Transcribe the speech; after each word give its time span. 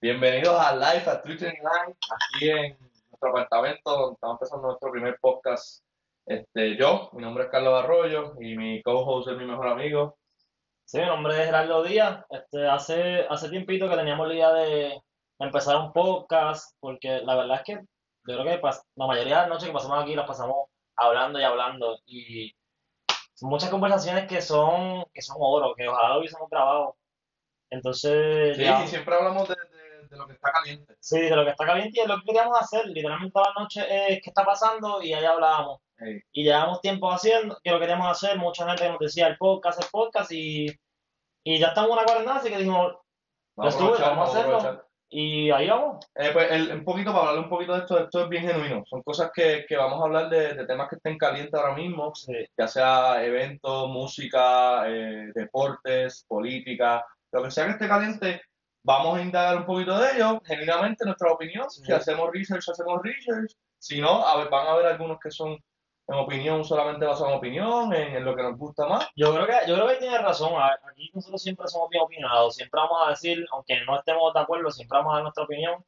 Bienvenidos 0.00 0.54
a 0.58 0.74
Live 0.76 1.10
at 1.10 1.22
Twitter 1.22 1.52
Line, 1.52 1.96
aquí 2.36 2.50
en 2.50 2.78
nuestro 3.10 3.30
apartamento, 3.30 3.90
donde 3.90 4.14
estamos 4.14 4.34
empezando 4.36 4.66
nuestro 4.68 4.90
primer 4.92 5.18
podcast. 5.20 5.82
Este, 6.26 6.76
yo, 6.76 7.10
mi 7.14 7.22
nombre 7.22 7.44
es 7.44 7.50
Carlos 7.50 7.82
Arroyo 7.82 8.34
y 8.40 8.56
mi 8.56 8.82
co-host 8.82 9.28
es 9.28 9.36
mi 9.36 9.44
mejor 9.44 9.66
amigo. 9.68 10.16
Sí, 10.84 10.98
mi 11.00 11.06
nombre 11.06 11.34
es 11.40 11.46
Gerardo 11.46 11.82
Díaz. 11.82 12.24
Este, 12.30 12.66
hace, 12.68 13.26
hace 13.28 13.48
tiempito 13.48 13.88
que 13.88 13.96
teníamos 13.96 14.28
la 14.28 14.34
idea 14.34 14.52
de 14.52 15.00
empezar 15.40 15.76
un 15.76 15.92
podcast, 15.92 16.76
porque 16.80 17.20
la 17.24 17.34
verdad 17.34 17.56
es 17.56 17.62
que 17.64 17.72
yo 17.74 18.38
creo 18.38 18.44
que 18.44 18.60
pas- 18.62 18.82
la 18.94 19.06
mayoría 19.06 19.34
de 19.36 19.40
las 19.42 19.48
noches 19.48 19.66
que 19.68 19.74
pasamos 19.74 20.02
aquí 20.02 20.14
las 20.14 20.26
pasamos 20.26 20.68
hablando 20.96 21.38
y 21.40 21.44
hablando, 21.44 21.98
y 22.06 22.52
son 23.34 23.48
muchas 23.50 23.70
conversaciones 23.70 24.26
que 24.28 24.40
son, 24.42 25.04
que 25.12 25.22
son 25.22 25.36
oro, 25.40 25.74
que 25.76 25.88
ojalá 25.88 26.10
lo 26.14 26.18
hubiésemos 26.20 26.48
grabado. 26.50 26.96
Entonces, 27.70 28.56
Sí, 28.56 28.62
ya, 28.62 28.84
y 28.84 28.88
siempre 28.88 29.14
hablamos 29.14 29.48
de, 29.48 29.54
de- 29.54 29.77
de 30.08 30.16
lo 30.16 30.26
que 30.26 30.32
está 30.34 30.50
caliente. 30.52 30.94
sí, 31.00 31.20
de 31.20 31.36
lo 31.36 31.44
que 31.44 31.50
está 31.50 31.66
caliente 31.66 31.98
y 31.98 32.02
es 32.02 32.08
lo 32.08 32.16
que 32.16 32.24
queríamos 32.26 32.60
hacer, 32.60 32.86
literalmente 32.86 33.32
toda 33.32 33.52
la 33.54 33.62
noche 33.62 33.80
es 33.88 34.20
qué 34.22 34.30
está 34.30 34.44
pasando 34.44 35.02
y 35.02 35.12
ahí 35.12 35.24
hablábamos. 35.24 35.80
Y 36.32 36.44
llevamos 36.44 36.80
tiempo 36.80 37.10
haciendo, 37.10 37.58
que 37.62 37.70
lo 37.72 37.80
queríamos 37.80 38.08
hacer, 38.08 38.38
mucha 38.38 38.66
gente 38.66 38.88
nos 38.88 38.98
decía 39.00 39.26
el 39.26 39.36
podcast, 39.36 39.82
el 39.82 39.88
podcast, 39.90 40.30
y, 40.30 40.66
y 41.44 41.58
ya 41.58 41.68
estamos 41.68 41.90
en 41.90 41.94
una 41.96 42.04
cuarentena, 42.04 42.36
así 42.36 42.48
que 42.50 42.56
dijimos, 42.58 42.94
vamos 43.56 43.74
estuve, 43.74 43.98
vamos 44.00 44.28
a 44.28 44.38
hacerlo. 44.38 44.84
y 45.10 45.50
ahí 45.50 45.68
vamos. 45.68 46.06
Eh, 46.14 46.30
pues 46.32 46.52
el- 46.52 46.70
un 46.72 46.84
poquito 46.84 47.12
para 47.12 47.30
hablar 47.30 47.44
un 47.44 47.50
poquito 47.50 47.72
de 47.72 47.78
esto, 47.80 47.98
esto 47.98 48.22
es 48.22 48.28
bien 48.28 48.46
genuino. 48.46 48.84
Son 48.86 49.02
cosas 49.02 49.32
que, 49.34 49.64
que 49.68 49.76
vamos 49.76 50.00
a 50.00 50.04
hablar 50.04 50.28
de, 50.28 50.54
de 50.54 50.66
temas 50.66 50.88
que 50.88 50.96
estén 50.96 51.18
calientes 51.18 51.54
ahora 51.54 51.74
mismo, 51.74 52.14
Sí. 52.14 52.32
ya 52.56 52.68
sea 52.68 53.24
eventos, 53.24 53.88
música, 53.88 54.84
eh, 54.88 55.32
deportes, 55.34 56.24
política, 56.28 57.04
lo 57.32 57.42
que 57.42 57.50
sea 57.50 57.64
que 57.64 57.72
esté 57.72 57.88
caliente, 57.88 58.40
vamos 58.88 59.18
a 59.18 59.22
indagar 59.22 59.56
un 59.58 59.66
poquito 59.66 59.98
de 59.98 60.12
ello, 60.16 60.40
genuinamente 60.44 61.04
nuestra 61.04 61.30
opinión, 61.32 61.68
si 61.70 61.92
hacemos 61.92 62.30
research, 62.32 62.68
hacemos 62.70 63.00
research, 63.02 63.52
si 63.78 64.00
no, 64.00 64.26
a 64.26 64.36
ver, 64.38 64.48
van 64.48 64.66
a 64.66 64.70
haber 64.72 64.86
algunos 64.86 65.18
que 65.20 65.30
son 65.30 65.50
en 66.10 66.14
opinión, 66.14 66.64
solamente 66.64 67.04
basados 67.04 67.32
en 67.32 67.36
opinión, 67.38 67.92
en, 67.92 68.16
en 68.16 68.24
lo 68.24 68.34
que 68.34 68.42
nos 68.42 68.56
gusta 68.56 68.86
más. 68.86 69.06
Yo 69.14 69.34
creo 69.34 69.46
que, 69.46 69.56
yo 69.68 69.74
creo 69.74 69.88
que 69.88 69.96
tienes 69.96 70.22
razón. 70.22 70.54
a- 70.56 70.78
Aquí 70.90 71.10
nosotros 71.12 71.42
siempre 71.42 71.68
somos 71.68 71.90
bien 71.90 72.02
opinados. 72.02 72.54
Siempre 72.56 72.80
vamos 72.80 72.98
a 73.06 73.10
decir, 73.10 73.44
aunque 73.52 73.74
no 73.84 73.98
estemos 73.98 74.32
de 74.32 74.40
acuerdo, 74.40 74.70
siempre 74.70 74.96
vamos 74.96 75.12
a 75.12 75.16
dar 75.16 75.22
nuestra 75.24 75.44
opinión. 75.44 75.84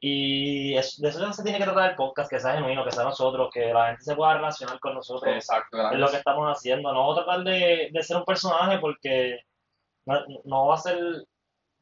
Y 0.00 0.76
es- 0.76 1.00
de 1.00 1.08
eso 1.08 1.32
se 1.32 1.42
tiene 1.42 1.56
que 1.58 1.64
tratar 1.64 1.90
el 1.92 1.96
podcast, 1.96 2.28
que 2.28 2.38
sea 2.38 2.52
genuino, 2.56 2.84
que 2.84 2.92
sea 2.92 3.04
nosotros, 3.04 3.48
que 3.54 3.72
la 3.72 3.86
gente 3.86 4.02
se 4.04 4.14
pueda 4.14 4.34
relacionar 4.34 4.78
con 4.80 4.92
nosotros. 4.94 5.34
Exacto, 5.34 5.78
Es 5.92 5.98
lo 5.98 6.08
que 6.10 6.16
estamos 6.18 6.46
haciendo. 6.54 6.92
No 6.92 7.14
tratar 7.14 7.42
de, 7.42 7.88
de 7.90 8.02
ser 8.02 8.18
un 8.18 8.24
personaje 8.26 8.78
porque 8.80 9.38
no, 10.06 10.16
no 10.44 10.66
va 10.66 10.74
a 10.74 10.78
ser 10.78 10.98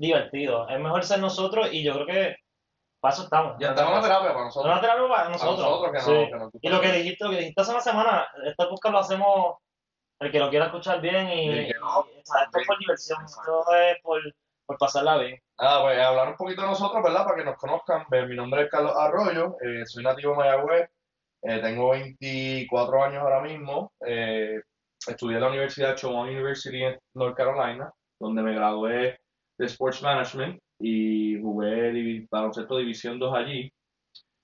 divertido. 0.03 0.69
Es 0.69 0.79
mejor 0.81 1.03
ser 1.05 1.21
nosotros 1.21 1.69
y 1.73 1.83
yo 1.83 1.95
creo 1.95 2.07
que 2.07 2.37
para 3.01 3.15
eso 3.15 3.23
estamos. 3.25 3.57
Ya 3.59 3.69
estamos 3.71 3.91
en 3.93 3.97
la 3.97 4.03
terapia 4.03 4.33
para 4.33 4.45
nosotros. 4.45 4.73
una 4.73 4.81
terapia 4.81 5.03
para 5.09 5.17
Para 5.17 5.29
nosotros. 5.31 5.59
nosotros 5.59 5.93
que, 5.93 5.99
no- 5.99 6.05
sí. 6.05 6.27
que 6.31 6.37
nos 6.39 6.51
gusta 6.53 6.59
Y 6.61 6.71
lo 6.71 6.81
que 6.81 6.93
dijiste, 6.93 7.25
lo 7.25 7.31
que 7.31 7.37
dijiste 7.39 7.61
hace 7.63 7.71
una 7.73 7.81
semana, 7.81 8.27
este 8.45 8.67
podcast 8.67 8.93
lo 8.93 8.99
hacemos 8.99 9.57
el 10.21 10.31
que 10.31 10.39
lo 10.39 10.51
quiera 10.51 10.67
escuchar 10.67 11.01
bien 11.01 11.29
y, 11.31 11.51
Y 11.69 11.73
o 11.83 12.07
sea, 12.25 12.43
esto 12.45 12.59
es 12.61 12.67
por 12.67 12.79
diversión, 12.79 13.25
esto 13.25 13.65
es 13.75 13.97
por, 14.03 14.21
por 14.67 14.79
pasarla 14.79 15.17
bien. 15.19 15.37
Nada, 15.59 15.83
pues 15.83 15.99
hablar 15.99 16.29
un 16.29 16.37
poquito 16.37 16.63
de 16.63 16.69
nosotros, 16.69 17.03
¿verdad? 17.03 17.25
Para 17.25 17.37
que 17.37 17.45
nos 17.45 17.57
conozcan. 17.57 18.05
Pues, 18.09 18.29
mi 18.29 18.37
nombre 18.37 18.63
es 18.63 18.71
Carlos 18.71 18.95
Arroyo, 18.97 19.57
eh, 19.61 19.85
soy 19.87 20.05
nativo 20.05 20.33
de 20.33 20.39
Mayagüez, 20.39 20.91
eh, 21.43 21.59
tengo 21.61 21.91
24 21.91 23.03
años 23.05 23.23
ahora 23.23 23.41
mismo. 23.41 23.93
eh, 24.07 24.61
estudié 25.09 25.37
en 25.39 25.43
la 25.43 25.49
Universidad 25.49 25.97
Chowan 25.97 26.29
University 26.29 26.85
en 26.85 26.97
North 27.15 27.37
Carolina, 27.37 27.93
donde 28.21 28.43
me 28.43 28.55
gradué 28.55 29.19
de 29.63 29.67
Sports 29.67 30.03
Management 30.03 30.59
y 30.81 31.41
jugué 31.41 31.93
divi- 31.93 32.27
baloncesto 32.31 32.77
División 32.79 33.19
2 33.19 33.35
allí. 33.35 33.71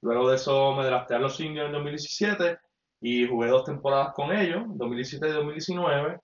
Luego 0.02 0.28
de 0.30 0.36
eso 0.36 0.74
me 0.74 0.84
drafté 0.84 1.14
a 1.14 1.18
los 1.18 1.36
seniors 1.36 1.66
en 1.66 1.72
2017 1.72 2.58
y 3.00 3.26
jugué 3.26 3.48
dos 3.48 3.64
temporadas 3.64 4.12
con 4.14 4.32
ellos, 4.36 4.62
2017 4.68 5.28
y 5.28 5.32
2019. 5.32 6.18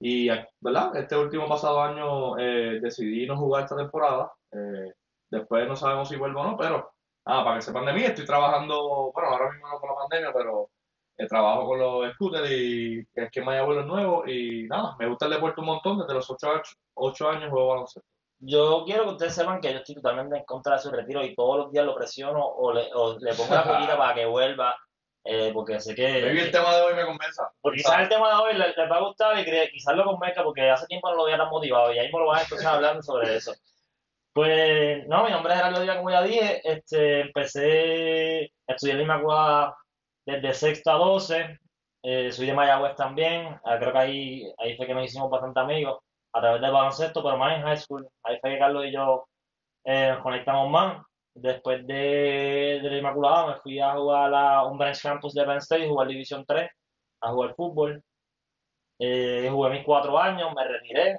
Y, 0.00 0.28
¿verdad? 0.60 0.96
Este 0.96 1.16
último 1.16 1.46
pasado 1.48 1.80
año 1.82 2.38
eh, 2.38 2.80
decidí 2.80 3.26
no 3.26 3.36
jugar 3.36 3.64
esta 3.64 3.76
temporada. 3.76 4.32
Eh, 4.52 4.92
después 5.30 5.68
no 5.68 5.76
sabemos 5.76 6.08
si 6.08 6.16
vuelvo 6.16 6.40
o 6.40 6.44
no, 6.44 6.56
pero 6.56 6.90
ah, 7.26 7.44
para 7.44 7.56
que 7.56 7.62
sepan 7.62 7.86
de 7.86 7.92
mí, 7.92 8.02
estoy 8.02 8.24
trabajando, 8.26 9.12
bueno, 9.14 9.28
ahora 9.30 9.50
mismo 9.52 9.68
no 9.68 9.78
con 9.80 9.90
la 9.90 9.96
pandemia, 9.96 10.32
pero 10.32 10.70
eh, 11.18 11.26
trabajo 11.26 11.66
con 11.66 11.78
los 11.78 12.12
scooters 12.14 12.50
y 12.50 13.00
es 13.14 13.30
que 13.30 13.42
Mayagüez 13.42 13.80
es 13.80 13.86
nuevo 13.86 14.26
y 14.26 14.66
nada, 14.68 14.96
me 14.98 15.06
gusta 15.08 15.26
el 15.26 15.32
deporte 15.32 15.60
un 15.60 15.66
montón, 15.66 15.98
desde 15.98 16.14
los 16.14 16.28
8, 16.94 17.28
años 17.28 17.50
juego 17.50 17.68
baloncesto. 17.68 18.08
Yo 18.40 18.84
quiero 18.86 19.04
que 19.04 19.10
ustedes 19.10 19.34
sepan 19.34 19.60
que 19.60 19.70
yo 19.70 19.78
estoy 19.80 19.96
totalmente 19.96 20.38
en 20.38 20.44
contra 20.44 20.76
de 20.76 20.82
su 20.82 20.90
retiro 20.90 21.22
y 21.22 21.34
todos 21.34 21.58
los 21.58 21.72
días 21.72 21.84
lo 21.84 21.94
presiono 21.94 22.42
o 22.42 22.72
le, 22.72 22.88
o 22.94 23.18
le 23.18 23.34
pongo 23.34 23.54
la 23.54 23.62
colita 23.64 23.98
para 23.98 24.14
que 24.14 24.24
vuelva, 24.24 24.74
eh, 25.24 25.50
porque 25.52 25.78
sé 25.78 25.94
Maybe 25.94 26.30
el 26.30 26.46
que... 26.46 26.50
tema 26.50 26.74
de 26.74 26.80
hoy 26.80 26.94
me 26.94 27.04
convenza. 27.04 27.52
Porque 27.60 27.78
quizás 27.78 28.00
el 28.00 28.08
tema 28.08 28.30
de 28.30 28.34
hoy 28.36 28.54
les, 28.54 28.74
les 28.74 28.90
va 28.90 28.96
a 28.96 29.02
gustar 29.02 29.38
y 29.38 29.44
quizás 29.70 29.94
lo 29.94 30.04
convenzca 30.04 30.42
porque 30.42 30.70
hace 30.70 30.86
tiempo 30.86 31.10
no 31.10 31.16
lo 31.16 31.24
había 31.24 31.36
tan 31.36 31.50
motivado 31.50 31.92
y 31.92 31.98
ahí 31.98 32.10
me 32.10 32.18
lo 32.18 32.28
van 32.28 32.38
a 32.38 32.42
escuchar 32.42 32.76
hablando 32.76 33.02
sobre 33.02 33.36
eso. 33.36 33.52
Pues, 34.32 35.06
no, 35.06 35.24
mi 35.24 35.32
nombre 35.32 35.52
es 35.52 35.58
Gerardo 35.58 35.80
Díaz, 35.82 35.96
como 35.96 36.10
ya 36.10 36.22
dije, 36.22 36.60
este, 36.64 37.20
empecé, 37.22 38.52
estudié 38.66 38.92
en 38.92 38.98
la 38.98 39.04
Inmaculada 39.04 39.76
desde 40.24 40.54
sexto 40.54 40.90
a 40.92 40.94
12, 40.94 41.58
eh, 42.04 42.32
soy 42.32 42.46
de 42.46 42.54
Mayagüez 42.54 42.94
también, 42.94 43.60
ah, 43.64 43.76
creo 43.78 43.92
que 43.92 43.98
ahí, 43.98 44.54
ahí 44.58 44.76
fue 44.76 44.86
que 44.86 44.94
nos 44.94 45.04
hicimos 45.04 45.28
bastante 45.28 45.60
amigos 45.60 45.98
a 46.32 46.40
través 46.40 46.60
del 46.60 46.72
baloncesto, 46.72 47.22
pero 47.22 47.36
más 47.36 47.56
en 47.56 47.62
high 47.62 47.76
school, 47.76 48.08
ahí 48.22 48.38
fue 48.40 48.50
que 48.50 48.58
Carlos 48.58 48.84
y 48.86 48.92
yo 48.92 49.26
eh, 49.84 50.16
conectamos 50.22 50.70
más. 50.70 51.02
Después 51.34 51.86
de, 51.86 52.80
de 52.82 52.90
la 52.90 52.98
Inmaculada 52.98 53.46
me 53.48 53.60
fui 53.60 53.78
a 53.80 53.94
jugar 53.94 54.34
a 54.34 54.64
un 54.66 54.78
branch 54.78 55.02
campus 55.02 55.32
de 55.34 55.44
Penn 55.44 55.58
State, 55.58 55.88
jugar 55.88 56.08
División 56.08 56.44
3, 56.46 56.70
a 57.22 57.30
jugar 57.32 57.54
fútbol. 57.54 58.02
Eh, 58.98 59.48
jugué 59.50 59.70
mis 59.70 59.84
cuatro 59.84 60.18
años, 60.18 60.52
me 60.54 60.64
retiré, 60.66 61.18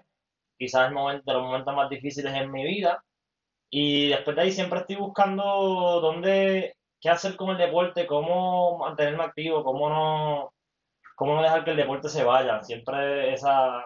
quizás 0.57 0.87
el 0.87 0.93
momento, 0.93 1.23
de 1.25 1.33
los 1.33 1.43
momentos 1.43 1.75
más 1.75 1.89
difíciles 1.89 2.33
en 2.35 2.51
mi 2.51 2.63
vida. 2.63 3.03
Y 3.71 4.09
después 4.09 4.35
de 4.35 4.43
ahí 4.43 4.51
siempre 4.51 4.79
estoy 4.79 4.97
buscando 4.97 5.43
dónde, 6.01 6.75
qué 7.01 7.09
hacer 7.09 7.35
con 7.37 7.51
el 7.51 7.57
deporte, 7.57 8.05
cómo 8.07 8.77
mantenerme 8.79 9.23
activo, 9.23 9.63
cómo 9.63 9.89
no, 9.89 10.53
cómo 11.15 11.35
no 11.35 11.43
dejar 11.43 11.63
que 11.65 11.71
el 11.71 11.77
deporte 11.77 12.09
se 12.09 12.23
vaya. 12.23 12.61
Siempre 12.63 13.33
esa, 13.33 13.85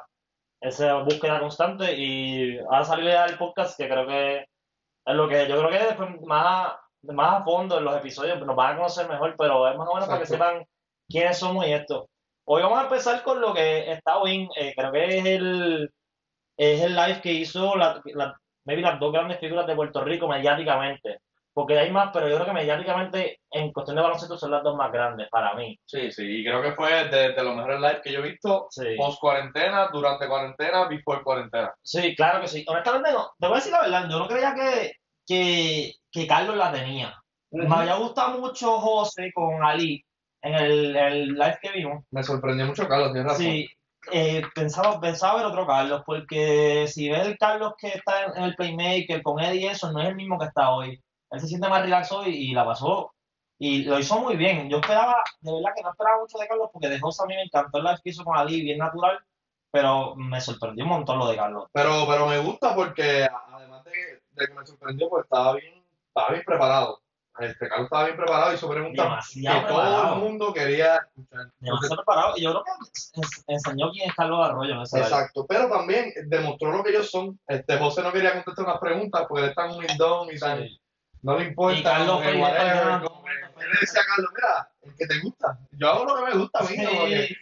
esa 0.68 0.96
búsqueda 0.96 1.40
constante. 1.40 1.94
Y 1.98 2.58
ahora 2.60 2.84
salió 2.86 3.10
ya 3.10 3.26
el 3.26 3.38
podcast, 3.38 3.78
que 3.78 3.88
creo 3.88 4.08
que 4.08 4.38
es 4.40 5.16
lo 5.16 5.28
que 5.28 5.48
yo 5.48 5.58
creo 5.60 5.70
que 5.70 5.86
después 5.86 6.10
más, 6.22 6.74
más 7.04 7.42
a 7.42 7.44
fondo 7.44 7.78
en 7.78 7.86
los 7.86 7.96
episodios 7.98 8.40
nos 8.46 8.56
van 8.56 8.74
a 8.74 8.78
conocer 8.78 9.08
mejor, 9.10 9.36
pero 9.38 9.68
es 9.70 9.78
más 9.78 9.88
o 9.88 9.94
menos 9.94 10.08
para 10.10 10.20
que 10.20 10.26
sepan 10.26 10.66
quiénes 11.08 11.38
somos 11.38 11.66
y 11.68 11.74
esto. 11.74 12.10
Hoy 12.48 12.62
vamos 12.64 12.80
a 12.80 12.84
empezar 12.84 13.24
con 13.24 13.42
lo 13.42 13.54
que 13.54 13.92
está 13.92 14.18
hoy, 14.18 14.48
eh, 14.56 14.74
creo 14.76 14.92
que 14.92 15.18
es 15.18 15.26
el, 15.26 15.92
es 16.58 16.82
el 16.82 16.96
live 16.96 17.22
que 17.22 17.34
hizo 17.34 17.76
la, 17.76 18.02
la- 18.06 18.36
maybe 18.66 18.82
las 18.82 19.00
dos 19.00 19.12
grandes 19.14 19.40
figuras 19.40 19.68
de 19.68 19.76
Puerto 19.76 20.04
Rico 20.04 20.28
mediáticamente. 20.28 21.20
Porque 21.56 21.80
hay 21.80 21.90
más, 21.90 22.10
pero 22.12 22.28
yo 22.28 22.36
creo 22.36 22.48
que 22.48 22.52
mediáticamente 22.52 23.40
en 23.50 23.72
cuestión 23.72 23.96
de 23.96 24.02
baloncesto 24.02 24.38
son 24.38 24.52
las 24.52 24.62
dos 24.62 24.76
más 24.76 24.92
grandes 24.92 25.30
para 25.30 25.54
mí. 25.56 25.80
Sí, 25.86 26.12
sí, 26.12 26.24
y 26.42 26.44
creo 26.44 26.62
que 26.62 26.74
fue 26.74 27.06
de, 27.06 27.32
de 27.32 27.44
los 27.44 27.56
mejores 27.56 27.80
lives 27.80 28.02
que 28.04 28.12
yo 28.12 28.20
he 28.20 28.30
visto 28.30 28.68
Sí. 28.72 28.84
post 28.98 29.22
cuarentena, 29.22 29.88
durante 29.88 30.28
cuarentena, 30.28 30.86
before 30.90 31.24
cuarentena. 31.24 31.74
Sí, 31.82 32.14
claro 32.14 32.42
que 32.42 32.50
sí. 32.50 32.66
Honestamente, 32.68 33.14
no. 33.14 33.32
Te 33.40 33.48
voy 33.48 33.54
a 33.54 33.60
decir 33.60 33.72
la 33.72 33.84
verdad, 33.84 34.10
yo 34.10 34.20
no 34.20 34.28
creía 34.28 34.54
que, 34.54 34.92
que, 35.26 35.94
que 36.12 36.28
Carlos 36.28 36.58
la 36.58 36.74
tenía. 36.74 37.16
Me 37.52 37.74
había 37.74 37.96
gustado 37.96 38.38
mucho 38.38 38.78
José 38.82 39.32
con 39.34 39.64
Ali 39.64 40.04
en 40.42 40.56
el, 40.56 40.96
el 40.98 41.28
live 41.36 41.58
que 41.62 41.72
vimos. 41.72 42.04
Me 42.12 42.22
sorprendió 42.22 42.66
mucho, 42.66 42.86
Carlos, 42.86 43.14
tienes 43.14 43.32
razón. 43.32 43.46
Sí, 43.46 43.70
eh, 44.12 44.42
pensaba, 44.54 45.00
pensaba 45.00 45.38
ver 45.38 45.46
otro 45.46 45.66
Carlos, 45.66 46.04
porque 46.06 46.86
si 46.90 47.08
ves 47.10 47.26
el 47.26 47.38
Carlos 47.38 47.76
que 47.78 47.88
está 47.88 48.26
en, 48.26 48.38
en 48.40 48.44
el 48.44 48.56
Playmaker 48.58 49.24
con 49.24 49.40
Eddie 49.42 49.72
eso, 49.72 49.90
no 49.94 50.02
es 50.02 50.10
el 50.10 50.16
mismo 50.16 50.38
que 50.38 50.48
está 50.48 50.72
hoy. 50.72 51.02
Él 51.36 51.42
se 51.42 51.48
siente 51.48 51.70
más 51.70 51.82
relax 51.82 52.12
hoy 52.12 52.30
y 52.36 52.54
la 52.54 52.66
pasó. 52.66 53.12
Y 53.58 53.84
lo 53.84 53.98
hizo 54.00 54.20
muy 54.20 54.36
bien. 54.36 54.70
Yo 54.70 54.78
esperaba, 54.80 55.16
de 55.40 55.54
verdad 55.54 55.70
que 55.76 55.82
no 55.84 55.92
esperaba 55.92 56.20
mucho 56.20 56.38
de 56.38 56.48
Carlos, 56.48 56.70
porque 56.74 56.90
de 56.90 57.00
José 57.00 57.24
a 57.24 57.26
mí 57.28 57.36
me 57.36 57.44
encantó 57.44 57.78
el 57.78 57.84
live 57.86 58.00
que 58.04 58.10
hizo 58.10 58.24
con 58.26 58.38
Ali, 58.38 58.62
bien 58.62 58.80
natural, 58.80 59.18
pero 59.72 60.16
me 60.16 60.42
sorprendió 60.42 60.84
un 60.84 60.90
montón 60.90 61.20
lo 61.20 61.28
de 61.28 61.36
Carlos. 61.38 61.70
Pero, 61.72 62.06
pero 62.08 62.28
me 62.28 62.40
gusta 62.40 62.76
porque 62.76 63.28
además 63.54 63.84
de, 63.86 63.92
de 64.32 64.48
que 64.48 64.54
me 64.54 64.66
sorprendió, 64.66 65.10
pues 65.10 65.24
estaba 65.24 65.54
bien, 65.54 65.74
estaba 66.08 66.30
bien 66.32 66.44
preparado. 66.46 67.02
Este 67.38 67.68
Carlos 67.68 67.88
estaba 67.88 68.06
bien 68.06 68.16
preparado 68.16 68.52
y 68.52 68.56
hizo 68.56 68.70
preguntas 68.70 69.04
Demasiado 69.06 69.62
que 69.62 69.68
todo 69.74 70.14
el 70.14 70.20
mundo 70.22 70.54
quería 70.54 70.96
escuchar. 70.96 71.52
Demasiado 71.60 71.96
preparado. 71.98 72.34
Y 72.38 72.42
yo 72.44 72.52
creo 72.52 72.64
que 72.64 73.20
ens- 73.22 73.44
enseñó 73.48 73.92
quién 73.92 74.10
es 74.10 74.16
Carlos 74.16 74.40
Arroyo 74.50 74.74
en 74.76 74.82
ese. 74.82 75.00
Exacto, 75.00 75.46
pero 75.46 75.68
también 75.70 76.14
demostró 76.28 76.72
lo 76.72 76.82
que 76.82 76.92
ellos 76.92 77.12
son. 77.12 77.38
Este 77.48 77.78
José 77.78 78.04
no 78.04 78.14
quería 78.14 78.34
contestar 78.34 78.66
unas 78.66 78.80
preguntas 78.80 79.26
porque 79.28 79.44
él 79.44 79.50
es 79.50 79.56
tan 79.56 79.72
humildón 79.72 80.30
y 80.34 80.40
tan, 80.40 80.60
Sí. 80.64 80.82
No 81.26 81.38
le 81.40 81.46
importa. 81.46 81.78
Y 81.80 81.84
Carlos 81.84 82.22
whatever, 82.42 83.02
como 83.08 83.28
Él 83.28 83.70
le 83.74 83.80
decía 83.82 84.02
a 84.02 84.06
Carlos, 84.06 84.32
mira, 84.36 84.70
el 84.84 84.96
que 84.96 85.08
te 85.08 85.20
gusta. 85.22 85.58
Yo 85.72 85.90
hago 85.90 86.06
lo 86.06 86.16
que 86.26 86.32
me 86.32 86.38
gusta 86.40 86.60
a 86.60 86.64
mí. 86.64 86.68
Sí. 86.76 87.38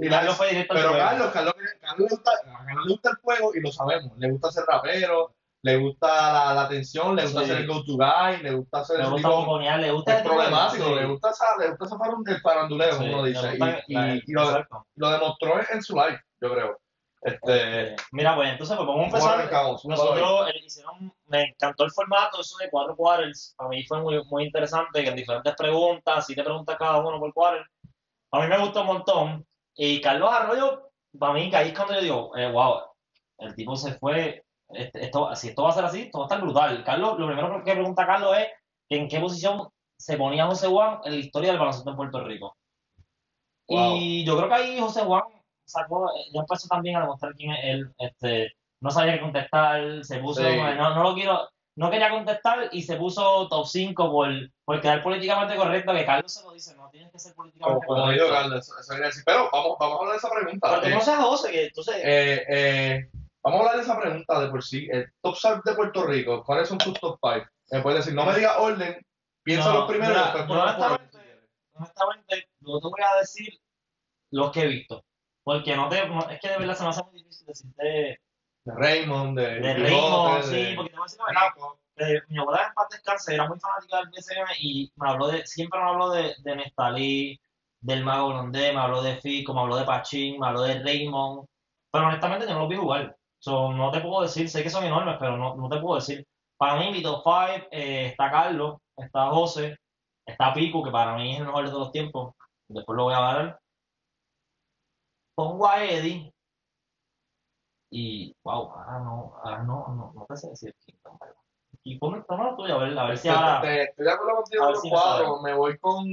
y 0.00 0.08
Carlos 0.08 0.36
pero. 0.68 0.92
Carlos, 0.92 1.30
Carlos, 1.32 1.54
Carlos 1.80 1.98
le 1.98 2.04
gusta, 2.16 2.30
a 2.30 2.64
Carlos 2.64 2.86
le 2.86 2.92
gusta 2.92 3.10
el 3.10 3.16
juego 3.16 3.54
y 3.54 3.60
lo 3.60 3.72
sabemos. 3.72 4.16
Le 4.18 4.30
gusta 4.30 4.50
ser 4.52 4.64
rapero, 4.64 5.34
le 5.62 5.76
gusta 5.76 6.06
la, 6.32 6.54
la 6.54 6.62
atención, 6.62 7.16
le 7.16 7.22
gusta 7.24 7.40
Sí. 7.40 7.46
ser 7.48 7.56
el 7.58 7.66
go-to 7.66 7.96
guy, 7.96 8.42
le 8.42 8.52
gusta 8.52 8.84
ser 8.84 8.98
Le 8.98 9.04
el 9.04 9.10
gusta 9.10 9.28
le 9.76 9.90
gusta 9.92 10.16
de- 10.16 10.22
problemático, 10.22 10.84
sí. 10.84 10.94
le 10.94 11.04
gusta 11.06 11.30
esa, 11.30 11.46
le 11.58 11.68
gusta 11.70 11.84
el 12.32 12.40
faranduleo, 12.40 12.92
Sí, 12.92 12.98
como 12.98 13.12
uno 13.14 13.24
dice, 13.24 13.54
y, 13.54 13.58
la- 13.58 13.82
y- 13.88 14.22
y 14.26 14.32
lo, 14.32 14.42
exacto. 14.44 14.86
lo 14.94 15.10
demostró 15.10 15.60
en 15.68 15.82
su 15.82 15.96
live, 15.96 16.20
yo 16.40 16.52
creo. 16.54 16.78
Este, 17.20 17.96
Mira, 18.12 18.36
pues 18.36 18.50
entonces, 18.50 18.76
pues 18.76 18.86
vamos 18.86 19.06
a 19.06 19.18
¿cómo 19.18 19.32
empezar. 19.40 19.84
Nosotros 19.84 20.50
eh, 20.50 20.60
hicieron, 20.64 21.12
me 21.26 21.42
encantó 21.44 21.84
el 21.84 21.90
formato, 21.90 22.40
eso 22.40 22.56
de 22.58 22.70
cuatro 22.70 22.96
quarters. 22.96 23.54
Para 23.56 23.70
mí 23.70 23.84
fue 23.84 24.00
muy, 24.00 24.24
muy 24.26 24.44
interesante, 24.44 25.02
que 25.02 25.08
en 25.08 25.16
diferentes 25.16 25.54
preguntas, 25.56 26.26
si 26.26 26.34
te 26.34 26.44
preguntas 26.44 26.76
cada 26.76 26.98
uno 26.98 27.18
por 27.18 27.32
quarter. 27.32 27.66
A 28.30 28.40
mí 28.40 28.46
me 28.46 28.58
gustó 28.58 28.82
un 28.82 28.86
montón. 28.86 29.46
Y 29.74 30.00
Carlos 30.00 30.30
Arroyo, 30.32 30.90
para 31.18 31.32
mí, 31.32 31.50
que 31.50 31.56
ahí 31.56 31.68
es 31.68 31.74
cuando 31.74 31.94
yo 31.94 32.00
digo, 32.00 32.36
eh, 32.36 32.50
wow, 32.50 32.80
el 33.38 33.54
tipo 33.54 33.76
se 33.76 33.94
fue. 33.94 34.44
este- 34.70 35.04
esto, 35.04 35.34
si 35.34 35.48
esto 35.48 35.62
va 35.62 35.70
a 35.70 35.72
ser 35.72 35.84
así, 35.86 36.02
esto 36.02 36.18
va 36.18 36.24
a 36.24 36.28
estar 36.28 36.40
brutal. 36.42 36.84
Carlos, 36.84 37.18
lo 37.18 37.26
primero 37.26 37.64
que 37.64 37.72
pregunta 37.72 38.06
Carlos 38.06 38.36
es 38.36 38.48
en 38.90 39.08
qué 39.08 39.18
posición 39.18 39.68
se 39.98 40.16
ponía 40.16 40.46
José 40.46 40.68
Juan 40.68 41.00
en 41.04 41.12
la 41.12 41.18
historia 41.18 41.50
del 41.50 41.58
baloncesto 41.58 41.90
en 41.90 41.96
Puerto 41.96 42.22
Rico. 42.22 42.54
Y 43.66 44.24
yo 44.24 44.36
creo 44.36 44.48
que 44.48 44.54
ahí 44.54 44.80
José 44.80 45.02
Juan 45.02 45.22
sacó, 45.68 46.10
ya 46.32 46.40
empezó 46.40 46.66
también 46.68 46.96
a 46.96 47.00
demostrar 47.00 47.34
quién 47.34 47.52
es 47.52 47.58
él. 47.64 47.92
Este, 47.98 48.52
no 48.80 48.90
sabía 48.90 49.14
qué 49.14 49.20
contestar, 49.20 50.04
se 50.04 50.18
puso, 50.18 50.40
Sí. 50.42 50.56
no, 50.56 50.94
no 50.94 51.02
lo 51.02 51.14
quiero, 51.14 51.48
no 51.76 51.90
quería 51.90 52.10
contestar 52.10 52.68
y 52.72 52.82
se 52.82 52.96
puso 52.96 53.46
top 53.48 53.66
5 53.66 54.10
por, 54.10 54.28
por 54.64 54.80
quedar 54.80 55.02
políticamente 55.02 55.56
correcto, 55.56 55.92
que 55.92 56.04
Carlos 56.04 56.32
se 56.32 56.42
lo 56.44 56.52
dice, 56.52 56.74
no 56.76 56.88
tienes 56.90 57.10
que 57.12 57.18
ser 57.18 57.34
como, 57.34 57.44
políticamente 57.44 57.86
como 57.86 58.02
correcto. 58.02 58.24
dijo 58.24 58.34
Carlos, 58.36 58.58
eso- 58.68 58.80
eso 58.94 59.02
decir. 59.02 59.22
Pero 59.26 59.48
vamos, 59.52 59.76
vamos 59.78 59.94
a 59.96 59.98
hablar 60.00 60.12
de 60.12 60.18
esa 60.18 60.30
pregunta. 60.30 60.68
Pero 60.70 60.80
tú 60.82 60.86
Eh, 60.88 60.94
no 60.94 61.00
seas 61.00 61.18
José, 61.24 61.50
que 61.52 61.64
entonces, 61.66 61.94
eh, 62.04 62.44
eh, 62.48 63.10
vamos 63.42 63.58
a 63.58 63.62
hablar 63.62 63.76
de 63.76 63.82
esa 63.82 64.00
pregunta 64.00 64.40
de 64.40 64.48
por 64.48 64.64
sí. 64.64 64.88
El 64.90 65.06
top 65.22 65.36
5 65.36 65.62
de 65.64 65.74
Puerto 65.74 66.04
Rico, 66.06 66.42
¿cuáles 66.44 66.68
son 66.68 66.78
tus 66.78 66.94
top 66.94 67.18
5? 67.22 67.46
Me 67.70 67.82
puedes 67.82 68.00
decir, 68.04 68.14
no 68.14 68.24
me 68.24 68.34
digas 68.34 68.56
orden, 68.58 69.00
piensa 69.44 69.68
No, 69.72 69.80
los 69.80 69.88
primeros 69.88 70.16
mira, 70.16 70.32
honestamente- 70.62 71.18
honestamente, 71.74 72.48
yo 72.60 72.80
te 72.80 72.88
voy 72.88 73.00
a 73.02 73.20
decir 73.20 73.48
los 74.30 74.50
que 74.52 74.62
he 74.62 74.66
visto. 74.66 75.04
Porque 75.48 75.74
no 75.74 75.88
te, 75.88 76.06
no- 76.06 76.28
es 76.28 76.38
que 76.40 76.48
de 76.50 76.58
verdad 76.58 76.74
se 76.74 76.82
me 76.82 76.90
hace 76.90 77.02
muy 77.04 77.14
difícil 77.22 77.46
decirte 77.46 77.82
De 78.66 78.74
Raymond, 78.74 79.38
de, 79.38 79.60
de 79.60 79.74
Raymond, 79.74 80.36
de 80.36 80.42
sí, 80.42 80.74
porque 80.76 80.90
te 80.90 80.96
voy 80.98 81.04
a 81.04 81.06
decir 81.06 81.18
la 81.20 81.26
verdad, 81.26 81.48
eh, 81.96 82.20
mi 82.28 82.38
abuela 82.38 82.66
en 82.68 82.74
paz 82.74 82.88
descanse 82.90 83.34
era 83.34 83.48
muy 83.48 83.58
fanática 83.58 83.96
del 83.96 84.08
BCM 84.10 84.48
y 84.60 84.92
me 84.96 85.08
habló 85.08 85.28
de, 85.28 85.46
siempre 85.46 85.80
me 85.80 85.88
habló 85.88 86.10
de, 86.10 86.34
de 86.44 86.56
Nestalí, 86.56 87.40
del 87.80 88.04
Mago 88.04 88.28
Blondé, 88.28 88.74
me 88.74 88.80
habló 88.80 89.00
de 89.00 89.16
Fico, 89.22 89.54
me 89.54 89.60
habló 89.62 89.76
de 89.76 89.84
Pachín, 89.86 90.38
me 90.38 90.48
habló 90.48 90.62
de 90.64 90.80
Raymond, 90.82 91.46
pero 91.90 92.08
honestamente 92.08 92.46
yo 92.46 92.52
no 92.52 92.60
los 92.60 92.68
vi 92.68 92.76
jugar. 92.76 93.16
So, 93.40 93.72
no 93.72 93.90
te 93.90 94.00
puedo 94.00 94.20
decir, 94.22 94.50
sé 94.50 94.62
que 94.62 94.68
son 94.68 94.84
enormes, 94.84 95.16
pero 95.18 95.38
no, 95.38 95.56
no 95.56 95.68
te 95.70 95.78
puedo 95.80 95.94
decir. 95.96 96.26
Para 96.58 96.76
mí, 96.78 96.90
mi 96.92 97.02
top 97.02 97.22
5 97.24 97.68
está 97.70 98.30
Carlos, 98.30 98.76
está 98.96 99.30
José, 99.30 99.78
está 100.26 100.52
Pico, 100.52 100.84
que 100.84 100.90
para 100.90 101.14
mí 101.16 101.32
es 101.32 101.40
el 101.40 101.46
mejor 101.46 101.64
de 101.64 101.70
todos 101.70 101.84
los 101.84 101.92
tiempos. 101.92 102.34
Después 102.68 102.96
lo 102.96 103.04
voy 103.04 103.14
a 103.14 103.20
dar. 103.20 103.58
Pongo 105.38 105.68
a 105.68 105.84
Eddie. 105.84 106.34
Y, 107.92 108.34
wow, 108.42 108.72
ahora 108.72 108.98
no, 108.98 109.34
ahora 109.40 109.62
no, 109.62 109.86
no, 109.94 110.12
no 110.12 110.26
te 110.28 110.36
sé 110.36 110.48
decir 110.48 110.74
quién, 110.84 110.98
verdad. 111.04 111.36
Y 111.84 111.96
ponme 111.96 112.22
toma 112.26 112.56
tuyo, 112.56 112.74
a 112.74 112.78
ver, 112.82 112.98
a 112.98 113.04
ver 113.06 113.16
si 113.16 113.28
Te- 113.28 113.34
ahora. 113.34 113.60
te- 113.60 113.82
estoy 113.84 114.04
de 114.04 114.10
acuerdo 114.12 114.34
contigo 114.34 114.62
con 114.64 114.66
ver 114.66 114.74
los 114.74 114.82
si 114.82 114.88
me 114.88 114.94
cuadros. 114.94 115.42
Me 115.42 115.54
voy 115.54 115.78
con. 115.78 116.04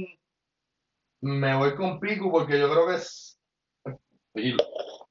Me 1.22 1.56
voy 1.56 1.74
con 1.74 1.98
Pico 1.98 2.30
porque 2.30 2.56
yo 2.60 2.70
creo 2.70 2.86
que 2.86 2.94
es. 2.94 3.36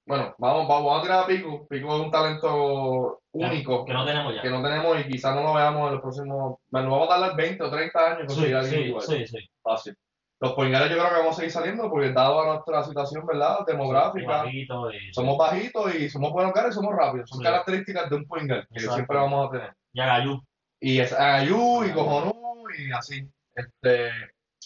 Bueno, 0.06 0.34
vamos, 0.38 0.68
vamos, 0.70 0.98
a 1.00 1.02
tirar 1.04 1.24
a 1.26 1.28
Pico. 1.28 1.68
Pico 1.68 1.96
es 1.98 2.02
un 2.06 2.10
talento 2.12 3.20
único 3.34 3.84
Que 3.84 3.94
no 3.94 4.06
tenemos 4.06 4.34
ya. 4.34 4.42
que 4.42 4.50
no 4.50 4.64
tenemos 4.64 4.98
y 5.02 5.10
quizás 5.10 5.36
no 5.36 5.44
lo 5.44 5.54
veamos 5.56 5.88
en 5.88 5.94
los 5.96 6.02
próximos. 6.02 6.56
Bueno, 6.70 6.90
vamos 6.90 7.08
a 7.08 7.20
tardar 7.20 7.36
20 7.36 7.64
o 7.64 7.70
30 7.70 8.12
años 8.16 8.34
Sí, 8.34 8.46
sí, 8.64 8.76
igual. 8.78 9.02
sí, 9.04 9.28
sí. 9.28 9.50
Fácil. 9.62 9.98
Los 10.42 10.54
poingares 10.54 10.90
yo 10.90 10.98
creo 10.98 11.10
que 11.10 11.16
vamos 11.20 11.34
a 11.34 11.36
seguir 11.38 11.52
saliendo 11.52 11.90
porque 11.90 12.12
dado 12.12 12.42
a 12.42 12.46
nuestra 12.54 12.84
situación, 12.84 13.26
¿verdad? 13.26 13.60
Demográfica. 13.66 14.44
Bajito 14.44 14.92
y- 14.92 15.14
Somos 15.14 15.38
bajitos 15.38 15.96
y 15.96 16.10
somos 16.10 16.32
buenos 16.34 16.52
caras 16.54 16.72
y 16.72 16.76
somos 16.76 16.94
rápidos. 16.96 17.30
Son 17.30 17.40
Sí. 17.40 17.44
características 17.46 18.10
de 18.10 18.16
un 18.18 18.26
point 18.28 18.48
guard 18.50 18.68
que 18.72 18.80
siempre 18.82 19.18
vamos 19.18 19.48
a 19.48 19.52
tener. 19.52 19.74
Y 19.94 20.02
a 20.02 20.06
Gallú. 20.08 20.42
Y 20.82 21.00
es 21.00 21.14
Ayú 21.14 21.86
y 21.86 21.92
Cojonú 21.94 22.66
y 22.78 22.92
así. 22.92 23.28
Este, 23.56 24.10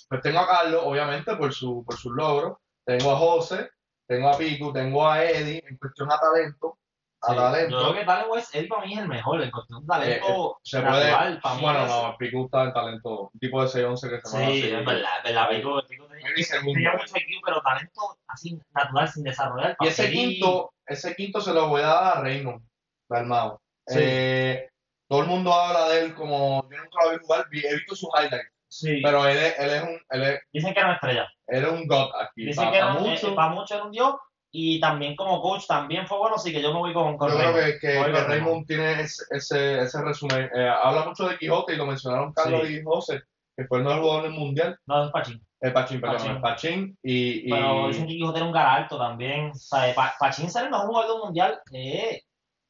pues 0.10 0.21
tengo 0.21 0.39
a 0.39 0.48
Carlos, 0.48 0.81
obviamente, 0.83 1.36
por 1.36 1.54
su, 1.54 1.83
por 1.86 1.95
sus 1.95 2.13
logros. 2.13 2.57
Tengo 2.83 3.12
a 3.12 3.18
José, 3.18 3.69
tengo 4.07 4.30
a 4.30 4.38
Pico, 4.38 4.74
tengo 4.74 5.07
a 5.07 5.24
Eddie 5.24 5.63
en 5.69 5.77
cuestión 5.77 6.12
a 6.12 6.18
talento. 6.19 6.80
A 7.21 7.31
Sí. 7.31 7.36
talento. 7.36 7.69
Yo 7.77 7.81
creo 7.92 7.94
que 8.00 8.06
Talent 8.06 8.30
West, 8.30 8.56
él 8.56 8.68
para 8.69 8.86
mí 8.86 8.94
es 8.94 9.00
el 9.00 9.07
mejor, 9.10 9.42
en 9.42 9.51
cuestión 9.51 9.81
de 9.81 9.88
talento 9.88 10.57
se 10.63 10.80
puede. 10.81 10.92
natural, 11.12 11.39
para 11.42 11.56
mí 11.56 11.62
Bueno, 11.62 11.80
es- 11.83 11.89
no, 11.89 12.16
Pico 12.18 12.45
está 12.45 12.63
en 12.63 12.74
talento. 12.74 13.30
Un 13.33 13.39
tipo 13.39 13.62
de 13.62 13.68
6-11 13.68 14.10
que 14.10 14.21
se 14.24 14.38
llama 14.39 14.51
Sí, 14.51 14.63
es 14.71 14.86
verdad, 14.86 15.10
es 15.18 15.24
verdad, 15.24 15.50
Pico, 15.50 15.81
Pico 15.88 16.07
tenía, 16.07 16.94
mucho 16.94 17.18
IQ, 17.18 17.42
pero 17.45 17.62
talento 17.62 18.18
así 18.27 18.57
natural, 18.74 19.07
sin 19.10 19.24
desarrollar. 19.24 19.75
Y 19.81 19.88
ese 19.88 20.10
quinto, 20.12 20.71
ese 20.86 21.16
quinto 21.16 21.42
se 21.42 21.54
lo 21.54 21.68
voy 21.68 21.81
a 21.81 21.88
dar 21.88 22.18
a 22.18 22.21
Raymond, 22.21 22.62
Dalmau. 23.10 23.60
Sí. 23.88 23.98
Eh, 24.01 24.69
todo 25.10 25.22
el 25.22 25.27
mundo 25.27 25.54
habla 25.54 25.89
de 25.89 26.01
él 26.06 26.15
como, 26.15 26.68
yo 26.69 26.77
nunca 26.77 27.04
lo 27.06 27.12
vi 27.12 27.18
jugar, 27.22 27.45
he 27.51 27.74
visto 27.75 27.95
sus 27.95 28.10
highlights, 28.18 28.54
Sí. 28.69 29.01
pero 29.04 29.27
él 29.27 29.38
es, 29.38 29.60
él 29.60 29.69
es 29.72 29.83
un, 29.83 30.00
él 30.12 30.24
es, 30.24 30.39
Dicen 30.54 30.74
que 30.74 30.80
era 30.80 30.88
una 30.89 30.95
estrella. 30.95 31.27
él 31.48 31.65
es 31.65 31.72
un 31.72 31.88
god 31.88 32.12
aquí. 32.22 32.45
Dicen 32.45 32.65
Pa- 32.65 32.72
que 32.72 32.77
era, 32.77 32.89
mucho, 32.94 33.27
eh, 33.31 33.36
para 33.36 33.50
muchos 33.50 33.72
era 33.72 33.83
un 33.86 33.92
dios 33.92 34.15
y 34.51 34.80
también 34.80 35.16
como 35.16 35.42
coach 35.42 35.66
también 35.68 36.07
fue 36.07 36.18
bueno, 36.18 36.36
así 36.38 36.51
que 36.51 36.62
yo 36.62 36.74
me 36.74 36.80
voy 36.80 36.94
con, 36.94 37.18
con 37.18 37.30
yo 37.30 37.38
creo 37.38 37.51
Raymond. 37.54 37.80
que, 37.80 37.88
que, 37.88 37.96
con 38.13 38.28
Raymond 38.28 38.66
tiene 38.68 39.01
ese, 39.01 39.24
ese, 39.31 39.80
ese 39.81 40.01
resumen. 40.01 40.50
Eh, 40.56 40.68
habla 40.68 41.06
mucho 41.06 41.28
de 41.28 41.38
Quijote 41.38 41.74
y 41.74 41.78
lo 41.78 41.86
mencionaron 41.86 42.34
Carlos 42.34 42.68
Sí. 42.68 42.78
y 42.78 42.84
José, 42.84 43.22
que 43.56 43.66
fue 43.66 43.78
el 43.80 43.84
mejor 43.84 44.01
jugador 44.01 44.24
del 44.24 44.31
mundial, 44.34 44.78
No, 44.88 45.06
es 45.06 45.12
Pachín. 45.12 45.46
eh, 45.62 45.69
Pachín, 45.72 46.01
perdón, 46.01 46.18
Pachín. 46.18 46.42
Pachín, 46.42 46.98
y, 47.04 47.48
y 47.48 47.50
Pero 47.51 47.88
dicen 47.88 48.07
que 48.07 48.13
Quijote 48.13 48.38
era 48.40 48.48
un 48.48 48.54
cara 48.54 48.74
alto 48.75 48.98
también. 48.98 49.51
O 49.51 49.54
sea, 49.56 49.94
Pa- 49.94 50.16
Pachín 50.19 50.50
ser 50.50 50.66
el 50.66 50.72
mejor 50.72 50.88
jugador 50.88 51.12
del 51.12 51.24
mundial 51.25 51.60
eh, 51.74 52.22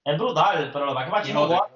es 0.03 0.17
brutal, 0.17 0.69
pero 0.73 0.85
lo 0.85 0.91
que 0.91 0.95
pasa 0.95 1.05
es 1.05 1.09
que 1.09 1.11
Pachín 1.17 1.35
Quijote, 1.35 1.55
jugó. 1.55 1.69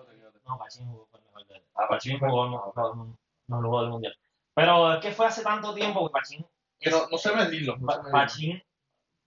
No, 0.47 0.57
Pachín 0.57 0.87
jugó 0.87 1.07
fue 1.09 1.19
el 1.19 1.25
mejor 1.25 1.47
del 1.47 1.61
Ah, 1.75 1.85
Pachín 1.89 2.19
jugó 2.19 2.45
no, 2.49 2.73
no, 2.75 2.95
no, 2.95 3.17
no 3.47 3.67
jugó 3.67 3.81
del 3.81 3.89
mundial. 3.91 4.15
Pero 4.55 4.93
es 4.93 4.99
que 4.99 5.11
fue 5.11 5.25
hace 5.27 5.43
tanto 5.43 5.73
tiempo 5.73 6.05
que 6.07 6.11
Pachín. 6.11 6.45
Que 6.79 6.89
no, 6.91 7.07
no 7.09 7.17
sé 7.17 7.33
medirlo. 7.33 7.77
no 7.77 7.79
sé 7.79 7.85
Pa- 7.85 7.97
medirlo. 8.03 8.11
Pachín, 8.11 8.63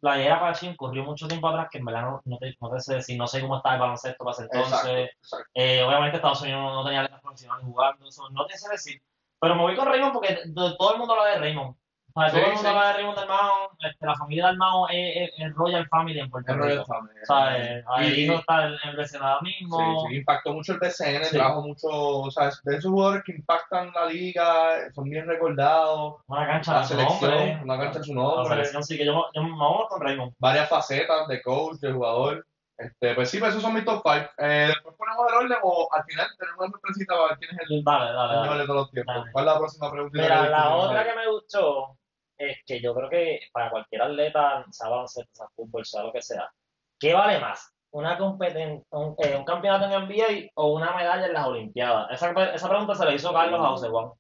la 0.07 0.21
era 0.21 0.41
Pachín 0.41 0.77
corrió 0.77 1.05
mucho 1.05 1.29
tiempo 1.29 1.49
atrás 1.49 1.69
que 1.71 1.79
en 1.79 1.85
verdad 1.85 2.03
no, 2.03 2.23
no 2.25 2.39
te, 2.39 2.57
no 2.61 2.71
te 2.71 2.81
sé 2.81 2.95
decir, 2.95 3.19
no 3.19 3.27
sé 3.27 3.41
cómo 3.41 3.57
estaba 3.57 3.75
el 3.75 3.81
baloncesto 3.81 4.25
para 4.25 4.35
ese 4.35 4.45
entonces. 4.45 4.71
Exacto, 4.73 5.19
exacto. 5.21 5.51
Eh, 5.55 5.83
obviamente 5.83 6.17
Estados 6.17 6.43
Unidos 6.43 6.61
no, 6.63 6.75
no 6.75 6.85
tenía 6.85 7.03
letras 7.03 7.21
profesionales 7.21 7.65
jugando, 7.67 8.07
eso 8.09 8.31
no 8.31 8.47
te 8.47 8.57
sé 8.57 8.71
decir. 8.71 9.03
Pero 9.41 9.55
me 9.55 9.63
voy 9.63 9.77
con 9.77 9.87
Raymond 9.87 10.13
porque 10.13 10.39
todo 10.55 10.93
el 10.93 10.99
mundo 10.99 11.15
habla 11.15 11.33
de 11.35 11.39
Raymond. 11.39 11.77
Todo 12.17 12.41
el 12.41 12.53
mundo 12.55 12.69
habla 12.71 12.87
de 12.89 12.93
Raymond 12.95 13.19
Dalmao, 13.19 13.71
este, 13.79 14.07
la 14.07 14.15
familia 14.15 14.47
Dalmao 14.47 14.89
es, 14.89 15.17
es, 15.17 15.31
es 15.39 15.55
Royal 15.55 15.87
Family 15.89 16.19
en 16.21 16.31
Puerto 16.31 16.55
Royal 16.55 16.79
Rico. 16.79 16.87
Family. 16.87 17.21
O 17.23 17.27
sea, 17.27 17.59
eh, 17.59 17.85
el 17.99 18.19
Y- 18.19 18.25
hijo 18.25 18.35
está 18.39 18.67
en 18.67 18.73
el 18.85 18.97
BCN 18.97 19.23
ahora 19.23 19.41
mismo. 19.43 19.79
Sí, 19.79 20.07
sí, 20.09 20.17
impactó 20.17 20.53
mucho 20.55 20.73
el 20.73 20.79
BCN, 20.79 21.25
Sí. 21.27 21.37
trajo 21.37 21.63
mucho, 21.63 21.89
o 21.89 22.31
sea, 22.31 22.49
es 22.49 22.61
de 22.65 22.77
esos 22.77 22.91
jugadores 22.91 23.23
que 23.25 23.33
impactan 23.33 23.93
la 23.95 24.07
liga, 24.07 24.91
son 24.95 25.05
bien 25.11 25.27
recordados, 25.27 26.17
Una 26.27 26.47
cancha 26.47 26.73
la 26.73 26.79
de 26.81 26.85
su 26.87 26.95
selección, 26.95 27.31
nombre. 27.31 27.61
una 27.65 27.79
cancha 27.79 27.99
en 27.99 28.05
su 28.05 28.15
La 28.15 28.21
nombre, 28.23 28.49
selección 28.49 28.83
sí 28.85 28.97
que 28.97 29.05
yo, 29.07 29.27
yo 29.35 29.43
me 29.43 29.51
voy 29.51 29.87
con 29.89 30.01
Raymond. 30.01 30.33
varias 30.39 30.69
facetas 30.69 31.29
de 31.29 31.43
coach, 31.43 31.77
de 31.81 31.93
jugador. 31.93 32.47
Este, 32.79 33.15
pues 33.15 33.31
sí, 33.31 33.39
pues 33.39 33.51
esos 33.53 33.63
son 33.63 33.73
mis 33.73 33.87
top 33.87 34.03
5. 34.05 34.27
después 34.39 34.95
ponemos 34.99 35.27
el 35.31 35.35
orden 35.35 35.59
o 35.63 35.89
al 35.93 36.05
final 36.05 36.27
tenemos 36.39 36.61
una 36.61 36.71
sorpresita 36.73 37.15
para 37.15 37.29
ver 37.29 37.39
quién 37.39 37.51
es 37.59 37.71
el, 37.71 37.83
Dale, 37.83 38.11
el 38.11 38.15
dale, 38.17 38.35
dale. 38.49 38.59
de 38.61 38.67
todos 38.67 38.81
los 38.81 38.91
tiempos. 38.91 39.15
¿Cuál 39.33 39.47
es 39.47 39.53
la 39.53 39.59
próxima 39.59 39.91
pregunta? 39.93 40.21
Mira, 40.21 40.49
la 40.51 40.77
otra 40.77 41.05
que 41.05 41.15
me 41.15 41.27
gustó 41.31 41.97
es 42.39 42.59
que 42.67 42.81
yo 42.81 42.95
creo 42.95 43.09
que 43.11 43.41
para 43.53 43.71
cualquier 43.71 44.03
atleta, 44.03 44.65
sea 44.71 44.89
baloncesto, 44.89 45.31
sea 45.35 45.47
fútbol, 45.55 45.85
sea 45.85 46.03
lo 46.03 46.13
que 46.13 46.23
sea, 46.23 46.51
¿qué 46.99 47.15
vale 47.15 47.39
más? 47.41 47.73
¿Una 47.93 48.19
competen 48.19 48.85
un, 48.91 49.15
eh, 49.19 49.43
campeonato 49.47 49.87
en 49.87 49.93
NBA 49.93 50.51
o 50.55 50.75
una 50.75 50.95
medalla 50.95 51.27
en 51.27 51.33
las 51.33 51.47
Olimpiadas? 51.47 52.09
Esa, 52.11 52.33
esa 52.55 52.69
pregunta 52.69 52.95
se 52.95 53.05
la 53.07 53.15
hizo 53.15 53.33
Carlos 53.33 53.81
Juan. 53.91 54.11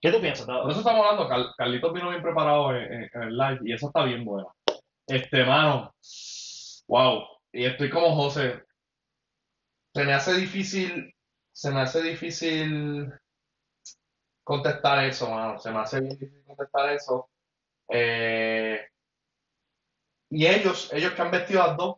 ¿Qué 0.00 0.12
tú 0.12 0.20
piensas? 0.20 0.46
Por 0.46 0.70
eso 0.70 0.80
estamos 0.80 1.04
hablando, 1.04 1.28
Car- 1.28 1.54
Carlitos 1.56 1.92
vino 1.92 2.10
bien 2.10 2.22
preparado 2.22 2.74
en, 2.76 2.92
en- 2.92 3.10
en 3.12 3.22
el 3.22 3.36
live 3.36 3.58
y 3.64 3.72
eso 3.72 3.86
está 3.88 4.04
bien 4.04 4.24
bueno. 4.24 4.54
Este, 5.08 5.44
mano, 5.44 5.92
wow. 6.86 7.22
Y 7.52 7.64
estoy 7.64 7.90
como 7.90 8.14
José. 8.14 8.62
Se 9.94 10.04
me 10.04 10.12
hace 10.12 10.34
difícil, 10.34 11.12
se 11.52 11.70
me 11.70 11.80
hace 11.80 12.02
difícil 12.02 13.10
contestar 14.44 15.04
eso, 15.04 15.30
mano. 15.30 15.58
Se 15.58 15.70
me 15.70 15.78
hace 15.80 16.00
difícil 16.00 16.42
contestar 16.46 16.90
eso. 16.92 17.28
Eh, 17.88 18.80
y 20.30 20.46
ellos, 20.46 20.92
ellos 20.92 21.12
que 21.12 21.22
han 21.22 21.30
vestido 21.30 21.66
las 21.66 21.76
dos, 21.76 21.96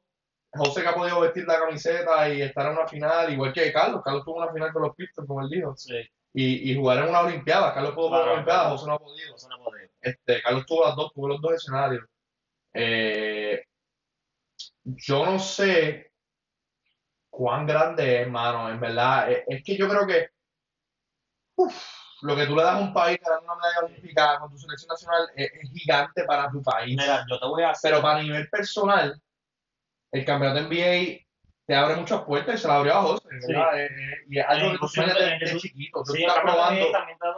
José 0.53 0.83
que 0.83 0.89
ha 0.89 0.95
podido 0.95 1.21
vestir 1.21 1.45
la 1.47 1.59
camiseta 1.59 2.29
y 2.29 2.43
estar 2.43 2.67
en 2.67 2.73
una 2.73 2.87
final, 2.87 3.33
igual 3.33 3.53
que 3.53 3.73
Carlos. 3.73 4.03
Carlos 4.03 4.25
tuvo 4.25 4.37
una 4.37 4.53
final 4.53 4.73
con 4.73 4.83
los 4.83 4.95
Pistons, 4.95 5.27
como 5.27 5.43
él 5.43 5.51
dijo. 5.51 5.77
Sí, 5.77 5.95
Y, 6.33 6.73
y 6.73 6.77
jugar 6.77 6.99
en 6.99 7.11
una 7.11 7.21
Olimpiada. 7.21 7.75
Carlos 7.75 7.95
pudo 7.95 8.09
jugar 8.09 8.23
en 8.23 8.27
una 8.27 8.35
Olimpiada. 8.35 8.71
José 8.71 8.87
no 8.87 8.95
ha 8.95 8.99
podido. 8.99 9.35
no. 9.49 9.71
Este, 10.01 10.43
Carlos 10.43 10.65
tuvo 10.67 10.87
las 10.87 10.97
dos, 10.97 11.13
tuvo 11.13 11.29
los 11.29 11.41
dos 11.41 11.53
escenarios. 11.53 12.05
Eh, 12.73 13.63
yo 14.85 15.27
no 15.27 15.39
sé 15.39 16.13
cuán 17.31 17.67
grande 17.67 18.23
es, 18.23 18.29
mano, 18.29 18.71
en 18.71 18.81
verdad. 18.81 19.31
Es, 19.31 19.45
es 19.49 19.63
que 19.63 19.77
yo 19.77 19.89
creo 19.89 20.07
que 20.07 20.29
uf, 21.57 21.77
lo 22.23 22.35
que 22.37 22.47
tú 22.47 22.57
le 22.57 22.63
das 22.63 22.75
a 22.75 22.79
un 22.79 22.93
país 22.93 23.19
da 23.25 23.39
una 23.41 23.55
medalla 23.55 23.81
olímpica 23.87 24.39
con 24.41 24.51
tu 24.51 24.59
selección 24.59 24.89
nacional 24.89 25.29
es, 25.37 25.51
es 25.63 25.71
gigante 25.73 26.25
para 26.25 26.51
tu 26.51 26.63
país. 26.63 26.97
Mira, 26.97 27.25
yo 27.29 27.39
te 27.39 27.47
voy 27.47 27.63
a 27.63 27.71
hacer. 27.71 27.91
Pero 27.93 28.03
para 28.03 28.23
nivel 28.23 28.49
personal, 28.49 29.21
el 30.13 30.25
campeonato 30.25 30.61
NBA 30.69 31.25
te 31.67 31.75
abre 31.77 31.97
muchas 31.97 32.23
puertas 32.23 32.55
y 32.55 32.59
se 32.59 32.67
la 32.69 32.77
abrió 32.77 32.95
a 32.95 33.03
José, 33.03 33.29
¿verdad? 33.47 33.79
Eh, 33.79 33.87
eh, 33.87 34.15
y 34.31 34.39
es 34.39 34.47
algo 34.49 34.67
En 34.67 34.73
que 34.73 34.79
tú 34.79 34.89
sueñas 34.89 35.15
de- 35.19 35.25
de, 35.25 35.39
de- 35.39 35.53
de 35.53 35.57
chiquito. 35.59 36.03
Tú 36.03 36.13
Sí, 36.13 36.23
estás 36.25 36.41
probando 36.41 36.87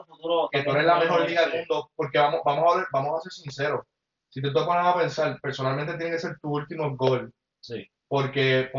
futuro. 0.06 0.48
que 0.52 0.62
tú 0.62 0.70
eres 0.70 0.84
la 0.84 0.98
mejor 1.00 1.28
liga 1.28 1.46
del 1.46 1.58
mundo, 1.58 1.90
porque 1.96 2.18
vamos, 2.18 2.40
vamos, 2.44 2.72
a, 2.72 2.76
ver- 2.78 2.86
vamos 2.92 3.18
a 3.18 3.22
ser 3.22 3.32
sinceros. 3.32 3.80
Si 4.28 4.40
te 4.40 4.50
pones 4.52 4.86
a 4.86 4.96
pensar, 4.96 5.40
personalmente 5.42 5.94
tiene 5.94 6.12
que 6.12 6.20
ser 6.20 6.38
tu 6.38 6.50
último 6.54 6.96
gol, 6.96 7.32
Sí. 7.60 7.90
porque 8.06 8.70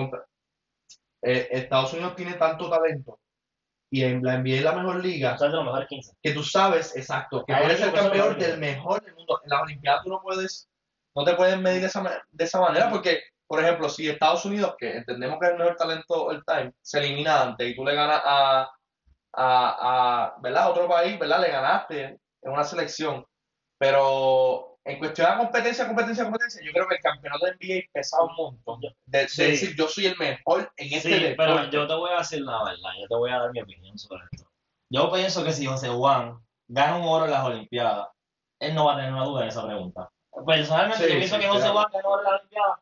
eh, 1.24 1.48
Estados 1.52 1.94
Unidos 1.94 2.16
tiene 2.16 2.34
tanto 2.36 2.70
talento 2.70 3.20
y 3.94 4.06
en 4.06 4.24
la 4.24 4.38
NBA 4.38 4.56
es 4.56 4.64
la 4.64 4.72
mejor 4.72 5.04
liga 5.04 5.34
O 5.34 5.38
sea, 5.38 5.50
de 5.50 5.56
los 5.56 5.66
mejores 5.66 5.88
15. 5.90 6.14
que 6.24 6.32
tú 6.32 6.44
sabes, 6.44 6.96
exacto, 6.96 7.44
que 7.46 7.54
tú 7.54 7.60
eres 7.60 7.80
es 7.80 7.88
el 7.88 7.94
campeón 7.94 8.40
del 8.40 8.58
mejor 8.58 9.04
del 9.04 9.14
mundo. 9.16 9.40
En 9.44 9.50
las 9.50 9.62
Olimpiadas 9.62 10.04
tú 10.04 10.10
no 10.10 10.22
puedes, 10.22 10.70
no 11.14 11.26
te 11.26 11.36
puedes 11.36 11.60
medir 11.60 11.82
de 11.82 11.88
esa, 11.88 12.24
de 12.32 12.44
esa 12.44 12.62
manera, 12.62 12.90
porque, 12.90 13.22
por 13.46 13.62
ejemplo, 13.62 13.90
si 13.90 14.08
Estados 14.08 14.46
Unidos, 14.46 14.76
que 14.80 14.96
entendemos 14.96 15.38
que 15.40 15.48
es 15.48 15.52
el 15.52 15.58
mejor 15.58 15.76
talento 15.76 16.26
all 16.26 16.44
time, 16.46 16.72
se 16.82 17.00
elimina 17.00 17.42
antes 17.42 17.70
y 17.70 17.76
tú 17.76 17.84
le 17.84 17.94
ganas 17.94 18.22
a, 18.24 18.72
a, 19.34 20.24
a 20.24 20.36
¿verdad? 20.42 20.72
otro 20.72 20.88
país, 20.88 21.20
¿verdad? 21.20 21.42
Le 21.42 21.52
ganaste 21.52 22.04
en 22.42 22.52
una 22.52 22.64
selección. 22.64 23.26
Pero 23.78 24.71
en 24.84 24.98
cuestión 25.00 25.30
de 25.32 25.38
competencia, 25.38 25.88
competencia, 25.88 26.24
competencia, 26.24 26.62
yo 26.66 26.72
creo 26.72 26.88
que 26.88 26.96
el 26.96 27.02
campeonato 27.02 27.46
de 27.46 27.52
NBA 27.54 27.90
pesa 27.94 28.18
un 28.24 28.36
montón. 28.36 28.80
De, 29.06 29.20
decir, 29.20 29.76
yo 29.78 29.88
soy 29.88 30.08
el 30.08 30.18
mejor 30.18 30.72
en 30.78 30.94
este 30.94 31.10
Sí, 31.30 31.34
pero 31.38 31.70
yo 31.70 31.88
te 31.88 31.94
voy 31.94 32.12
a 32.14 32.18
decir 32.20 32.42
la 32.42 32.64
verdad, 32.64 32.90
yo 33.00 33.08
te 33.08 33.16
voy 33.16 33.32
a 33.32 33.38
dar 33.40 33.52
mi 33.52 33.62
opinión 33.62 33.98
sobre 33.98 34.24
esto. 34.32 34.50
Yo 34.90 35.12
pienso 35.12 35.44
que 35.44 35.54
si 35.54 35.66
José 35.66 35.88
Juan 35.90 36.40
gana 36.68 36.98
un 36.98 37.04
oro 37.08 37.26
en 37.26 37.32
las 37.32 37.46
Olimpiadas, 37.46 38.08
él 38.60 38.74
no 38.76 38.86
va 38.86 38.94
a 38.94 38.96
tener 38.98 39.14
una 39.14 39.24
duda 39.26 39.44
en 39.44 39.48
esa 39.50 39.66
pregunta. 39.66 40.10
Personalmente, 40.46 41.04
Sí, 41.06 41.12
yo 41.14 41.18
pienso 41.20 41.40
que 41.40 41.48
José 41.48 41.60
claro. 41.62 41.74
Juan 41.74 41.88
ganó 41.94 42.10
oro 42.10 42.22
en 42.22 42.26
las 42.32 42.40
Olimpiadas. 42.42 42.80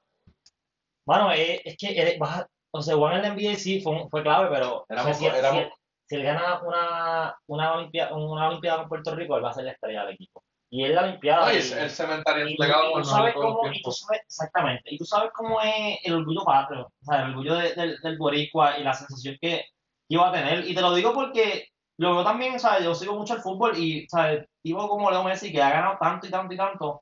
Bueno, 1.05 1.31
es, 1.31 1.61
es 1.65 1.77
que 1.77 1.87
él- 2.01 2.17
vas 2.19 2.39
a- 2.41 2.49
José 2.71 2.93
Juan 2.93 3.15
en 3.15 3.21
la 3.23 3.27
NBA 3.29 3.55
sí 3.55 3.81
fue, 3.81 4.07
fue 4.09 4.21
clave, 4.21 4.47
pero 4.51 4.85
Éramos- 4.89 5.17
si, 5.17 5.23
si- 5.23 5.29
éramos- 5.29 5.63
si- 5.63 5.69
si 6.07 6.15
él 6.15 6.23
gana 6.23 6.61
una, 6.61 7.35
una, 7.47 7.73
Olimpia- 7.73 8.13
una 8.13 8.47
Olimpiada 8.47 8.79
con 8.79 8.89
Puerto 8.89 9.15
Rico, 9.15 9.35
él 9.37 9.43
va 9.43 9.49
a 9.49 9.53
ser 9.53 9.65
la 9.65 9.71
estrella 9.71 10.05
del 10.05 10.13
equipo. 10.13 10.43
Y 10.71 10.83
él 10.83 10.93
la 10.95 11.03
Olimpiada. 11.03 11.47
Oye, 11.47 11.59
y- 11.67 11.71
él 11.73 11.89
cementaría 11.89 12.45
y 12.49 12.53
y 12.53 12.57
tú 12.57 12.63
el 12.99 13.05
sabes 13.05 13.33
cómo, 13.33 13.71
y 13.73 13.81
tú 13.81 13.91
sabes, 13.91 14.21
exactamente, 14.25 14.83
y 14.93 14.97
tú 14.97 15.05
sabes 15.05 15.31
cómo 15.33 15.59
es 15.61 15.97
el 16.03 16.13
orgullo 16.13 16.43
patrio, 16.45 16.81
o 16.85 17.05
sea, 17.05 17.21
el 17.23 17.29
orgullo 17.31 17.55
de- 17.55 17.73
del, 17.73 17.99
del 18.01 18.17
boricua 18.17 18.77
y 18.77 18.83
la 18.83 18.93
sensación 18.93 19.37
que 19.41 19.65
iba 20.09 20.29
a 20.29 20.31
tener, 20.31 20.67
y 20.67 20.75
te 20.75 20.81
lo 20.81 20.93
digo 20.93 21.13
porque 21.13 21.69
lo 21.97 22.15
veo 22.15 22.23
también, 22.23 22.55
o 22.55 22.59
sea, 22.59 22.79
yo 22.79 22.93
sigo 22.95 23.15
mucho 23.15 23.33
el 23.35 23.41
fútbol 23.41 23.77
y, 23.77 24.05
o 24.05 24.09
sea, 24.09 24.45
digo 24.63 24.87
como 24.87 25.09
Leo 25.11 25.23
Messi 25.23 25.51
que 25.51 25.61
ha 25.61 25.69
ganado 25.71 25.97
tanto 25.99 26.27
y 26.27 26.29
tanto 26.29 26.53
y 26.53 26.57
tanto, 26.57 27.01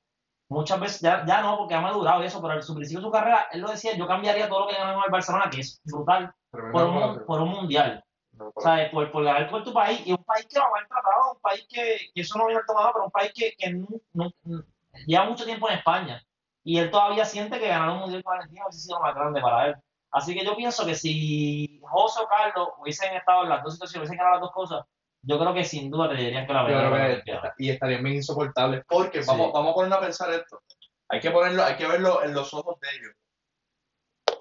muchas 0.50 0.80
veces, 0.80 1.02
ya, 1.02 1.26
ya 1.26 1.42
no, 1.42 1.58
porque 1.58 1.76
ha 1.76 1.82
madurado 1.82 2.24
y 2.24 2.28
eso, 2.28 2.42
pero 2.42 2.54
en 2.56 2.64
su 2.64 2.74
principio 2.74 3.02
de 3.02 3.06
su 3.08 3.12
carrera, 3.12 3.48
él 3.52 3.62
lo 3.62 3.70
decía, 3.70 3.96
yo 3.98 4.08
cambiaría 4.08 4.48
todo 4.48 4.62
lo 4.62 4.68
que 4.68 4.76
ganó 4.78 4.94
en 5.00 5.04
el 5.06 5.12
Barcelona, 5.12 5.50
que 5.52 5.60
es 5.60 5.82
brutal, 5.84 6.32
por 6.72 6.84
un, 6.86 7.26
por 7.26 7.42
un 7.42 7.50
mundial. 7.50 8.02
No, 8.38 8.52
O 8.56 8.62
sea, 8.62 8.90
por, 8.92 9.12
por 9.12 9.24
ganar 9.24 9.50
por 9.50 9.64
tu 9.64 9.74
país, 9.74 10.02
y 10.06 10.12
un 10.12 10.24
país 10.24 10.46
que 10.48 10.58
lo 10.60 10.66
ha 10.66 10.70
maltratado, 10.72 11.34
un 11.34 11.40
país 11.40 11.66
que, 11.70 11.98
que 12.14 12.22
eso 12.22 12.38
no 12.38 12.48
viene 12.48 12.62
tomado, 12.68 12.92
pero 12.94 13.06
un 13.06 13.12
país 13.12 13.32
que, 13.34 13.54
que 13.58 13.70
nu- 13.72 14.02
nu- 14.14 14.64
lleva 15.06 15.26
mucho 15.26 15.46
tiempo 15.46 15.70
en 15.70 15.78
España. 15.78 16.24
Y 16.64 16.78
él 16.80 16.92
todavía 16.92 17.24
siente 17.26 17.60
que 17.60 17.68
ganar 17.68 17.90
un 17.90 18.00
mundial 18.00 18.24
con 18.24 18.36
Argentina 18.36 18.66
hubiese 18.66 18.82
sido 18.88 19.00
más 19.00 19.16
grande 19.16 19.42
para 19.42 19.68
él. 19.68 19.76
Así 20.12 20.34
que 20.34 20.44
yo 20.46 20.56
pienso 20.56 20.86
que 20.86 20.96
si 20.96 21.80
José 21.82 22.22
o 22.22 22.28
Carlos 22.28 22.70
hubiesen 22.80 23.16
estado 23.16 23.44
en 23.44 23.50
las 23.50 23.64
dos 23.64 23.74
situaciones, 23.74 24.10
hubiesen 24.10 24.18
ganado 24.18 24.36
las 24.36 24.42
dos 24.42 24.52
cosas, 24.52 24.86
yo 25.22 25.40
creo 25.40 25.54
que 25.54 25.64
sin 25.64 25.90
duda 25.90 26.08
le 26.08 26.22
dirían 26.24 26.46
que 26.46 26.54
la 26.54 26.64
Olimpiada. 26.64 27.08
está- 27.14 27.54
y 27.58 27.70
estarían 27.70 28.04
bien 28.04 28.18
insoportables 28.18 28.84
porque 28.88 29.22
Sí. 29.24 29.28
vamos, 29.30 29.52
vamos 29.54 29.72
a 29.72 29.74
ponernos 29.76 29.98
a 29.98 30.02
pensar 30.02 30.30
esto. 30.32 30.62
Hay 31.10 31.20
que 31.22 31.32
ponerlo, 31.32 31.64
hay 31.64 31.76
que 31.78 31.88
verlo 31.88 32.24
en 32.24 32.34
los 32.34 32.54
ojos 32.54 32.80
de 32.82 32.88
ellos. 32.98 33.14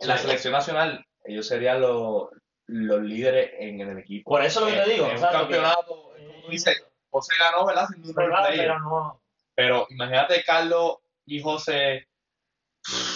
En 0.00 0.08
la 0.08 0.16
Sí. 0.16 0.24
selección 0.24 0.52
nacional, 0.52 1.04
ellos 1.24 1.46
serían 1.46 1.80
los, 1.80 2.28
los 2.66 3.00
líderes 3.02 3.50
en, 3.58 3.80
el 3.80 3.98
equipo. 3.98 4.30
Por 4.30 4.42
eso 4.42 4.66
es 4.66 4.74
lo 4.74 4.80
que 4.80 4.86
te 4.86 4.92
digo. 4.94 5.04
En 5.06 5.10
un 5.12 5.16
exacto, 5.16 5.38
que- 5.48 5.54
campeonato, 5.54 5.80
es 6.16 6.26
como 6.26 6.42
tú 6.42 6.50
dices, 6.50 6.84
José 7.10 7.34
ganó, 7.38 7.66
¿verdad? 7.66 7.86
Sin 7.88 8.14
¿verdad? 8.14 8.46
player. 8.46 8.66
Pero 8.66 8.78
no. 8.80 9.22
Pero 9.54 9.86
imagínate 9.90 10.44
Carlos 10.44 10.96
y 11.24 11.40
José. 11.40 12.08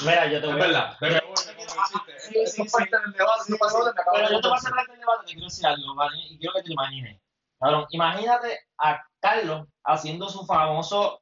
Mira, 0.04 0.26
yo 0.26 0.40
te 0.40 0.46
Es 0.46 0.52
voy 0.52 0.62
a. 0.62 0.66
verdad. 0.66 0.96
Pero, 0.98 1.16
es 1.16 2.58
acabo 2.58 2.72
Pero 4.14 4.30
yo 4.30 4.40
te 4.40 4.48
voy 4.48 4.54
a 4.54 4.58
hacer 4.58 4.72
el 4.88 4.98
debate, 5.00 5.26
te 5.26 5.32
quiero 5.32 5.44
decir 5.44 5.66
algo, 5.66 5.94
¿vale? 5.94 6.16
y 6.28 6.38
quiero 6.38 6.54
que 6.54 6.62
te 6.62 6.68
lo 6.68 6.72
imagines. 6.74 7.20
Cabrón, 7.60 7.86
imagínate 7.90 8.60
a 8.78 9.04
Carlos 9.20 9.68
haciendo 9.84 10.28
su 10.28 10.46
famoso 10.46 11.20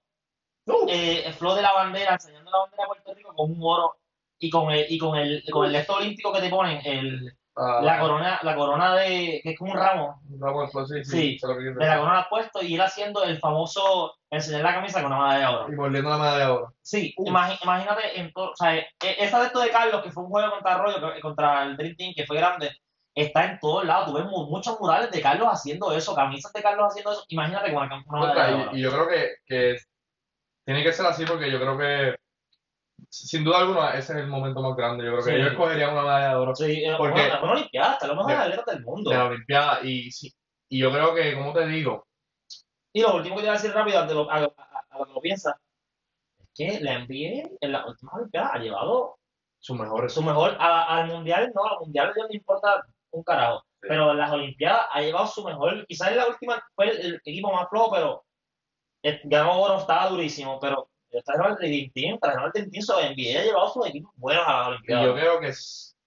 Uh, 0.68 0.86
eh, 0.86 1.32
flow 1.32 1.54
de 1.54 1.62
la 1.62 1.72
bandera, 1.72 2.12
enseñando 2.12 2.50
la 2.50 2.58
bandera 2.58 2.82
de 2.82 2.88
Puerto 2.88 3.14
Rico 3.14 3.34
con 3.34 3.50
un 3.52 3.58
oro 3.62 3.96
y 4.38 4.50
con 4.50 4.70
el, 4.70 4.84
y 4.92 4.98
con 4.98 5.16
el, 5.16 5.42
con 5.50 5.66
el 5.66 5.74
esto 5.74 5.94
olímpico 5.94 6.30
que 6.30 6.42
te 6.42 6.50
ponen, 6.50 6.82
el, 6.84 7.32
ah, 7.58 7.80
la 7.82 7.98
corona, 8.00 8.38
la 8.42 8.54
corona 8.56 8.94
de, 8.94 9.40
que 9.42 9.50
es 9.50 9.58
como 9.58 9.72
un 9.72 9.78
ramo, 9.78 10.20
Ramos, 10.40 10.70
pues, 10.72 10.88
sí, 10.88 11.04
Sí, 11.04 11.38
sé 11.38 11.46
lo 11.46 11.54
que 11.54 11.60
quieres 11.60 11.78
de 11.78 11.86
la 11.86 11.98
corona 11.98 12.26
puesto 12.30 12.62
y 12.62 12.74
él 12.74 12.80
haciendo 12.80 13.24
el 13.24 13.38
famoso 13.38 14.14
enseñar 14.30 14.62
la 14.62 14.74
camisa 14.74 15.02
con 15.02 15.12
una 15.12 15.26
medalla 15.26 15.48
de 15.48 15.54
oro. 15.56 15.72
Y 15.72 15.76
mordiendo 15.76 16.10
la 16.10 16.18
medalla 16.18 16.38
de 16.38 16.50
oro. 16.52 16.74
Sí, 16.82 17.14
imagínate, 17.62 18.20
en 18.20 18.30
o 18.34 18.52
sea, 18.54 18.76
e- 18.76 18.86
esa 19.00 19.40
de 19.40 19.46
esto 19.46 19.60
de 19.60 19.70
Carlos, 19.70 20.02
que 20.02 20.12
fue 20.12 20.22
un 20.24 20.30
juego 20.30 20.50
contra 20.52 20.74
Arroyo, 20.74 21.12
que- 21.14 21.20
contra 21.20 21.62
el 21.64 21.76
Dream 21.76 21.96
Team, 21.96 22.12
que 22.16 22.26
fue 22.26 22.36
grande, 22.36 22.70
está 23.14 23.44
en 23.44 23.58
todos 23.58 23.84
lados. 23.84 24.06
Tú 24.06 24.14
ves 24.14 24.24
mu- 24.26 24.46
muchos 24.48 24.78
murales 24.80 25.10
de 25.10 25.20
Carlos 25.20 25.48
haciendo 25.50 25.92
eso, 25.92 26.14
camisas 26.14 26.52
de 26.52 26.62
Carlos 26.62 26.86
haciendo 26.88 27.12
eso. 27.12 27.24
Imagínate 27.28 27.72
con 27.72 27.88
de 27.88 28.54
oro. 28.54 28.70
Y, 28.72 28.78
y 28.78 28.82
yo 28.82 28.90
creo 28.92 29.08
que, 29.08 29.28
que 29.46 29.76
tiene 30.64 30.82
que 30.84 30.92
ser 30.92 31.06
así 31.06 31.24
porque 31.24 31.50
yo 31.50 31.58
creo 31.58 31.78
que, 31.78 32.14
sin 33.08 33.44
duda 33.44 33.58
alguna, 33.58 33.90
ese 33.94 34.12
es 34.12 34.18
el 34.20 34.26
momento 34.26 34.60
más 34.60 34.76
grande. 34.76 35.04
Yo 35.04 35.12
creo 35.12 35.24
que 35.24 35.30
Sí. 35.30 35.36
ellos 35.36 35.50
escogerían 35.52 35.92
una 35.92 36.02
medalla 36.02 36.28
de 36.30 36.34
oro 36.34 36.54
Sí, 36.54 36.82
Porque- 36.96 37.12
bueno, 37.20 37.42
una 37.42 37.52
olimpiada, 37.52 37.98
los 38.06 38.16
mejores 38.16 38.38
de- 38.38 38.44
atletas 38.44 38.74
del 38.74 38.84
mundo. 38.84 39.10
de 39.10 39.16
la 39.16 39.24
Olimpiada. 39.26 39.80
Y, 39.84 40.10
sí, 40.10 40.32
y 40.68 40.78
yo 40.80 40.90
creo 40.92 41.14
que, 41.14 41.34
como 41.34 41.52
te 41.52 41.66
digo, 41.66 42.04
Y 42.94 43.02
lo 43.02 43.14
último 43.16 43.36
que 43.36 43.42
te 43.42 43.48
voy 43.48 43.56
a 43.56 43.60
decir 43.60 43.72
rápido, 43.72 44.00
antes 44.00 44.16
lo, 44.16 44.30
a, 44.30 44.36
a- 44.38 44.44
a 44.90 44.98
lo 44.98 45.20
piensas, 45.20 45.54
es 46.38 46.48
que 46.54 46.80
la 46.80 46.94
NBA 46.94 47.48
en 47.60 47.72
las 47.72 47.86
últimas 47.86 48.14
olimpiadas 48.14 48.50
ha 48.54 48.58
llevado 48.58 49.18
sus 49.60 49.78
mejores. 49.78 50.12
su 50.12 50.22
mejor, 50.22 50.56
al 50.58 51.06
mundial 51.08 51.52
no, 51.54 51.64
al 51.64 51.78
mundial 51.80 52.12
no 52.16 52.26
le 52.26 52.36
importa 52.36 52.82
un 53.10 53.22
carajo, 53.22 53.60
Sí. 53.82 53.88
pero 53.88 54.10
en 54.12 54.18
las 54.18 54.32
olimpiadas 54.32 54.86
ha 54.90 55.00
llevado 55.02 55.26
su 55.26 55.44
mejor, 55.44 55.86
quizás 55.86 56.10
en 56.12 56.16
la 56.16 56.26
última 56.26 56.60
fue 56.74 56.88
el, 56.90 57.00
el 57.00 57.14
equipo 57.24 57.52
más 57.52 57.68
flojo, 57.68 57.90
pero 57.92 58.24
ganó 59.24 59.60
oro, 59.62 59.78
estaba 59.78 60.08
durísimo, 60.08 60.58
pero 60.58 60.88
trajeron 61.24 61.52
el 61.52 61.56
Dream 61.58 61.90
Team, 61.94 62.18
trajeron 62.20 62.44
el 62.46 62.52
Dream 62.52 62.70
Team, 62.70 62.82
so, 62.82 63.00
NBA 63.00 63.40
ha 63.40 63.44
llevado 63.44 63.68
sus 63.72 63.86
equipos 63.88 64.12
buenos 64.16 64.44
a 64.46 64.52
las 64.52 64.66
Y 64.66 64.70
olimpiadas. 64.70 65.06
yo 65.06 65.14
creo 65.14 65.40
que 65.40 65.52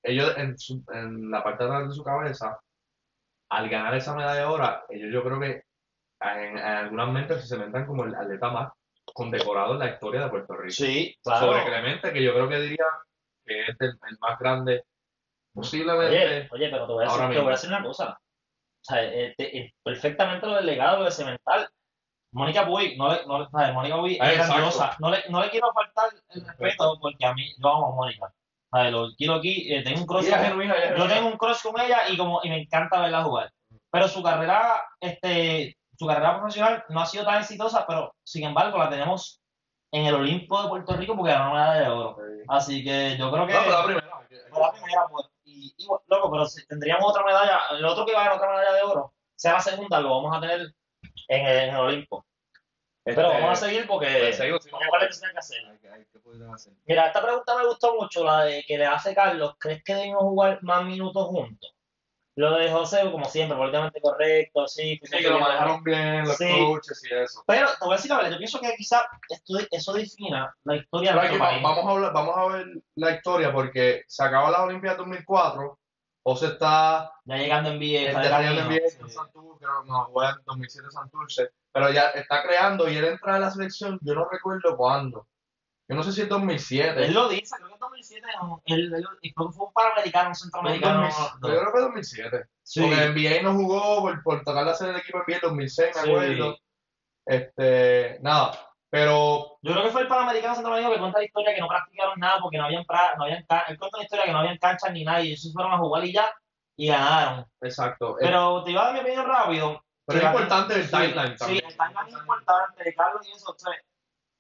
ellos, 0.04 0.34
en, 0.38 0.58
su- 0.58 0.84
en 0.94 1.30
la 1.32 1.44
parte 1.44 1.64
de 1.64 1.70
atrás 1.70 1.90
de 1.90 1.96
su 1.96 2.04
cabeza, 2.04 2.60
al 3.50 3.70
ganar 3.70 3.94
esa 3.96 4.16
medalla 4.16 4.40
de 4.40 4.46
oro, 4.46 4.84
ellos 4.90 5.10
yo 5.14 5.24
creo 5.24 5.40
que 5.40 5.64
en, 6.22 6.58
en 6.58 6.64
algunas 6.66 7.10
mentes 7.10 7.42
se 7.42 7.48
cementan 7.48 7.86
como 7.86 8.04
el 8.06 8.16
atleta 8.16 8.50
más 8.50 8.72
condecorado 9.14 9.74
en 9.74 9.80
la 9.80 9.90
historia 9.90 10.22
de 10.22 10.30
Puerto 10.30 10.56
Rico. 10.56 10.74
Sí, 10.74 11.16
claro. 11.24 11.48
Sobre 11.48 11.66
Clemente, 11.66 12.14
que 12.14 12.24
yo 12.24 12.34
creo 12.34 12.48
que 12.48 12.60
diría 12.60 12.86
que 13.46 13.62
es 13.64 13.76
el, 13.80 13.90
el 14.10 14.18
más 14.20 14.40
grande 14.40 14.74
Oye, 14.74 14.84
posiblemente. 15.54 16.48
oye, 16.52 16.70
pero 16.70 16.88
te 16.88 16.94
voy 16.94 17.04
a 17.04 17.08
decir, 17.08 17.22
ahora 17.22 17.34
te 17.34 17.36
voy 17.36 17.36
mismo. 17.36 17.50
a 17.50 17.52
decir 17.52 17.70
una 17.70 17.84
cosa. 17.84 18.10
O 18.14 18.84
sea, 18.84 19.04
eh, 19.04 19.34
te- 19.38 19.58
eh, 19.58 19.74
perfectamente 19.84 20.48
lo 20.48 20.56
del 20.56 20.66
legado, 20.66 21.00
lo 21.00 21.06
de 21.06 21.12
cemental. 21.12 21.70
Mónica 22.34 22.66
Puig, 22.66 22.98
no 22.98 23.14
le, 23.14 23.26
no, 23.26 23.40
le- 23.40 23.50
¿sabes? 23.50 23.74
Mónica 23.74 23.98
Puig 24.00 24.18
Ah, 24.22 24.32
es 24.32 24.38
grandiosa. 24.48 24.96
No 25.00 25.10
le, 25.12 25.24
no 25.30 25.42
le 25.42 25.50
quiero 25.50 25.72
faltar 25.74 26.10
el 26.30 26.46
respeto 26.46 26.98
porque 27.02 27.26
a 27.26 27.34
mí, 27.34 27.46
yo 27.58 27.70
amo 27.70 27.88
a 27.88 27.96
Mónica. 27.96 28.34
¿Sabes? 28.72 28.92
Lo 28.94 29.10
quiero 29.18 29.36
aquí, 29.36 29.74
eh, 29.74 29.84
tengo 29.84 30.02
un 30.02 30.24
Ella 30.26 30.38
con- 30.38 30.46
genuina, 30.46 30.76
yo 30.76 30.82
genuina. 30.94 31.14
tengo 31.14 31.28
un 31.28 31.38
crush 31.38 31.62
con 31.62 31.80
ella 31.82 32.08
y 32.10 32.18
como 32.18 32.40
y 32.44 32.50
me 32.50 32.62
encanta 32.62 33.02
verla 33.02 33.24
jugar. 33.24 33.52
Pero 33.92 34.08
su 34.08 34.24
carrera, 34.24 34.82
este, 35.02 35.76
su 35.98 36.08
carrera 36.08 36.38
profesional 36.38 36.86
no 36.88 37.02
ha 37.02 37.06
sido 37.06 37.26
tan 37.26 37.40
exitosa, 37.42 37.86
pero 37.86 38.14
sin 38.24 38.46
embargo 38.46 38.78
la 38.78 38.90
tenemos 38.90 39.42
en 39.92 40.06
el 40.06 40.16
Olimpo 40.16 40.64
de 40.64 40.70
Puerto 40.70 40.96
Rico 40.96 41.18
porque 41.18 41.34
ganó 41.34 41.52
una 41.52 41.64
medalla 41.72 41.82
de 41.82 41.90
oro. 41.90 42.16
Sí. 42.18 42.44
Así 42.48 42.84
que 42.84 43.18
yo 43.18 43.30
creo 43.30 43.46
que 43.46 43.54
No, 43.54 43.66
la 43.70 43.84
primera. 43.84 44.08
la 44.08 44.72
primera, 44.72 45.02
pues, 45.12 45.26
y, 45.44 45.74
y, 45.78 45.86
loco, 46.08 46.32
pero 46.32 46.46
si 46.46 46.66
tendríamos 46.66 47.10
otra 47.10 47.26
medalla, 47.26 47.60
el 47.72 47.84
otro 47.84 48.06
que 48.06 48.14
va 48.14 48.22
a 48.22 48.24
ganar 48.24 48.38
otra 48.38 48.52
medalla 48.52 48.74
de 48.74 48.84
oro, 48.84 49.14
sea 49.36 49.54
la 49.54 49.60
segunda, 49.60 50.00
lo 50.00 50.12
vamos 50.22 50.38
a 50.38 50.40
tener 50.40 50.74
en 51.28 51.46
el, 51.46 51.58
en 51.58 51.70
el 51.70 51.76
Olimpo. 51.76 52.26
Pero 53.04 53.22
Este, 53.22 53.34
vamos 53.42 53.52
a 53.64 53.66
seguir 53.66 53.88
porque 53.88 54.34
seguimos, 54.34 54.64
que 54.64 54.70
hacer. 55.38 55.66
Hay 55.66 55.72
hay 55.92 56.06
que 56.06 56.54
hacer. 56.54 56.74
Mira, 56.86 57.08
esta 57.08 57.22
pregunta 57.22 57.58
me 57.58 57.66
gustó 57.66 57.96
mucho, 57.96 58.24
la 58.24 58.44
de 58.46 58.64
que 58.64 58.78
le 58.78 58.86
hace 58.86 59.16
Carlos, 59.16 59.56
¿crees 59.60 59.84
que 59.84 59.96
debimos 59.96 60.22
jugar 60.22 60.60
más 60.62 60.86
minutos 60.86 61.26
juntos? 61.28 61.76
Lo 62.36 62.56
de 62.56 62.72
José, 62.72 63.02
como 63.12 63.26
siempre, 63.26 63.58
políticamente 63.58 64.00
correcto, 64.00 64.66
sí. 64.68 65.00
Sí, 65.04 65.18
que 65.18 65.24
lo 65.24 65.32
bien. 65.32 65.42
manejaron 65.42 65.84
bien, 65.84 66.24
los 66.26 66.38
Sí. 66.38 66.48
coaches 66.48 67.04
y 67.10 67.14
eso. 67.14 67.44
Pero 67.46 67.68
te 67.68 67.84
voy 67.86 67.94
a 67.94 67.96
decir 67.98 68.10
la 68.10 68.18
verdad, 68.18 68.32
yo 68.32 68.38
pienso 68.38 68.62
que 68.62 68.74
quizás 68.78 69.04
esto- 69.28 69.58
eso 69.70 69.94
defina 69.94 70.56
la 70.64 70.76
historia 70.78 71.12
de 71.12 71.20
Pero 71.20 71.28
nuestro 71.38 71.46
país. 71.50 71.64
vamos, 71.64 71.86
a 71.86 71.90
hablar, 71.92 72.14
vamos 72.14 72.38
a 72.38 72.46
ver 72.56 72.68
la 72.96 73.12
historia 73.12 73.52
porque 73.52 74.04
se 74.08 74.24
acabó 74.24 74.50
la 74.50 74.64
Olimpiada 74.64 74.98
2004 74.98 75.78
José 76.24 76.48
está 76.48 77.12
Ya 77.26 77.38
llegando 77.38 77.70
en 77.72 77.78
NBA, 77.80 78.10
está 78.10 78.22
desarrollando 78.22 78.62
en 78.62 78.68
NBA 78.68 78.90
sí. 78.90 78.98
en 79.02 79.10
Santurce, 79.10 79.66
creo, 79.66 79.84
no, 79.86 80.06
juega 80.06 80.32
en 80.32 80.44
2007 80.46 80.86
en 80.86 80.92
Santurce, 80.92 81.50
pero 81.72 81.92
ya 81.92 82.10
está 82.10 82.44
creando 82.44 82.90
y 82.90 82.98
él 82.98 83.06
entra 83.06 83.36
a 83.36 83.40
la 83.40 83.50
selección, 83.52 83.98
yo 84.02 84.14
no 84.16 84.28
recuerdo 84.30 84.76
cuándo. 84.78 85.28
Yo 85.88 85.96
no 85.98 86.04
sé 86.04 86.14
si 86.14 86.22
es 86.22 86.30
2007. 86.30 87.06
Él 87.06 87.14
lo 87.14 87.28
dice, 87.28 87.54
creo 87.58 87.68
que 87.68 87.74
en 87.74 87.80
2007, 87.82 88.28
no, 88.42 88.62
él, 88.66 88.94
él- 88.94 89.06
que 89.22 89.32
fue 89.36 89.66
un 89.66 89.74
panamericano, 89.74 90.30
un 90.30 90.36
centroamericano. 90.36 91.10
Yo 91.10 91.40
creo 91.42 91.66
que 91.66 91.72
fue 91.72 91.82
2007. 91.82 92.46
Sí. 92.64 92.80
Porque 92.82 93.04
en 93.04 93.14
NBA 93.14 93.42
no 93.44 93.54
jugó 93.56 94.02
por, 94.02 94.24
por 94.24 94.44
tocar 94.44 94.64
de 94.64 94.72
hacer 94.72 94.90
el 94.90 94.96
equipo 94.98 95.18
en 95.18 95.24
NBA 95.26 95.36
en 95.36 95.42
2006, 95.42 95.88
me 95.98 96.02
Sí. 96.04 96.10
acuerdo. 96.10 96.58
Este, 97.26 98.20
nada, 98.22 98.52
pero 98.92 99.58
Yo 99.64 99.72
creo 99.72 99.86
que 99.86 99.90
fue 99.92 100.02
el 100.02 100.08
Panamericano 100.08 100.54
Centroamericano 100.54 100.94
que 100.94 101.00
cuenta 101.00 101.20
la 101.20 101.26
historia 101.26 101.56
que 101.56 101.62
no 101.62 101.68
practicaron 101.68 102.20
nada 102.20 102.40
porque 102.42 102.58
no 102.58 102.66
habían, 102.66 102.86
no 103.18 103.24
habían 103.24 103.40
él 103.40 103.80
cuenta 103.80 103.98
la 103.98 104.04
historia 104.04 104.26
que 104.26 104.32
no 104.34 104.40
habían 104.40 104.58
canchas 104.60 104.92
ni 104.94 105.04
nada 105.06 105.22
y 105.24 105.30
ellos 105.32 105.52
fueron 105.54 105.72
a 105.74 105.78
jugar 105.80 106.06
y 106.06 106.14
ya 106.14 106.32
y 106.76 106.88
ganaron. 106.88 107.46
exacto. 107.62 108.18
Pero 108.20 108.64
te 108.64 108.72
iba 108.72 108.82
a 108.82 108.86
dar 108.86 108.94
mi 108.94 109.00
opinión 109.02 109.26
rápido. 109.26 109.84
Pero 110.06 110.20
es 110.20 110.24
Sí, 110.24 110.28
importante 110.28 110.76
el 110.76 110.84
sí, 110.84 110.90
timeline 110.90 111.38
Sí, 111.38 111.38
también. 111.38 111.66
el 111.66 111.78
timeline 111.78 112.08
es 112.10 112.14
importante, 112.20 112.84
de 112.84 112.94
Carlos 112.96 113.28
y 113.28 113.32
eso. 113.32 113.52
o 113.52 113.58
sea, 113.58 113.74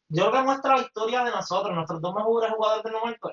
yo 0.09 0.29
creo 0.29 0.41
que 0.41 0.45
muestra 0.47 0.75
la 0.75 0.81
historia 0.81 1.23
de 1.23 1.31
nosotros, 1.31 1.73
nuestros 1.73 2.01
dos 2.01 2.13
mejores 2.15 2.51
jugadores 2.51 2.83
del 2.83 2.93
momento 2.93 3.31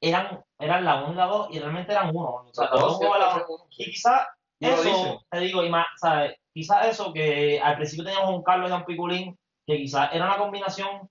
eran, 0.00 0.44
eran 0.58 0.84
la 0.84 1.04
1 1.04 1.12
y 1.12 1.16
la 1.16 1.26
2 1.26 1.48
y 1.50 1.58
realmente 1.58 1.92
eran 1.92 2.10
uno. 2.14 2.28
O 2.48 2.54
sea, 2.54 2.70
los 2.70 2.80
dos 2.80 2.94
jugaban 2.94 3.20
la 3.20 3.46
uno. 3.48 3.64
Y 3.70 3.84
quizás 3.92 4.26
eso, 4.60 5.22
te 5.30 5.38
digo, 5.40 5.64
y 5.64 5.70
más, 5.70 5.86
¿sabes? 5.96 6.36
Quizás 6.52 6.86
eso 6.88 7.12
que 7.12 7.60
al 7.60 7.76
principio 7.76 8.04
teníamos 8.04 8.30
un 8.30 8.42
Carlos 8.42 8.70
y 8.70 8.74
un 8.74 8.84
Piculín, 8.84 9.38
que 9.66 9.76
quizás 9.76 10.10
era 10.12 10.26
una 10.26 10.38
combinación 10.38 11.08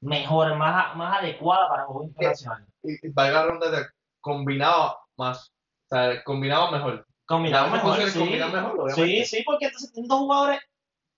mejor, 0.00 0.54
más, 0.56 0.94
más 0.96 1.18
adecuada 1.18 1.68
para 1.68 1.82
el 1.82 1.86
juego 1.86 2.04
internacional. 2.04 2.66
Y, 2.82 3.06
y 3.06 3.10
valga 3.10 3.40
la 3.40 3.46
ronda 3.46 3.70
de 3.70 3.86
combinado 4.20 4.98
más. 5.16 5.48
O 5.48 5.88
sea, 5.88 6.22
combinado 6.24 6.70
mejor. 6.70 7.06
Combinado 7.26 7.66
Ya, 7.66 7.72
mejor, 7.72 8.10
sí. 8.10 8.20
mejor, 8.20 8.92
Sí, 8.92 9.24
sí, 9.24 9.42
porque 9.44 9.66
entonces 9.66 9.92
tienen 9.92 10.08
dos 10.08 10.20
jugadores 10.20 10.60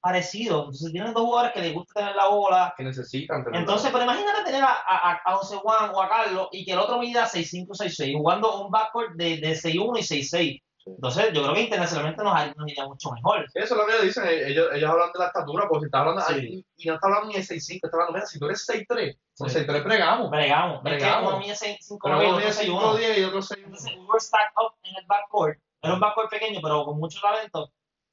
parecidos. 0.01 0.61
Entonces 0.61 0.93
tienen 0.93 1.13
dos 1.13 1.25
jugadores 1.25 1.53
que 1.53 1.61
les 1.61 1.75
gusta 1.75 1.95
tener 1.95 2.15
la 2.15 2.29
bola. 2.29 2.75
Que 2.77 2.85
necesitan. 2.85 3.45
tener 3.45 3.61
Entonces, 3.61 3.91
pero 3.91 4.05
imagínate 4.05 4.45
tener 4.45 4.63
a, 4.63 4.73
a, 4.73 5.21
a 5.25 5.37
José 5.37 5.57
Juan 5.57 5.91
o 5.93 6.01
a 6.01 6.09
Carlos 6.09 6.49
y 6.53 6.65
que 6.65 6.73
el 6.73 6.79
otro 6.79 6.99
mida 6.99 7.27
6'5", 7.27 7.75
6'6", 7.75 8.17
jugando 8.17 8.63
un 8.63 8.71
backcourt 8.71 9.17
de, 9.17 9.39
de 9.39 9.55
6'1 9.55 9.99
y 9.99 10.03
6'6". 10.03 10.63
Entonces, 10.97 11.33
yo 11.33 11.43
creo 11.43 11.55
que 11.55 11.61
internacionalmente 11.63 12.23
nos, 12.23 12.41
iría 12.67 12.85
mucho 12.87 13.11
mejor. 13.13 13.47
Eso 13.55 13.75
es 13.75 13.79
lo 13.81 13.87
que 13.87 13.93
ellos 13.93 14.05
dicen, 14.05 14.25
ellos, 14.29 14.69
ellos 14.73 14.91
hablan 14.91 15.13
de 15.13 15.19
la 15.19 15.27
estatura, 15.27 15.67
porque 15.69 15.81
si 15.81 15.87
estás 15.87 16.01
hablando, 16.01 16.21
Sí. 16.23 16.35
ay, 16.35 16.67
y 16.77 16.89
no 16.89 16.95
está 16.95 17.07
hablando 17.07 17.29
ni 17.29 17.35
de 17.35 17.43
6'5, 17.43 17.87
está 17.87 17.97
hablando, 17.97 18.13
mira, 18.15 18.27
si 18.27 18.39
tú 18.39 18.47
eres 18.47 18.67
6'3, 18.67 19.19
con 19.37 19.49
Sí. 19.51 19.59
6'3 19.59 19.83
pregamos. 19.83 20.31
Bregamos. 20.31 20.77
Es 20.79 20.83
que 20.83 20.89
Bregamos. 20.97 21.29
uno 21.33 21.39
mide 21.41 21.55
5'9", 21.55 21.99
Pero 22.03 22.23
y 22.23 22.27
uno 22.27 22.37
mide 22.39 22.53
6'1". 22.53 22.99
5'10 22.99 23.19
y 23.19 23.25
otro 23.25 23.43
6'1. 23.43 23.65
Entonces, 23.65 23.93
we 23.97 24.05
were 24.07 24.21
stacked 24.21 24.55
up 24.57 24.73
en 24.83 24.97
el 24.97 25.07
backcourt. 25.07 25.59
Era 25.83 25.95
un 25.95 26.01
backcourt 26.01 26.31
pequeño, 26.31 26.61
pero 26.63 26.85
con 26.85 26.99
mucho 26.99 27.21
talento. 27.21 27.71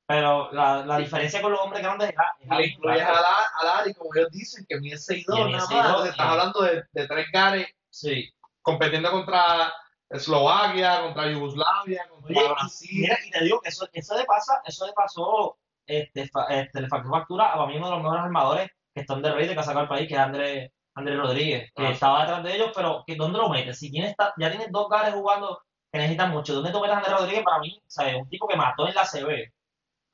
Pero 0.08 0.51
la, 0.51 0.86
la 0.86 0.98
diferencia 1.00 1.41
con 1.41 1.51
los 1.51 1.60
hombres 1.62 1.82
grandes 1.82 2.10
era... 2.10 2.36
era 2.39 2.58
Le 2.60 2.67
incluyes 2.67 3.01
a 3.01 3.12
la, 3.13 3.38
Lari, 3.63 3.94
como 3.96 4.12
ellos 4.15 4.29
dicen, 4.32 4.63
que 4.70 4.79
mide 4.79 4.98
6'2, 4.98 5.25
Que 5.36 5.44
mide 5.46 5.58
nada 5.58 5.65
6'2, 5.67 5.74
más. 5.74 5.86
Entonces, 5.88 6.12
estás 6.12 6.27
hablando 6.27 6.62
de, 6.62 6.84
de 6.91 7.08
tres 7.08 7.27
gares 7.34 7.67
Sí. 7.89 8.29
compitiendo 8.62 9.10
contra 9.10 9.74
Eslovaquia, 10.10 11.02
contra 11.02 11.32
Yugoslavia, 11.32 12.08
contra 12.10 12.30
Oye, 12.42 12.50
Brasil. 12.50 12.90
mira, 13.02 13.18
y 13.26 13.30
te 13.32 13.44
digo 13.44 13.60
que 13.62 13.70
eso, 13.70 13.88
eso 13.92 14.16
de 14.16 14.26
pasa, 14.26 14.62
eso 14.66 14.86
de 14.86 14.94
pasó, 14.94 15.58
este, 15.86 16.28
fa- 16.30 16.48
este, 16.50 16.82
le 16.82 16.88
faltó 16.88 17.10
factura 17.10 17.54
a 17.54 17.68
mí 17.68 17.78
uno 17.78 17.88
de 17.88 17.92
los 17.94 18.02
mejores 18.04 18.24
armadores 18.24 18.70
que 18.94 19.02
están 19.02 19.22
de 19.22 19.32
rey 19.34 19.48
de 19.48 19.54
que 19.56 19.60
ha 19.60 19.82
el 19.82 19.88
país, 19.88 20.08
que 20.08 20.14
es 20.14 20.20
Andrés 20.20 20.72
Andrés 20.98 21.18
Rodríguez, 21.20 21.72
que 21.76 21.88
Ah, 21.88 21.92
estaba 21.92 22.22
detrás 22.22 22.44
de 22.44 22.56
ellos, 22.56 22.72
pero 22.74 23.04
que 23.06 23.16
¿dónde 23.16 23.38
lo 23.38 23.50
metes? 23.50 23.78
Si 23.80 23.92
tienes, 23.92 24.16
ya 24.38 24.50
tienes 24.50 24.72
dos 24.72 24.88
gares 24.90 25.14
jugando 25.14 25.62
que 25.92 26.00
necesitan 26.00 26.32
mucho, 26.32 26.54
¿dónde 26.56 26.72
tú 26.72 26.80
metes 26.80 26.96
a 26.96 27.00
Andrés 27.00 27.18
Rodríguez? 27.20 27.44
Para 27.44 27.60
mí, 27.60 27.82
¿sabes? 27.88 28.16
Un 28.16 28.30
tipo 28.30 28.48
que 28.48 28.56
mató 28.56 28.88
en 28.88 28.96
la 28.96 29.04
CB, 29.06 29.52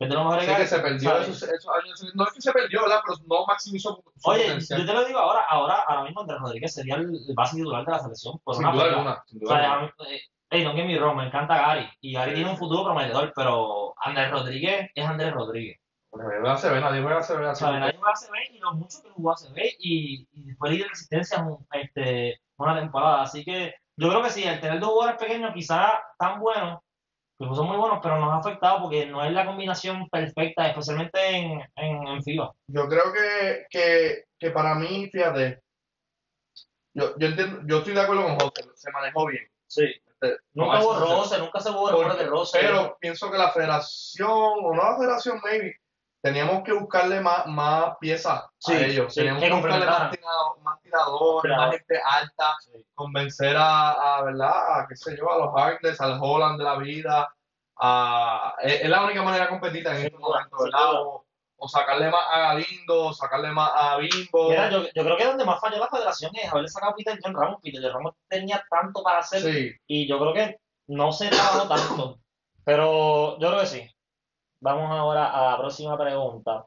que 0.07 0.45
Sí, 0.45 0.55
que 0.55 0.67
se 0.67 0.79
perdió 0.79 1.17
esos, 1.17 1.43
esos 1.43 1.71
años. 1.83 2.11
No 2.15 2.23
es 2.25 2.33
que 2.33 2.41
se 2.41 2.51
perdió, 2.51 2.81
¿verdad? 2.81 3.01
Pero 3.05 3.17
no 3.27 3.45
maximizó 3.45 3.95
su 3.95 4.29
Oye, 4.29 4.43
potencial. 4.43 4.79
yo 4.81 4.85
te 4.85 4.93
lo 4.93 5.05
digo 5.05 5.19
ahora, 5.19 5.41
ahora, 5.49 5.75
ahora 5.87 6.03
mismo 6.03 6.21
Andrés 6.21 6.39
Rodríguez 6.41 6.73
sería 6.73 6.95
el, 6.95 7.03
el 7.27 7.35
base 7.35 7.55
titular 7.57 7.85
de 7.85 7.91
la 7.91 7.99
selección, 7.99 8.39
por 8.43 8.55
Sin 8.55 8.63
una 8.65 8.73
duda 8.73 8.83
alguna. 8.85 9.23
Sin 9.27 9.37
O 9.37 9.41
duda 9.41 9.55
sea, 9.59 9.73
alguna. 9.73 9.93
a 9.99 10.03
mí, 10.05 10.15
eh, 10.15 10.21
hey, 10.49 10.65
get 10.75 10.85
me 10.85 10.97
wrong, 10.99 11.17
me 11.17 11.27
encanta 11.27 11.55
Gary. 11.57 11.89
Y 12.01 12.13
Gary 12.13 12.33
tiene 12.33 12.49
un 12.49 12.57
futuro 12.57 12.83
prometedor, 12.83 13.31
pero 13.35 13.93
Andrés 13.97 14.31
Rodríguez 14.31 14.89
es 14.95 15.05
Andrés 15.05 15.33
Rodríguez. 15.33 15.77
Juega 16.09 16.53
ACB, 16.53 16.81
nadie 16.81 17.01
juega 17.01 17.19
ACB. 17.19 17.45
O 17.51 17.55
sea, 17.55 17.71
que- 17.71 17.79
nadie 17.79 17.93
jugó 17.95 18.07
ACB 18.07 18.35
y 18.55 18.59
lo 18.59 18.73
mucho 18.73 19.01
que 19.01 19.09
jugó 19.11 19.31
ACB 19.31 19.57
y, 19.79 20.27
y 20.33 20.43
después 20.47 20.71
líder 20.71 20.85
de 20.85 20.89
resistencia 20.89 21.45
este, 21.73 22.41
una 22.57 22.75
temporada. 22.79 23.21
Así 23.21 23.45
que 23.45 23.73
yo 23.95 24.09
creo 24.09 24.21
que 24.23 24.29
sí, 24.29 24.43
el 24.43 24.59
tener 24.59 24.79
dos 24.79 24.89
jugadores 24.89 25.19
pequeños 25.21 25.53
quizás 25.53 25.91
tan 26.19 26.39
buenos, 26.39 26.79
que 27.49 27.55
son 27.55 27.67
muy 27.67 27.77
buenos, 27.77 27.99
pero 28.01 28.19
nos 28.19 28.33
ha 28.33 28.37
afectado 28.37 28.81
porque 28.83 29.05
no 29.05 29.23
es 29.23 29.31
la 29.31 29.45
combinación 29.45 30.07
perfecta, 30.09 30.67
especialmente 30.67 31.19
en, 31.29 31.61
en, 31.75 32.07
en 32.07 32.23
FIBA. 32.23 32.51
Yo 32.67 32.87
creo 32.87 33.13
que, 33.13 33.65
que, 33.69 34.25
que 34.37 34.51
para 34.51 34.75
mí, 34.75 35.09
fíjate, 35.11 35.61
yo, 36.93 37.17
yo, 37.17 37.27
entiendo, 37.27 37.61
yo 37.65 37.77
estoy 37.79 37.93
de 37.93 38.01
acuerdo 38.01 38.23
con 38.23 38.39
José, 38.39 38.69
se 38.75 38.91
manejó 38.91 39.25
bien. 39.27 39.43
Sí. 39.67 39.85
Este, 39.85 40.37
Nunca 40.53 40.79
no, 40.79 40.85
hubo 40.85 40.99
roce, 40.99 41.39
nunca 41.39 41.59
se 41.59 41.69
hubo 41.71 41.89
rumores 41.89 42.17
de 42.17 42.25
roce. 42.25 42.59
Pero 42.59 42.97
pienso 42.99 43.31
que 43.31 43.37
la 43.37 43.51
federación, 43.51 44.29
o 44.29 44.75
no 44.75 44.83
la 44.83 44.97
federación, 44.97 45.41
maybe, 45.43 45.75
teníamos 46.21 46.63
que 46.63 46.73
buscarle 46.73 47.19
más, 47.19 47.45
más 47.47 47.97
piezas 47.99 48.43
Sí, 48.59 48.73
a 48.73 48.85
ellos. 48.85 49.13
sí, 49.13 49.21
teníamos 49.21 49.43
que 49.43 49.51
buscarle 49.53 49.85
más, 49.85 50.11
tirado- 50.11 50.57
más 50.61 50.81
tiradores, 50.81 51.41
Claro. 51.43 51.61
más 51.63 51.71
gente 51.75 52.01
alta, 52.05 52.55
Sí. 52.61 52.85
convencer 52.93 53.57
a, 53.57 54.17
a, 54.17 54.23
¿verdad? 54.23 54.79
A, 54.81 54.87
qué 54.87 54.95
sé 54.95 55.17
yo, 55.17 55.31
a 55.31 55.37
los 55.37 55.49
Harkless, 55.55 55.99
al 56.01 56.19
Holland 56.21 56.57
de 56.59 56.63
la 56.63 56.75
vida. 56.77 57.33
A, 57.83 58.53
es, 58.61 58.81
es 58.81 58.89
la 58.89 59.03
única 59.03 59.23
manera 59.23 59.49
competir 59.49 59.85
en 59.87 59.95
estos 59.95 60.19
momentos, 60.19 60.59
¿verdad? 60.63 60.93
O, 61.01 61.25
o 61.63 61.67
sacarle 61.67 62.09
más 62.11 62.23
a 62.31 62.39
Galindo, 62.39 63.05
o 63.07 63.13
sacarle 63.13 63.51
más 63.51 63.71
a 63.73 63.97
Bimbo. 63.97 64.49
Mira, 64.49 64.69
yo, 64.69 64.83
yo 64.93 65.03
creo 65.03 65.17
que 65.17 65.25
donde 65.25 65.45
más 65.45 65.59
falló 65.59 65.77
la 65.79 65.87
federación 65.87 66.31
es 66.35 66.51
haberle 66.51 66.67
sacado 66.69 66.91
a 66.91 66.95
Peter 66.95 67.19
John 67.23 67.33
Ramos. 67.35 67.59
Peter 67.63 67.81
John 67.83 67.93
Ramos 67.93 68.15
tenía 68.27 68.63
tanto 68.69 69.01
para 69.03 69.19
hacer 69.19 69.75
y 69.87 70.07
yo 70.07 70.19
creo 70.19 70.33
que 70.33 70.57
no 70.87 71.11
se 71.11 71.29
trabajó 71.29 71.67
tanto. 71.67 72.19
Pero 72.63 73.39
yo 73.39 73.47
creo 73.49 73.59
que 73.61 73.65
sí. 73.67 73.89
Vamos 74.61 74.89
ahora 74.91 75.31
a 75.31 75.51
la 75.51 75.57
próxima 75.57 75.97
pregunta. 75.97 76.65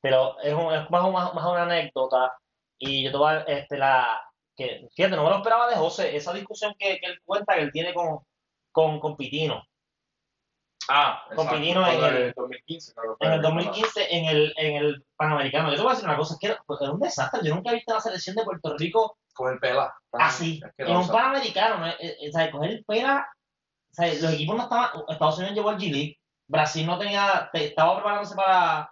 Pero 0.00 0.38
es, 0.40 0.52
un- 0.54 0.72
es 0.74 0.90
más, 0.90 1.10
más, 1.12 1.34
más 1.34 1.44
una 1.46 1.62
anécdota. 1.62 2.32
Y 2.78 3.04
yo 3.04 3.10
te 3.12 3.16
voy 3.16 3.32
a 3.32 3.40
este, 3.42 3.78
la. 3.78 4.20
Que, 4.56 4.86
fíjate, 4.94 5.16
no 5.16 5.24
me 5.24 5.30
lo 5.30 5.36
esperaba 5.36 5.68
de 5.68 5.76
José. 5.76 6.14
Esa 6.16 6.32
discusión 6.32 6.74
que, 6.78 6.98
que 7.00 7.06
él 7.06 7.18
cuenta 7.24 7.54
que 7.54 7.62
él 7.62 7.72
tiene 7.72 7.92
con, 7.94 8.18
con, 8.72 9.00
con 9.00 9.16
Pitino. 9.16 9.62
Ah, 10.88 11.22
Con 11.28 11.46
exacto, 11.46 11.54
Pinino 11.56 11.86
en 11.88 12.04
el- 12.04 12.32
2015, 12.36 12.92
creo 12.94 13.16
que 13.18 13.26
En 13.26 13.32
el 13.32 13.42
2015, 13.42 14.14
en 14.16 14.24
el, 14.26 14.54
en 14.58 14.76
el 14.76 15.04
Panamericano. 15.16 15.70
Yo 15.70 15.76
te 15.76 15.80
voy 15.82 15.90
a 15.90 15.94
decir 15.94 16.08
una 16.08 16.18
cosa: 16.18 16.34
es 16.34 16.40
que 16.40 16.46
era, 16.48 16.62
pues, 16.66 16.80
era 16.82 16.92
un 16.92 17.00
desastre. 17.00 17.40
Yo 17.42 17.54
nunca 17.54 17.70
he 17.70 17.74
visto 17.76 17.92
a 17.92 17.96
la 17.96 18.00
selección 18.02 18.36
de 18.36 18.44
Puerto 18.44 18.76
Rico 18.76 19.16
Con 19.32 19.52
el 19.54 19.58
pela. 19.58 19.94
así. 20.12 20.60
En 20.76 20.96
un 20.96 21.08
Panamericano, 21.08 21.78
¿no? 21.78 21.86
Eh, 21.88 21.96
eh, 22.00 22.28
o 22.28 22.32
sea, 22.32 22.50
coger 22.50 22.70
el 22.70 22.84
pela. 22.84 23.26
O 23.90 23.94
sea, 23.94 24.08
los 24.08 24.34
equipos 24.34 24.56
no 24.56 24.62
estaban. 24.64 24.90
Estados 25.08 25.38
Unidos 25.38 25.54
llevó 25.56 25.70
al 25.70 25.78
G-League. 25.78 26.18
Brasil 26.48 26.86
no 26.86 26.98
tenía. 26.98 27.48
te- 27.52 27.66
estaba 27.66 27.94
preparándose 27.96 28.34
para. 28.34 28.90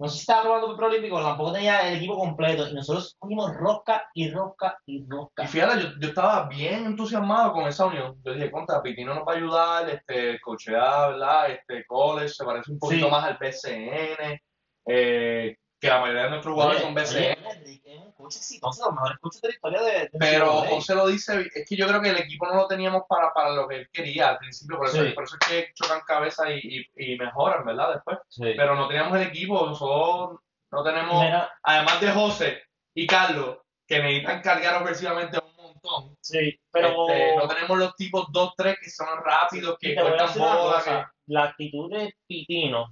No 0.00 0.06
sé 0.06 0.14
si 0.14 0.20
estaba 0.20 0.44
para 0.60 0.66
el 0.70 0.76
Preolímpico, 0.76 1.16
pero 1.16 1.26
tampoco 1.28 1.52
tenía 1.54 1.88
el 1.88 1.96
equipo 1.96 2.16
completo. 2.16 2.68
Y 2.68 2.74
nosotros 2.74 3.16
cogimos 3.18 3.52
rosca 3.56 4.08
y 4.14 4.30
rosca 4.30 4.78
y 4.86 5.04
rosca. 5.08 5.42
Y 5.42 5.46
fíjate, 5.48 5.82
yo, 5.82 5.88
yo 6.00 6.08
estaba 6.10 6.46
bien 6.48 6.86
entusiasmado 6.86 7.52
con 7.52 7.66
esa 7.66 7.86
unión. 7.86 8.16
Yo 8.24 8.32
dije, 8.32 8.48
contra, 8.52 8.80
Pitino 8.80 9.12
nos 9.12 9.26
va 9.26 9.32
a 9.32 9.36
ayudar, 9.36 9.90
este, 9.90 10.40
cochea, 10.40 11.08
¿verdad? 11.08 11.50
Este, 11.50 11.84
college, 11.86 12.28
se 12.28 12.44
parece 12.44 12.70
un 12.70 12.78
poquito 12.78 13.06
Sí. 13.06 13.10
más 13.10 13.24
al 13.24 13.38
BCN, 13.38 14.40
eh, 14.86 15.56
que 15.80 15.88
la 15.88 16.00
mayoría 16.00 16.24
de 16.24 16.30
nuestros 16.30 16.54
jugadores 16.54 16.82
son 16.82 16.94
BCN. 16.94 17.16
oye, 17.18 17.38
Enrique 17.56 17.94
es 17.94 18.00
un 18.00 18.12
coach 18.12 18.36
exitoso, 18.36 18.82
de 18.82 18.86
los 18.86 18.94
mejores 18.94 19.18
coaches 19.20 19.40
de 19.42 19.48
la 19.48 19.54
historia 19.54 19.80
de. 19.82 19.92
de 19.92 20.10
Pero 20.18 20.46
NCAA. 20.62 20.70
José 20.70 20.94
lo 20.96 21.06
dice, 21.06 21.48
es 21.54 21.68
que 21.68 21.76
yo 21.76 21.86
creo 21.86 22.00
que 22.02 22.10
el 22.10 22.16
equipo 22.18 22.46
no 22.46 22.54
lo 22.56 22.66
teníamos 22.66 23.02
para, 23.08 23.32
para 23.32 23.50
lo 23.50 23.68
que 23.68 23.76
él 23.76 23.88
quería 23.92 24.30
al 24.30 24.38
principio, 24.38 24.76
por 24.76 24.88
eso, 24.88 25.04
Sí. 25.04 25.10
por 25.12 25.24
eso 25.24 25.36
es 25.40 25.48
que 25.48 25.72
chocan 25.74 26.00
cabeza 26.06 26.50
y, 26.50 26.86
y, 26.96 27.12
y 27.14 27.18
mejoran, 27.18 27.64
¿verdad? 27.64 27.94
Después. 27.94 28.18
Sí. 28.28 28.54
Pero 28.56 28.74
no 28.74 28.88
teníamos 28.88 29.16
el 29.18 29.26
equipo, 29.28 29.66
nosotros 29.66 30.40
no 30.70 30.82
tenemos, 30.82 31.22
Mira, 31.22 31.50
además 31.62 32.00
de 32.00 32.10
José 32.12 32.62
y 32.94 33.06
Carlos, 33.06 33.58
que 33.86 34.00
necesitan 34.02 34.42
cargar 34.42 34.82
ofensivamente 34.82 35.38
un 35.38 35.56
montón. 35.56 36.16
sí, 36.20 36.58
pero. 36.72 37.08
Este, 37.08 37.36
no 37.36 37.46
tenemos 37.48 37.78
los 37.78 37.94
tipos 37.94 38.26
2-3 38.32 38.76
que 38.82 38.90
son 38.90 39.06
rápidos, 39.24 39.76
que 39.80 39.94
cortan 39.94 40.26
decir 40.26 40.42
una 40.42 40.56
bola, 40.56 40.74
cosa, 40.78 41.12
la 41.26 41.44
actitud 41.44 41.90
de 41.92 42.14
Pitino 42.26 42.88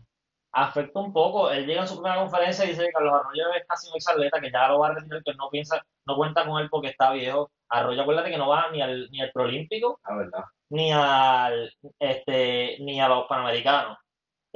afecta 0.58 0.98
un 1.00 1.12
poco. 1.12 1.50
Él 1.50 1.66
llega 1.66 1.82
en 1.82 1.88
su 1.88 1.96
primera 2.00 2.16
conferencia 2.20 2.64
y 2.64 2.68
dice 2.68 2.86
que 2.86 2.92
Carlos 2.92 3.14
Arroyo 3.14 3.52
es 3.54 3.64
casi 3.68 3.88
un 3.90 3.96
exatleta, 3.96 4.40
que 4.40 4.50
ya 4.50 4.68
lo 4.68 4.78
va 4.80 4.88
a 4.88 4.94
retirar, 4.94 5.22
que 5.22 5.34
no 5.34 5.48
piensa, 5.50 5.82
no 6.06 6.16
cuenta 6.16 6.46
con 6.46 6.60
él 6.60 6.68
porque 6.70 6.88
está 6.88 7.12
viejo. 7.12 7.50
Arroyo, 7.68 8.02
acuérdate 8.02 8.30
que 8.30 8.38
no 8.38 8.48
va 8.48 8.70
ni 8.72 8.80
al, 8.80 9.10
ni 9.10 9.20
al 9.20 9.32
Prolímpico, 9.32 10.00
verdad. 10.08 10.44
ni 10.70 10.92
al 10.92 11.72
este, 11.98 12.76
ni 12.80 13.00
a 13.00 13.08
los 13.08 13.26
Panamericanos. 13.26 13.98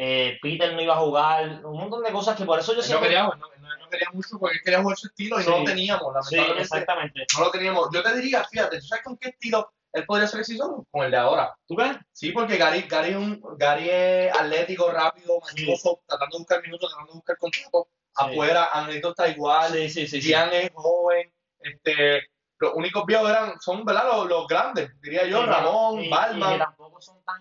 Eh, 0.02 0.38
Peter 0.40 0.72
no 0.72 0.80
iba 0.80 0.94
a 0.94 1.00
jugar, 1.00 1.60
un 1.66 1.76
montón 1.78 2.02
de 2.02 2.10
cosas 2.12 2.34
que 2.36 2.44
por 2.46 2.58
eso 2.58 2.72
yo 2.72 2.78
Él 2.78 2.78
no 2.78 2.82
siempre... 2.84 3.08
quería, 3.08 3.22
no, 3.24 3.34
no- 3.36 3.88
quería 3.90 4.08
mucho 4.12 4.38
porque 4.38 4.56
él 4.56 4.62
quería 4.64 4.80
jugar 4.82 4.96
su 4.96 5.08
estilo 5.08 5.40
y 5.40 5.42
Sí. 5.42 5.50
no 5.50 5.58
lo 5.58 5.64
teníamos, 5.64 6.02
Sí, 6.28 6.36
lamentablemente. 6.36 6.62
exactamente. 6.62 7.26
no 7.36 7.44
lo 7.44 7.50
teníamos. 7.50 7.88
Yo 7.92 8.02
te 8.04 8.14
diría, 8.14 8.44
fíjate, 8.44 8.78
¿tú 8.78 8.86
sabes 8.86 9.04
con 9.04 9.16
qué 9.18 9.30
estilo 9.30 9.72
él 9.92 10.04
podría 10.06 10.26
ser 10.28 10.40
exitoso 10.40 10.86
con 10.90 11.04
el 11.04 11.10
de 11.10 11.16
ahora. 11.16 11.54
¿Tú 11.66 11.74
crees? 11.74 11.96
Sí, 12.12 12.32
porque 12.32 12.56
Gary, 12.56 12.82
Gary, 12.82 13.10
es 13.10 13.16
un, 13.16 13.40
Gary 13.58 13.88
es 13.90 14.32
atlético, 14.34 14.90
rápido, 14.90 15.40
mañoso, 15.40 16.00
tratando 16.06 16.36
de 16.36 16.40
buscar 16.40 16.62
minutos, 16.62 16.90
tratando 16.90 17.12
de 17.12 17.16
buscar 17.18 17.38
contratos. 17.38 17.86
Afuera, 18.14 18.68
Angelito 18.72 19.10
está 19.10 19.28
igual, 19.28 19.72
Sí, 19.72 19.88
sí, 19.88 20.06
sí. 20.06 20.20
sí. 20.20 20.28
Gian 20.28 20.52
es 20.52 20.70
joven, 20.74 21.32
este, 21.60 22.22
los 22.58 22.74
únicos 22.74 23.06
viejos 23.06 23.30
eran, 23.30 23.60
son, 23.60 23.84
¿verdad? 23.84 24.04
Los, 24.04 24.28
los 24.28 24.46
grandes, 24.46 24.90
diría 25.00 25.26
yo, 25.26 25.40
Sí, 25.42 25.46
Ramón, 25.46 26.00
que 26.02 26.10
tampoco 26.58 27.00
son 27.00 27.22
tan 27.24 27.40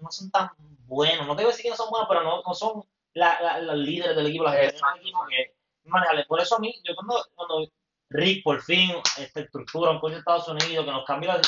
no 0.00 0.10
son 0.10 0.30
tan 0.30 0.50
buenos. 0.86 1.26
No 1.26 1.34
te 1.34 1.42
voy 1.42 1.50
a 1.50 1.52
decir 1.52 1.64
que 1.64 1.70
no 1.70 1.76
son 1.76 1.90
buenos, 1.90 2.08
pero 2.08 2.22
no, 2.22 2.42
no 2.46 2.54
son 2.54 2.84
la, 3.14 3.40
la- 3.40 3.58
los 3.60 3.76
líderes 3.76 4.14
del 4.16 4.26
equipo, 4.26 4.44
las 4.44 4.54
del 4.54 4.66
equipo 5.00 5.26
que 5.28 5.54
manejarle. 5.84 6.24
Por 6.26 6.40
eso 6.40 6.56
a 6.56 6.58
mí, 6.60 6.74
yo 6.84 6.94
cuando, 6.94 7.24
cuando 7.34 7.68
Rick 8.10 8.42
por 8.44 8.60
fin 8.62 8.90
esta 9.18 9.40
estructura, 9.40 9.90
un 9.90 10.00
coach 10.00 10.12
de 10.12 10.18
Estados 10.18 10.48
Unidos 10.48 10.84
que 10.84 10.92
nos 10.92 11.04
cambia 11.04 11.34
la- 11.36 11.42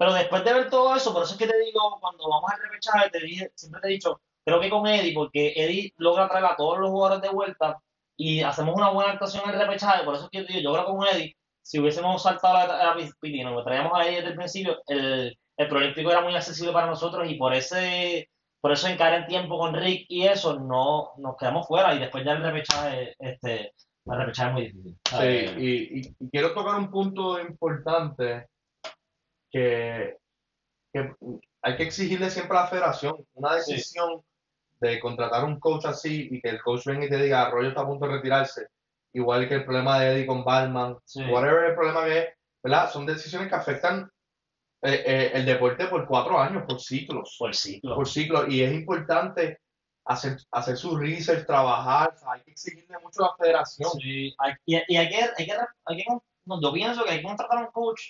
Pero 0.00 0.14
después 0.14 0.42
de 0.44 0.54
ver 0.54 0.70
todo 0.70 0.96
eso, 0.96 1.12
por 1.12 1.24
eso 1.24 1.34
es 1.34 1.38
que 1.38 1.46
te 1.46 1.58
digo, 1.58 1.98
cuando 2.00 2.26
vamos 2.26 2.50
al 2.50 2.62
repechaje, 2.62 3.10
te 3.10 3.20
dije, 3.20 3.52
siempre 3.54 3.82
te 3.82 3.88
he 3.88 3.90
dicho, 3.90 4.22
creo 4.42 4.58
que 4.58 4.70
con 4.70 4.86
Eddie, 4.86 5.12
porque 5.12 5.52
Eddie 5.54 5.92
logra 5.98 6.26
traer 6.26 6.46
a 6.46 6.56
todos 6.56 6.78
los 6.78 6.88
jugadores 6.88 7.20
de 7.20 7.28
vuelta 7.28 7.78
y 8.16 8.40
hacemos 8.40 8.74
una 8.74 8.88
buena 8.88 9.12
actuación 9.12 9.44
en 9.44 9.50
el 9.50 9.60
repechaje, 9.60 10.02
por 10.04 10.14
eso 10.14 10.24
es 10.24 10.30
que 10.30 10.38
yo 10.38 10.44
digo, 10.44 10.60
yo 10.60 10.72
creo 10.72 10.86
que 10.86 10.92
con 10.92 11.06
Eddie, 11.06 11.36
si 11.60 11.78
hubiésemos 11.78 12.22
saltado 12.22 12.56
a, 12.56 12.92
a 12.92 12.96
Pitino, 13.20 13.54
que 13.54 13.62
traíamos 13.62 13.92
a 13.94 14.06
Eddie 14.06 14.16
desde 14.16 14.28
el 14.30 14.36
principio, 14.36 14.78
el, 14.86 15.38
el 15.58 15.68
Prolímpico 15.68 16.10
era 16.10 16.22
muy 16.22 16.34
accesible 16.34 16.72
para 16.72 16.86
nosotros 16.86 17.28
y 17.28 17.34
por 17.34 17.52
ese 17.52 18.30
por 18.62 18.72
eso 18.72 18.88
encara 18.88 19.18
en 19.18 19.26
tiempo 19.26 19.58
con 19.58 19.74
Rick 19.74 20.06
y 20.08 20.26
eso 20.26 20.58
no 20.58 21.10
nos 21.18 21.36
quedamos 21.36 21.66
fuera 21.66 21.94
y 21.94 21.98
después 21.98 22.24
ya 22.24 22.32
el 22.32 22.42
repechaje 22.42 23.14
este 23.18 23.74
el 24.06 24.16
repechaje 24.16 24.48
es 24.48 24.54
muy 24.54 24.62
difícil. 24.62 24.98
Sí, 25.04 26.14
y 26.18 26.28
quiero 26.30 26.54
tocar 26.54 26.76
un 26.76 26.90
punto 26.90 27.38
importante 27.38 28.46
que, 29.50 30.16
que 30.92 31.14
hay 31.62 31.76
que 31.76 31.82
exigirle 31.82 32.30
siempre 32.30 32.56
a 32.56 32.62
la 32.62 32.66
federación 32.68 33.26
una 33.34 33.54
decisión 33.56 34.22
de 34.80 34.98
contratar 34.98 35.44
un 35.44 35.60
coach 35.60 35.84
así 35.84 36.28
y 36.30 36.40
que 36.40 36.48
el 36.48 36.62
coach 36.62 36.86
venga 36.86 37.04
y 37.04 37.10
te 37.10 37.22
diga 37.22 37.42
Arroyo 37.42 37.68
está 37.68 37.82
a 37.82 37.86
punto 37.86 38.06
de 38.06 38.12
retirarse, 38.12 38.68
igual 39.12 39.46
que 39.48 39.56
el 39.56 39.64
problema 39.64 40.00
de 40.00 40.12
Eddie 40.12 40.26
con 40.26 40.44
Balman, 40.44 40.96
Sí. 41.04 41.22
whatever 41.24 41.64
el 41.64 41.74
problema 41.74 42.04
que 42.04 42.18
es, 42.18 42.28
¿verdad? 42.62 42.90
Son 42.90 43.04
decisiones 43.04 43.48
que 43.48 43.54
afectan 43.54 44.10
eh, 44.82 45.02
eh, 45.06 45.30
el 45.34 45.44
deporte 45.44 45.86
por 45.88 46.06
cuatro 46.06 46.38
años, 46.38 46.64
por 46.66 46.80
ciclos 46.80 47.36
por 47.38 47.54
ciclo 47.54 47.94
por 47.94 48.08
ciclo 48.08 48.46
y 48.48 48.62
es 48.62 48.72
importante 48.72 49.60
hacer, 50.06 50.38
hacer 50.50 50.76
su 50.78 50.96
research, 50.96 51.44
trabajar, 51.46 52.14
o 52.14 52.18
sea, 52.18 52.32
hay 52.32 52.42
que 52.42 52.52
exigirle 52.52 52.98
mucho 53.00 53.22
a 53.22 53.28
la 53.28 53.36
federación. 53.36 53.90
Sí, 54.00 54.34
y, 54.64 54.76
y 54.88 54.96
hay 54.96 55.08
que, 55.10 55.16
hay 55.36 55.46
que, 55.46 55.56
hay 55.84 55.96
que 55.98 56.04
yo 56.62 56.72
pienso 56.72 57.04
que 57.04 57.10
hay 57.10 57.18
que 57.18 57.24
contratar 57.24 57.58
a 57.58 57.66
un 57.66 57.72
coach 57.72 58.00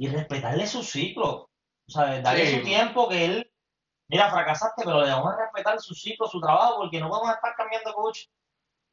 y 0.00 0.08
respetarle 0.08 0.66
su 0.66 0.82
ciclo 0.82 1.50
o 1.86 1.92
sea 1.92 2.22
darle 2.22 2.46
Sí. 2.46 2.56
su 2.58 2.64
tiempo 2.64 3.06
que 3.06 3.24
él 3.26 3.52
mira 4.08 4.30
fracasaste 4.30 4.82
pero 4.82 5.02
le 5.04 5.10
vamos 5.10 5.34
a 5.34 5.36
respetar 5.42 5.78
su 5.78 5.94
ciclo 5.94 6.26
su 6.26 6.40
trabajo 6.40 6.78
porque 6.78 6.98
no 7.00 7.10
podemos 7.10 7.34
estar 7.34 7.54
cambiando 7.54 7.92
coach 7.92 8.20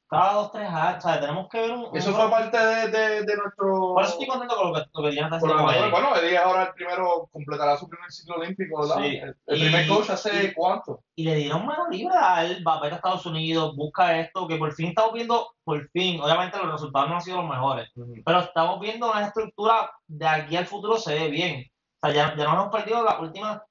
cada 0.09 0.33
dos 0.33 0.51
tres 0.51 0.67
años 0.69 1.03
o 1.03 1.07
sea 1.07 1.19
tenemos 1.19 1.49
que 1.49 1.59
ver 1.61 1.71
un, 1.71 1.95
Eso 1.97 2.13
fue 2.13 2.29
parte 2.29 2.57
de, 2.57 2.87
de, 2.87 3.23
de 3.23 3.35
nuestro... 3.35 3.93
por 3.93 4.03
eso 4.03 4.13
estoy 4.13 4.27
contento 4.27 4.55
con 4.55 4.67
lo 4.69 4.73
que, 4.73 4.85
lo 4.93 5.03
que 5.03 5.09
Diana 5.11 5.35
está 5.37 5.47
haciendo 5.53 5.71
él. 5.85 5.91
bueno, 5.91 6.15
Eddie 6.15 6.37
ahora 6.37 6.63
el 6.63 6.73
primero 6.73 7.29
completará 7.31 7.75
su 7.77 7.89
primer 7.89 8.11
ciclo 8.11 8.35
olímpico, 8.37 8.79
¿verdad? 8.81 8.97
Sí. 8.97 9.17
El, 9.17 9.35
el 9.47 9.57
Y- 9.57 9.61
primer 9.65 9.87
coach 9.87 10.09
hace 10.09 10.43
y- 10.45 10.53
cuánto? 10.53 11.01
y 11.15 11.23
le 11.23 11.35
dieron 11.35 11.65
mano 11.65 11.89
libre 11.89 12.15
a 12.17 12.45
él, 12.45 12.63
va 12.65 12.75
a 12.75 12.81
ver 12.81 12.93
a 12.93 12.95
Estados 12.97 13.25
Unidos, 13.25 13.75
busca 13.75 14.19
esto, 14.19 14.47
que 14.47 14.55
por 14.57 14.71
fin 14.73 14.89
estamos 14.89 15.13
viendo, 15.13 15.49
por 15.63 15.89
fin, 15.89 16.21
obviamente 16.21 16.57
los 16.59 16.71
resultados 16.71 17.09
no 17.09 17.15
han 17.15 17.21
sido 17.21 17.37
los 17.41 17.49
mejores, 17.49 17.89
pero 18.25 18.39
estamos 18.39 18.79
viendo 18.79 19.11
una 19.11 19.25
estructura 19.25 19.91
de 20.07 20.27
aquí 20.27 20.55
al 20.55 20.67
futuro 20.67 20.97
se 20.97 21.13
ve 21.15 21.27
bien. 21.29 21.65
O 22.01 22.07
sea, 22.07 22.15
ya, 22.15 22.35
ya 22.37 22.43
no 22.45 22.53
hemos 22.53 22.67
perdido 22.69 23.03
las 23.03 23.19
últimas 23.19 23.61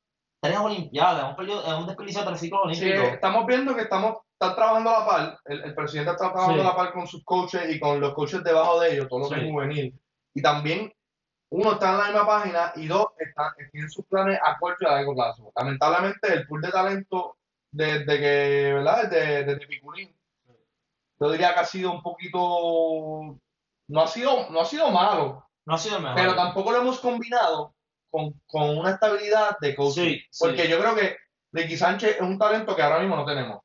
tres 0.41 0.59
Olimpiadas, 0.59 1.23
hemos 1.25 1.35
perdido, 1.37 1.65
hemos 1.67 1.87
desperdiciado 1.87 2.29
tres 2.29 2.41
ciclos 2.41 2.61
Sí, 2.77 2.85
olímpicos. 2.85 3.15
estamos 3.15 3.47
viendo 3.47 3.75
que 3.75 3.83
estamos, 3.83 4.19
están 4.33 4.55
trabajando 4.55 4.91
a 4.91 4.99
la 5.01 5.07
par, 5.07 5.39
el, 5.47 5.65
el 5.65 5.75
presidente 5.75 6.13
está 6.13 6.31
trabajando 6.33 6.63
Sí. 6.63 6.67
a 6.69 6.71
la 6.71 6.77
par 6.77 6.93
con 6.93 7.07
sus 7.07 7.25
coaches 7.25 7.63
y 7.75 7.81
con 7.81 8.01
los 8.01 8.15
coaches 8.15 8.45
debajo 8.45 8.81
de 8.81 8.93
ellos, 8.95 9.09
todo 9.09 9.21
lo 9.21 9.29
que 9.29 9.35
Sí. 9.37 9.41
es 9.47 9.51
juvenil. 9.53 10.01
Y 10.35 10.43
también, 10.43 10.93
uno, 11.51 11.73
está 11.73 11.93
en 11.93 11.99
la 11.99 12.05
misma 12.07 12.27
página 12.27 12.73
y 12.77 12.87
dos, 12.87 13.07
están, 13.19 13.53
tienen 13.73 13.91
sus 13.91 14.05
planes 14.07 14.39
a 14.45 14.59
corto 14.59 14.85
y 14.85 14.87
a 14.87 14.93
largo 14.93 15.15
plazo. 15.15 15.53
Lamentablemente, 15.57 16.33
el 16.33 16.47
pool 16.47 16.61
de 16.61 16.71
talento 16.71 17.37
desde 17.71 18.19
que, 18.19 18.73
¿verdad? 18.75 19.03
Desde, 19.09 19.45
desde 19.45 19.67
Piculín, 19.67 20.15
yo 21.19 21.31
diría 21.31 21.55
que 21.55 21.61
ha 21.61 21.65
sido 21.65 21.93
un 21.93 22.03
poquito, 22.03 23.39
no 23.89 24.01
ha 24.03 24.07
sido, 24.07 24.51
no 24.51 24.61
ha 24.61 24.65
sido 24.65 24.91
malo, 24.91 25.47
No 25.65 25.75
ha 25.75 25.79
sido 25.79 25.99
mejor. 26.01 26.17
pero 26.17 26.35
tampoco 26.35 26.73
lo 26.73 26.79
hemos 26.83 27.01
combinado 27.01 27.75
con, 28.17 28.41
con 28.47 28.79
una 28.79 28.91
estabilidad 28.93 29.57
de 29.61 29.75
coaching. 29.75 30.03
Sí, 30.05 30.23
sí. 30.31 30.45
Porque 30.45 30.69
yo 30.69 30.79
creo 30.79 30.95
que 30.95 31.17
Ricky 31.53 31.77
Sánchez 31.77 32.17
es 32.17 32.21
un 32.23 32.39
talento 32.39 32.75
que 32.75 32.83
ahora 32.83 33.01
mismo 33.01 33.17
no 33.17 33.25
tenemos. 33.25 33.61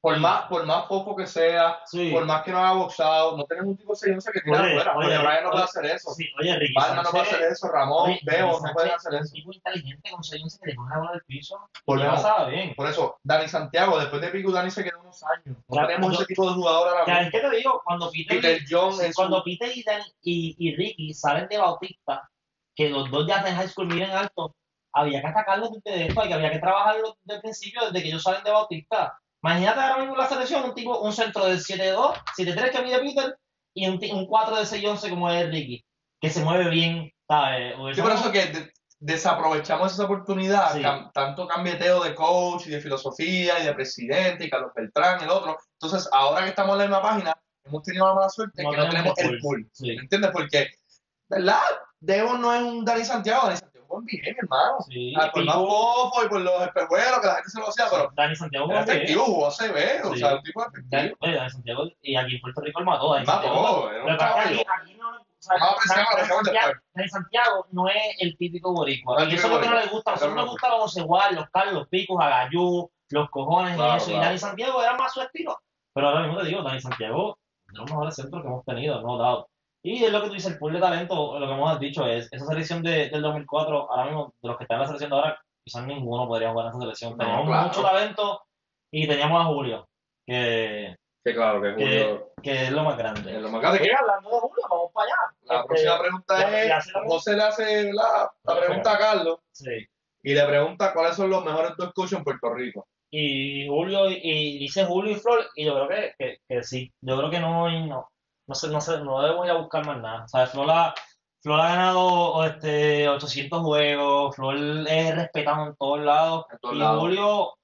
Por 0.00 0.18
más, 0.18 0.42
por 0.48 0.66
más 0.66 0.84
poco 0.84 1.16
que 1.16 1.26
sea, 1.26 1.78
Sí. 1.86 2.10
por 2.12 2.26
más 2.26 2.42
que 2.42 2.50
no 2.50 2.58
haga 2.58 2.72
boxado, 2.72 3.38
no 3.38 3.44
tenemos 3.44 3.70
un 3.70 3.76
tipo 3.78 3.94
de 3.94 3.98
6 4.00 4.30
que 4.34 4.50
Oye, 4.50 4.58
afuera. 4.58 4.96
oye, 4.98 5.16
Brian 5.16 5.44
no 5.44 5.48
oye, 5.48 5.50
puede 5.52 5.64
hacer 5.64 5.86
eso. 5.86 6.10
Sí, 6.12 6.28
oye, 6.38 6.56
Ricky 6.58 6.74
Balma 6.74 7.02
no 7.04 7.10
puede 7.10 7.24
Sánchez- 7.24 7.34
hacer 7.38 7.52
eso. 7.52 7.68
Ramón, 7.68 8.10
Oye, 8.10 8.20
Bebo 8.22 8.48
Ricky 8.50 8.62
no 8.62 8.68
Sánchez 8.80 8.94
hacer 8.96 9.14
es 9.14 9.20
eso. 9.22 9.28
Un 9.30 9.34
tipo 9.34 9.52
inteligente 9.54 10.10
con 10.10 10.22
6 10.22 10.58
que 10.62 10.70
le 10.70 10.76
coge 10.76 10.90
la 10.90 10.98
bola 10.98 11.12
del 11.12 11.22
piso 11.24 11.70
Volvemos. 11.86 12.16
ya 12.16 12.20
sabe 12.22 12.50
bien. 12.52 12.74
Por 12.74 12.86
eso, 12.86 13.16
Dani 13.22 13.48
Santiago, 13.48 13.98
después 13.98 14.20
de 14.20 14.28
Pico, 14.28 14.52
Dani 14.52 14.70
se 14.70 14.84
quedó 14.84 15.00
unos 15.00 15.22
años. 15.24 15.56
No 15.68 15.76
Ya, 15.80 15.86
tenemos 15.86 16.12
yo- 16.12 16.18
ese 16.18 16.26
tipo 16.26 16.48
de 16.50 16.54
jugador 16.54 16.88
ahora 16.88 17.04
Ya, 17.06 17.12
es 17.20 17.24
mismo. 17.32 17.40
que 17.40 17.48
te 17.48 17.56
digo, 17.56 17.82
cuando 17.82 18.10
Peter, 18.10 18.40
Peter 18.42 18.62
John 18.68 18.94
cuando 19.14 19.42
Peter 19.42 19.70
y, 19.74 19.82
Dan- 19.84 20.02
y, 20.22 20.54
y 20.58 20.76
Ricky 20.76 21.14
salen 21.14 21.48
de 21.48 21.56
Bautista, 21.56 22.30
que 22.74 22.88
los 22.90 23.10
dos 23.10 23.26
ya 23.26 23.42
de 23.42 23.52
high 23.52 23.68
school 23.68 23.86
miren 23.86 24.10
alto, 24.10 24.54
había 24.92 25.20
que 25.20 25.26
atacarlos 25.28 25.70
desde 25.82 26.06
esto, 26.08 26.22
que 26.22 26.34
había 26.34 26.50
que 26.52 26.58
trabajarlos 26.58 27.14
desde 27.22 27.36
el 27.36 27.42
principio, 27.42 27.82
desde 27.86 28.02
que 28.02 28.08
ellos 28.08 28.22
salen 28.22 28.44
de 28.44 28.50
Bautista. 28.52 29.18
Imagínate 29.42 29.80
ahora 29.80 29.98
mismo 29.98 30.16
la 30.16 30.26
selección, 30.28 30.64
un 30.64 30.74
tipo, 30.74 30.98
un 31.00 31.12
centro 31.12 31.44
del 31.46 31.58
7-2, 31.58 32.14
7-3 32.36 32.70
que 32.70 32.82
mide 32.82 32.98
Peter, 33.00 33.36
y 33.74 33.88
un, 33.88 34.00
un 34.16 34.26
4 34.26 34.56
de 34.56 34.62
6-11 34.62 35.10
como 35.10 35.28
es 35.30 35.50
Ricky, 35.50 35.84
que 36.20 36.30
se 36.30 36.42
mueve 36.44 36.70
bien, 36.70 37.12
¿sabes? 37.28 37.74
Sí, 37.94 38.00
por 38.02 38.12
eso 38.12 38.30
que 38.32 38.46
de- 38.46 38.72
desaprovechamos 39.00 39.92
esa 39.92 40.04
oportunidad, 40.04 40.72
Sí. 40.72 40.82
tanto 41.12 41.46
cambieteo 41.46 42.02
de 42.02 42.14
coach 42.14 42.66
y 42.66 42.70
de 42.70 42.80
filosofía 42.80 43.58
y 43.60 43.66
de 43.66 43.74
presidente 43.74 44.44
y 44.46 44.50
Carlos 44.50 44.70
Beltrán 44.74 45.22
el 45.22 45.28
otro. 45.30 45.58
Entonces, 45.80 46.08
ahora 46.12 46.42
que 46.44 46.50
estamos 46.50 46.72
en 46.74 46.78
la 46.78 46.84
misma 46.86 47.02
página, 47.02 47.34
hemos 47.64 47.82
tenido 47.82 48.06
la 48.08 48.14
mala 48.14 48.28
suerte 48.30 48.62
No 48.62 48.70
que 48.70 48.76
no 48.78 48.88
tenemos 48.88 49.18
el 49.18 49.30
el 49.34 49.38
pool. 49.40 49.68
Sí. 49.72 49.88
¿Me 49.88 50.02
entiendes? 50.02 50.30
Porque, 50.32 50.68
¿verdad? 51.28 51.60
Debo 52.04 52.36
no 52.36 52.52
es 52.52 52.62
un 52.62 52.84
Dani 52.84 53.04
Santiago, 53.04 53.46
Dani 53.46 53.56
Santiago 53.56 53.86
es 53.86 53.90
un 53.98 54.04
bien, 54.04 54.36
hermano. 54.38 54.76
Sí, 54.88 55.14
Ah, 55.18 55.30
por 55.32 55.44
más 55.44 55.54
fofo 55.54 56.24
y 56.24 56.28
por 56.28 56.40
los 56.40 56.62
espejuelos 56.62 57.20
que 57.20 57.26
la 57.26 57.34
gente 57.36 57.50
se 57.50 57.60
lo 57.60 57.68
hacía, 57.68 57.84
pero 57.90 58.10
Dani 58.14 58.36
Santiago 58.36 58.68
bien. 58.68 58.80
efectivo, 58.82 59.24
jugó 59.24 59.50
CB, 59.50 60.02
o 60.04 60.12
Sí. 60.14 60.18
sea, 60.20 60.34
un 60.34 60.42
tipo 60.42 60.60
Dani, 60.60 60.72
efectivo. 61.06 61.16
oye, 61.20 61.34
Dani 61.36 61.50
Santiago, 61.50 61.84
y 62.02 62.16
aquí 62.16 62.34
en 62.34 62.40
Puerto 62.40 62.60
Rico 62.60 62.78
el 62.80 62.84
mató. 62.86 63.12
Dani 63.14 63.26
Mató, 63.26 63.90
era 63.90 64.04
un 64.04 64.10
es 64.10 64.18
caballo. 64.18 64.60
aquí, 64.80 64.94
no, 64.94 65.08
o 65.10 65.14
sea, 65.38 65.56
a 65.56 65.60
Dani, 65.60 65.78
Santiago, 65.86 66.42
después. 66.42 66.82
Dani 66.94 67.08
Santiago 67.08 67.66
no 67.72 67.88
es 67.88 68.16
el 68.20 68.36
típico 68.36 68.72
boricua. 68.74 69.16
No 69.18 69.24
es 69.26 69.32
y 69.32 69.36
eso 69.36 69.46
es 69.46 69.52
lo 69.54 69.60
que 69.60 69.68
no 69.68 69.74
le 69.80 69.86
gusta. 69.86 70.10
A 70.10 70.14
nosotros 70.14 70.36
nos 70.36 70.50
gustan 70.50 70.70
los 70.72 70.82
Ocegual, 70.84 71.34
los 71.36 71.50
Carlos, 71.50 71.74
los 71.74 71.88
Picos, 71.88 72.20
Agayú, 72.20 72.90
los 73.10 73.30
cojones 73.30 73.76
Claro, 73.76 73.94
y 73.94 73.96
eso. 73.96 74.06
claro. 74.06 74.20
Y 74.22 74.24
Dani 74.26 74.38
Santiago 74.38 74.82
era 74.82 74.94
más 74.96 75.12
su 75.14 75.22
estilo. 75.22 75.58
Pero 75.94 76.08
ahora 76.08 76.26
mismo 76.26 76.40
te 76.40 76.46
digo, 76.48 76.62
Dani 76.62 76.80
Santiago 76.80 77.38
de 77.68 77.78
los 77.78 77.88
mejores 77.90 78.14
centros 78.16 78.42
que 78.42 78.48
hemos 78.48 78.64
tenido, 78.64 79.00
no 79.02 79.16
doubt. 79.16 79.46
Y 79.86 80.02
es 80.02 80.10
lo 80.10 80.22
que 80.22 80.28
tú 80.28 80.34
dices, 80.34 80.52
el 80.52 80.58
pool 80.58 80.72
de 80.72 80.80
talento, 80.80 81.38
lo 81.38 81.46
que 81.46 81.52
hemos 81.52 81.78
dicho 81.78 82.06
es, 82.06 82.32
esa 82.32 82.46
selección 82.46 82.82
de, 82.82 83.10
del 83.10 83.20
2004, 83.22 83.90
ahora 83.90 84.04
mismo, 84.06 84.32
de 84.42 84.48
los 84.48 84.56
que 84.56 84.64
están 84.64 84.76
en 84.76 84.80
la 84.80 84.86
selección 84.86 85.10
de 85.10 85.16
ahora, 85.16 85.38
quizás 85.62 85.86
ninguno 85.86 86.26
podría 86.26 86.50
jugar 86.50 86.66
en 86.66 86.70
esa 86.70 86.80
selección. 86.80 87.10
No, 87.12 87.18
Teníamos 87.18 87.46
claro. 87.46 87.66
mucho 87.68 87.82
talento 87.82 88.42
y 88.90 89.06
teníamos 89.06 89.40
a 89.42 89.44
Julio, 89.44 89.86
que, 90.26 90.96
Sí, 91.26 91.32
claro, 91.34 91.60
que 91.62 91.74
que, 91.76 92.20
que 92.42 92.62
es 92.64 92.70
lo 92.70 92.82
más 92.84 92.96
grande. 92.98 93.34
es 93.36 93.42
lo 93.42 93.48
más 93.50 93.60
grande. 93.60 93.80
Oye, 93.80 93.92
hablando 93.94 94.30
de 94.30 94.40
Julio, 94.40 94.64
vamos 94.70 94.90
para 94.92 95.06
allá. 95.06 95.16
La 95.42 95.54
Este, 95.56 95.66
próxima 95.68 95.98
pregunta 96.00 96.38
ya- 96.38 96.60
es, 96.62 96.68
ya 96.68 96.80
se 96.80 96.92
la- 96.92 97.04
José 97.06 97.36
le 97.36 97.42
hace 97.42 97.92
la, 97.92 98.30
la 98.44 98.60
pregunta 98.60 98.92
a 98.92 98.98
Carlos 98.98 99.38
Sí. 99.52 99.86
y 100.22 100.34
le 100.34 100.44
pregunta 100.46 100.92
cuáles 100.94 101.16
son 101.16 101.28
los 101.30 101.44
mejores 101.44 101.72
dos 101.76 101.92
coaches 101.94 102.18
en 102.18 102.24
Puerto 102.24 102.52
Rico. 102.54 102.86
Y 103.10 103.68
Julio, 103.68 104.10
y, 104.10 104.58
dice 104.58 104.84
Julio 104.84 105.12
y 105.12 105.16
Flor, 105.16 105.40
y 105.54 105.64
yo 105.66 105.74
creo 105.74 105.88
que, 105.88 106.14
que, 106.18 106.38
que 106.48 106.62
sí. 106.62 106.92
Yo 107.00 107.16
creo 107.18 107.30
que 107.30 107.40
no, 107.40 107.70
no, 107.86 108.08
no 108.46 108.54
sé, 108.54 108.68
no 108.68 108.80
sé, 108.80 109.00
no 109.00 109.22
debemos 109.22 109.46
ir 109.46 109.52
a 109.52 109.58
buscar 109.58 109.86
más 109.86 110.00
nada. 110.00 110.24
O 110.24 110.28
sea, 110.28 110.46
Flor 110.46 110.70
ha, 110.70 110.94
Flor 111.42 111.60
ha 111.60 111.68
ganado 111.68 112.44
este, 112.44 113.08
800 113.08 113.62
juegos, 113.62 114.36
Flor 114.36 114.56
es 114.88 115.14
respetado 115.14 115.66
en 115.68 115.76
todos 115.76 116.00
lados. 116.00 116.46
En 116.50 116.58
todos 116.58 116.74
y 116.74 116.78
lados. 116.78 117.00
Julio, 117.00 117.54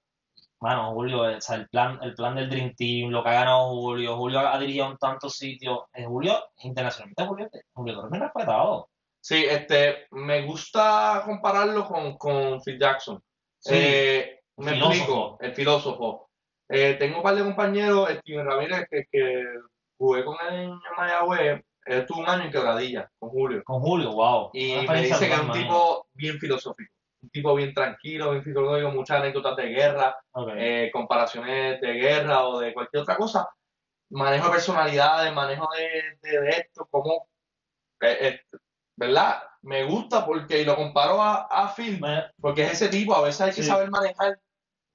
bueno, 0.61 0.93
Julio, 0.93 1.23
o 1.23 1.41
sea, 1.41 1.57
el 1.57 1.69
plan, 1.69 1.99
el 2.03 2.15
plan 2.15 2.35
del 2.35 2.51
Dream 2.51 2.75
Team, 2.77 3.11
lo 3.11 3.23
que 3.23 3.31
ha 3.31 3.35
ganado 3.35 3.69
Julio, 3.71 4.17
Julio 4.17 4.41
ha 4.41 4.59
dirigido 4.59 4.91
en 4.91 4.99
tantos 4.99 5.37
sitios. 5.37 5.81
Eh, 5.95 6.05
Julio, 6.05 6.39
internacionalmente, 6.59 7.27
Julio, 7.27 7.49
Julio 7.73 8.09
es 8.13 8.21
respetado. 8.21 8.89
Sí, 9.23 9.45
este, 9.49 10.07
me 10.13 10.43
gusta 10.47 11.23
compararlo 11.25 11.87
con, 11.87 12.17
con 12.17 12.61
Phil 12.63 12.79
Jackson. 12.79 13.23
Sí. 13.59 13.75
Eh, 13.75 14.41
me 14.57 14.73
Filósofo. 14.73 14.93
explico, 14.93 15.39
el 15.41 15.55
filósofo. 15.55 16.31
Eh, 16.69 16.95
tengo 16.99 17.19
un 17.19 17.23
par 17.23 17.35
de 17.35 17.43
compañeros, 17.43 18.09
Steven 18.11 18.47
Ramírez, 18.47 18.87
que, 18.91 19.05
que 19.11 19.45
jugué 20.01 20.25
con 20.25 20.35
él 20.49 20.55
en 20.65 20.81
Mayagüez, 20.97 21.63
él 21.85 21.99
estuvo 22.01 22.21
un 22.21 22.29
año 22.29 22.45
en 22.45 22.51
Quebradilla 22.51 23.11
con 23.19 23.29
Julio. 23.29 23.63
Con 23.65 23.81
Julio, 23.81 24.13
wow. 24.13 24.51
Y 24.55 24.79
Una 24.79 24.93
me 24.95 25.03
dice 25.03 25.29
que 25.29 25.35
es 25.35 25.41
un 25.41 25.53
tipo 25.53 26.07
bien 26.15 26.39
filosófico, 26.39 26.91
un 27.23 27.31
tipo 27.31 27.55
bien 27.55 27.75
tranquilo, 27.75 28.31
bien 28.31 28.43
filosófico, 28.43 28.91
muchas 28.93 29.21
anécdotas 29.21 29.57
de 29.57 29.67
guerra, 29.67 30.17
Ok. 30.33 30.53
eh, 30.57 30.91
comparaciones 30.91 31.81
de 31.83 31.93
guerra 31.93 32.47
o 32.47 32.61
de 32.61 32.73
cualquier 32.73 33.03
otra 33.03 33.17
cosa, 33.17 33.47
manejo 34.11 34.47
de 34.47 34.53
personalidades, 34.53 35.33
manejo 35.35 35.69
de, 35.77 36.19
de, 36.31 36.41
de 36.41 36.49
esto, 36.51 36.89
como, 36.91 37.29
eh, 38.01 38.19
eh, 38.21 38.41
¿verdad? 38.97 39.43
Me 39.63 39.85
gusta 39.85 40.25
porque 40.25 40.65
lo 40.65 40.77
comparo 40.77 41.21
a, 41.21 41.43
a 41.51 41.75
Phil, 41.75 42.01
porque 42.41 42.63
es 42.63 42.73
ese 42.73 42.89
tipo, 42.89 43.15
a 43.15 43.23
veces 43.23 43.41
hay 43.43 43.53
que 43.53 43.63
Sí. 43.63 43.69
saber 43.69 43.91
manejar 43.91 44.39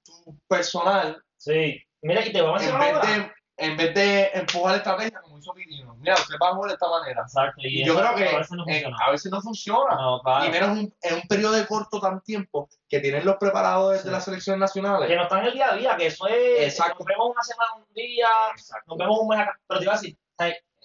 tu 0.03 0.35
personal 0.47 1.21
Sí. 1.37 1.79
Mira, 2.01 2.25
y 2.25 2.31
te 2.31 2.41
voy 2.41 2.59
a 2.59 2.63
en 2.63 2.79
vez 2.79 3.01
de, 3.01 3.31
en 3.57 3.77
vez 3.77 3.93
de 3.95 4.31
empujar 4.33 4.75
estrategia 4.75 5.21
como 5.21 5.37
hizo 5.39 5.53
Pirino. 5.53 5.95
Mira, 5.95 6.15
usted 6.15 6.35
va 6.41 6.49
a 6.49 6.53
jugar 6.55 6.69
de 6.69 6.73
esta 6.73 6.89
manera. 6.89 7.21
Exacto. 7.21 7.61
Y, 7.61 7.81
Y 7.81 7.85
yo 7.85 7.95
creo 7.95 8.13
que 8.15 8.27
a 8.27 8.37
veces 8.39 8.51
no 8.51 8.63
funciona. 8.65 8.97
a 9.05 9.11
veces 9.11 9.31
no 9.31 9.41
funciona. 9.41 9.95
No, 9.95 10.21
claro. 10.21 10.45
Y 10.45 10.49
menos 10.49 10.69
un- 10.71 10.93
en 11.01 11.13
un 11.15 11.21
periodo 11.29 11.53
de 11.53 11.65
corto 11.65 11.99
tan 12.01 12.19
tiempo 12.21 12.67
que 12.89 12.99
tienen 12.99 13.25
los 13.25 13.37
preparadores 13.37 14.01
Sí. 14.01 14.07
de 14.07 14.11
las 14.11 14.25
selecciones 14.25 14.59
nacionales. 14.59 15.07
Que 15.07 15.15
no 15.15 15.23
están 15.23 15.39
en 15.39 15.45
el 15.45 15.53
día 15.53 15.71
a 15.71 15.75
día, 15.77 15.95
que 15.95 16.07
eso 16.07 16.27
es. 16.27 16.63
Exacto. 16.63 16.97
Nos 16.99 17.05
vemos 17.07 17.29
una 17.31 17.43
semana, 17.43 17.71
un 17.77 17.93
día, 17.93 18.27
Exacto. 18.51 18.85
nos 18.87 18.97
vemos 18.97 19.19
un 19.19 19.27
mes 19.29 19.39
acá. 19.39 19.59
Pero 19.67 19.79
te 19.79 19.83
iba 19.85 19.93
a 19.93 19.97
decir, 19.97 20.17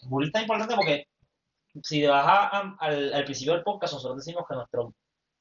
Bully 0.04 0.26
está 0.28 0.40
importante 0.40 0.74
porque 0.76 1.06
si 1.83 2.06
vas 2.06 2.24
a- 2.26 2.76
al, 2.78 3.12
al 3.12 3.24
principio 3.24 3.54
del 3.54 3.62
podcast, 3.64 3.94
nosotros 3.94 4.24
decimos 4.24 4.44
que 4.48 4.54
nuestro, 4.54 4.94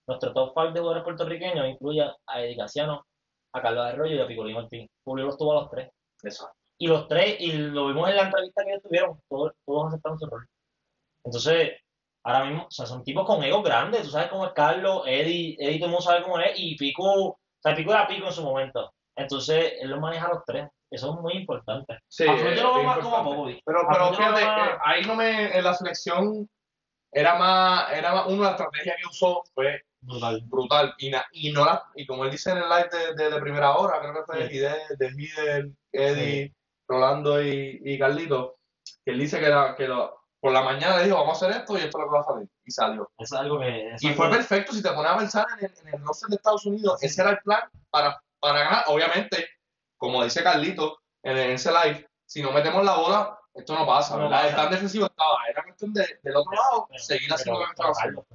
nuestro 0.07 0.33
top 0.33 0.53
5 0.55 0.71
de 0.73 0.79
jugadores 0.79 1.03
puertorriqueños 1.03 1.67
incluye 1.67 2.01
a 2.01 2.41
Eddie 2.41 2.57
Casiano, 2.57 3.05
a 3.53 3.61
Carlos 3.61 3.85
Arroyo 3.85 4.15
y 4.15 4.19
a 4.21 4.27
Picolín 4.27 4.55
Ortiz. 4.57 4.89
Julio 5.03 5.25
los 5.25 5.37
tuvo 5.37 5.51
a 5.51 5.61
los 5.61 5.69
tres. 5.69 5.89
Exacto. 6.23 6.55
Y 6.81 6.87
los 6.87 7.07
tres, 7.07 7.35
y 7.39 7.51
lo 7.53 7.87
vimos 7.87 8.09
en 8.09 8.15
la 8.15 8.23
entrevista 8.23 8.63
que 8.63 8.71
ellos 8.71 8.83
tuvieron, 8.83 9.19
todos, 9.29 9.51
todos 9.65 9.87
aceptaron 9.89 10.17
su 10.19 10.25
rol. 10.27 10.47
Entonces, 11.23 11.71
ahora 12.23 12.45
mismo, 12.45 12.65
o 12.67 12.71
sea, 12.71 12.85
son 12.85 13.03
tipos 13.03 13.25
con 13.25 13.43
egos 13.43 13.63
grandes, 13.63 14.03
tú 14.03 14.09
sabes 14.09 14.29
cómo 14.29 14.45
es 14.47 14.53
Carlos, 14.53 15.03
Eddie, 15.05 15.55
Eddie 15.59 15.77
todo 15.77 15.85
el 15.87 15.91
mundo 15.91 16.01
sabe 16.05 16.23
cómo 16.23 16.39
es, 16.39 16.53
y 16.57 16.75
Pico, 16.77 17.03
o 17.03 17.39
sea, 17.61 17.75
Pico 17.75 17.91
era 17.91 18.07
Pico 18.07 18.27
en 18.27 18.33
su 18.33 18.43
momento. 18.43 18.93
Entonces, 19.15 19.73
él 19.81 19.89
los 19.89 19.99
maneja 19.99 20.27
a 20.27 20.33
los 20.33 20.45
tres. 20.45 20.67
Eso 20.89 21.13
es 21.13 21.21
muy 21.21 21.33
importante. 21.33 21.99
Sí, 22.07 22.23
A 22.27 22.35
Flor 22.35 22.55
yo 22.55 22.63
lo 22.63 22.69
veo 22.73 22.79
es 22.81 22.85
más 22.87 22.97
como 22.99 23.15
a 23.15 23.19
importante. 23.19 23.35
Popovich. 23.35 23.61
Pero, 23.65 23.79
pero 23.91 24.13
fíjate, 24.13 24.45
más- 24.45 24.69
eh, 24.69 24.77
ahí 24.83 25.01
no 25.05 25.15
me, 25.15 25.57
en 25.57 25.63
la 25.63 25.73
selección 25.75 26.49
era 27.11 27.35
más, 27.37 27.91
era 27.91 28.13
más, 28.13 28.27
una 28.27 28.51
estrategia 28.51 28.95
que 28.99 29.07
usó 29.07 29.43
fue 29.53 29.81
Brutal. 30.01 30.41
brutal 30.45 30.93
y, 30.97 31.09
na- 31.11 31.25
y 31.33 31.51
no 31.51 31.65
la, 31.65 31.83
y 31.95 32.05
como 32.07 32.23
él 32.23 32.31
dice 32.31 32.51
en 32.51 32.57
el 32.59 32.69
live 32.69 32.89
de, 32.91 33.23
de, 33.23 33.29
de 33.29 33.41
primera 33.41 33.75
hora, 33.75 33.99
creo 33.99 34.13
que 34.13 34.23
fue 34.25 34.47
Sí. 34.47 34.55
y 34.55 34.59
de, 34.59 34.69
de 34.97 35.07
Hidel, 35.15 35.77
Eddie, 35.91 36.55
Rolando 36.89 37.41
y, 37.41 37.79
y 37.85 37.99
Carlito, 37.99 38.57
que 39.05 39.11
él 39.11 39.19
dice 39.19 39.39
que, 39.39 39.47
la, 39.49 39.75
que 39.75 39.87
lo- 39.87 40.17
por 40.41 40.51
la 40.51 40.61
mañana 40.63 40.97
le 40.97 41.03
dijo 41.05 41.17
vamos 41.17 41.41
a 41.41 41.45
hacer 41.47 41.59
esto 41.61 41.77
y 41.77 41.81
esto 41.81 41.97
es 41.99 42.03
lo 42.05 42.09
que 42.09 42.15
va 42.15 42.21
a 42.21 42.23
salir 42.23 42.49
y 42.65 42.71
salió. 42.71 43.11
Eso 43.17 43.35
es 43.35 43.41
algo 43.41 43.59
que... 43.59 43.89
eso 43.93 44.07
Y 44.07 44.13
fue 44.13 44.25
algo- 44.25 44.37
perfecto 44.37 44.73
si 44.73 44.81
te 44.81 44.89
pones 44.91 45.11
a 45.11 45.17
pensar 45.17 45.45
en 45.59 45.65
el, 45.65 45.73
en 45.87 45.87
el 45.95 46.05
roster 46.05 46.29
de 46.29 46.35
Estados 46.37 46.65
Unidos, 46.65 47.01
ese 47.03 47.21
era 47.21 47.31
el 47.31 47.39
plan 47.39 47.61
para, 47.89 48.21
para 48.39 48.59
ganar, 48.59 48.83
obviamente, 48.87 49.47
como 49.97 50.23
dice 50.23 50.41
Carlito 50.43 50.99
en, 51.23 51.37
en 51.37 51.51
ese 51.51 51.71
live, 51.71 52.07
si 52.25 52.41
no 52.41 52.51
metemos 52.51 52.83
la 52.85 52.95
bola, 52.95 53.39
esto 53.53 53.73
no 53.75 53.85
pasa, 53.85 54.15
No 54.15 54.29
¿verdad? 54.29 54.55
tan 54.55 54.71
defensivo 54.71 55.05
estaba, 55.07 55.35
era 55.49 55.63
cuestión 55.63 55.93
de, 55.93 56.19
del 56.23 56.35
otro 56.37 56.53
lado, 56.53 56.85
Pero- 56.89 57.03
seguir 57.03 57.31
haciendo 57.33 57.59
lo 57.59 57.65
que 57.65 57.71
estaba 57.71 57.91
haciendo. 57.91 58.25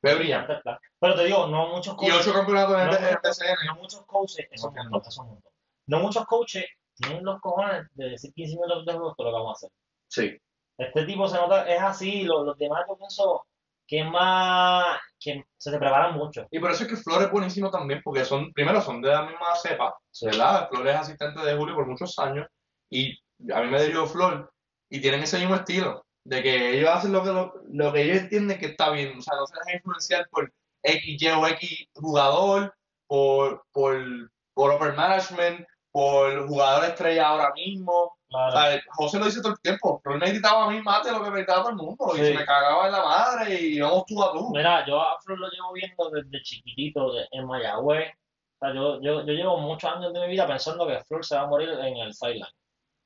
Fue 0.00 0.14
brillante. 0.16 0.60
Pero 1.00 1.14
te 1.16 1.24
digo, 1.24 1.46
no 1.46 1.68
muchos 1.68 1.94
Y 1.94 1.96
coaches... 1.96 2.20
ocho 2.20 2.32
campeonatos 2.34 2.74
en 2.80 2.88
el, 3.06 3.16
BCN. 3.22 3.66
no 3.66 3.74
muchos 3.76 4.04
coaches, 4.06 4.46
eso 4.50 4.72
es 4.76 4.84
un 4.84 4.90
montón. 4.90 5.42
No 5.86 5.98
muchos 6.00 6.24
coaches 6.26 6.66
tienen 6.94 7.24
los 7.24 7.40
cojones 7.40 7.86
de 7.94 8.10
decir 8.10 8.32
15 8.32 8.54
minutos 8.54 8.86
de 8.86 8.92
juego, 8.92 9.14
lo 9.18 9.24
que 9.24 9.32
vamos 9.32 9.48
a 9.48 9.52
hacer. 9.52 9.70
Sí. 10.08 10.38
Este 10.78 11.04
tipo 11.04 11.28
se 11.28 11.36
nota, 11.36 11.68
es 11.68 11.80
así, 11.80 12.22
los, 12.24 12.44
los 12.44 12.58
demás 12.58 12.84
yo 12.88 12.96
pienso 12.96 13.46
que 13.86 14.00
es 14.00 14.06
más, 14.06 14.98
que 15.20 15.44
se 15.56 15.70
te 15.70 15.78
preparan 15.78 16.14
mucho. 16.14 16.46
Y 16.50 16.58
por 16.58 16.70
eso 16.70 16.84
es 16.84 16.90
que 16.90 16.96
Flores 16.96 17.26
es 17.26 17.32
buenísimo 17.32 17.70
también, 17.70 18.00
porque 18.02 18.24
son, 18.24 18.52
primero 18.52 18.80
son 18.80 19.00
de 19.02 19.10
la 19.10 19.22
misma 19.22 19.54
cepa, 19.56 19.96
¿verdad? 20.22 20.68
Flores 20.70 20.94
es 20.94 21.00
asistente 21.00 21.40
de 21.40 21.56
Julio 21.56 21.74
por 21.74 21.86
muchos 21.86 22.18
años, 22.18 22.46
y 22.90 23.18
a 23.52 23.60
mí 23.60 23.70
me 23.70 23.80
dirigió 23.80 24.06
Flor, 24.06 24.52
y 24.90 25.00
tienen 25.00 25.22
ese 25.22 25.38
mismo 25.38 25.54
estilo, 25.54 26.04
de 26.24 26.42
que 26.42 26.78
ellos 26.78 26.90
hacen 26.90 27.12
lo 27.12 27.22
que, 27.22 27.32
lo, 27.32 27.54
lo 27.68 27.92
que 27.92 28.02
ellos 28.02 28.22
entienden 28.22 28.58
que 28.58 28.66
está 28.66 28.90
bien, 28.90 29.18
o 29.18 29.22
sea, 29.22 29.36
no 29.36 29.46
se 29.46 29.54
dejan 29.58 29.76
influenciar 29.76 30.28
por 30.30 30.52
X, 30.82 31.22
Y 31.22 31.28
o 31.28 31.46
X 31.46 31.86
jugador, 31.94 32.74
por, 33.06 33.64
por, 33.72 34.30
por 34.54 34.74
upper 34.74 34.94
management, 34.94 35.66
por 35.94 36.48
jugador 36.48 36.86
estrella 36.86 37.28
ahora 37.28 37.52
mismo. 37.54 37.92
O 37.92 38.16
Claro. 38.28 38.50
sea, 38.50 38.82
José 38.88 39.18
lo 39.20 39.26
dice 39.26 39.40
todo 39.40 39.52
el 39.52 39.60
tiempo, 39.60 40.00
Flor 40.02 40.18
me 40.18 40.28
gritaba 40.28 40.64
a 40.64 40.68
mí 40.68 40.78
de 40.78 41.12
lo 41.12 41.22
que 41.22 41.30
me 41.30 41.36
gritaba 41.36 41.60
todo 41.60 41.70
el 41.70 41.76
mundo, 41.76 42.12
y 42.16 42.18
se 42.18 42.34
me 42.34 42.44
cagaba 42.44 42.86
en 42.86 42.92
la 42.92 43.04
madre, 43.04 43.60
y 43.60 43.76
íbamos 43.76 44.04
tú 44.06 44.20
a 44.20 44.32
tú. 44.32 44.50
Mira, 44.50 44.84
yo 44.88 45.00
a 45.00 45.20
Flor 45.20 45.38
lo 45.38 45.48
llevo 45.48 45.72
viendo 45.72 46.10
desde 46.10 46.42
chiquitito 46.42 47.12
en 47.30 47.46
Mayagüez. 47.46 48.10
O 48.10 48.58
sea, 48.58 48.74
yo, 48.74 49.00
yo, 49.02 49.24
yo 49.24 49.32
llevo 49.34 49.58
muchos 49.58 49.88
años 49.88 50.12
de 50.12 50.18
mi 50.22 50.26
vida 50.26 50.48
pensando 50.48 50.84
que 50.84 50.98
Flor 51.04 51.24
se 51.24 51.36
va 51.36 51.42
a 51.42 51.46
morir 51.46 51.68
en 51.68 51.96
el 51.98 52.12
sideline. 52.12 52.44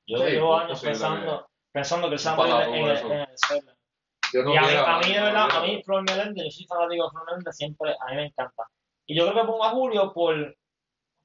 Yo 0.06 0.16
Sí, 0.16 0.24
llevo 0.24 0.56
es 0.56 0.64
años 0.64 0.80
pensando, 0.80 1.46
pensando 1.70 2.08
que 2.08 2.14
él 2.14 2.18
se 2.18 2.28
va 2.30 2.34
a 2.34 2.36
morir 2.38 2.54
en 2.74 2.84
el, 2.86 2.96
en 3.12 3.20
el 3.20 3.28
sideline. 3.38 3.76
No 4.32 4.54
Y 4.54 4.56
a 4.56 4.60
mí, 4.62 4.68
a 4.86 4.98
mí, 5.00 5.12
de 5.12 5.20
verdad, 5.20 5.48
a 5.52 5.60
mí 5.60 5.82
Flor 5.84 6.04
Meléndez, 6.08 6.44
yo 6.44 6.50
soy 6.52 6.66
fanático 6.66 7.04
de 7.04 7.10
Flor 7.10 7.24
Meléndez, 7.26 7.54
siempre, 7.54 7.90
a 8.00 8.06
mí 8.10 8.16
me 8.16 8.24
encanta. 8.28 8.62
Y 9.06 9.14
yo 9.14 9.28
creo 9.28 9.42
que 9.42 9.46
pongo 9.46 9.64
a 9.64 9.70
Julio 9.70 10.10
por, 10.14 10.56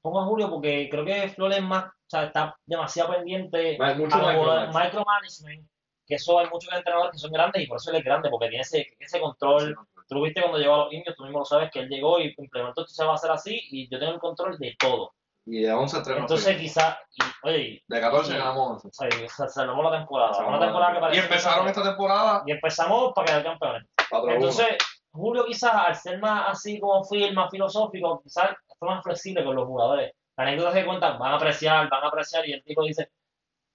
pongo 0.04 0.20
a 0.20 0.24
Julio 0.26 0.50
porque 0.50 0.88
creo 0.90 1.02
que 1.04 1.28
Flor 1.30 1.52
es 1.54 1.62
más, 1.62 1.84
o 1.86 1.90
sea, 2.06 2.24
está 2.24 2.54
demasiado 2.66 3.14
pendiente 3.14 3.78
Hay 3.80 3.94
mucho 3.96 4.14
a 4.16 4.20
lo- 4.20 4.28
micromanagement. 4.28 4.84
micromanagement, 4.84 5.68
que 6.06 6.14
eso 6.16 6.38
hay 6.38 6.46
muchos 6.50 6.70
entrenadores 6.74 7.12
que 7.12 7.18
son 7.18 7.32
grandes 7.32 7.62
y 7.62 7.66
por 7.66 7.78
eso 7.78 7.90
él 7.90 7.96
es 7.96 8.04
grande, 8.04 8.28
porque 8.28 8.48
tiene 8.48 8.60
ese, 8.62 8.86
ese 9.00 9.18
control. 9.18 9.74
Tú 10.06 10.16
lo 10.16 10.22
viste 10.22 10.42
cuando 10.42 10.58
llegó 10.58 10.74
a 10.74 10.84
los 10.84 10.92
indios, 10.92 11.16
tú 11.16 11.22
mismo 11.24 11.38
lo 11.38 11.44
sabes 11.46 11.70
que 11.72 11.78
él 11.80 11.88
llegó 11.88 12.20
y 12.20 12.34
implementó 12.36 12.82
esto 12.82 12.92
se 12.92 13.04
va 13.06 13.12
a 13.12 13.14
hacer 13.14 13.30
así 13.30 13.58
y 13.70 13.88
yo 13.88 13.98
tengo 13.98 14.12
el 14.12 14.18
control 14.20 14.58
de 14.58 14.76
todo. 14.78 15.12
Y 15.46 15.62
de 15.62 15.72
11 15.72 15.96
a 15.96 16.02
3 16.02 16.18
Entonces 16.18 16.56
quizás, 16.58 16.98
oye, 17.42 17.82
De 17.88 18.00
14 18.00 18.36
ganamos 18.36 18.84
11. 18.84 18.88
o 18.88 18.92
sea, 18.92 19.28
se 19.48 19.48
salvamos 19.54 19.90
la 19.90 19.98
temporada, 19.98 20.46
una 20.46 20.60
temporada 20.60 20.88
la- 20.90 20.94
que 20.94 21.00
parece 21.00 21.20
Y 21.20 21.24
empezaron 21.24 21.66
esta 21.68 21.82
temporada 21.82 22.42
y 22.46 22.52
empezamos 22.52 23.12
para 23.14 23.26
quedar 23.26 23.42
campeones. 23.44 23.88
4 24.10 24.30
Entonces, 24.32 24.76
Julio 25.10 25.44
quizás 25.46 25.72
al 25.72 25.94
ser 25.94 26.18
más 26.18 26.48
así 26.50 26.78
como 26.80 27.02
Phil, 27.08 27.32
más 27.34 27.48
filosófico, 27.50 28.20
quizás 28.22 28.50
más 28.80 29.02
flexible 29.02 29.44
con 29.44 29.56
los 29.56 29.66
jugadores. 29.66 30.12
La 30.36 30.44
anécdota 30.44 30.72
se 30.72 30.84
cuentan, 30.84 31.18
van 31.18 31.32
a 31.32 31.36
apreciar, 31.36 31.88
van 31.88 32.04
a 32.04 32.08
apreciar, 32.08 32.48
y 32.48 32.52
el 32.52 32.62
tipo 32.64 32.82
dice, 32.84 33.10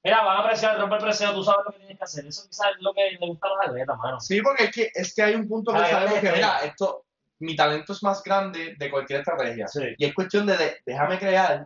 mira, 0.03 0.23
van 0.23 0.37
a 0.37 0.39
apreciar, 0.41 0.77
rompe 0.79 0.95
el 0.95 1.01
preseo, 1.01 1.33
tú 1.33 1.43
sabes 1.43 1.65
lo 1.65 1.71
que 1.71 1.77
tienes 1.79 1.97
que 1.97 2.03
hacer. 2.03 2.25
Eso 2.25 2.47
quizás 2.49 2.67
es 2.75 2.81
lo 2.81 2.93
que 2.93 3.11
le 3.11 3.27
gusta 3.27 3.47
a 3.47 3.49
los 3.51 3.67
atletas, 3.67 3.97
mano. 3.97 4.19
Sí, 4.19 4.41
porque 4.41 4.63
es 4.65 4.71
que, 4.71 4.91
es 4.93 5.15
que 5.15 5.21
hay 5.23 5.35
un 5.35 5.47
punto 5.47 5.71
que 5.73 5.79
sabemos 5.79 6.19
que, 6.19 6.31
mira, 6.31 6.59
esto, 6.63 7.05
mi 7.39 7.55
talento 7.55 7.93
es 7.93 8.03
más 8.03 8.21
grande 8.23 8.75
de 8.77 8.91
cualquier 8.91 9.19
estrategia. 9.21 9.67
Sí. 9.67 9.83
Y 9.97 10.05
es 10.05 10.13
cuestión 10.13 10.45
de, 10.45 10.57
de- 10.57 10.77
déjame 10.85 11.17
crear, 11.17 11.65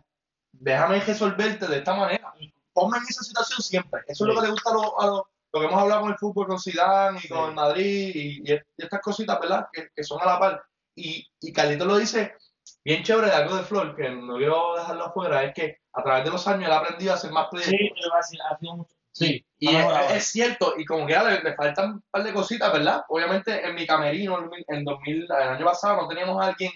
déjame 0.52 1.00
resolverte 1.00 1.68
de 1.68 1.78
esta 1.78 1.96
manera. 1.96 2.34
Ponme 2.74 2.98
en 2.98 3.04
esa 3.10 3.24
situación 3.24 3.62
siempre. 3.62 4.02
Eso 4.08 4.24
es 4.26 4.28
lo 4.28 4.34
Sí. 4.34 4.40
que 4.40 4.46
le 4.46 4.52
gusta 4.52 4.70
a 4.70 4.74
los, 4.74 4.92
a 5.00 5.08
los- 5.08 5.22
lo 5.54 5.60
que 5.60 5.66
hemos 5.68 5.80
hablado 5.82 6.02
con 6.02 6.12
el 6.12 6.18
fútbol, 6.18 6.48
con 6.48 6.60
Zidane 6.60 7.18
y 7.20 7.22
Sí. 7.22 7.30
con 7.30 7.50
el 7.50 7.56
Madrid 7.56 8.12
y, 8.16 8.52
y 8.52 8.60
estas 8.78 9.02
cositas, 9.02 9.40
¿verdad? 9.40 9.68
Que, 9.72 9.90
que 9.96 10.04
son 10.04 10.20
a 10.22 10.26
la 10.26 10.40
par. 10.40 10.64
Y, 10.96 11.28
y 11.42 11.52
Carlito 11.54 11.86
lo 11.86 11.98
dice 11.98 12.36
bien 12.84 13.04
chévere 13.04 13.28
de 13.28 13.34
algo 13.34 13.56
de 13.56 13.64
Flor, 13.64 13.96
que 13.96 14.10
no 14.10 14.38
quiero 14.38 14.76
dejarlo 14.76 15.06
afuera, 15.06 15.44
es 15.44 15.54
que 15.54 15.78
a 15.94 16.04
través 16.04 16.26
de 16.26 16.32
los 16.32 16.48
años 16.48 16.66
él 16.68 16.72
ha 16.74 16.78
aprendido 16.78 17.14
a 17.14 17.18
ser 17.18 17.32
más 17.32 17.46
Sí, 17.46 17.50
proyecto. 17.52 17.96
te 17.96 18.02
lo 18.02 18.10
voy 18.10 18.16
a 18.16 18.18
decir, 18.18 18.40
ha 18.50 18.58
sido 18.58 18.76
mucho. 18.76 18.96
Sí, 19.12 19.46
Y 19.60 19.76
es, 19.76 20.26
cierto, 20.26 20.74
y 20.76 20.86
como 20.86 21.06
que 21.06 21.14
le, 21.18 21.42
le 21.44 21.54
faltan 21.56 21.92
un 21.94 22.04
par 22.10 22.24
de 22.24 22.34
cositas, 22.34 22.74
¿verdad? 22.74 23.04
Obviamente 23.10 23.64
en 23.64 23.76
mi 23.76 23.86
camerino 23.86 24.40
en 24.40 24.50
mil- 24.50 24.66
en 24.68 24.84
2000, 24.84 25.24
el 25.26 25.32
año 25.32 25.66
pasado 25.66 26.02
no 26.02 26.08
teníamos 26.08 26.42
a 26.44 26.48
alguien 26.48 26.72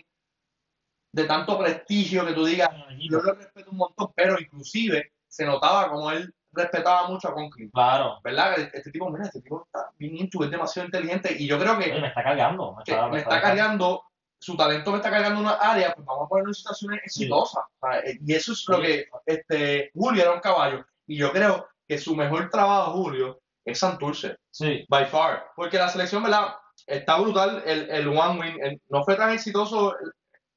de 1.11 1.23
tanto 1.23 1.57
prestigio 1.57 2.25
que 2.25 2.33
tú 2.33 2.45
digas, 2.45 2.69
yo 2.99 3.19
lo 3.19 3.33
respeto 3.33 3.71
un 3.71 3.77
montón, 3.77 4.11
pero 4.15 4.39
inclusive 4.39 5.13
se 5.27 5.45
notaba 5.45 5.89
como 5.89 6.11
él 6.11 6.31
respetaba 6.51 7.07
mucho 7.07 7.29
a 7.29 7.33
Conklin, 7.33 7.69
Claro. 7.71 8.19
¿verdad? 8.23 8.59
Este 8.73 8.91
tipo, 8.91 9.09
mira, 9.09 9.25
este 9.25 9.41
tipo 9.41 9.63
está 9.65 9.89
bien 9.97 10.29
es 10.31 10.51
demasiado 10.51 10.85
inteligente 10.85 11.35
y 11.37 11.47
yo 11.47 11.59
creo 11.59 11.77
que, 11.77 11.91
Oye, 11.91 12.01
me 12.01 12.07
está 12.07 12.23
cargando. 12.23 12.75
Me 12.75 12.83
que 12.83 12.91
está, 12.91 13.07
me 13.07 13.17
está 13.19 13.41
cargando, 13.41 14.03
su 14.39 14.55
talento 14.55 14.91
me 14.91 14.97
está 14.97 15.09
cargando 15.09 15.39
una 15.39 15.53
área, 15.53 15.93
pues 15.93 16.05
vamos 16.05 16.25
a 16.25 16.29
ponerlo 16.29 16.49
en 16.51 16.55
situaciones 16.55 17.01
exitosas. 17.03 17.63
eh, 18.05 18.17
Y 18.25 18.33
eso 18.33 18.53
es 18.53 18.65
lo 18.67 18.79
que 18.81 19.07
este, 19.25 19.91
Julio 19.93 20.21
era 20.23 20.33
un 20.33 20.39
caballo. 20.39 20.85
Y 21.07 21.17
yo 21.17 21.31
creo 21.31 21.67
que 21.87 21.97
su 21.97 22.15
mejor 22.15 22.49
trabajo, 22.49 22.91
Julio, 22.93 23.39
es 23.65 23.79
Santurce 23.79 24.37
Sí. 24.51 24.85
by 24.89 25.05
far. 25.07 25.47
Porque 25.55 25.77
la 25.77 25.89
selección, 25.89 26.23
¿verdad? 26.23 26.55
Está 26.85 27.17
brutal 27.19 27.63
el, 27.65 27.89
el 27.89 28.07
one 28.07 28.39
win. 28.39 28.63
el- 28.63 28.81
no 28.89 29.03
fue 29.03 29.15
tan 29.15 29.31
exitoso 29.31 29.95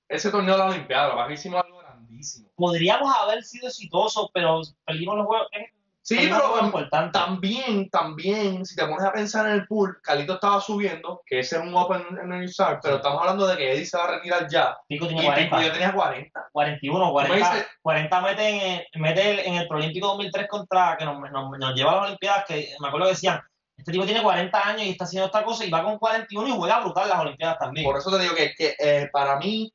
ese 0.08 0.30
torneo 0.30 0.54
de 0.54 0.58
la 0.58 0.70
Olimpiada. 0.70 1.14
Lo 1.14 1.26
que 1.28 1.34
hicimos 1.34 1.62
algo 1.64 1.78
grandísimo. 1.78 2.50
Podríamos 2.56 3.12
haber 3.16 3.42
sido 3.42 3.68
exitosos, 3.68 4.28
pero 4.34 4.60
perdimos 4.84 5.16
los 5.16 5.26
juegos. 5.26 5.48
Sí, 6.02 6.16
pero 6.18 6.36
juegos 6.38 6.64
importantes. 6.64 7.12
también, 7.12 7.88
también, 7.90 8.64
si 8.64 8.74
te 8.74 8.84
pones 8.86 9.04
a 9.04 9.12
pensar 9.12 9.46
en 9.46 9.52
el 9.52 9.66
pool, 9.66 9.98
Calito 10.02 10.34
estaba 10.34 10.60
subiendo, 10.60 11.20
que 11.26 11.40
ese 11.40 11.56
es 11.56 11.62
un 11.62 11.74
Open 11.76 12.02
en 12.22 12.32
el 12.32 12.48
Shark, 12.48 12.80
pero 12.82 12.96
estamos 12.96 13.20
hablando 13.20 13.46
de 13.46 13.56
que 13.56 13.72
Eddie 13.74 13.84
se 13.86 13.96
va 13.98 14.04
a 14.04 14.10
retirar 14.12 14.48
ya. 14.50 14.76
Pico 14.88 15.04
Y 15.04 15.08
tiene 15.08 15.22
Pico 15.22 15.50
40. 15.56 15.62
ya 15.62 15.72
tenía 15.72 15.92
40. 15.92 16.48
41, 16.52 17.06
me 17.06 17.12
40, 17.12 17.36
dices- 17.36 17.66
40 17.82 18.20
mete 18.22 18.48
en, 18.48 18.60
el- 18.94 19.00
mete 19.00 19.48
en 19.48 19.54
el 19.56 19.68
Prolímpico 19.68 20.06
2003 20.08 20.48
contra, 20.48 20.96
que 20.98 21.04
nos, 21.04 21.20
nos, 21.30 21.58
nos 21.58 21.74
lleva 21.74 21.92
a 21.92 21.96
las 21.96 22.04
Olimpiadas, 22.06 22.44
que 22.48 22.68
me 22.80 22.88
acuerdo 22.88 23.06
que 23.06 23.12
decían, 23.12 23.40
Este 23.76 23.92
tipo 23.92 24.04
tiene 24.04 24.22
40 24.22 24.68
años 24.68 24.82
y 24.82 24.90
está 24.90 25.04
haciendo 25.04 25.26
esta 25.26 25.42
cosa 25.44 25.64
y 25.64 25.70
va 25.70 25.82
con 25.82 25.98
41 25.98 26.48
y 26.48 26.52
juega 26.52 26.80
brutal 26.80 27.08
las 27.08 27.20
Olimpiadas 27.20 27.58
también. 27.58 27.84
Por 27.86 27.96
eso 27.96 28.10
te 28.10 28.18
digo 28.22 28.34
que, 28.34 28.52
que, 28.54 28.74
eh, 28.78 29.08
para 29.12 29.36
mí, 29.38 29.72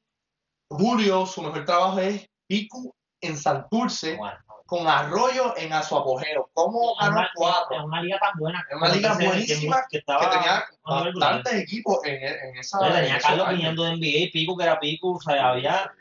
Julio, 0.70 1.26
su 1.26 1.42
mejor 1.42 1.66
trabajo 1.66 2.00
es 2.00 2.28
Pico 2.48 2.96
en 3.22 3.38
Santurce 3.38 4.16
Bueno, 4.18 4.38
con 4.66 4.88
Arroyo 4.88 5.54
en 5.58 5.72
a 5.74 5.84
su 5.84 5.96
apogeo. 5.98 6.50
¿Cómo 6.54 6.96
ganó 6.96 7.18
una, 7.20 7.32
cuatro? 7.36 7.78
es 7.78 7.84
una 7.84 8.02
liga 8.02 8.18
tan 8.20 8.32
buena. 8.40 8.66
Es 8.70 8.76
una 8.78 8.90
liga 8.90 9.18
que- 9.18 9.26
buenísima 9.28 9.76
que, 9.82 9.88
Que 9.92 9.98
estaba, 10.00 10.30
tenía 10.32 10.58
a 10.84 10.92
un 10.94 10.98
nivel 10.98 11.12
brutal. 11.14 11.34
bastantes 11.36 11.64
equipos 11.64 12.00
en, 12.06 12.16
en 12.24 12.58
esa. 12.58 12.80
Oye, 12.80 12.90
en 12.90 12.96
tenía 12.96 13.18
esos 13.18 13.30
Carlos 13.30 13.50
viniendo 13.50 13.84
de 13.84 13.92
NBA, 13.92 14.32
Pico 14.34 14.58
que 14.58 14.64
era 14.64 14.80
Pico, 14.80 15.12
o 15.14 15.22
sea, 15.22 15.50
había... 15.50 15.92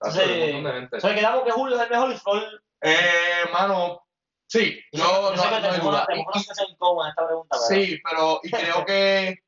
Entonces. 0.00 0.88
O 0.92 1.00
sea, 1.00 1.14
quedamos 1.14 1.44
que 1.44 1.50
Julio 1.52 1.76
es 1.76 1.82
el 1.82 1.90
mejor 1.90 2.16
Floyd... 2.18 2.42
Eh, 2.84 3.44
mano, 3.52 4.02
sí, 4.48 4.80
yo 4.92 5.04
yo 5.34 5.36
sé 5.36 5.36
no, 5.36 5.42
que 5.42 5.48
no 5.50 5.54
hay 5.56 5.62
tenemos 5.62 5.78
una, 5.80 5.90
duda. 5.98 6.06
tenemos 6.06 6.26
una 6.34 6.40
Y- 6.40 6.44
en 7.04 7.08
esta 7.08 7.26
pregunta, 7.26 7.56
pero... 7.68 7.80
Sí, 7.84 8.00
pero 8.02 8.40
y 8.42 8.50
creo 8.50 8.84
que 8.84 9.38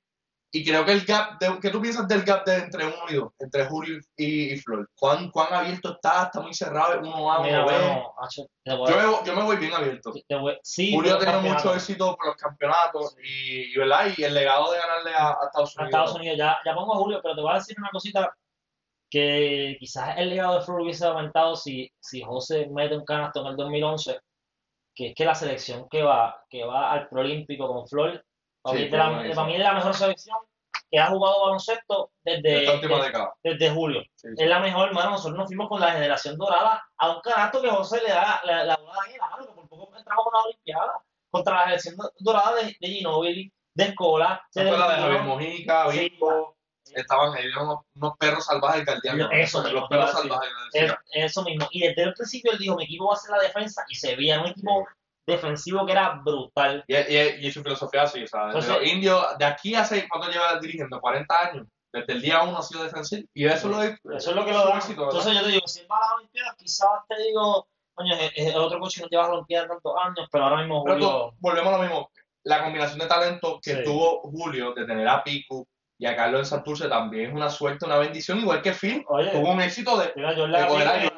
y 0.57 0.65
creo 0.65 0.85
que 0.85 0.93
el 0.93 1.05
gap, 1.05 1.39
de, 1.41 1.59
¿qué 1.61 1.69
tú 1.71 1.81
piensas 1.81 2.07
del 2.07 2.23
gap 2.23 2.45
de 2.47 2.55
entre 2.57 2.87
uno 2.87 2.97
y 3.09 3.15
dos, 3.15 3.33
entre 3.41 3.65
Julio 3.67 3.99
y, 4.17 4.53
y 4.55 4.57
Flor? 4.59 4.89
¿Cuán, 4.97 5.31
¿Cuán 5.31 5.53
abierto 5.53 5.95
está? 5.95 6.25
¿Está 6.25 6.41
muy 6.41 6.55
cerrado? 6.55 7.01
¿Uno 7.01 7.33
A, 7.33 7.41
uno 7.41 7.49
B? 7.49 7.63
bueno, 7.65 8.15
a- 8.19 8.29
Yo 8.65 8.97
me, 8.97 9.27
yo 9.27 9.35
me 9.37 9.43
voy 9.43 9.57
bien 9.57 9.75
abierto. 9.75 10.13
te 10.27 10.37
voy- 10.37 10.59
sí, 10.63 10.93
Julio 10.95 11.17
ha 11.17 11.19
tenido 11.19 11.41
mucho 11.41 11.75
éxito 11.75 12.17
por 12.17 12.27
los 12.29 12.37
campeonatos 12.37 13.17
y, 13.23 13.73
y, 13.73 13.77
¿verdad? 13.77 14.07
y 14.17 14.23
el 14.23 14.33
legado 14.33 14.71
de 14.73 14.79
ganarle 14.79 15.11
a, 15.15 15.29
a 15.31 15.47
Estados 15.47 15.77
a 15.77 15.83
Unidos. 15.83 16.01
Estados 16.01 16.15
Unidos. 16.21 16.39
Ya, 16.39 16.57
ya 16.65 16.75
pongo 16.75 16.95
a 16.95 16.99
Julio, 16.99 17.21
pero 17.23 17.35
te 17.35 17.41
voy 17.43 17.51
a 17.51 17.55
decir 17.57 17.77
una 17.79 17.91
cosita 17.91 18.33
que 19.11 19.77
quizás 19.79 20.17
el 20.19 20.31
legado 20.31 20.57
de 20.59 20.65
Flor 20.65 20.81
hubiese 20.81 21.05
aumentado 21.07 21.57
si, 21.57 21.91
si 22.01 22.23
José 22.23 22.69
mete 22.71 22.97
un 22.97 23.05
canasto 23.05 23.41
en 23.43 23.47
el 23.49 23.57
2011, 23.57 24.19
que 24.95 25.09
es 25.09 25.15
que 25.15 25.25
la 25.25 25.35
selección 25.35 25.89
que 25.89 26.03
va, 26.03 26.43
que 26.49 26.65
va 26.65 26.93
al 26.93 27.09
Proolímpico 27.09 27.67
con 27.69 27.87
Flor, 27.87 28.25
para, 28.65 28.79
Sí, 28.79 28.79
mí, 28.79 28.85
es 28.87 28.91
de 28.91 28.97
la, 28.99 29.05
fue 29.05 29.15
buenísimo. 29.15 29.35
para 29.35 29.47
mí 29.47 29.55
es 29.55 29.61
la 29.61 29.73
mejor 29.75 29.95
selección 29.95 30.39
que 30.91 30.99
ha 30.99 31.07
jugado 31.09 31.43
baloncesto 31.43 32.11
de 32.25 32.41
desde, 32.41 33.31
desde, 33.43 33.71
Julio. 33.71 34.03
Sí, 34.17 34.29
sí. 34.37 34.43
Es 34.45 34.49
la 34.49 34.61
mejor, 34.61 34.89
hermano. 34.89 35.11
Nosotros 35.13 35.37
nos 35.39 35.47
fuimos 35.47 35.69
con 35.69 35.81
la 35.81 35.93
generación 35.93 36.37
dorada 36.39 36.83
a 36.97 37.11
un 37.11 37.21
canasto 37.21 37.61
que 37.61 37.69
José 37.71 38.01
le 38.03 38.11
da 38.11 38.41
la, 38.45 38.65
la 38.65 38.77
bola 38.77 39.01
de 39.07 39.13
que 39.13 39.53
por 39.55 39.69
poco 39.69 39.97
entramos 39.97 40.25
con 40.25 40.35
una 40.35 40.45
olimpiada 40.45 40.93
contra 41.31 41.55
la 41.55 41.61
generación 41.63 41.97
dorada 42.19 42.55
de, 42.57 42.77
de 42.81 42.87
Ginobili, 42.89 43.53
de 43.75 43.85
Escola, 43.85 44.43
fue 44.53 44.65
la 44.65 44.89
de 44.89 45.03
Javier. 45.03 45.23
Mojica. 45.23 45.89
Bimbo, 45.89 46.57
estaban 46.95 47.35
ahí 47.35 47.47
unos, 47.61 47.81
unos 47.97 48.17
perros 48.19 48.45
salvajes 48.47 48.85
guardianos. 48.85 49.29
Eso 49.33 49.63
los 49.69 49.89
perros 49.89 50.13
salvajes. 50.13 50.51
eso 51.13 51.43
mismo. 51.43 51.67
Y 51.71 51.81
desde 51.89 52.03
el 52.05 52.15
principio 52.15 52.53
él 52.53 52.59
dijo, 52.59 52.77
mi 52.77 52.85
equipo 52.85 53.09
va 53.09 53.15
a 53.15 53.17
ser 53.17 53.31
la 53.33 53.43
defensa 53.43 53.85
y 53.89 53.95
se 53.97 54.15
veía 54.17 54.41
un 54.41 54.47
equipo 54.47 54.87
defensivo 55.27 55.85
que 55.87 55.93
era 55.93 56.21
brutal. 56.25 56.85
Y, 56.87 56.95
y, 56.97 57.47
y 57.47 57.53
su 57.53 57.63
filosofía 57.63 58.03
así, 58.03 58.23
o 58.23 58.27
sea, 58.27 58.47
Entonces- 58.47 58.71
los 58.73 58.87
indios, 58.87 59.39
de 59.39 59.45
aquí 59.45 59.75
hace, 59.75 60.09
¿cuánto 60.09 60.31
lleva 60.31 60.59
dirigiendo? 60.61 61.01
40 61.01 61.41
años. 61.49 61.67
Desde 61.93 62.13
el 62.15 62.23
día 62.23 62.43
uno 62.43 62.59
ha 62.59 62.63
sido 62.63 62.83
defensivo. 62.83 63.27
Y 63.35 63.47
eso 63.47 63.69
lo 63.69 63.81
es, 63.83 63.93
Eso 64.17 64.31
es 64.31 64.37
lo 64.37 64.45
que 64.45 64.53
lo 64.53 64.67
da. 64.67 64.77
éxito. 64.79 65.05
Entonces 65.05 65.33
yo 65.35 65.43
te 65.43 65.49
digo, 65.51 65.67
si 65.69 65.81
él 65.81 65.87
va 65.91 65.97
a 65.97 66.01
las 66.01 66.13
Olimpiadas, 66.19 66.55
quizás 66.57 66.89
te 67.09 67.23
digo, 67.23 67.69
coño, 67.95 68.15
es, 68.17 68.33
es 68.35 68.57
otro 68.57 68.81
coche 68.81 68.97
que 69.01 69.03
no 69.05 69.09
lleva 69.11 69.23
a 69.25 69.27
las 69.29 69.35
Olimpiadas 69.37 69.69
tantos 69.69 69.95
años, 70.05 70.29
pero 70.33 70.45
ahora 70.45 70.57
mismo 70.59 70.83
Pero 70.85 70.95
Julio... 70.97 71.09
tú- 71.31 71.37
volvemos 71.39 71.73
a 71.73 71.77
lo 71.77 71.83
mismo. 71.85 72.11
La 72.43 72.63
combinación 72.65 72.99
de 72.99 73.07
talento 73.07 73.61
que 73.63 73.77
Sí. 73.77 73.83
tuvo 73.85 74.21
Julio 74.23 74.75
de 74.75 74.85
tener 74.85 75.07
a 75.09 75.23
Pico 75.23 75.67
y 75.97 76.07
a 76.07 76.17
Carlos 76.17 76.41
en 76.41 76.47
Santurce 76.47 76.89
también 76.89 77.31
es 77.31 77.33
una 77.35 77.49
suerte, 77.49 77.87
una 77.87 77.97
bendición, 77.99 78.41
igual 78.41 78.61
que 78.61 78.73
Phil. 78.73 79.05
Oye, 79.09 79.31
Tuvo 79.31 79.53
un 79.53 79.61
éxito 79.63 79.97
de, 79.97 80.13
mira, 80.17 80.35
yo 80.35 80.43
de 80.43 80.49
la 80.49 80.65
a 80.65 80.99
vi- 80.99 81.09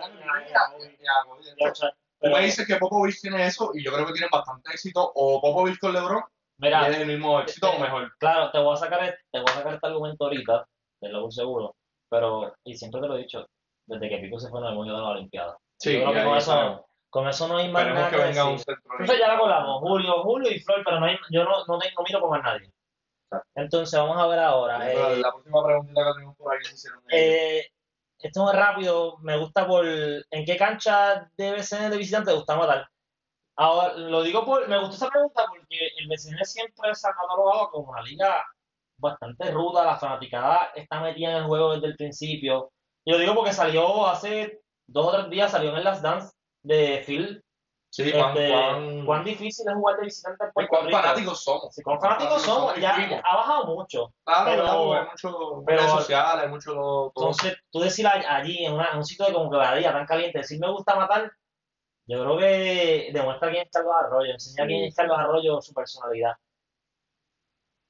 Jordan 2.21 2.33
y 2.33 2.35
a- 2.35 2.37
y 2.37 2.37
a- 2.37 2.37
Ya, 2.37 2.37
o 2.37 2.37
sea, 2.37 2.37
Tú 2.37 2.37
pero, 2.37 2.37
me 2.37 2.43
dices 2.45 2.67
que 2.67 2.77
Popovich 2.77 3.21
tiene 3.21 3.47
eso 3.47 3.71
y 3.75 3.85
yo 3.85 3.93
creo 3.93 4.07
que 4.07 4.13
tiene 4.13 4.29
bastante 4.33 4.71
éxito. 4.71 5.13
O 5.15 5.41
Popovich 5.41 5.79
con 5.79 5.93
LeBron 5.93 6.23
mira, 6.59 6.81
tiene 6.87 7.03
el 7.03 7.07
mismo 7.09 7.41
éxito 7.41 7.71
o 7.71 7.79
mejor. 7.79 8.11
claro, 8.19 8.51
te 8.51 8.59
voy 8.59 8.75
a 8.75 8.77
sacar, 8.77 9.05
este- 9.05 9.21
te 9.31 9.39
voy 9.41 9.49
a 9.51 9.55
sacar 9.55 9.75
este 9.75 9.87
argumento 9.87 10.25
ahorita, 10.25 10.67
te 11.01 11.09
lo 11.09 11.31
seguro, 11.31 11.75
pero, 12.09 12.55
y 12.65 12.75
siempre 12.77 13.01
te 13.01 13.09
lo 13.09 13.17
he 13.17 13.21
dicho, 13.23 13.47
desde 13.87 14.09
que 14.09 14.19
Pico 14.19 14.41
se 14.41 14.49
fue 14.49 14.61
en 14.61 14.67
el 14.67 14.75
mundo 14.75 14.95
de 14.95 15.01
la 15.03 15.09
Olimpiada. 15.11 15.57
Sí, 15.79 15.93
Yo 15.93 16.01
creo 16.05 16.15
que 16.15 16.25
con 16.25 16.37
eso, 16.39 16.87
con 17.11 17.29
eso 17.29 17.49
no 17.49 17.59
hay 17.59 17.71
más 17.71 17.83
Esperemos 17.83 18.11
nada 18.11 18.11
que 18.11 18.29
venga 18.29 18.45
un 18.51 18.59
centro. 18.59 18.93
Entonces 18.93 19.19
ya 19.19 19.35
lo 19.35 19.45
hablamos, 19.45 19.81
Julio, 19.81 20.23
Julio 20.23 20.51
y 20.51 20.59
Flor, 20.61 20.83
pero 20.85 21.01
no 21.01 21.07
hay, 21.07 21.19
yo 21.31 21.45
no, 21.45 21.51
no, 21.67 21.79
tengo, 21.79 21.95
no 21.99 22.05
miro 22.05 22.21
con 22.21 22.31
más 22.31 22.43
nadie. 22.43 22.71
Entonces 23.55 23.99
vamos 23.99 24.17
a 24.19 24.27
ver 24.27 24.39
ahora. 24.39 24.79
La, 24.79 24.93
eh, 24.93 25.17
la 25.19 25.31
próxima 25.33 25.65
preguntita 25.65 26.01
que 26.05 26.13
tenemos 26.15 26.37
por 26.37 26.53
ahí 26.53 26.59
eh, 27.11 27.67
esto 28.19 28.51
es 28.51 28.57
rápido, 28.57 29.19
me 29.19 29.37
gusta 29.37 29.67
por 29.67 29.87
en 29.87 30.45
qué 30.45 30.57
cancha 30.57 31.31
de 31.37 31.53
BCN 31.53 31.91
de 31.91 31.99
visitante 31.99 32.31
te 32.31 32.37
gusta 32.37 32.57
matar. 32.57 32.89
Ahora, 33.57 33.95
lo 33.95 34.23
digo 34.23 34.45
por, 34.45 34.69
me 34.69 34.79
gustó 34.79 34.97
esa 34.97 35.09
pregunta 35.09 35.45
porque 35.49 35.89
el 35.99 36.09
BCN 36.09 36.45
siempre 36.45 36.95
se 36.95 37.09
ha 37.09 37.13
catalogado 37.13 37.71
como 37.71 37.91
una 37.93 38.03
liga 38.03 38.45
bastante 38.99 39.51
ruda, 39.51 39.85
la 39.85 39.99
fanaticada 39.99 40.73
está 40.75 41.01
metida 41.01 41.31
en 41.31 41.37
el 41.37 41.45
juego 41.45 41.75
desde 41.75 41.89
el 41.89 41.97
principio. 41.97 42.71
Y 43.05 43.13
lo 43.13 43.19
digo 43.19 43.35
porque 43.35 43.53
salió 43.53 44.07
hace 44.07 44.61
dos 44.87 45.07
o 45.07 45.13
tres 45.13 45.31
días, 45.31 45.51
salió 45.51 45.71
en 45.71 45.77
el 45.77 45.85
Last 45.85 46.03
Dance 46.03 46.35
de 46.63 47.03
Phil, 47.07 47.43
sí, 48.05 48.11
este, 48.11 48.51
Juan, 48.53 49.07
cuán 49.07 49.25
difícil 49.25 49.67
es 49.69 49.75
jugar 49.75 49.97
de 49.97 50.03
visitante 50.05 50.45
en 50.45 50.53
Puerto 50.53 50.69
cuán 50.71 50.87
Rico. 50.87 50.99
fanáticos 50.99 51.43
somos. 51.45 51.75
Sí, 51.75 51.83
cuán 51.83 52.01
fanáticos 52.01 52.43
somos, 52.43 52.77
ya 52.77 52.95
ha 53.25 53.37
bajado 53.37 53.67
mucho. 53.75 54.13
Claro, 54.25 54.45
pero-. 54.51 54.67
Porque 54.79 54.99
hay 54.99 55.07
mucho 55.11 55.63
pero- 55.67 55.79
redes 55.79 55.93
sociales, 55.93 56.45
hay 56.45 56.49
mucho 56.51 56.73
todo. 56.75 57.13
Entonces, 57.17 57.57
tú 57.71 57.81
decir 57.81 58.07
allí, 58.07 58.65
en, 58.65 58.75
una- 58.75 58.91
en 58.93 58.99
un 58.99 59.05
sitio 59.05 59.27
de 59.27 59.33
como 59.33 59.51
que 59.51 59.57
día 59.79 59.93
tan 59.93 60.07
caliente, 60.07 60.39
decir 60.39 60.59
me 60.61 60.71
gusta 60.71 60.95
matar, 60.97 61.31
yo 62.09 62.23
creo 62.23 62.39
que 62.39 63.11
demuestra 63.13 63.51
quién 63.51 63.63
es 63.65 63.71
Carlos 63.73 63.95
Arroyo, 63.99 64.33
enseña 64.33 64.65
Sí. 64.65 64.69
quién 64.69 64.85
es 64.85 64.95
Carlos 64.95 65.19
Arroyo 65.19 65.61
su 65.61 65.75
personalidad. 65.75 66.33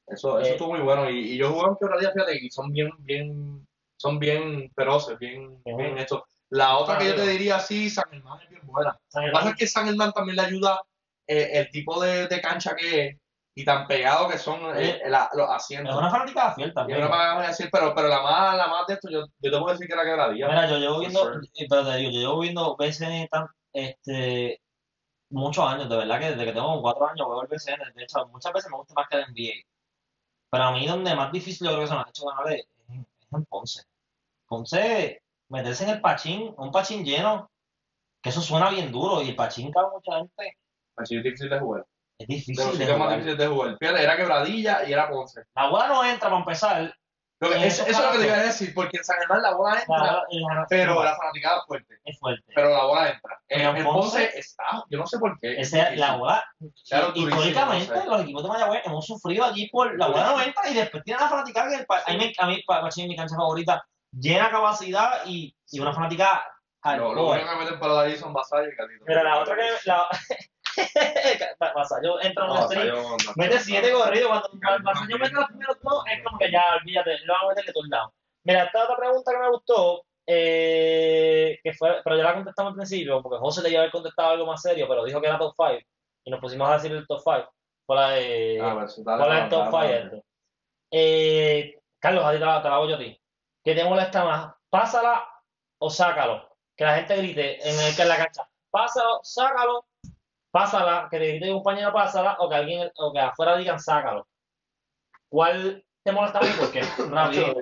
Eso, 0.07 0.39
eso 0.39 0.49
Eh, 0.49 0.53
estuvo 0.53 0.69
muy 0.71 0.81
bueno. 0.81 1.11
Y, 1.11 1.33
y 1.33 1.37
yo 1.37 1.51
jugué 1.51 1.69
en 1.69 1.77
quebradilla, 1.77 2.13
fíjate, 2.13 2.39
y 2.41 2.49
son 2.51 2.71
bien, 2.73 2.91
bien, 3.01 3.67
son 3.99 4.19
bien 4.19 4.71
feroces, 4.75 5.19
bien, 5.19 5.61
bien 5.65 5.99
hechos. 5.99 6.23
La 6.51 6.79
otra 6.79 6.99
que 6.99 7.07
yo 7.09 7.15
te 7.17 7.27
diría, 7.27 7.59
sí, 7.61 7.91
San 7.91 8.05
Germán 8.11 8.41
es 8.43 8.49
bien 8.51 8.63
buena. 8.67 8.97
Lo 9.15 9.21
que 9.23 9.31
pasa 9.33 9.49
es 9.51 9.57
que 9.57 9.67
San 9.67 9.87
Germán 9.87 10.13
también 10.13 10.37
le 10.37 10.43
ayuda 10.43 10.81
eh, 11.27 11.51
el 11.55 11.71
tipo 11.71 12.01
de, 12.01 12.29
de 12.29 12.41
cancha 12.41 12.75
que 12.77 13.07
es 13.07 13.17
y 13.59 13.65
tan 13.65 13.87
pegado 13.87 14.29
que 14.29 14.37
son 14.39 14.61
eh, 14.77 15.01
la- 15.07 15.31
los 15.33 15.49
es 15.49 15.55
asientos. 15.57 15.97
una 15.97 16.11
fanática 16.11 16.53
fiel 16.55 16.71
Y 16.71 16.75
también. 16.75 17.03
ahora 17.03 17.17
me 17.17 17.35
van 17.37 17.45
a 17.45 17.49
decir, 17.49 17.69
pero, 17.73 17.95
pero 17.95 18.09
la 18.09 18.21
más, 18.23 18.55
la 18.57 18.67
más 18.69 18.87
de 18.87 18.95
esto, 18.95 19.09
yo, 19.11 19.21
yo 19.39 19.51
te 19.51 19.59
puedo 19.59 19.73
decir 19.73 19.87
que 19.87 19.95
era 19.95 20.05
quebradilla. 20.05 20.47
Mira, 20.49 20.69
yo 20.69 20.77
llevo 20.79 20.99
viendo, 21.01 21.19
For 21.21 21.43
eh, 21.55 21.67
pero 21.69 21.85
te 21.87 21.97
digo, 21.97 22.11
yo 22.11 22.19
llevo 22.21 22.41
viendo 22.41 22.77
BCN 22.77 23.29
tan, 23.29 23.47
este, 23.73 24.61
muchos 25.31 25.67
años, 25.67 25.89
de 25.89 25.97
verdad 25.97 26.21
que 26.21 26.31
desde 26.33 26.45
que 26.45 26.53
tengo 26.53 26.83
cuatro 26.83 27.09
años 27.09 27.27
veo 27.29 27.43
el 27.43 27.49
BCN, 27.49 27.93
de 27.95 28.03
hecho, 28.05 28.27
muchas 28.29 28.53
veces 28.53 28.71
me 28.71 28.77
gusta 28.77 28.93
más 28.95 29.09
que 29.09 29.17
el 29.17 29.25
NBA. 29.25 29.53
Pero 30.51 30.65
a 30.65 30.73
mí 30.73 30.87
donde 30.87 31.15
más 31.15 31.33
difícil 31.33 31.67
yo 31.67 31.73
creo 31.73 31.85
que 31.85 31.89
se 31.89 31.95
me 31.95 32.01
ha 32.01 32.09
hecho 32.11 32.27
ganar 32.27 32.53
es, 32.53 32.61
es 32.91 33.33
en 33.33 33.45
Ponce. 33.47 33.83
Ponce, 34.47 35.23
meterse 35.49 35.85
en 35.85 35.91
el 35.91 36.01
pachín, 36.01 36.55
un 36.57 36.71
pachín 36.71 37.05
lleno, 37.05 37.51
que 38.23 38.31
eso 38.31 38.41
suena 38.41 38.71
bien 38.71 38.91
duro 38.91 39.23
y 39.23 39.31
el 39.31 39.37
pachín 39.37 39.71
cabe 39.73 39.89
mucha 39.93 40.17
gente, 40.19 40.57
Así 40.97 41.17
es 41.17 41.23
difícil 41.23 41.49
de 41.51 41.59
jugar. 41.61 41.85
es 42.19 42.27
difícil 42.27 42.57
de 42.57 42.63
sitios 42.73 42.89
más 42.91 42.97
jugar. 42.99 43.11
difíciles 43.19 43.39
de 43.39 43.47
jugar. 43.47 43.77
Fíjate, 43.79 44.03
era 44.03 44.17
quebradilla 44.17 44.89
y 44.89 44.93
era 44.93 45.09
Ponce. 45.11 45.43
La 45.55 45.69
bola 45.69 45.89
no 45.89 46.05
entra 46.05 46.29
para 46.31 46.39
empezar, 46.41 46.95
Lo 47.39 47.51
que- 47.51 47.57
En 47.57 47.65
eso, 47.65 47.85
es 47.87 48.01
lo 48.01 48.13
que 48.13 48.19
te 48.21 48.25
iba 48.29 48.35
a 48.37 48.43
decir, 48.45 48.73
porque 48.73 48.97
en 48.97 49.05
San 49.05 49.19
Germán 49.19 49.43
la 49.43 49.53
bola 49.55 49.75
la 49.75 49.81
entra, 49.83 49.99
la- 49.99 50.67
pero 50.71 51.05
la 51.05 51.15
fanaticada 51.17 51.59
es 51.59 51.67
fuerte. 51.67 51.95
es 52.03 52.19
fuerte. 52.19 52.43
Pero 52.55 52.71
la 52.71 52.85
bola 52.85 53.11
entra. 53.11 53.39
En, 53.49 53.59
Pero 53.59 53.77
en 53.77 53.85
Ponce- 53.85 54.01
Ponce 54.25 54.39
está, 54.39 54.65
yo 54.89 54.99
no 54.99 55.07
sé 55.07 55.19
por 55.19 55.39
qué. 55.39 55.61
Esa 55.61 55.77
la 55.77 55.91
difícil. 55.91 56.17
bola. 56.19 56.45
Claro, 56.89 57.13
históricamente, 57.15 57.95
no 57.95 58.01
sé. 58.01 58.09
los 58.09 58.21
equipos 58.23 58.43
de 58.43 58.49
Mayagüez 58.49 58.83
hemos 58.87 59.05
sufrido 59.05 59.45
allí 59.45 59.69
por 59.69 59.99
la 59.99 60.07
bola 60.07 60.31
90 60.31 60.71
y 60.71 60.75
después 60.77 61.05
tienen 61.05 61.23
la 61.25 61.29
fanaticada 61.29 61.69
que 61.69 61.75
el 61.77 61.87
a 61.91 62.17
mí, 62.17 62.33
a 62.39 62.47
mí 62.47 62.63
pa- 62.67 62.81
Pachín 62.81 63.05
es 63.05 63.09
mi 63.11 63.17
cancha 63.17 63.37
favorita, 63.37 63.87
llena 64.19 64.51
capacidad 64.51 65.23
y, 65.27 65.55
y 65.71 65.81
una 65.81 65.93
fanaticada 65.93 66.45
Lo, 66.97 67.15
lo 67.15 67.29
hardcore. 67.31 67.41
único 67.43 67.51
que 67.51 67.65
meten 67.65 67.81
para 67.81 68.01
ahí 68.01 68.17
son 68.17 68.33
Vasallo 68.33 68.69
y 68.71 68.77
Carlitos. 68.77 69.05
Pero 69.07 69.23
la 69.25 69.39
otra 69.41 69.57
que. 69.57 69.63
La... 69.85 70.09
Vasallo 71.75 72.21
entra 72.23 72.45
en 72.45 72.51
un 72.51 72.63
stream, 72.63 72.97
mete 73.37 73.59
siete 73.61 73.93
corridos. 73.93 74.29
Cuando 74.29 74.85
Vasallo 74.85 75.19
mete 75.19 75.35
los 75.35 75.47
primeros 75.47 75.79
dos, 75.83 76.05
es 76.13 76.23
como 76.25 76.39
que 76.39 76.51
ya, 76.51 76.63
olvídate, 76.81 77.19
lo 77.25 77.33
vamos 77.35 77.47
a 77.47 77.55
meter 77.55 77.65
de 77.67 77.73
todos 77.73 77.89
lados. 77.89 78.13
Mira, 78.45 78.65
esta 78.65 78.85
otra 78.85 78.97
pregunta 78.97 79.33
que 79.33 79.39
me 79.39 79.51
gustó, 79.51 80.05
eh, 80.27 81.59
que 81.63 81.73
fue, 81.73 82.01
pero 82.05 82.17
ya 82.17 82.23
la 82.25 82.35
contestamos 82.35 82.71
al 82.71 82.77
principio, 82.77 83.23
porque 83.23 83.39
José 83.39 83.63
le 83.63 83.71
iba 83.71 83.79
a 83.79 83.83
haber 83.83 83.93
contestado 83.93 84.31
algo 84.31 84.47
más 84.47 84.63
serio, 84.63 84.87
pero 84.89 85.05
dijo 85.05 85.21
que 85.21 85.27
era 85.27 85.39
top 85.39 85.55
5 85.57 85.81
y 86.25 86.31
nos 86.31 86.41
pusimos 86.41 86.69
a 86.69 86.75
decir 86.75 86.93
el 86.93 87.07
top 87.07 87.21
5. 87.25 87.53
Fue 87.87 87.97
la 87.97 88.11
de. 88.11 88.61
Ah, 88.63 88.75
pues, 88.79 89.03
dale, 89.05 89.19
¿Cuál 89.25 89.33
es 89.33 89.35
dale, 89.35 89.43
el 89.45 89.49
top 89.49 89.73
dale, 89.73 90.11
5? 90.11 90.25
Eh, 90.93 91.79
Carlos, 91.99 92.25
a 92.25 92.33
ti 92.33 92.39
te 92.39 92.45
la, 92.45 92.63
te 92.63 92.69
la 92.69 92.75
hago 92.77 92.89
yo 92.89 92.95
a 92.97 92.99
ti. 92.99 93.21
¿Qué 93.67 93.75
te 93.75 93.83
molesta 93.83 94.25
más? 94.25 94.55
¿Pásala 94.71 95.29
o 95.79 95.91
sácalo? 95.91 96.57
Que 96.77 96.85
la 96.85 96.95
gente 96.95 97.17
grite 97.17 97.69
en, 97.69 97.81
el, 97.81 97.97
que 97.97 98.03
en 98.03 98.09
la 98.09 98.17
cancha. 98.17 98.49
Pásalo, 98.71 99.19
sácalo, 99.25 99.87
pásala, 100.53 101.09
que 101.11 101.19
te 101.19 101.27
grite 101.31 101.51
un 101.51 101.57
compañero 101.57 101.93
pásala, 101.93 102.37
o 102.39 102.49
que 102.49 102.55
alguien, 102.55 102.89
o 102.97 103.13
que 103.13 103.19
afuera 103.19 103.57
digan 103.57 103.81
sácalo. 103.81 104.29
¿Cuál 105.29 105.85
te 106.05 106.13
molesta 106.13 106.39
más 106.41 106.49
y 106.49 106.53
por 106.61 106.71
qué? 106.71 106.81
Rápido. 107.11 107.55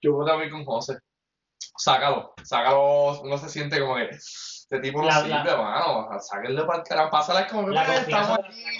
Yo 0.00 0.12
voy 0.12 0.26
también 0.26 0.52
con 0.52 0.64
José. 0.64 0.96
Sácalo, 1.76 2.32
sácalo, 2.44 3.22
no 3.24 3.38
se 3.38 3.48
siente 3.48 3.80
como 3.80 3.96
que. 3.96 4.10
Este 4.10 4.78
tipo 4.78 5.00
no 5.00 5.08
La- 5.08 5.22
sirve, 5.22 5.42
la- 5.44 5.56
mano. 5.56 6.20
Sáquenle 6.20 6.62
para 6.62 6.78
el 6.78 6.84
carajo. 6.84 7.10
Pásala 7.10 7.40
es 7.40 7.50
como 7.52 7.66
que 7.66 7.74
estamos 7.74 8.38
aquí. 8.38 8.78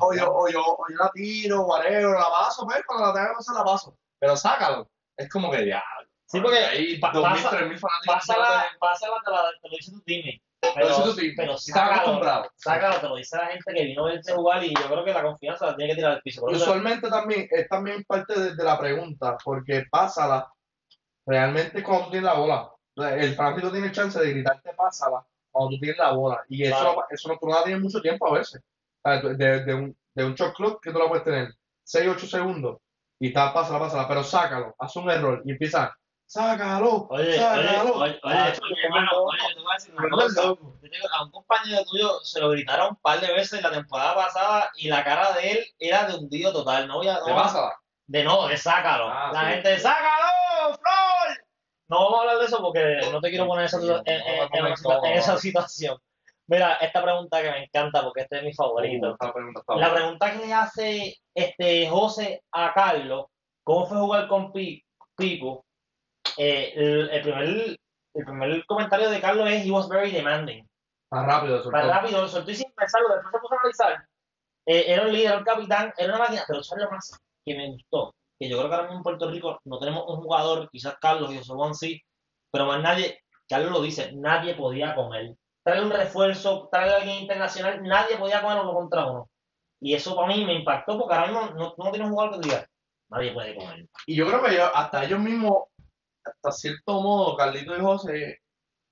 O 0.00 0.12
yo, 0.12 0.34
o, 0.34 0.48
yo, 0.50 0.60
o 0.60 0.86
yo 0.90 0.96
la 0.98 1.10
tiro, 1.14 1.62
whatever, 1.62 2.10
la 2.18 2.28
paso, 2.28 2.66
pues, 2.66 2.82
cuando 2.86 3.06
la 3.06 3.14
tenga 3.14 3.28
que 3.28 3.34
pasar 3.36 3.54
la 3.56 3.64
paso. 3.64 3.96
Pero 4.18 4.36
sácalo. 4.36 4.88
Es 5.16 5.28
como 5.28 5.50
que 5.50 5.66
ya. 5.66 5.82
Sí, 6.26 6.40
porque 6.40 6.58
hay 6.58 6.98
pa- 6.98 7.12
2.000, 7.12 7.22
pasa- 7.22 7.50
3.000 7.50 7.78
fanáticos. 7.78 8.06
Pásala, 8.06 8.66
pásala, 8.80 9.16
te, 9.24 9.30
la, 9.30 9.42
te 9.62 9.68
lo 9.68 9.76
dice 9.76 9.92
tu 9.92 10.00
teammate. 10.02 10.42
Pero, 10.74 10.88
pero 11.36 11.52
están 11.54 11.58
sácalo, 11.58 11.92
acostumbrados. 12.00 12.46
sácalo, 12.56 13.00
te 13.00 13.08
lo 13.08 13.16
dice 13.16 13.36
la 13.36 13.46
gente 13.46 13.72
que 13.72 13.84
vino 13.84 14.04
a 14.06 14.10
verte 14.10 14.32
jugar 14.32 14.64
y 14.64 14.74
yo 14.74 14.86
creo 14.88 15.04
que 15.04 15.12
la 15.12 15.22
confianza 15.22 15.66
la 15.66 15.76
tiene 15.76 15.90
que 15.92 15.96
tirar 15.96 16.12
al 16.12 16.22
piso. 16.22 16.44
Usualmente 16.44 17.08
también, 17.08 17.46
es 17.50 17.68
también 17.68 18.02
parte 18.04 18.38
de, 18.38 18.56
de 18.56 18.64
la 18.64 18.78
pregunta, 18.78 19.36
porque 19.44 19.84
pásala 19.90 20.50
realmente 21.24 21.82
cuando 21.82 22.06
tú 22.06 22.10
tienes 22.12 22.26
la 22.26 22.34
bola. 22.34 22.70
El 22.96 23.34
fanático 23.34 23.70
tiene 23.70 23.92
chance 23.92 24.18
de 24.18 24.30
gritarte 24.32 24.72
pásala 24.74 25.24
cuando 25.50 25.70
tú 25.76 25.80
tienes 25.80 25.98
la 25.98 26.12
bola. 26.12 26.42
Y 26.48 26.64
eso, 26.64 26.76
Claro. 26.78 27.04
eso 27.10 27.28
no, 27.28 27.38
tú 27.38 27.46
no 27.46 27.54
la 27.54 27.64
tienes 27.64 27.82
mucho 27.82 28.00
tiempo 28.00 28.26
a 28.28 28.38
veces. 28.38 28.62
Sea, 29.04 29.20
De, 29.20 29.64
de 29.64 29.74
un, 29.74 29.96
de 30.14 30.24
un 30.24 30.34
shot 30.34 30.54
clock 30.54 30.82
que 30.82 30.90
tú 30.92 30.98
la 30.98 31.08
puedes 31.08 31.24
tener 31.24 31.52
6, 31.84 32.08
8 32.08 32.26
segundos 32.26 32.78
y 33.18 33.28
está 33.28 33.52
pásala, 33.52 33.78
pásala, 33.78 34.06
pero 34.08 34.22
sácalo, 34.24 34.74
haz 34.78 34.94
un 34.96 35.10
error 35.10 35.42
y 35.44 35.52
empieza, 35.52 35.94
sácalo, 36.26 37.06
Oye, 37.10 37.36
sácalo. 37.36 37.94
oye, 37.96 38.02
oye, 38.02 38.20
Ah, 38.24 38.52
oye, 38.62 38.74
hermano, 38.84 39.10
oye, 39.24 39.54
te 39.54 39.60
voy 39.60 39.70
a 39.70 39.74
decir 39.74 39.94
una 39.96 40.10
cosa. 40.10 40.42
A 41.12 41.22
un 41.24 41.30
compañero 41.30 41.84
tuyo 41.84 42.20
se 42.22 42.40
lo 42.40 42.50
gritaron 42.50 42.90
un 42.90 42.96
par 42.96 43.20
de 43.20 43.32
veces 43.32 43.62
la 43.62 43.70
temporada 43.70 44.14
pasada 44.14 44.70
y 44.76 44.88
la 44.88 45.02
cara 45.04 45.32
de 45.32 45.50
él 45.52 45.64
era 45.78 46.04
de 46.06 46.14
hundido 46.16 46.52
total. 46.52 46.86
No 46.88 46.96
voy 46.98 47.08
a, 47.08 47.20
de 47.20 47.30
no, 47.30 47.36
pásala. 47.36 47.72
de 48.06 48.24
no, 48.24 48.46
de 48.48 48.56
sácalo. 48.56 49.08
Ah, 49.08 49.30
la 49.32 49.40
sí. 49.40 49.46
gente, 49.46 49.78
sácalo, 49.78 50.26
Flor. 50.80 51.38
No 51.88 51.98
vamos 52.04 52.18
a 52.18 52.20
hablar 52.22 52.38
de 52.38 52.44
eso 52.46 52.60
porque 52.60 53.00
no 53.12 53.20
te 53.20 53.30
quiero 53.30 53.46
poner 53.46 53.62
en 53.62 53.66
esa, 53.66 53.78
Sí, 53.78 53.84
situa- 53.86 54.02
no, 54.04 54.12
en, 54.12 54.18
no, 54.18 54.26
en- 54.26 54.36
no, 54.38 54.44
en 54.52 54.60
una 54.60 54.68
no, 54.70 54.76
situa- 54.76 54.96
no, 55.00 55.04
en 55.06 55.12
esa 55.14 55.32
no. 55.32 55.38
situación. 55.38 55.98
Mira, 56.48 56.74
esta 56.76 57.02
pregunta 57.02 57.42
que 57.42 57.50
me 57.50 57.64
encanta 57.64 58.02
porque 58.02 58.22
este 58.22 58.36
es 58.38 58.42
mi 58.44 58.50
Uh, 58.50 58.54
favorito. 58.54 59.16
pregunta 59.18 59.60
está 59.60 59.76
La 59.76 59.92
pregunta 59.94 60.32
que 60.32 60.46
le 60.46 60.52
hace 60.54 61.16
este 61.34 61.88
José 61.88 62.42
a 62.52 62.72
Carlos, 62.72 63.26
¿cómo 63.64 63.86
fue 63.86 63.98
jugar 63.98 64.28
con 64.28 64.52
Pi- 64.52 64.84
Pico? 65.16 65.64
Eh, 66.36 66.72
el, 66.76 67.10
el 67.10 67.22
primer, 67.22 67.42
el 68.14 68.24
primer 68.24 68.66
comentario 68.66 69.10
de 69.10 69.20
Carlos 69.20 69.48
es 69.50 69.66
he 69.66 69.70
was 69.70 69.88
very 69.88 70.10
demanding. 70.10 70.64
Está 71.10 71.24
rápido, 71.24 71.62
sobre 71.62 71.78
Más 71.78 71.86
rápido, 71.88 72.20
lo 72.22 72.28
soltó 72.28 72.50
y 72.50 72.54
sin 72.56 72.72
pensarlo, 72.74 73.08
después 73.14 73.32
se 73.32 73.38
puso 73.40 73.54
a 73.54 73.58
analizar. 73.58 74.08
Eh, 74.66 74.84
era 74.88 75.02
un 75.02 75.12
líder, 75.12 75.26
era 75.28 75.38
un 75.38 75.44
capitán, 75.44 75.94
era 75.96 76.08
una 76.14 76.18
máquina, 76.24 76.44
pero 76.46 76.60
eso 76.60 76.76
es 76.76 76.82
lo 76.82 76.90
más 76.90 77.18
que 77.44 77.54
me 77.54 77.70
gustó. 77.70 78.14
Que 78.38 78.48
yo 78.48 78.58
creo 78.58 78.68
que 78.68 78.74
ahora 78.74 78.86
mismo 78.88 78.98
en 78.98 79.02
Puerto 79.04 79.30
Rico 79.30 79.60
no 79.64 79.78
tenemos 79.78 80.04
un 80.08 80.16
jugador, 80.22 80.68
quizás 80.70 80.96
Carlos 81.00 81.32
y 81.32 81.38
José 81.38 81.74
sí, 81.74 82.02
pero 82.52 82.66
más 82.66 82.82
nadie, 82.82 83.20
Carlos 83.48 83.70
lo 83.72 83.80
dice, 83.80 84.12
nadie 84.14 84.54
podía 84.54 84.94
con 84.94 85.14
él. 85.14 85.36
Traerle 85.66 85.86
un 85.86 85.92
refuerzo, 85.92 86.68
traerle 86.70 86.94
a 86.94 86.98
alguien 86.98 87.18
internacional, 87.22 87.82
nadie 87.82 88.16
podía 88.18 88.40
él 88.40 88.62
uno 88.62 88.72
contra 88.72 89.10
uno. 89.10 89.28
Y 89.80 89.94
eso 89.94 90.14
para 90.14 90.28
mí 90.28 90.44
me 90.44 90.54
impactó 90.54 90.96
porque 90.98 91.14
ahora 91.14 91.26
mismo 91.26 91.46
no, 91.58 91.74
no 91.76 91.90
tiene 91.90 92.06
un 92.06 92.12
jugador 92.12 92.34
que 92.40 92.48
diga, 92.48 92.66
nadie 93.10 93.32
puede 93.32 93.54
él. 93.74 93.90
Y 94.06 94.14
yo 94.14 94.28
creo 94.28 94.42
que 94.44 94.52
ellos- 94.52 94.70
hasta 94.72 95.04
ellos 95.04 95.18
mismos, 95.18 95.64
hasta 96.24 96.52
cierto 96.52 97.00
modo, 97.02 97.36
Carlito 97.36 97.76
y 97.76 97.80
José, 97.80 98.38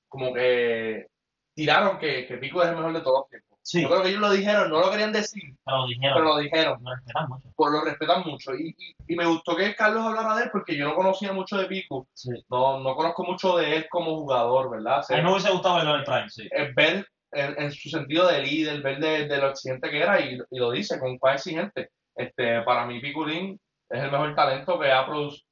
como 0.08 0.34
que 0.34 1.06
tiraron 1.54 1.98
que, 1.98 2.26
que 2.26 2.38
Pico 2.38 2.62
es 2.62 2.70
el 2.70 2.76
mejor 2.76 2.92
de 2.94 3.02
todos 3.02 3.20
los 3.20 3.28
tiempos. 3.30 3.53
Sí, 3.66 3.80
Yo 3.80 3.88
creo 3.88 4.02
que 4.02 4.08
ellos 4.10 4.20
lo 4.20 4.30
dijeron, 4.30 4.68
no 4.70 4.78
lo 4.80 4.90
querían 4.90 5.10
decir, 5.12 5.42
pero 5.64 5.78
lo 5.78 5.86
dijeron, 5.86 6.14
pero 6.14 6.24
lo 6.28 6.36
dijeron, 6.38 6.82
me 6.82 6.90
respetan 6.94 7.28
mucho. 7.28 7.48
pues 7.56 7.72
lo 7.72 7.80
respetan 7.84 8.22
mucho. 8.26 8.54
Y, 8.54 8.74
y, 8.76 8.94
y 9.14 9.16
me 9.16 9.24
gustó 9.24 9.56
que 9.56 9.74
Carlos 9.74 10.04
hablara 10.04 10.36
de 10.36 10.42
él 10.44 10.50
porque 10.52 10.76
yo 10.76 10.86
no 10.86 10.94
conocía 10.94 11.32
mucho 11.32 11.56
de 11.56 11.64
Pico, 11.64 12.06
Sí. 12.12 12.28
no, 12.50 12.80
no 12.80 12.94
conozco 12.94 13.24
mucho 13.24 13.56
de 13.56 13.76
él 13.76 13.86
como 13.88 14.16
jugador, 14.18 14.70
¿verdad? 14.70 14.98
A 14.98 15.02
Sé- 15.02 15.16
mí 15.16 15.22
me 15.22 15.30
hubiese 15.32 15.50
gustado 15.50 15.76
verlo 15.76 15.94
en 15.94 16.00
el 16.00 16.04
Prime, 16.04 16.28
sí. 16.28 16.46
es 16.50 16.74
ver 16.74 17.06
en, 17.32 17.62
en 17.62 17.72
su 17.72 17.88
sentido 17.88 18.28
de 18.28 18.42
líder, 18.42 18.82
ver 18.82 18.98
de, 19.00 19.26
de 19.28 19.38
lo 19.38 19.48
exigente 19.48 19.88
que 19.90 19.98
era 20.02 20.20
y, 20.20 20.38
y 20.50 20.58
lo 20.58 20.70
dice 20.70 21.00
con 21.00 21.16
cuán 21.18 21.34
exigente. 21.36 21.88
Este, 22.14 22.60
para 22.62 22.84
mí 22.84 23.00
Piculín 23.00 23.58
es 23.88 24.02
el 24.04 24.10
mejor 24.12 24.34
talento 24.34 24.78
que 24.78 24.92
ha 24.92 25.06
produ- 25.06 25.42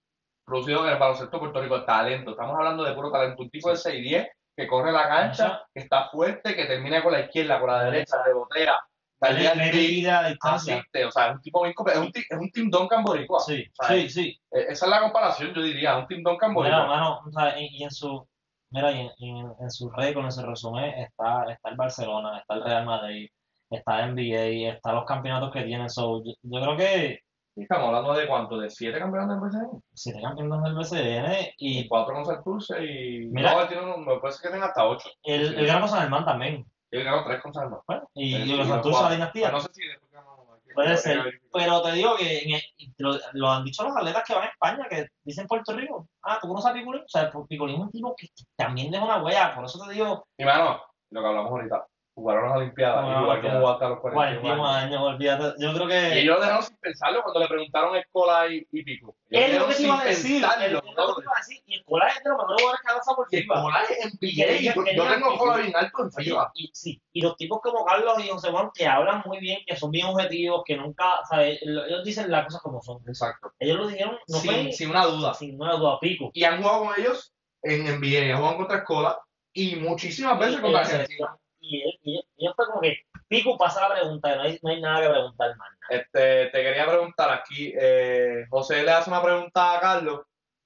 producido 0.44 0.86
en 0.86 0.92
el 0.92 0.98
baloncesto 0.98 1.36
de 1.36 1.40
Puerto 1.40 1.62
Rico. 1.62 1.84
Talento, 1.84 2.32
estamos 2.32 2.56
hablando 2.56 2.84
de 2.84 2.92
puro 2.92 3.10
talento. 3.10 3.42
Un 3.42 3.50
tipo 3.50 3.70
de 3.70 3.76
6'10 3.76 4.28
que 4.56 4.66
corre 4.66 4.92
la 4.92 5.08
cancha, 5.08 5.62
que 5.74 5.80
está 5.82 6.08
fuerte, 6.10 6.54
que 6.54 6.66
termina 6.66 7.02
con 7.02 7.12
la 7.12 7.20
izquierda, 7.20 7.58
con 7.60 7.70
la 7.70 7.84
derecha, 7.84 8.22
rebotea, 8.24 8.78
Dale, 9.20 9.50
talía 9.50 9.54
le 9.54 9.64
el 9.64 9.70
pick, 9.70 9.80
tira 9.88 10.18
a 10.20 10.28
distancia. 10.28 10.76
asiste. 10.78 11.04
O 11.04 11.10
sea, 11.12 11.28
es 11.28 11.34
un 11.36 11.42
tipo 11.42 11.62
bien 11.62 11.74
es 11.86 11.98
un, 11.98 12.12
es 12.14 12.38
un 12.38 12.50
Team 12.50 12.70
Duncan 12.70 13.04
boricua. 13.04 13.40
Sí, 13.40 13.64
sí, 13.88 14.08
sí. 14.10 14.40
eh, 14.50 14.66
Esa 14.70 14.86
es 14.86 14.90
la 14.90 15.00
comparación, 15.00 15.54
yo 15.54 15.62
diría, 15.62 15.96
un 15.96 16.06
Team 16.08 16.22
Duncan 16.22 16.52
Mira, 16.52 16.80
boricua. 16.80 16.86
mano, 16.86 17.20
o 17.26 17.30
sea, 17.30 17.58
y, 17.58 17.66
y 17.68 17.84
en 17.84 17.90
su, 17.92 18.28
mira, 18.70 18.90
y 18.92 19.00
en, 19.00 19.10
y 19.18 19.30
en, 19.40 19.70
su 19.70 19.90
récord, 19.90 20.24
en 20.24 20.32
su 20.32 20.42
resumen, 20.44 20.84
está, 20.98 21.44
está 21.52 21.68
el 21.70 21.76
Barcelona, 21.76 22.38
está 22.40 22.54
el 22.54 22.64
Real 22.64 22.84
Madrid, 22.84 23.28
está 23.70 24.04
el 24.04 24.14
NBA, 24.14 24.72
está 24.74 24.92
los 24.92 25.04
campeonatos 25.04 25.52
que 25.52 25.62
tienen. 25.62 25.88
So, 25.88 26.22
yo, 26.24 26.32
yo 26.42 26.60
creo 26.60 26.76
que 26.76 27.20
estamos 27.56 27.86
hablando 27.88 28.14
de 28.14 28.26
cuánto, 28.26 28.58
de 28.58 28.70
siete 28.70 28.98
campeonatos 28.98 29.52
de 29.52 29.58
BCN. 29.58 29.82
si 29.92 30.12
te 30.12 30.20
campeones 30.22 30.62
del 30.62 30.74
BCN 30.74 31.54
y 31.58 31.86
cuatro 31.88 32.14
con 32.14 32.24
Santurce 32.24 32.82
y 32.84 33.26
Mira. 33.26 33.54
no, 33.54 33.68
tiene 33.68 33.82
uno, 33.84 33.98
me 33.98 34.18
parece 34.20 34.42
que 34.42 34.48
tiene 34.48 34.64
hasta 34.64 34.86
ocho. 34.86 35.08
el, 35.24 35.54
el 35.58 35.66
gran 35.66 35.80
cosa 35.82 36.00
del 36.00 36.10
man 36.10 36.24
también. 36.24 36.64
Él 36.90 37.04
ganó 37.04 37.24
tres 37.24 37.40
con 37.42 37.52
San 37.54 37.64
Marcos. 37.70 37.84
Bueno, 37.86 38.08
y, 38.14 38.34
Sí, 38.34 38.42
y 38.52 38.56
los 38.56 38.68
Santurce 38.68 39.02
la 39.02 39.10
dinastía. 39.12 39.50
No 39.50 39.60
sé 39.60 39.68
si 39.72 39.86
después 39.86 40.10
ganó. 40.12 40.42
Puede 40.74 40.96
ser. 40.96 41.22
Pero 41.52 41.82
te 41.82 41.92
digo 41.92 42.16
que 42.16 42.38
en 42.44 42.54
el- 42.54 42.62
lo, 42.98 43.14
lo 43.34 43.50
han 43.50 43.62
dicho 43.64 43.82
los 43.84 43.94
atletas 43.94 44.24
que 44.26 44.34
van 44.34 44.44
a 44.44 44.46
España, 44.50 44.86
que 44.88 45.06
dicen 45.22 45.46
Puerto 45.46 45.74
Rico. 45.74 46.06
Ah, 46.22 46.38
¿tú 46.40 46.48
conoces 46.48 46.70
a 46.70 46.74
Picolín? 46.74 47.02
O 47.02 47.08
sea, 47.08 47.30
Picolín 47.48 47.76
es 47.76 47.80
un 47.82 47.90
tipo 47.90 48.14
que 48.16 48.28
también 48.56 48.90
deja 48.90 49.04
una 49.04 49.22
huella. 49.22 49.54
Por 49.54 49.64
eso 49.66 49.82
te 49.86 49.92
digo, 49.92 50.26
Y 50.38 50.44
mano, 50.44 50.80
lo 51.10 51.20
que 51.20 51.26
hablamos 51.26 51.50
ahorita, 51.50 51.86
jugaron 52.22 52.48
las 52.48 52.58
Olimpiadas, 52.58 52.96
las 53.06 53.40
como 53.40 53.50
jugó 53.58 53.70
hasta 53.70 53.88
los 53.88 54.00
41 54.00 54.40
41 54.42 54.66
años. 54.66 54.84
años, 54.84 55.02
olvídate. 55.02 55.54
Yo 55.58 55.72
creo 55.74 55.84
Y 55.86 55.88
que. 55.90 56.18
ellos 56.20 56.34
lo 56.36 56.40
dejaron 56.42 56.62
sin 56.62 56.76
pensarlo 56.78 57.22
cuando 57.22 57.40
le 57.40 57.48
preguntaron 57.48 57.94
a 57.94 57.98
Escola 57.98 58.46
y, 58.48 58.66
y 58.72 58.82
Pico. 58.84 59.16
Ellos 59.30 59.50
Es 59.50 59.58
lo 59.60 59.68
que 59.68 59.74
te 59.74 59.82
iba 59.82 60.00
a 60.00 60.04
decir. 60.04 60.44
es 60.44 60.72
lo 60.72 60.80
que 60.82 60.86
te 60.88 60.92
iba 60.92 61.02
a 61.04 61.38
decir. 61.38 61.62
Y 61.66 61.74
Escolar 61.78 62.08
es 62.16 62.22
de 62.22 62.30
los 62.30 62.38
mejores 62.38 62.56
jugadores 62.62 62.80
que 62.82 62.88
ha 62.88 62.92
lanzado 62.94 63.16
por 63.16 63.26
Y 63.30 63.36
FIBA. 63.36 63.54
Escola 63.56 63.82
es 63.82 64.04
en 64.04 64.18
Y 64.20 64.42
ellos 64.42 64.74
Yo, 64.74 64.84
tengo 64.84 65.32
Escola 65.32 65.56
bien 65.56 65.72
alto 65.76 66.02
en 66.02 66.12
FIBA. 66.12 66.50
y, 66.54 66.70
sí, 66.72 67.02
y 67.12 67.20
los 67.22 67.36
tipos 67.36 67.60
como 67.62 67.84
Carlos 67.84 68.14
y 68.24 68.28
José 68.28 68.50
Juan 68.50 68.70
que 68.74 68.86
hablan 68.86 69.22
muy 69.26 69.38
bien, 69.40 69.58
que 69.66 69.76
son 69.76 69.90
bien 69.90 70.06
objetivos, 70.06 70.62
que 70.64 70.76
nunca, 70.76 71.20
¿sabes? 71.28 71.58
Ellos 71.62 72.04
dicen 72.04 72.30
las 72.30 72.44
cosas 72.44 72.62
como 72.62 72.80
son. 72.82 72.98
Exacto. 73.08 73.52
Ellos 73.58 73.78
lo 73.78 73.86
dijeron, 73.88 74.16
no 74.28 74.38
fue 74.38 74.54
Sin, 74.54 74.72
sin 74.72 74.90
una 74.90 75.04
duda. 75.06 75.34
sin 75.34 75.50
ninguna 75.50 75.74
duda, 75.74 75.98
pico. 76.00 76.30
Y 76.34 76.44
han 76.44 76.62
jugado 76.62 76.84
con 76.84 77.00
ellos 77.00 77.32
en 77.62 77.84
NBA, 77.84 78.32
han 78.34 78.38
jugado 78.38 78.56
contra 78.58 78.78
Escola 78.78 79.18
y 79.54 79.76
muchísimas 79.76 80.38
veces 80.38 80.58
Y- 80.58 80.60
contra 80.60 80.70
y 80.70 80.72
la 80.72 80.80
Argentina. 80.80 81.36
Y 81.72 81.82
él, 81.82 81.98
y 82.02 82.20
y 82.36 82.48
fue 82.54 82.66
como 82.66 82.80
que, 82.80 82.98
Pico 83.28 83.56
pasa 83.56 83.88
la 83.88 83.94
pregunta, 83.94 84.36
no 84.36 84.42
hay, 84.42 84.58
no 84.62 84.70
hay 84.70 84.80
nada 84.80 85.00
que 85.02 85.08
preguntar 85.10 85.56
más. 85.56 85.68
Este, 85.88 86.46
te 86.46 86.62
quería 86.62 86.86
preguntar 86.86 87.30
aquí, 87.30 87.72
eh, 87.78 88.44
José 88.50 88.82
le 88.82 88.90
hace 88.90 89.08
una 89.08 89.22
pregunta 89.22 89.76
a 89.76 89.80
Carlos 89.80 90.20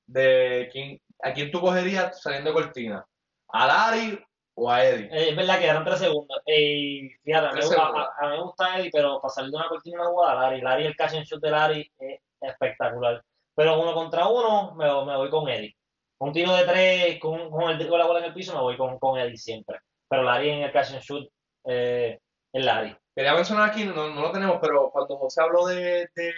de 0.06 0.68
quién, 0.72 1.00
a 1.22 1.32
quién 1.32 1.50
tú 1.50 1.60
cogerías 1.60 2.20
saliendo 2.20 2.50
de 2.50 2.54
cortina, 2.54 3.06
a 3.48 3.66
Larry 3.66 4.20
o 4.54 4.70
a 4.70 4.84
Eddie. 4.84 5.06
Eh, 5.12 5.30
es 5.30 5.36
verdad 5.36 5.58
que 5.58 5.66
eran 5.68 5.84
tres 5.84 5.98
segundos. 6.00 6.40
Eh, 6.46 7.10
fíjate, 7.22 7.46
a 7.46 7.50
Tres 7.50 7.66
a- 7.66 7.68
segundos. 7.68 8.08
a- 8.18 8.24
a 8.24 8.30
mí 8.30 8.36
me 8.36 8.42
gusta 8.42 8.78
Eddie, 8.78 8.90
pero 8.92 9.20
para 9.20 9.32
salir 9.34 9.50
de 9.52 9.56
una 9.58 9.68
cortina 9.68 10.00
una 10.00 10.10
jugada, 10.10 10.34
Larry, 10.40 10.60
Larry, 10.62 10.86
el 10.86 10.96
catch 10.96 11.14
and 11.14 11.24
shoot 11.24 11.40
de 11.42 11.50
Larry 11.50 11.92
es 12.00 12.20
espectacular. 12.40 13.22
Pero 13.54 13.80
uno 13.80 13.94
contra 13.94 14.26
uno, 14.28 14.74
me, 14.74 14.84
me 14.84 15.16
voy 15.16 15.30
con 15.30 15.48
Eddie. 15.48 15.76
Un 16.18 16.32
tiro 16.32 16.52
de 16.54 16.64
tres 16.64 17.18
con, 17.20 17.50
con, 17.50 17.70
el, 17.70 17.88
con 17.88 17.98
la 17.98 18.06
bola 18.06 18.18
en 18.20 18.24
el 18.26 18.34
piso, 18.34 18.54
me 18.54 18.60
voy 18.60 18.76
con, 18.76 18.98
con 18.98 19.18
Eddie 19.20 19.36
siempre. 19.36 19.78
Pero 20.08 20.22
Larry 20.22 20.50
en 20.50 20.62
el 20.62 20.72
catch 20.72 20.92
and 20.92 21.02
shoot 21.02 21.28
eh, 21.64 22.18
es 22.52 22.64
Larry. 22.64 22.96
Quería 23.14 23.34
mencionar 23.34 23.70
aquí, 23.70 23.84
no, 23.84 24.10
no 24.10 24.20
lo 24.20 24.30
tenemos, 24.30 24.58
pero 24.60 24.90
cuando 24.90 25.16
José 25.16 25.42
habló 25.42 25.66
de, 25.66 26.08
de, 26.14 26.32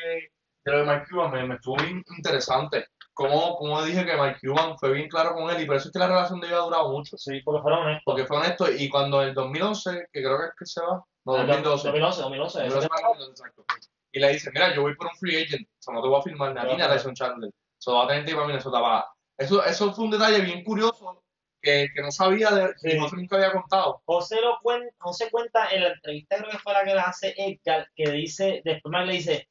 de 0.64 0.72
lo 0.72 0.78
de 0.78 0.84
Mike 0.84 1.06
Cuban, 1.10 1.32
me, 1.32 1.46
me 1.46 1.54
estuvo 1.56 1.76
bien 1.76 2.04
interesante. 2.16 2.86
Como, 3.12 3.56
como 3.56 3.82
dije 3.82 4.06
que 4.06 4.16
Mike 4.16 4.38
Cuban 4.40 4.78
fue 4.78 4.92
bien 4.92 5.08
claro 5.08 5.34
con 5.34 5.50
él 5.50 5.60
y 5.60 5.66
por 5.66 5.74
eso 5.74 5.88
es 5.88 5.92
que 5.92 5.98
la 5.98 6.06
relación 6.06 6.40
de 6.40 6.46
ellos 6.46 6.60
ha 6.60 6.64
durado 6.64 6.92
mucho. 6.92 7.16
Sí, 7.18 7.40
porque 7.44 7.62
fueron 7.62 7.80
honestos. 7.80 8.02
Porque 8.04 8.26
fue 8.26 8.36
honesto 8.36 8.70
y 8.70 8.88
cuando 8.88 9.22
en 9.22 9.30
el 9.30 9.34
2011, 9.34 10.08
que 10.12 10.22
creo 10.22 10.38
que 10.38 10.46
es 10.46 10.52
que 10.56 10.66
se 10.66 10.80
va, 10.80 11.04
no, 11.24 11.36
El 11.36 11.46
2012, 11.48 11.88
2011, 11.88 12.22
2011. 12.22 12.66
ese 12.66 12.74
2012, 12.74 13.30
exacto. 13.30 13.64
Y 14.12 14.20
le 14.20 14.32
dice, 14.32 14.50
mira, 14.54 14.74
yo 14.74 14.82
voy 14.82 14.94
por 14.94 15.08
un 15.08 15.16
free 15.16 15.42
agent, 15.42 15.68
o 15.68 15.82
sea, 15.82 15.94
no 15.94 16.00
te 16.00 16.08
voy 16.08 16.18
a 16.18 16.22
firmar 16.22 16.54
ni 16.54 16.60
a 16.60 16.68
ti 16.68 16.76
ni 16.76 16.82
a 16.82 16.88
Tyson 16.88 17.14
Chandler. 17.14 17.50
Eso 17.78 17.94
va 17.94 18.04
a 18.04 18.08
tener 18.08 18.24
que 18.24 18.30
ir 18.30 18.36
para 18.36 18.46
Minnesota. 18.46 18.80
Va. 18.80 19.12
Eso, 19.36 19.64
eso 19.64 19.92
fue 19.92 20.04
un 20.04 20.10
detalle 20.12 20.40
bien 20.40 20.62
curioso 20.64 21.22
que, 21.60 21.88
que 21.94 22.02
no 22.02 22.10
sabía, 22.10 22.50
de, 22.50 22.74
que 22.80 22.90
Sí. 22.92 22.98
José 22.98 23.16
nunca 23.16 23.36
había 23.36 23.52
contado. 23.52 24.02
José 24.04 24.40
lo 24.40 24.58
cuen- 24.60 24.90
José 24.98 25.30
cuenta 25.30 25.68
en 25.70 25.82
la 25.82 25.88
entrevista, 25.90 26.36
creo 26.38 26.50
que 26.50 26.58
fue 26.58 26.72
la 26.72 26.84
que 26.84 26.94
le 26.94 27.00
hace 27.00 27.34
Edgar, 27.36 27.88
que 27.94 28.10
dice, 28.10 28.62
después 28.64 28.92
Mike 28.92 29.06
le 29.06 29.12
dice, 29.12 29.48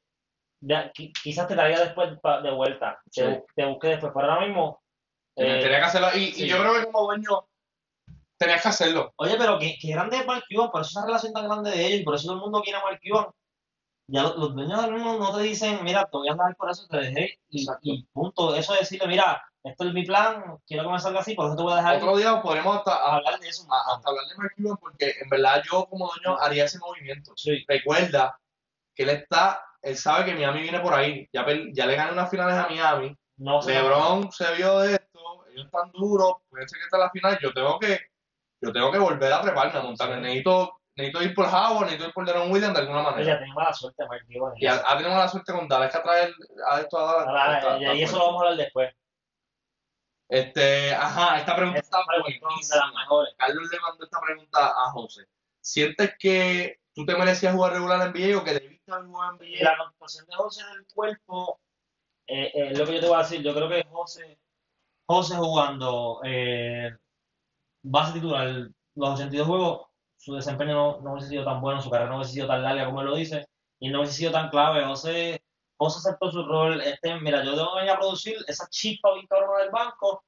"Ya, 0.60 0.92
qui- 0.92 1.12
quizás 1.22 1.46
te 1.48 1.54
traiga 1.54 1.80
después 1.80 2.10
de 2.42 2.50
vuelta, 2.50 3.00
te, 3.04 3.10
Sí. 3.10 3.22
bu- 3.22 3.44
te 3.54 3.64
busque 3.66 3.88
después, 3.88 4.12
pero 4.14 4.32
ahora 4.32 4.46
mismo, 4.46 4.82
eh, 5.36 5.60
tenía 5.62 5.78
que 5.78 5.84
hacerlo. 5.84 6.08
Y, 6.14 6.32
sí. 6.32 6.44
y 6.44 6.48
yo 6.48 6.58
creo 6.58 6.74
que 6.74 6.84
como 6.86 7.04
dueño 7.04 7.46
tenías 8.38 8.62
que 8.62 8.68
hacerlo. 8.68 9.12
oye, 9.16 9.36
pero 9.38 9.58
que, 9.58 9.76
que 9.80 9.90
grande 9.90 10.16
es 10.16 10.26
Mark 10.26 10.44
Cuban, 10.50 10.70
por 10.70 10.80
eso 10.80 10.90
esa 10.90 11.06
relación 11.06 11.32
tan 11.32 11.44
grande 11.46 11.70
de 11.70 11.86
ellos, 11.86 12.00
y 12.00 12.04
por 12.04 12.14
eso 12.14 12.26
todo 12.28 12.36
el 12.36 12.40
mundo 12.42 12.62
quiere 12.62 12.78
a 12.78 12.82
Mark 12.82 13.00
Cuban. 13.02 13.26
Ya 14.10 14.22
lo- 14.22 14.36
los 14.38 14.54
dueños 14.54 14.80
del 14.82 14.92
mundo 14.92 15.18
no 15.18 15.36
te 15.36 15.42
dicen, 15.42 15.84
mira, 15.84 16.04
te 16.06 16.16
voy 16.16 16.28
a 16.28 16.32
andar 16.32 16.56
por 16.56 16.70
eso, 16.70 16.86
te 16.88 16.96
dejé, 16.96 17.38
y, 17.50 17.66
y 17.82 18.02
punto. 18.12 18.54
Eso 18.54 18.72
de 18.72 18.78
decirle, 18.80 19.06
mira, 19.06 19.42
esto 19.64 19.84
es 19.86 19.92
mi 19.92 20.04
plan, 20.04 20.56
quiero 20.66 20.84
que 20.84 20.90
me 20.90 20.98
salga 20.98 21.20
así, 21.20 21.34
por 21.34 21.46
eso 21.46 21.56
te 21.56 21.62
voy 21.62 21.72
a 21.72 21.76
dejar 21.76 21.96
Otro 21.96 22.16
día 22.16 22.40
podremos 22.40 22.76
hasta, 22.78 22.96
hablar 22.96 23.38
de 23.40 23.48
eso. 23.48 23.66
a- 23.70 23.94
hasta 23.94 24.08
hablar 24.08 24.24
de 24.26 24.36
Mark 24.36 24.52
Cuban 24.56 24.76
porque 24.78 25.14
en 25.20 25.28
verdad 25.28 25.62
yo 25.70 25.86
como 25.86 26.08
dueño 26.08 26.38
haría 26.40 26.64
ese 26.64 26.78
movimiento. 26.78 27.32
Sí, 27.36 27.64
Recuerda 27.68 28.38
que 28.94 29.02
él 29.02 29.10
está, 29.10 29.62
él 29.82 29.96
sabe 29.96 30.24
que 30.24 30.34
Miami 30.34 30.62
viene 30.62 30.80
por 30.80 30.94
ahí. 30.94 31.28
Ya, 31.32 31.44
ya 31.72 31.86
le 31.86 31.96
gané 31.96 32.12
unas 32.12 32.30
finales 32.30 32.54
a 32.56 32.68
Miami. 32.68 33.14
no 33.36 33.60
sé. 33.62 33.72
LeBron 33.74 34.30
se 34.32 34.52
vio 34.54 34.78
de 34.80 34.94
esto, 34.94 35.20
ellos 35.52 35.66
están 35.66 35.90
duros, 35.92 36.34
puede 36.48 36.66
ser 36.68 36.78
que 36.78 36.84
está 36.84 36.98
la 36.98 37.10
final. 37.10 37.38
Yo 37.40 37.52
tengo 37.52 37.78
que, 37.78 37.98
yo 38.60 38.72
tengo 38.72 38.90
que 38.90 38.98
volver 38.98 39.32
a 39.32 39.40
treparme, 39.42 39.78
a 39.78 39.82
montarme. 39.82 40.16
Sí. 40.16 40.20
Necesito, 40.22 40.72
necesito 40.96 41.22
ir 41.22 41.34
por 41.34 41.46
Howard, 41.46 41.82
necesito 41.84 42.08
ir 42.08 42.14
por 42.14 42.26
Deron 42.26 42.50
Williams 42.50 42.74
de 42.74 42.80
alguna 42.80 43.02
manera. 43.02 43.38
tenía 43.38 43.54
mala 43.54 43.72
suerte, 43.72 44.04
Mark 44.08 44.22
Cuban. 44.32 44.52
Y 44.56 44.66
ha, 44.66 44.82
tenido 44.96 45.10
la 45.16 45.28
suerte 45.28 45.52
con 45.52 45.68
Dallas 45.68 45.92
que 45.92 45.98
atraer 45.98 46.34
a 46.68 46.80
esto 46.80 46.98
a 46.98 47.24
Dallas. 47.24 47.80
Y- 47.96 48.02
eso 48.02 48.18
lo 48.18 48.24
vamos 48.26 48.42
a 48.42 48.44
hablar 48.46 48.56
después. 48.64 48.92
Este, 50.28 50.94
ajá, 50.94 51.38
esta 51.38 51.56
pregunta 51.56 51.80
Esta 51.80 52.00
está 52.00 52.20
buenísima. 52.20 52.92
Carlos 53.38 53.68
le 53.72 53.80
mandó 53.80 54.04
esta 54.04 54.20
pregunta 54.20 54.66
a 54.66 54.90
José. 54.92 55.26
¿Sientes 55.60 56.14
que 56.18 56.80
tú 56.94 57.06
te 57.06 57.16
merecías 57.16 57.54
jugar 57.54 57.72
regular 57.72 58.06
en 58.06 58.12
NBA 58.12 58.38
o 58.38 58.44
que 58.44 58.54
debiste 58.54 58.92
haber 58.92 59.06
jugado 59.06 59.32
en 59.32 59.50
NBA? 59.50 59.64
La 59.64 59.94
concentración 59.98 60.26
de 60.28 60.36
José 60.36 60.60
en 60.62 60.78
el 60.78 60.86
cuerpo, 60.94 61.60
eh, 62.26 62.52
eh, 62.54 62.76
lo 62.76 62.84
que 62.84 62.94
yo 62.94 63.00
te 63.00 63.06
voy 63.06 63.16
a 63.16 63.22
decir, 63.22 63.42
yo 63.42 63.54
creo 63.54 63.68
que 63.68 63.84
José, 63.90 64.38
José 65.06 65.36
jugando 65.36 66.20
eh, 66.24 66.90
base 67.82 68.12
titular 68.12 68.68
los 68.94 69.10
82 69.10 69.46
juegos, 69.46 69.86
su 70.16 70.34
desempeño 70.34 70.74
no, 70.74 71.00
no 71.00 71.12
hubiese 71.12 71.28
sido 71.28 71.44
tan 71.44 71.60
bueno, 71.60 71.80
su 71.80 71.88
carrera 71.88 72.10
no 72.10 72.16
hubiese 72.16 72.34
sido 72.34 72.48
tan 72.48 72.62
larga 72.62 72.84
como 72.84 73.00
él 73.00 73.06
lo 73.06 73.16
dice, 73.16 73.46
y 73.78 73.88
no 73.88 74.00
hubiese 74.00 74.14
sido 74.14 74.32
tan 74.32 74.50
clave. 74.50 74.84
José, 74.84 75.42
José 75.78 75.98
aceptó 76.00 76.30
su 76.30 76.44
rol, 76.44 76.80
este, 76.80 77.14
mira, 77.20 77.42
yo 77.44 77.54
tengo 77.54 77.72
que 77.72 77.78
venir 77.80 77.92
a 77.92 77.98
producir 77.98 78.36
esa 78.48 78.68
chispa 78.68 79.12
bien 79.14 79.26
cabrona 79.26 79.60
del 79.62 79.70
banco, 79.70 80.24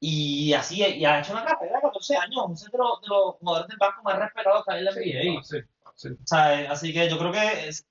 y 0.00 0.52
así, 0.52 0.76
y 0.84 1.04
ha 1.04 1.18
hecho 1.20 1.32
una 1.32 1.44
carrera 1.44 1.76
de 1.76 1.82
14 1.82 2.16
años, 2.16 2.44
un 2.46 2.54
de 2.54 2.78
los, 2.78 3.00
de 3.00 3.08
los 3.08 3.34
jugadores 3.36 3.68
del 3.68 3.78
banco 3.78 4.02
más 4.04 4.18
respetados 4.18 4.64
que 4.64 4.72
hay 4.72 4.78
en 4.78 4.84
la 4.84 4.90
NBA. 4.92 5.42
Sí, 5.42 5.58
sí. 5.96 6.08
O 6.10 6.26
sea, 6.26 6.60
eh, 6.62 6.68
así 6.68 6.92
que 6.92 7.10
yo 7.10 7.18
creo 7.18 7.32
que 7.32 7.68
es- 7.68 7.84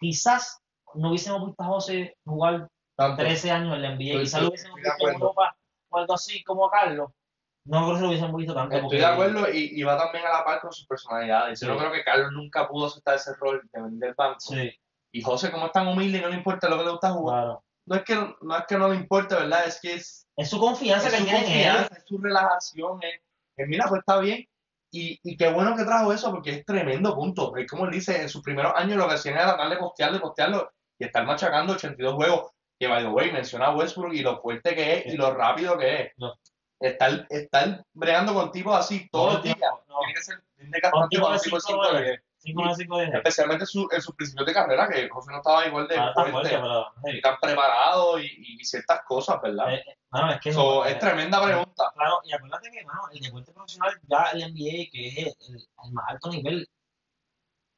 quizás 0.00 0.60
no 0.94 1.08
hubiésemos 1.10 1.46
visto 1.46 1.62
a 1.62 1.66
José 1.66 2.16
jugar 2.24 2.68
Tanto. 2.96 3.22
13 3.22 3.50
años 3.52 3.74
en 3.76 3.82
la 3.82 3.88
NBA, 3.92 4.20
quizás 4.20 4.42
lo 4.42 4.48
hubiésemos 4.48 4.76
visto 4.76 5.08
en. 5.08 5.14
Europa 5.14 5.56
o 5.90 5.98
algo 5.98 6.14
así 6.14 6.42
como 6.42 6.66
a 6.66 6.70
Carlos. 6.72 7.10
No 7.66 7.84
creo 7.84 7.94
que 7.96 8.00
lo 8.02 8.08
hubiésemos 8.08 8.36
visto 8.36 8.54
tanto. 8.54 8.74
Estoy 8.74 8.82
porque- 8.88 8.96
de 8.98 9.06
acuerdo 9.06 9.50
y, 9.52 9.80
y 9.80 9.82
va 9.84 9.96
también 9.96 10.26
a 10.26 10.30
la 10.38 10.44
par 10.44 10.60
con 10.60 10.72
sus 10.72 10.86
personalidades. 10.86 11.60
Yo 11.60 11.66
Sí. 11.68 11.72
no 11.72 11.78
creo 11.78 11.92
que 11.92 12.04
Carlos 12.04 12.32
nunca 12.32 12.68
pudo 12.68 12.86
aceptar 12.86 13.14
ese 13.14 13.32
rol 13.36 13.62
de 13.72 13.80
vender 13.80 14.14
banco. 14.16 14.40
Sí, 14.40 14.70
Y 15.14 15.22
José, 15.22 15.50
como 15.52 15.66
es 15.66 15.72
tan 15.72 15.86
humilde 15.86 16.18
y 16.18 16.20
no 16.20 16.28
le 16.28 16.36
importa 16.36 16.68
lo 16.68 16.76
que 16.78 16.84
le 16.84 16.90
gusta 16.90 17.10
jugar, 17.12 17.44
claro. 17.44 17.64
no, 17.86 17.96
es 17.96 18.02
que, 18.02 18.14
no 18.40 18.56
es 18.56 18.64
que 18.66 18.76
no 18.76 18.88
le 18.88 18.96
importe, 18.96 19.34
¿verdad? 19.36 19.64
Es 19.66 19.80
que 19.80 19.94
es, 19.94 20.26
Es 20.36 20.50
su 20.50 20.58
confianza 20.58 21.06
es 21.08 21.14
que 21.14 21.20
su 21.20 21.24
tiene 21.24 21.38
en 21.38 21.44
él. 21.46 21.76
confianza, 21.76 21.94
es 21.96 22.04
su 22.06 22.18
relajación. 22.18 22.98
Es, 23.02 23.20
es, 23.56 23.68
mira, 23.68 23.86
pues 23.88 24.00
está 24.00 24.18
bien. 24.18 24.44
Y, 24.90 25.18
y 25.22 25.36
qué 25.36 25.50
bueno 25.52 25.76
que 25.76 25.84
trajo 25.84 26.12
eso 26.12 26.30
porque 26.32 26.50
es 26.50 26.64
tremendo 26.66 27.14
punto. 27.14 27.56
Es 27.56 27.68
como 27.70 27.84
él 27.84 27.92
dice, 27.92 28.20
en 28.22 28.28
sus 28.28 28.42
primeros 28.42 28.72
años 28.76 28.96
lo 28.96 29.08
que 29.08 29.14
hacían 29.14 29.36
era 29.36 29.56
darle 29.56 29.76
postearle, 29.76 30.18
postearlo 30.20 30.70
y 30.98 31.04
estar 31.04 31.24
machacando 31.24 31.74
82 31.74 32.14
juegos. 32.14 32.50
Que, 32.78 32.88
by 32.88 33.04
the 33.04 33.08
way, 33.10 33.30
menciona 33.32 33.66
a 33.66 33.76
Westbrook 33.76 34.12
y 34.14 34.22
lo 34.22 34.40
fuerte 34.40 34.74
que 34.74 34.98
es 34.98 35.06
y 35.06 35.16
lo 35.16 35.32
rápido 35.32 35.78
que 35.78 36.02
es. 36.02 36.12
No. 36.16 36.34
Estar, 36.80 37.26
estar 37.30 37.84
bregando 37.92 38.34
con 38.34 38.50
tipos 38.50 38.76
así 38.76 39.08
todos 39.10 39.34
los 39.34 39.42
días. 39.44 39.56
No, 39.88 39.98
Tiene 40.00 40.14
que 40.14 40.22
ser 40.22 40.42
tiene 40.56 40.80
que 40.80 40.90
Con 40.90 41.08
tipos 41.08 41.42
con 41.64 42.04
de 42.44 42.52
un 42.52 42.56
tipo 42.56 42.68
de 42.68 42.74
cinco 42.74 42.76
5 42.76 42.76
de 42.76 42.76
nueve. 42.76 42.82
10. 42.84 42.84
5 42.84 42.98
de 42.98 43.04
5 43.04 43.12
de 43.12 43.18
Especialmente 43.18 43.66
su- 43.66 43.88
en 43.90 44.02
sus 44.02 44.14
principios 44.14 44.46
de 44.46 44.52
carrera, 44.52 44.88
que 44.88 45.08
José 45.08 45.30
no 45.30 45.36
estaba 45.38 45.66
igual 45.66 45.88
de 45.88 45.94
está 45.96 46.12
fuerte, 46.14 46.30
fuerte, 46.32 46.50
pero. 47.02 47.16
y 47.16 47.20
tan 47.20 47.36
preparado 47.40 48.18
y, 48.18 48.26
y 48.60 48.64
ciertas 48.64 49.02
cosas, 49.06 49.40
¿verdad? 49.42 49.72
eh, 49.74 49.82
eh, 49.86 49.96
mano, 50.10 50.32
es 50.32 50.40
que 50.40 50.52
So, 50.52 50.84
eh, 50.86 50.92
es 50.92 50.98
tremenda 50.98 51.42
pregunta. 51.42 51.90
Claro, 51.94 52.20
y 52.24 52.32
acuérdate 52.32 52.70
que, 52.70 52.84
mano, 52.84 53.02
el 53.12 53.20
deporte 53.20 53.52
profesional, 53.52 53.92
ya 54.08 54.24
el 54.32 54.42
NBA, 54.42 54.90
que 54.92 55.08
es 55.08 55.36
el, 55.48 55.56
el 55.84 55.92
más 55.92 56.04
alto 56.08 56.30
nivel, 56.30 56.68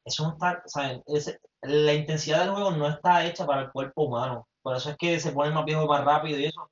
eso 0.05 0.23
no 0.25 0.33
está, 0.35 0.63
sea, 0.67 1.01
es- 1.07 1.39
la 1.63 1.93
intensidad 1.95 2.41
del 2.41 2.51
juego 2.51 2.71
no 2.71 2.87
está 2.89 3.25
hecha 3.25 3.45
para 3.47 3.63
el 3.63 3.71
cuerpo 3.73 4.03
humano. 4.05 4.47
Por 4.63 4.77
eso 4.77 4.91
es 4.91 4.97
que 4.97 5.19
se 5.19 5.33
pone 5.33 5.51
más 5.51 5.65
viejo 5.65 5.87
más 5.87 6.05
rápido 6.05 6.39
y 6.39 6.47
eso. 6.47 6.71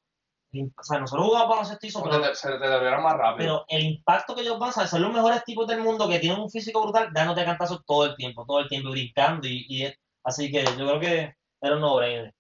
O 0.76 0.82
sea, 0.82 1.00
nosotros 1.00 1.26
jugamos 1.26 1.48
baloncesto 1.48 1.86
y 1.86 1.88
eso, 1.88 2.02
Se 2.02 2.08
pero, 2.08 2.34
se 2.34 2.48
te 2.48 2.90
más 2.98 3.16
rápido. 3.16 3.36
pero 3.36 3.64
el 3.68 3.84
impacto 3.84 4.34
que 4.34 4.42
ellos 4.42 4.58
van 4.58 4.68
a 4.68 4.70
hacer, 4.70 4.88
son 4.88 5.02
los 5.02 5.12
mejores 5.12 5.44
tipos 5.44 5.66
del 5.66 5.82
mundo 5.82 6.08
que 6.08 6.18
tienen 6.18 6.40
un 6.40 6.50
físico 6.50 6.82
brutal, 6.82 7.10
dándote 7.12 7.44
cantazos 7.44 7.84
todo 7.86 8.06
el 8.06 8.16
tiempo, 8.16 8.44
todo 8.46 8.60
el 8.60 8.68
tiempo, 8.68 8.90
brincando. 8.90 9.46
Y, 9.48 9.92
así 10.22 10.50
que 10.50 10.64
yo 10.64 10.74
creo 10.74 11.00
que 11.00 11.34
era 11.60 11.74
un 11.74 11.80
no-brainer. 11.80 12.34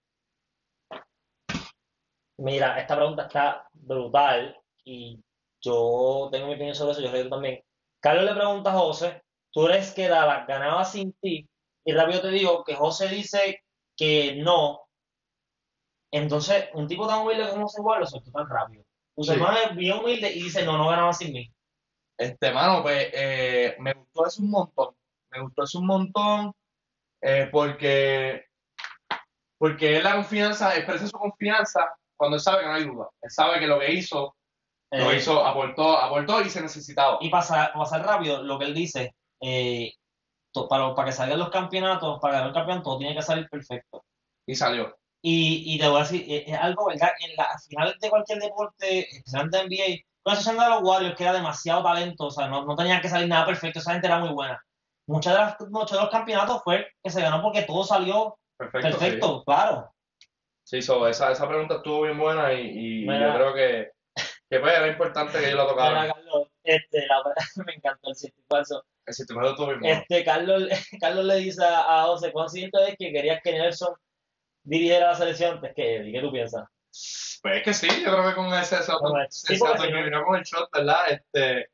Mira, 2.38 2.80
esta 2.80 2.96
pregunta 2.96 3.24
está 3.24 3.68
brutal 3.72 4.60
y 4.84 5.20
yo 5.60 6.28
tengo 6.30 6.48
mi 6.48 6.54
opinión 6.54 6.74
sobre 6.74 6.92
eso, 6.92 7.00
yo 7.00 7.10
creo 7.10 7.24
que 7.24 7.30
también. 7.30 7.64
Carlos 8.00 8.24
le 8.24 8.34
pregunta 8.34 8.70
a 8.70 8.78
José, 8.78 9.22
tú 9.50 9.66
eres 9.66 9.92
que 9.92 10.08
Dallas 10.08 10.46
ganaba 10.46 10.84
sin 10.84 11.12
ti, 11.14 11.48
y 11.84 11.92
rápido 11.92 12.22
te 12.22 12.28
digo 12.28 12.64
que 12.64 12.74
José 12.74 13.08
dice 13.08 13.62
que 13.96 14.36
no. 14.36 14.83
Entonces, 16.16 16.68
un 16.74 16.86
tipo 16.86 17.06
tan 17.08 17.20
humilde 17.22 17.48
como 17.50 17.62
José 17.62 17.82
Juan 17.82 18.00
lo 18.00 18.06
soltó 18.06 18.30
tan 18.30 18.48
rápido. 18.48 18.84
Tu 19.16 19.24
Sí. 19.24 19.32
hermano 19.32 19.58
es 19.58 19.74
bien 19.76 19.98
humilde 19.98 20.30
y 20.32 20.42
dice, 20.44 20.64
no, 20.64 20.78
no 20.78 20.88
ganaba 20.88 21.12
sin 21.12 21.32
mí. 21.32 21.50
Este, 22.16 22.52
mano, 22.52 22.82
pues 22.82 23.08
eh, 23.12 23.74
me 23.80 23.92
gustó 23.94 24.26
eso 24.26 24.42
un 24.42 24.50
montón. 24.50 24.94
Me 25.30 25.40
gustó 25.40 25.64
eso 25.64 25.78
un 25.80 25.86
montón 25.86 26.52
eh, 27.20 27.48
porque, 27.50 28.44
porque 29.58 29.96
él 29.96 30.04
la 30.04 30.14
confianza, 30.14 30.76
expresa 30.76 31.06
su 31.08 31.18
confianza 31.18 31.94
cuando 32.16 32.36
él 32.36 32.40
sabe 32.42 32.60
que 32.60 32.66
no 32.68 32.74
hay 32.74 32.84
duda. 32.84 33.08
Él 33.20 33.30
sabe 33.30 33.58
que 33.58 33.66
lo 33.66 33.80
que 33.80 33.92
hizo, 33.92 34.36
lo 34.92 35.10
Eh, 35.10 35.16
hizo, 35.16 35.44
aportó, 35.44 35.98
aportó 35.98 36.40
y 36.42 36.48
se 36.50 36.62
necesitaba. 36.62 37.18
Y 37.20 37.28
pasar, 37.30 37.72
pasar 37.72 38.04
rápido, 38.06 38.42
lo 38.44 38.56
que 38.58 38.66
él 38.66 38.74
dice, 38.74 39.14
to- 40.52 40.68
para, 40.68 40.94
para 40.94 41.06
que 41.06 41.12
salgan 41.12 41.38
los 41.40 41.50
campeonatos, 41.50 42.20
para 42.20 42.34
ganar 42.34 42.48
el 42.50 42.54
campeonato, 42.54 42.84
todo 42.84 42.98
tiene 42.98 43.14
que 43.16 43.22
salir 43.22 43.48
perfecto. 43.48 44.04
Y 44.46 44.54
salió. 44.54 44.96
Y, 45.26 45.74
y 45.74 45.78
te 45.78 45.88
voy 45.88 46.00
a 46.00 46.02
decir, 46.02 46.22
eh, 46.28 46.44
es 46.46 46.58
algo, 46.58 46.86
¿verdad? 46.86 47.08
En 47.26 47.34
la 47.34 47.48
final 47.66 47.96
de 47.98 48.10
cualquier 48.10 48.40
deporte, 48.40 49.08
especialmente 49.10 49.56
de 49.56 49.64
NBA, 49.64 50.04
con 50.22 50.32
la 50.34 50.38
excepción 50.38 50.58
de 50.58 50.68
los 50.68 50.82
Warriors, 50.82 51.16
que 51.16 51.22
era 51.22 51.32
demasiado 51.32 51.82
talento, 51.82 52.26
o 52.26 52.30
sea, 52.30 52.46
no, 52.48 52.66
no 52.66 52.76
tenía 52.76 53.00
que 53.00 53.08
salir 53.08 53.26
nada 53.26 53.46
perfecto, 53.46 53.78
esa 53.78 53.92
gente 53.92 54.06
era 54.06 54.18
muy 54.18 54.28
buena. 54.34 54.62
Muchas 55.06 55.32
de 55.32 55.38
las, 55.38 55.56
muchos 55.70 55.92
de 55.92 56.04
los 56.04 56.10
campeonatos 56.10 56.60
fue 56.62 56.86
que 57.02 57.08
se 57.08 57.22
ganó 57.22 57.40
porque 57.40 57.62
todo 57.62 57.84
salió 57.84 58.36
Perfecto. 58.58 58.88
sí. 58.88 58.98
perfecto, 58.98 59.44
claro. 59.44 59.94
Sí, 60.62 60.82
so, 60.82 61.08
esa, 61.08 61.32
esa 61.32 61.48
pregunta 61.48 61.76
estuvo 61.76 62.02
bien 62.02 62.18
buena 62.18 62.52
y, 62.52 63.04
y 63.04 63.06
yo 63.06 63.34
creo 63.34 63.54
que, 63.54 63.92
que 64.50 64.60
pues, 64.60 64.76
era 64.76 64.88
importante 64.88 65.38
que 65.38 65.46
ellos 65.46 65.58
la 65.58 65.66
tocaran. 65.68 66.08
Carlos, 66.08 66.48
este, 66.64 67.06
la- 67.06 67.22
me 67.64 67.74
encantó 67.74 68.10
el 68.10 68.32
falso. 68.46 68.84
El 69.06 69.14
sistema 69.14 69.46
estuvo 69.48 69.68
bien 69.68 69.80
bueno. 69.80 69.96
Este, 70.00 70.22
Carlos, 70.22 70.64
Carlos 71.00 71.24
le 71.24 71.36
dice 71.36 71.64
a 71.64 72.02
José, 72.04 72.30
¿cuán 72.30 72.46
es 72.54 72.96
que 72.98 73.10
querías 73.10 73.40
que 73.42 73.52
Nelson 73.52 73.94
dirigiera 74.64 75.08
la 75.08 75.14
selección? 75.14 75.64
Es 75.64 75.74
que, 75.74 75.96
Eddie, 75.96 76.12
¿qué 76.12 76.20
tú 76.20 76.32
piensas? 76.32 76.64
Pues 77.42 77.56
es 77.58 77.62
que 77.62 77.74
sí, 77.74 77.88
yo 78.04 78.12
creo 78.12 78.28
que 78.28 78.34
con 78.34 78.52
ese 78.54 78.76
no- 78.88 79.66
autoincriminó 79.68 80.24
con 80.24 80.36
el 80.36 80.42
shot, 80.44 80.68
¿verdad? 80.72 81.10
Este, 81.10 81.68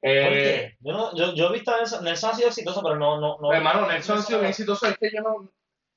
¿Por 0.00 0.10
eh? 0.10 0.76
Yo, 0.80 0.92
no, 0.92 1.14
yo, 1.16 1.34
yo 1.34 1.48
he 1.48 1.52
visto 1.54 1.72
a 1.74 1.78
Nelson, 1.78 2.04
Nelson 2.04 2.30
ha 2.30 2.34
sido 2.34 2.48
exitoso, 2.48 2.82
pero 2.82 2.96
no, 2.96 3.18
no, 3.18 3.38
no. 3.40 3.52
hermano, 3.52 3.88
Nelson 3.88 4.18
ha 4.18 4.22
sido 4.22 4.38
bien 4.40 4.50
exitoso, 4.50 4.86
es 4.86 4.96
que 4.98 5.10
yo 5.12 5.22
no, 5.22 5.50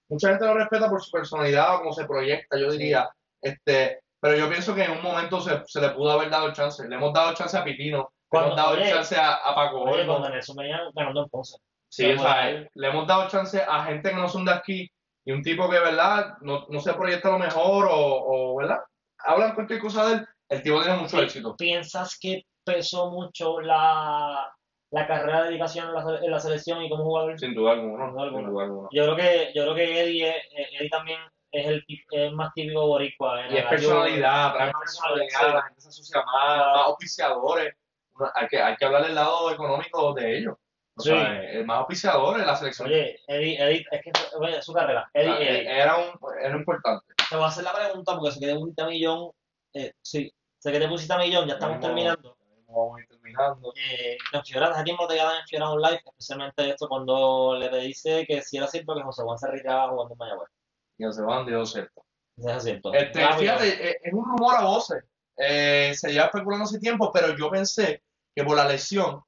mucha 0.10 0.30
gente 0.30 0.46
lo 0.46 0.54
respeta 0.56 0.90
por 0.90 1.02
su 1.04 1.12
personalidad 1.12 1.76
o 1.76 1.80
cómo 1.80 1.94
se 1.94 2.06
proyecta, 2.06 2.58
yo 2.58 2.72
diría, 2.72 3.10
este, 3.42 4.00
pero 4.20 4.36
yo 4.36 4.50
pienso 4.50 4.74
que 4.74 4.84
en 4.86 4.92
un 4.92 5.02
momento 5.04 5.40
se, 5.42 5.62
se 5.68 5.80
le 5.82 5.90
pudo 5.90 6.12
haber 6.12 6.30
dado 6.30 6.48
el 6.48 6.54
chance, 6.54 6.88
le 6.88 6.96
hemos 6.96 7.14
dado 7.14 7.30
el 7.32 7.36
chance 7.36 7.56
a 7.58 7.64
Pitino, 7.64 7.98
le 8.00 8.28
Cuando- 8.30 8.48
hemos 8.54 8.58
dado 8.58 8.76
el 8.76 8.82
oye, 8.84 8.92
chance 8.92 9.16
a, 9.18 9.34
a 9.36 9.54
Paco 9.56 9.82
Oye, 9.82 10.02
Olmo, 10.02 10.14
cuando 10.14 10.30
Nelson 10.30 10.56
venía 10.56 10.80
ganando 10.96 11.24
en 11.24 11.30
Ponce. 11.30 11.58
sí, 11.90 12.12
o 12.12 12.18
sea, 12.20 12.50
le 12.74 12.88
hemos 12.88 13.06
dado 13.06 13.24
el 13.24 13.30
chance 13.30 13.62
a 13.62 13.84
gente 13.86 14.10
que 14.10 14.16
no 14.16 14.28
son 14.30 14.46
de 14.46 14.54
aquí 14.54 14.92
y 15.30 15.32
un 15.32 15.44
tipo 15.44 15.70
que, 15.70 15.80
¿verdad? 15.80 16.38
No, 16.42 16.66
no 16.70 16.80
se 16.80 16.92
proyecta 16.96 17.30
lo 17.30 17.38
mejor 17.38 17.86
o, 17.86 17.94
o, 17.96 18.56
¿verdad? 18.58 18.80
Hablan 19.20 19.54
cualquier 19.54 19.80
cosa 19.80 20.08
de 20.08 20.14
él, 20.16 20.28
el 20.50 20.64
tipo 20.64 20.82
tiene 20.82 20.98
mucho 20.98 21.22
éxito. 21.22 21.56
¿Piensas 21.56 22.18
que 22.20 22.44
pesó 22.64 23.12
mucho 23.12 23.62
la, 23.62 24.52
la 24.92 25.08
carrera 25.08 25.44
de 25.44 25.50
dedicación 25.50 25.90
en 25.90 25.94
la, 25.94 26.20
en 26.24 26.32
la 26.32 26.40
selección 26.40 26.82
y 26.82 26.90
como 26.90 27.04
jugador? 27.04 27.40
Sin 27.40 27.54
duda 27.54 27.74
alguna, 27.74 28.06
Sin 28.06 28.14
duda 28.14 28.24
alguna. 28.24 28.44
sin 28.44 28.52
duda 28.54 28.64
alguna. 28.64 28.88
Yo 28.92 29.04
creo 29.04 29.16
que, 29.16 29.52
yo 29.54 29.62
creo 29.64 29.76
que 29.76 30.02
Eddie, 30.02 30.30
es- 30.30 30.36
eh, 30.58 30.68
Eddie 30.80 30.90
también 30.90 31.20
es 31.52 31.68
el 31.68 31.86
es 32.12 32.32
más 32.34 32.52
típico 32.56 32.88
boricua. 32.88 33.48
Y 33.50 33.58
es 33.58 33.66
personalidad, 33.68 34.54
trae 34.54 34.72
más 34.72 34.82
personalidad, 34.82 35.54
la 35.54 35.62
gente 35.64 35.82
se 35.82 35.90
asocia 35.90 36.24
más, 36.24 36.58
más 36.58 36.86
auspiciadores. 36.88 37.76
Hay 38.34 38.48
que, 38.48 38.62
hay 38.62 38.76
que 38.78 38.86
hablar 38.86 39.04
del 39.06 39.16
lado 39.16 39.52
económico 39.52 40.14
de 40.14 40.38
ellos. 40.40 40.56
O 41.00 41.02
Sí. 41.02 41.10
sea, 41.10 41.44
eh, 41.54 41.64
más 41.64 41.78
auspiciadores, 41.80 42.46
la 42.46 42.56
selección 42.56 42.90
Oye, 42.90 43.20
Eddie, 43.28 43.58
Eddie, 43.64 43.86
es 43.92 44.02
que 44.04 44.12
oye, 44.38 44.62
su 44.62 44.74
carrera. 44.74 45.10
Eddie, 45.14 45.34
Eddie. 45.62 45.80
era, 45.82 45.96
un, 45.98 46.20
era 46.44 46.56
importante. 46.58 47.14
Te 47.30 47.36
voy 47.36 47.46
a 47.46 47.48
hacer 47.48 47.64
la 47.64 47.74
pregunta 47.74 48.16
porque 48.16 48.32
sé 48.34 48.40
que 48.42 48.48
te 48.48 48.56
pusiste 48.56 48.82
a 48.82 48.88
millón. 48.88 49.32
Eh, 49.74 49.94
sí, 50.02 50.32
sé 50.58 50.72
que 50.72 50.80
te 50.80 50.88
pusiste 50.88 51.14
a 51.14 51.18
millón, 51.18 51.48
ya 51.48 51.54
estamos 51.54 51.76
Vamos- 51.78 51.86
terminando. 51.88 52.38
Vamos 52.68 52.98
a 52.98 53.02
ir 53.02 53.08
terminando. 53.08 53.74
Eh, 53.76 54.18
los 54.34 54.42
¿a 54.78 54.84
quién 54.84 54.96
no 55.00 55.08
te 55.08 55.16
quedan 55.16 55.38
en 55.38 55.48
Fioradas 55.48 55.76
Live? 55.78 56.02
Especialmente 56.06 56.70
esto 56.70 56.88
cuando 56.88 57.56
le 57.58 57.70
dice 57.80 58.26
que 58.28 58.42
si 58.42 58.58
era 58.58 58.68
cierto 58.68 58.94
que 58.94 59.02
José 59.02 59.24
Juan 59.24 59.38
se 59.40 59.48
retiraba 59.48 59.90
jugando 59.90 60.14
en 60.14 60.18
Mayagüez. 60.20 60.50
Y 60.98 61.12
se 61.12 61.22
van, 61.22 61.46
Dios 61.46 61.72
cierto. 61.72 62.04
Es 62.38 62.64
cierto. 62.64 62.94
Este, 62.94 63.22
Rápido. 63.22 63.40
fíjate, 63.40 63.90
eh, 63.92 63.98
es 64.04 64.14
un 64.14 64.24
rumor 64.26 64.56
a 64.58 64.62
voces. 64.62 65.04
Eh, 65.38 65.94
se 65.96 66.12
lleva 66.12 66.26
especulando 66.26 66.66
hace 66.66 66.80
tiempo, 66.80 67.12
pero 67.14 67.36
yo 67.36 67.50
pensé 67.50 68.04
que 68.36 68.44
por 68.44 68.56
la 68.58 68.66
lesión 68.68 69.24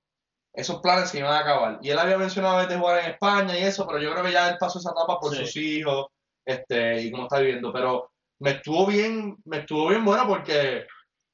esos 0.54 0.82
planes 0.82 1.10
se 1.10 1.20
iban 1.20 1.32
a 1.34 1.40
acabar. 1.40 1.80
Y 1.82 1.90
él 1.90 2.00
había 2.00 2.18
mencionado 2.18 2.66
de 2.68 2.78
jugar 2.78 3.04
en 3.04 3.12
España 3.12 3.58
y 3.58 3.64
eso, 3.64 3.86
pero 3.88 4.00
yo 4.00 4.12
creo 4.12 4.24
que 4.24 4.32
ya 4.34 4.50
él 4.50 4.58
pasó 4.60 4.80
esa 4.80 4.92
etapa 4.92 5.20
por 5.20 5.34
Sí. 5.36 5.46
sus 5.46 5.56
hijos 5.58 6.08
este, 6.46 7.02
y 7.04 7.12
cómo 7.12 7.24
está 7.24 7.40
viviendo. 7.40 7.72
Pero 7.72 8.12
me 8.40 8.52
estuvo 8.52 8.86
bien, 8.88 9.38
me 9.46 9.60
estuvo 9.60 9.88
bien 9.90 10.04
bueno 10.04 10.28
porque, 10.28 10.86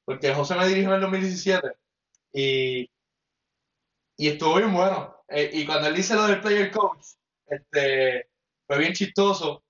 porque 0.06 0.34
José 0.34 0.56
me 0.56 0.68
dirigió 0.68 0.90
en 0.90 0.96
el 0.96 1.02
2017 1.02 1.68
y, 2.34 2.90
y 4.18 4.28
estuvo 4.28 4.56
bien 4.56 4.74
bueno. 4.74 5.16
Eh, 5.30 5.50
y 5.54 5.66
cuando 5.66 5.88
él 5.88 5.96
dice 5.96 6.16
lo 6.16 6.28
del 6.28 6.40
player 6.42 6.72
coach, 6.72 7.06
este, 7.48 8.30
fue 8.68 8.78
bien 8.78 8.94
chistoso 8.94 9.64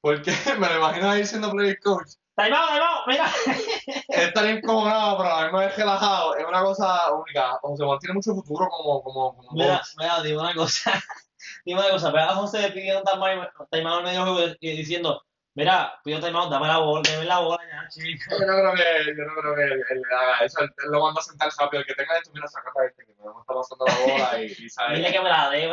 porque 0.00 0.30
me 0.58 0.68
lo 0.68 0.76
imagino 0.78 1.10
ahí 1.10 1.24
siendo 1.26 1.50
player 1.50 1.78
coach. 1.80 2.12
Time 2.36 2.56
out, 2.56 3.06
mira. 3.06 3.30
Bien 4.34 4.56
encojonado, 4.56 5.18
pero 5.18 5.28
a 5.32 5.36
la 5.36 5.42
misma 5.44 5.60
vez 5.60 5.76
relajado. 5.76 6.36
Es 6.36 6.44
una 6.44 6.62
cosa 6.62 7.12
única. 7.12 7.58
José 7.62 7.84
Juan 7.84 7.98
tiene 8.00 8.14
mucho 8.14 8.34
futuro 8.34 8.68
como, 8.68 9.02
como, 9.02 9.36
como 9.36 9.52
Mira, 9.52 9.78
coach. 9.78 9.88
mira, 9.98 10.22
dime 10.22 10.38
una 10.38 10.54
cosa. 10.54 10.92
Dime 11.64 11.80
una 11.80 11.90
cosa. 11.90 12.10
Ve 12.10 12.20
a 12.20 12.34
José 12.34 12.70
pidiendo 12.72 13.02
un 13.12 13.66
timeout 13.70 13.98
en 13.98 14.04
medio 14.04 14.22
juego 14.22 14.54
y 14.60 14.76
diciendo, 14.76 15.22
mira, 15.54 16.00
pido 16.02 16.20
timeout, 16.20 16.50
dame 16.50 16.66
la 16.66 16.78
bola, 16.78 17.02
dame 17.08 17.24
la 17.24 17.38
bola 17.38 17.60
ya, 17.70 17.88
chico. 17.88 18.36
Yo 18.38 18.46
no 18.46 18.52
creo 18.54 18.74
que, 18.74 19.16
yo 19.16 19.24
no 19.24 19.40
creo 19.40 19.54
que 19.54 19.62
él, 19.62 20.02
le 20.08 20.16
haga 20.16 20.44
eso. 20.44 20.60
Él, 20.62 20.70
él 20.84 20.90
lo 20.90 21.00
manda 21.02 21.20
a 21.20 21.24
sentar 21.24 21.50
rápido. 21.58 21.80
El 21.82 21.86
que 21.86 21.94
tenga 21.94 22.16
esto, 22.16 22.30
mira, 22.34 22.48
saca 22.48 22.70
este 22.84 23.06
que 23.06 23.12
me 23.12 23.40
está 23.40 23.54
pasando 23.54 23.84
la 23.86 23.94
bola 24.12 24.40
y, 24.42 24.46
y 24.58 24.68
sabe. 24.70 24.96
Dile 24.96 25.12
que 25.12 25.20
me 25.20 25.28
la 25.28 25.50
dé. 25.50 25.70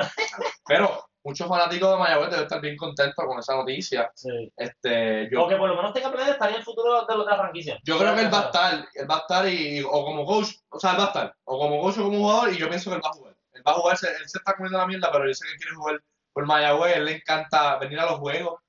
Pero 0.68 1.06
muchos 1.24 1.48
fanáticos 1.48 1.92
de 1.92 1.98
Mayagüez 1.98 2.30
deben 2.30 2.44
estar 2.44 2.62
bien 2.62 2.76
contentos 2.78 3.26
con 3.26 3.40
esa 3.40 3.56
noticia. 3.56 4.12
Sí. 4.16 4.52
Este, 4.58 5.30
yo, 5.32 5.44
O 5.44 5.48
que 5.48 5.56
por 5.56 5.70
lo 5.70 5.76
menos 5.76 5.94
tenga 5.94 6.10
planes 6.10 6.28
de 6.28 6.34
estar 6.34 6.50
en 6.50 6.56
el 6.56 6.64
futuro 6.64 7.06
de 7.06 7.16
la 7.18 7.38
franquicia. 7.38 7.78
yo 7.84 7.98
creo 7.98 8.16
que 8.16 8.22
él 8.22 8.34
va 8.34 8.40
a 8.40 8.46
estar, 8.46 8.86
él 8.94 9.10
va 9.10 9.16
a 9.16 9.20
estar 9.20 9.48
y, 9.48 9.82
o 9.84 10.06
como 10.06 10.26
coach, 10.26 10.50
o 10.70 10.80
sea, 10.80 10.92
él 10.92 11.00
va 11.00 11.04
a 11.04 11.08
estar, 11.08 11.36
o 11.44 11.60
como 11.60 11.80
coach 11.82 11.98
o 12.00 12.04
como 12.04 12.18
jugador, 12.20 12.54
y 12.54 12.58
yo 12.58 12.68
pienso 12.70 12.90
que 12.90 12.96
él 12.98 13.02
va 13.06 13.10
a 13.10 13.14
jugar. 13.14 13.36
Él 13.54 13.64
va 13.68 13.72
a 13.72 13.76
jugar, 13.76 13.98
se- 13.98 14.08
él 14.10 14.28
se 14.30 14.38
está 14.40 14.54
comiendo 14.54 14.78
la 14.80 14.88
mierda, 14.88 15.12
pero 15.12 15.28
yo 15.28 15.34
sé 15.34 15.46
que 15.52 15.58
quiere 15.58 15.76
jugar 15.76 16.02
por 16.34 16.46
Mayagüez, 16.46 16.96
él 16.98 17.06
le 17.06 17.16
encanta 17.18 17.78
venir 17.78 18.00
a 18.00 18.06
los 18.06 18.20
juegos 18.20 18.60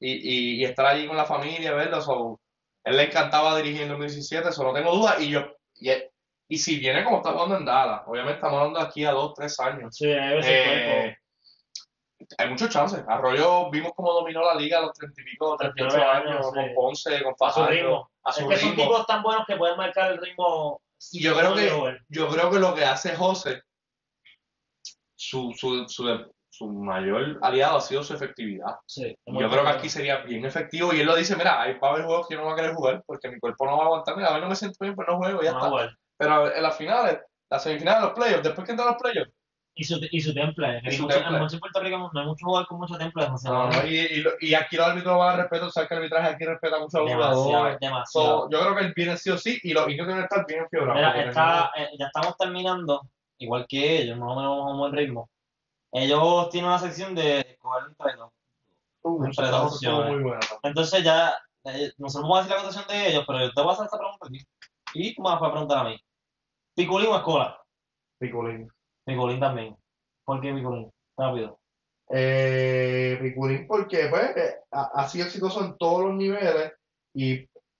y, 0.00 0.10
y, 0.12 0.54
y 0.60 0.64
estar 0.64 0.86
allí 0.86 1.06
con 1.06 1.16
la 1.16 1.24
familia, 1.26 1.72
verlos. 1.74 2.06
o 2.08 2.40
él 2.84 2.96
le 2.96 3.04
encantaba 3.04 3.56
dirigir 3.58 3.82
en 3.82 3.90
2017, 3.90 4.48
eso 4.48 4.64
no 4.64 4.72
tengo 4.72 4.92
duda, 4.96 5.16
y 5.20 5.30
yo, 5.30 5.42
y, 5.76 5.90
y 6.48 6.58
si 6.58 6.78
viene 6.80 7.04
como 7.04 7.18
está 7.18 7.30
jugando 7.32 7.56
en 7.58 7.64
Dallas, 7.64 8.02
obviamente 8.06 8.36
estamos 8.36 8.58
hablando 8.58 8.80
aquí 8.80 9.04
a 9.04 9.12
dos, 9.12 9.34
tres 9.34 9.58
años. 9.60 9.94
Sí, 9.96 10.06
ser 10.06 10.40
cuerpo. 10.42 10.50
Eh, 10.50 11.16
hay 12.38 12.48
muchos 12.48 12.68
chances. 12.70 13.04
Arroyo 13.08 13.70
vimos 13.70 13.92
cómo 13.96 14.12
dominó 14.12 14.42
la 14.44 14.54
liga 14.54 14.78
a 14.78 14.82
los 14.82 14.92
30 14.94 15.20
y 15.20 15.24
pico, 15.24 15.56
38 15.56 15.94
39 15.96 16.10
años, 16.10 16.30
años, 16.46 16.52
con. 16.52 16.74
Ponce, 16.74 17.22
con 17.22 17.32
A 17.32 17.36
su 17.36 17.44
Fajardo, 17.44 17.68
ritmo. 17.70 18.10
a 18.24 18.30
Es 18.30 18.36
que 18.46 18.56
son 18.56 18.76
tipos 18.76 19.06
tan 19.06 19.22
buenos 19.22 19.44
que 19.46 19.56
pueden 19.56 19.76
marcar 19.76 20.12
el 20.12 20.18
ritmo. 20.18 20.80
Y 21.10 21.22
yo 21.22 21.36
creo 21.36 21.54
que, 21.54 21.98
yo 22.08 22.28
creo 22.28 22.50
que 22.50 22.58
lo 22.58 22.74
que 22.74 22.84
hace 22.84 23.16
José, 23.16 23.62
su, 25.16 25.52
su, 25.56 25.88
su, 25.88 26.32
su 26.48 26.68
mayor 26.68 27.38
aliado 27.42 27.78
ha 27.78 27.80
sido 27.80 28.02
su 28.02 28.14
efectividad. 28.14 28.76
Sí, 28.86 29.16
yo 29.26 29.50
creo 29.50 29.62
que 29.64 29.70
aquí 29.70 29.88
sería 29.88 30.18
bien 30.18 30.44
efectivo. 30.44 30.92
Y 30.92 31.00
él 31.00 31.06
lo 31.06 31.16
dice, 31.16 31.36
mira, 31.36 31.60
hay 31.60 31.78
va 31.78 31.88
a 31.88 31.90
haber 31.92 32.04
juegos 32.04 32.28
que 32.28 32.34
yo 32.34 32.40
no 32.40 32.44
voy 32.46 32.52
a 32.52 32.56
querer 32.56 32.74
jugar 32.74 33.02
porque 33.06 33.28
mi 33.30 33.38
cuerpo 33.40 33.66
no 33.66 33.76
va 33.76 33.82
a 33.84 33.86
aguantar. 33.86 34.16
Mira, 34.16 34.28
a 34.28 34.32
ver, 34.34 34.42
no 34.42 34.48
me 34.48 34.56
siento 34.56 34.76
bien, 34.80 34.94
pues 34.94 35.08
no 35.08 35.16
juego, 35.18 35.42
ya 35.42 35.52
No, 35.52 35.58
está. 35.58 35.70
bueno. 35.70 35.92
Pero 36.16 36.54
en 36.54 36.62
las 36.62 36.76
finales, 36.76 37.18
las 37.50 37.62
semifinales, 37.62 38.02
los 38.02 38.12
playoffs, 38.12 38.42
después 38.44 38.64
que 38.64 38.72
entran 38.72 38.88
los 38.92 39.02
playoffs, 39.02 39.32
Y 39.74 39.84
su, 39.84 39.98
y 40.10 40.20
su 40.20 40.34
temple. 40.34 40.80
que 40.82 40.90
Y 40.90 40.96
su 40.98 41.04
mucho- 41.04 41.16
en 41.18 41.60
Puerto 41.60 41.80
Rico 41.80 42.10
no 42.12 42.20
hay 42.20 42.26
mucho 42.26 42.44
jugador 42.44 42.68
con 42.68 42.78
mucho 42.78 42.98
temple. 42.98 43.24
O 43.24 43.38
sea, 43.38 43.50
no, 43.50 43.70
no, 43.70 43.86
y, 43.86 43.96
y, 44.00 44.24
y 44.50 44.54
aquí 44.54 44.76
los 44.76 44.86
árbitros 44.86 45.16
van 45.18 45.32
a 45.34 45.42
respeto, 45.42 45.70
sabes 45.70 45.88
que 45.88 45.94
el 45.94 45.98
arbitraje 46.00 46.28
aquí 46.28 46.44
respeta 46.44 46.78
mucho 46.78 46.98
a 46.98 47.00
los 47.00 47.10
jugadores. 47.44 47.78
So, 48.12 48.50
yo 48.50 48.60
creo 48.60 48.76
que 48.76 48.84
él 48.84 48.92
viene 48.94 49.16
sí 49.16 49.30
o 49.30 49.38
sí 49.38 49.58
y 49.62 49.72
los 49.72 49.88
indios 49.88 50.06
deben 50.08 50.24
estar 50.24 50.46
bien 50.46 50.60
enfiebrados. 50.64 50.96
Mira, 50.96 51.12
está, 51.28 51.70
eh, 51.76 51.88
ya 51.98 52.06
estamos 52.06 52.36
terminando, 52.36 53.00
igual 53.38 53.66
que 53.66 54.02
ellos, 54.02 54.18
más 54.18 54.28
o 54.30 54.36
menos 54.36 54.58
a 54.58 54.70
un 54.72 54.78
buen 54.78 54.92
ritmo. 54.92 55.30
Ellos 55.90 56.48
tienen 56.50 56.68
una 56.68 56.78
sección 56.78 57.14
de 57.14 57.40
escoger 57.40 57.84
entre 57.88 58.16
dos. 58.16 58.30
Uh, 59.04 59.24
entre 59.24 59.46
dos 59.48 59.72
opciones. 59.74 60.20
muy. 60.20 60.32
Entonces 60.64 61.02
ya, 61.02 61.34
eh, 61.64 61.92
nosotros 61.98 62.22
vamos 62.28 62.38
a 62.38 62.42
decir 62.42 62.56
la 62.56 62.62
contestación 62.62 62.98
de 63.00 63.08
ellos, 63.08 63.24
pero 63.26 63.40
yo 63.40 63.52
te 63.52 63.60
voy 63.62 63.70
a 63.70 63.72
hacer 63.72 63.84
esta 63.86 63.98
pregunta 63.98 64.26
aquí. 64.28 64.38
Y 64.94 65.14
tú 65.14 65.22
me 65.22 65.30
vas 65.30 65.42
a 65.42 65.50
preguntar 65.50 65.78
a 65.78 65.84
mí. 65.84 65.98
¿Piculín 66.74 67.08
o 67.08 67.16
Escola? 67.16 67.58
Piculín. 68.18 68.68
Piculín 69.04 69.40
también. 69.40 69.76
¿Por 70.24 70.40
qué 70.40 70.52
Piculín? 70.52 70.90
Rápido. 71.16 71.58
Eh, 72.10 73.18
Piculín 73.22 73.66
porque 73.66 74.06
pues, 74.08 74.36
eh, 74.36 74.56
ha, 74.70 74.90
ha 74.94 75.08
sido 75.08 75.26
exitoso 75.26 75.64
en 75.64 75.76
todos 75.78 76.04
los 76.04 76.14
niveles 76.14 76.72
y 77.14 77.34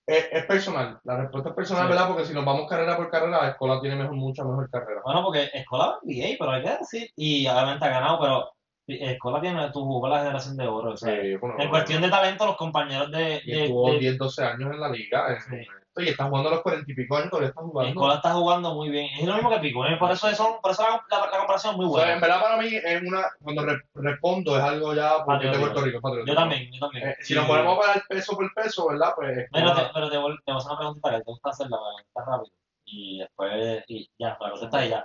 es, 0.05 0.27
es 0.31 0.45
personal. 0.45 0.99
La 1.03 1.17
respuesta 1.17 1.49
es 1.49 1.55
personal, 1.55 1.83
Sí. 1.85 1.89
¿verdad? 1.89 2.07
Porque 2.07 2.25
si 2.25 2.33
nos 2.33 2.43
vamos 2.45 2.67
carrera 2.69 2.97
por 2.97 3.09
carrera, 3.09 3.41
la 3.43 3.49
escuela 3.49 3.79
tiene 3.79 3.95
mejor, 3.95 4.15
mucha 4.15 4.43
mejor 4.43 4.69
carrera. 4.69 5.01
Bueno, 5.05 5.23
porque 5.23 5.49
Escola 5.53 5.99
NBA, 6.03 6.35
pero 6.39 6.51
hay 6.51 6.63
que 6.63 6.77
decir, 6.77 7.09
y 7.15 7.47
obviamente 7.47 7.85
ha 7.85 7.89
ganado, 7.89 8.19
pero 8.19 8.49
Escola 8.85 9.39
tiene, 9.39 9.71
tu 9.71 9.85
jugó 9.85 10.09
la 10.09 10.19
generación 10.19 10.57
de 10.57 10.67
oro. 10.67 10.91
o 10.91 10.97
sea, 10.97 11.13
bueno, 11.39 11.55
en 11.57 11.69
cuestión 11.69 12.01
de 12.01 12.09
talento, 12.09 12.45
los 12.45 12.57
compañeros 12.57 13.11
de, 13.11 13.41
y 13.45 13.51
de, 13.51 13.63
estuvo 13.63 13.91
de- 13.93 13.99
10, 13.99 14.17
12 14.17 14.43
años 14.43 14.73
en 14.73 14.79
la 14.81 14.89
liga. 14.89 15.27
en- 15.35 15.41
Sí. 15.63 15.67
Y 15.97 16.09
está 16.09 16.25
jugando 16.25 16.49
a 16.49 16.53
los 16.53 16.61
40 16.63 16.91
y 16.91 16.95
pico 16.95 17.15
años, 17.17 17.29
todavía 17.29 17.49
está 17.49 17.61
jugando. 17.61 17.89
Escola 17.91 18.15
está 18.15 18.33
jugando 18.33 18.73
muy 18.73 18.89
bien. 18.89 19.09
Es 19.19 19.25
lo 19.27 19.33
mismo 19.35 19.49
que 19.51 19.59
Piculín, 19.59 19.99
por 19.99 20.11
eso, 20.11 20.27
son, 20.33 20.59
por 20.61 20.71
eso 20.71 20.81
la, 20.83 21.05
la- 21.09 21.25
la 21.29 21.37
comparación 21.37 21.71
es 21.73 21.77
muy 21.77 21.85
O 21.85 21.89
sea, 21.89 21.97
buena. 21.99 22.13
en 22.13 22.21
verdad 22.21 22.41
para 22.41 22.57
mí 22.57 22.69
es 22.73 23.01
una, 23.03 23.23
cuando 23.41 23.65
re- 23.65 23.81
respondo 23.93 24.57
es 24.57 24.63
algo 24.63 24.93
ya 24.95 25.23
porque 25.25 25.47
de. 25.47 25.59
Puerto 25.59 25.81
Rico, 25.81 26.01
patriótico. 26.01 26.33
Yo 26.33 26.35
también, 26.35 26.71
yo 26.71 26.79
también. 26.79 27.09
Eh, 27.09 27.15
si 27.21 27.35
nos 27.35 27.45
ponemos 27.45 27.77
para 27.77 27.93
el 27.93 28.01
peso 28.09 28.35
por 28.35 28.53
peso, 28.53 28.87
¿verdad? 28.87 29.13
Pues 29.15 29.47
Pero 29.51 29.75
te, 29.75 29.81
pero 29.93 30.09
te, 30.09 30.17
voy, 30.17 30.35
te 30.43 30.51
voy 30.51 30.55
a 30.55 30.57
hacer 30.57 30.71
una 30.71 30.77
preguntita 30.79 31.09
que 31.11 31.17
te 31.17 31.23
gusta 31.25 31.49
hacerla, 31.51 31.77
está 32.07 32.25
rápido. 32.25 32.53
Y 32.85 33.19
después, 33.19 33.83
y 33.87 34.09
ya, 34.17 34.37
la 34.41 34.49
contesta 34.51 34.85
y 34.85 34.89
ya. 34.89 35.03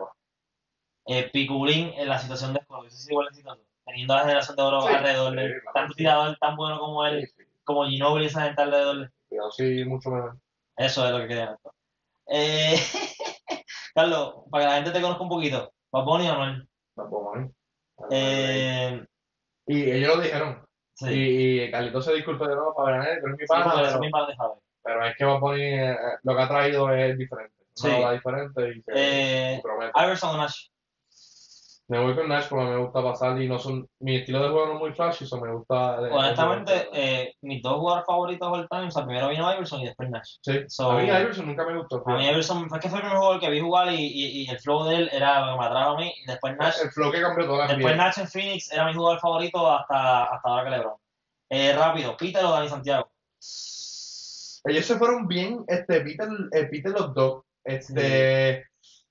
Eh, 1.07 1.31
Piculín 1.33 1.93
en 1.97 2.09
la 2.09 2.19
situación 2.19 2.53
de 2.53 2.61
Escola, 2.61 2.87
eso 2.89 2.97
es 2.97 3.11
igual 3.11 3.29
exitoso. 3.29 3.61
Teniendo 3.85 4.15
la 4.15 4.21
generación 4.23 4.57
de 4.57 4.63
oro 4.63 4.83
Sí, 4.83 4.95
alrededor 4.95 5.35
de 5.35 5.45
él, 5.47 5.63
sí. 5.89 5.95
tirador 5.97 6.37
tan 6.39 6.57
bueno 6.57 6.79
como 6.79 7.07
él, 7.07 7.27
como 7.65 7.87
Ginobili 7.87 8.27
esa 8.27 8.43
gente 8.43 8.61
alrededor 8.63 8.97
de 8.99 9.03
él. 9.05 9.11
Cuidado, 9.29 9.51
sí, 9.53 9.85
mucho 9.87 10.11
mejor. 10.11 10.37
Eso 10.79 11.05
es 11.05 11.11
lo 11.13 11.19
que 11.19 11.29
quería. 11.29 11.59
Eh, 12.27 12.77
Carlos, 13.95 14.45
para 14.51 14.65
que 14.65 14.69
la 14.71 14.77
gente 14.77 14.91
te 14.93 15.01
conozca 15.01 15.23
un 15.23 15.29
poquito, 15.29 15.73
¿Bad 15.91 16.05
Bunny 16.05 16.29
o? 16.29 16.67
Tampoco, 16.95 17.37
¿eh? 17.39 17.51
Eh, 18.11 19.05
Y 19.67 19.91
ellos 19.91 20.17
lo 20.17 20.23
dijeron. 20.23 20.65
sí, 20.95 21.07
Y, 21.11 21.63
y 21.63 21.71
Carlitos 21.71 22.05
se 22.05 22.15
disculpe 22.15 22.47
de 22.47 22.55
nuevo 22.55 22.75
para 22.75 22.99
ganar, 22.99 23.19
pero 23.21 23.35
es 23.35 23.41
mi 23.41 23.47
pana, 23.47 23.65
eso 23.67 23.75
pero, 23.77 23.87
es 23.89 24.01
mi 24.01 24.11
pero 24.83 25.01
que 25.17 25.25
Bad 25.25 25.41
Bunny, 25.41 25.63
eh, 25.63 25.97
lo 26.23 26.37
que 26.37 26.43
ha 26.43 26.49
traído 26.49 26.93
es 26.95 27.19
diferente. 27.19 27.55
Sí. 27.75 27.89
Una 27.89 28.13
diferente 28.13 28.71
y 28.71 28.83
que 28.83 28.93
Eh. 28.95 29.63
Iverson 29.95 30.37
Nash. 30.37 30.67
Me 31.91 31.99
voy 31.99 32.15
con 32.15 32.29
Nash 32.29 32.49
porque 32.51 32.67
me 32.67 32.77
gusta 32.77 33.03
pasar 33.03 33.41
y 33.41 33.49
no 33.49 33.59
son, 33.59 33.89
mi 34.01 34.17
estilo 34.17 34.43
de 34.43 34.51
juego 34.51 34.67
no 34.67 34.73
es 34.75 34.79
muy 34.81 34.93
flashy, 34.93 35.25
eso 35.25 35.41
me 35.41 35.51
gusta. 35.51 36.03
de- 36.03 36.11
Honestamente, 36.11 36.73
de- 36.73 36.89
eh, 36.93 37.35
mis 37.41 37.63
dos 37.63 37.77
jugadores 37.79 38.05
favoritos 38.07 38.47
all 38.53 38.69
time, 38.69 38.89
o 38.89 38.91
sea, 38.91 39.07
primero 39.07 39.29
vino 39.31 39.51
Iverson 39.51 39.81
y 39.81 39.87
después 39.87 40.11
Nash. 40.11 40.37
sí. 40.43 40.61
so- 40.69 40.91
a 40.91 40.97
mí 40.99 41.05
Iverson 41.09 41.47
nunca 41.47 41.65
me 41.65 41.79
gustó. 41.79 42.03
A 42.07 42.17
mí 42.17 42.27
Iverson 42.29 42.69
fue 42.69 42.79
que 42.79 42.91
fue 42.91 42.99
el 42.99 43.03
primer 43.05 43.19
jugador 43.19 43.41
que 43.41 43.49
vi 43.51 43.61
jugar 43.61 43.91
y, 43.93 43.97
y, 43.97 44.43
y 44.43 44.51
el 44.51 44.59
flow 44.61 44.85
de 44.85 44.97
él 44.97 45.11
era 45.13 45.47
lo 45.47 45.53
que 45.55 45.59
me 45.61 45.67
atrajo 45.67 45.91
a 45.93 45.97
mí. 45.99 46.13
Y 46.23 46.27
después 46.27 46.57
Nash, 46.59 46.75
El 46.83 46.91
flow 46.91 47.11
que 47.11 47.23
cambió 47.23 47.47
toda 47.47 47.59
la 47.67 47.67
después 47.75 47.95
vida. 47.95 48.05
Nash 48.05 48.19
en 48.19 48.29
Phoenix 48.29 48.71
era 48.71 48.85
mi 48.87 48.93
jugador 48.95 49.21
favorito 49.21 49.71
hasta, 49.71 50.25
hasta 50.25 50.49
ahora 50.49 50.65
que 50.65 50.71
LeBron. 50.71 50.95
Eh, 51.51 51.73
rápido, 51.75 52.15
Peter 52.19 52.45
o 52.45 52.51
Dani 52.51 52.69
Santiago. 52.69 53.11
Ellos 54.65 54.85
se 54.85 54.97
fueron 54.99 55.27
bien, 55.27 55.65
este, 55.67 56.03
Peter, 56.03 56.29
eh, 56.53 56.65
Peter 56.71 56.93
los 56.93 57.15
dos. 57.15 57.45
Este, 57.65 58.65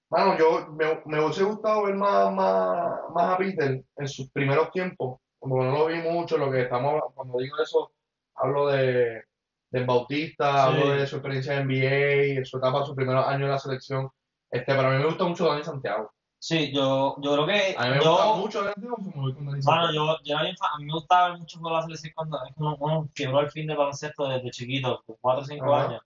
Mano, 0.09 0.37
yo 0.37 0.67
me, 0.71 1.01
me 1.05 1.21
hubiese 1.23 1.43
gustado 1.43 1.83
ver 1.83 1.95
más, 1.95 2.31
más, 2.33 2.91
más 3.13 3.33
a 3.33 3.37
Peter 3.37 3.83
en 3.97 4.07
sus 4.07 4.29
primeros 4.31 4.71
tiempos, 4.71 5.19
como 5.37 5.61
no 5.63 5.71
lo 5.71 5.85
vi 5.87 5.95
mucho, 5.97 6.37
lo 6.37 6.49
que 6.49 6.61
estamos, 6.61 7.01
cuando 7.13 7.37
digo 7.39 7.57
eso, 7.61 7.91
hablo 8.35 8.67
de, 8.67 9.23
de 9.69 9.85
Bautista, 9.85 10.65
hablo 10.65 10.93
Sí. 10.93 10.99
de 10.99 11.07
su 11.07 11.15
experiencia 11.17 11.55
en 11.59 11.67
NBA, 11.67 12.45
su 12.45 12.57
etapa, 12.57 12.85
sus 12.85 12.95
primeros 12.95 13.25
años 13.27 13.43
en 13.43 13.49
la 13.51 13.59
selección. 13.59 14.09
Este, 14.49 14.73
para 14.75 14.91
mí 14.91 14.97
me 14.97 15.05
gusta 15.05 15.25
mucho 15.25 15.45
Dani 15.45 15.63
Santiago. 15.63 16.09
Sí, 16.39 16.71
yo, 16.71 17.17
yo 17.19 17.33
creo 17.33 17.45
que 17.47 17.75
A 17.77 17.83
mí 17.85 17.89
me 17.89 17.95
gusta 17.97 18.25
yo, 18.27 18.35
mucho 18.37 18.59
Dani 18.63 18.73
Santiago, 18.75 18.97
me 18.99 19.21
voy 19.21 19.33
con 19.33 19.45
Dani 19.47 19.61
bueno, 19.61 19.81
Santiago. 19.83 19.91
yo, 19.93 20.17
yo 20.23 20.33
era 20.35 20.43
bien 20.43 20.55
fan- 20.55 20.69
a 20.73 20.77
mí 20.77 20.85
me 20.85 20.93
gustaba 20.93 21.29
ver 21.31 21.39
mucho 21.39 21.57
jugar 21.59 21.73
la 21.73 21.81
selección 21.81 22.13
cuando 22.15 22.37
es 22.47 22.55
como 22.55 22.75
uno 22.79 23.09
quebró 23.13 23.39
el 23.41 23.51
fin 23.51 23.67
de 23.67 23.75
baloncesto 23.75 24.27
desde 24.29 24.51
chiquito, 24.51 25.03
con 25.05 25.17
4 25.19 25.41
o 25.41 25.45
5 25.45 25.75
Ajá. 25.75 25.85
años. 25.87 26.01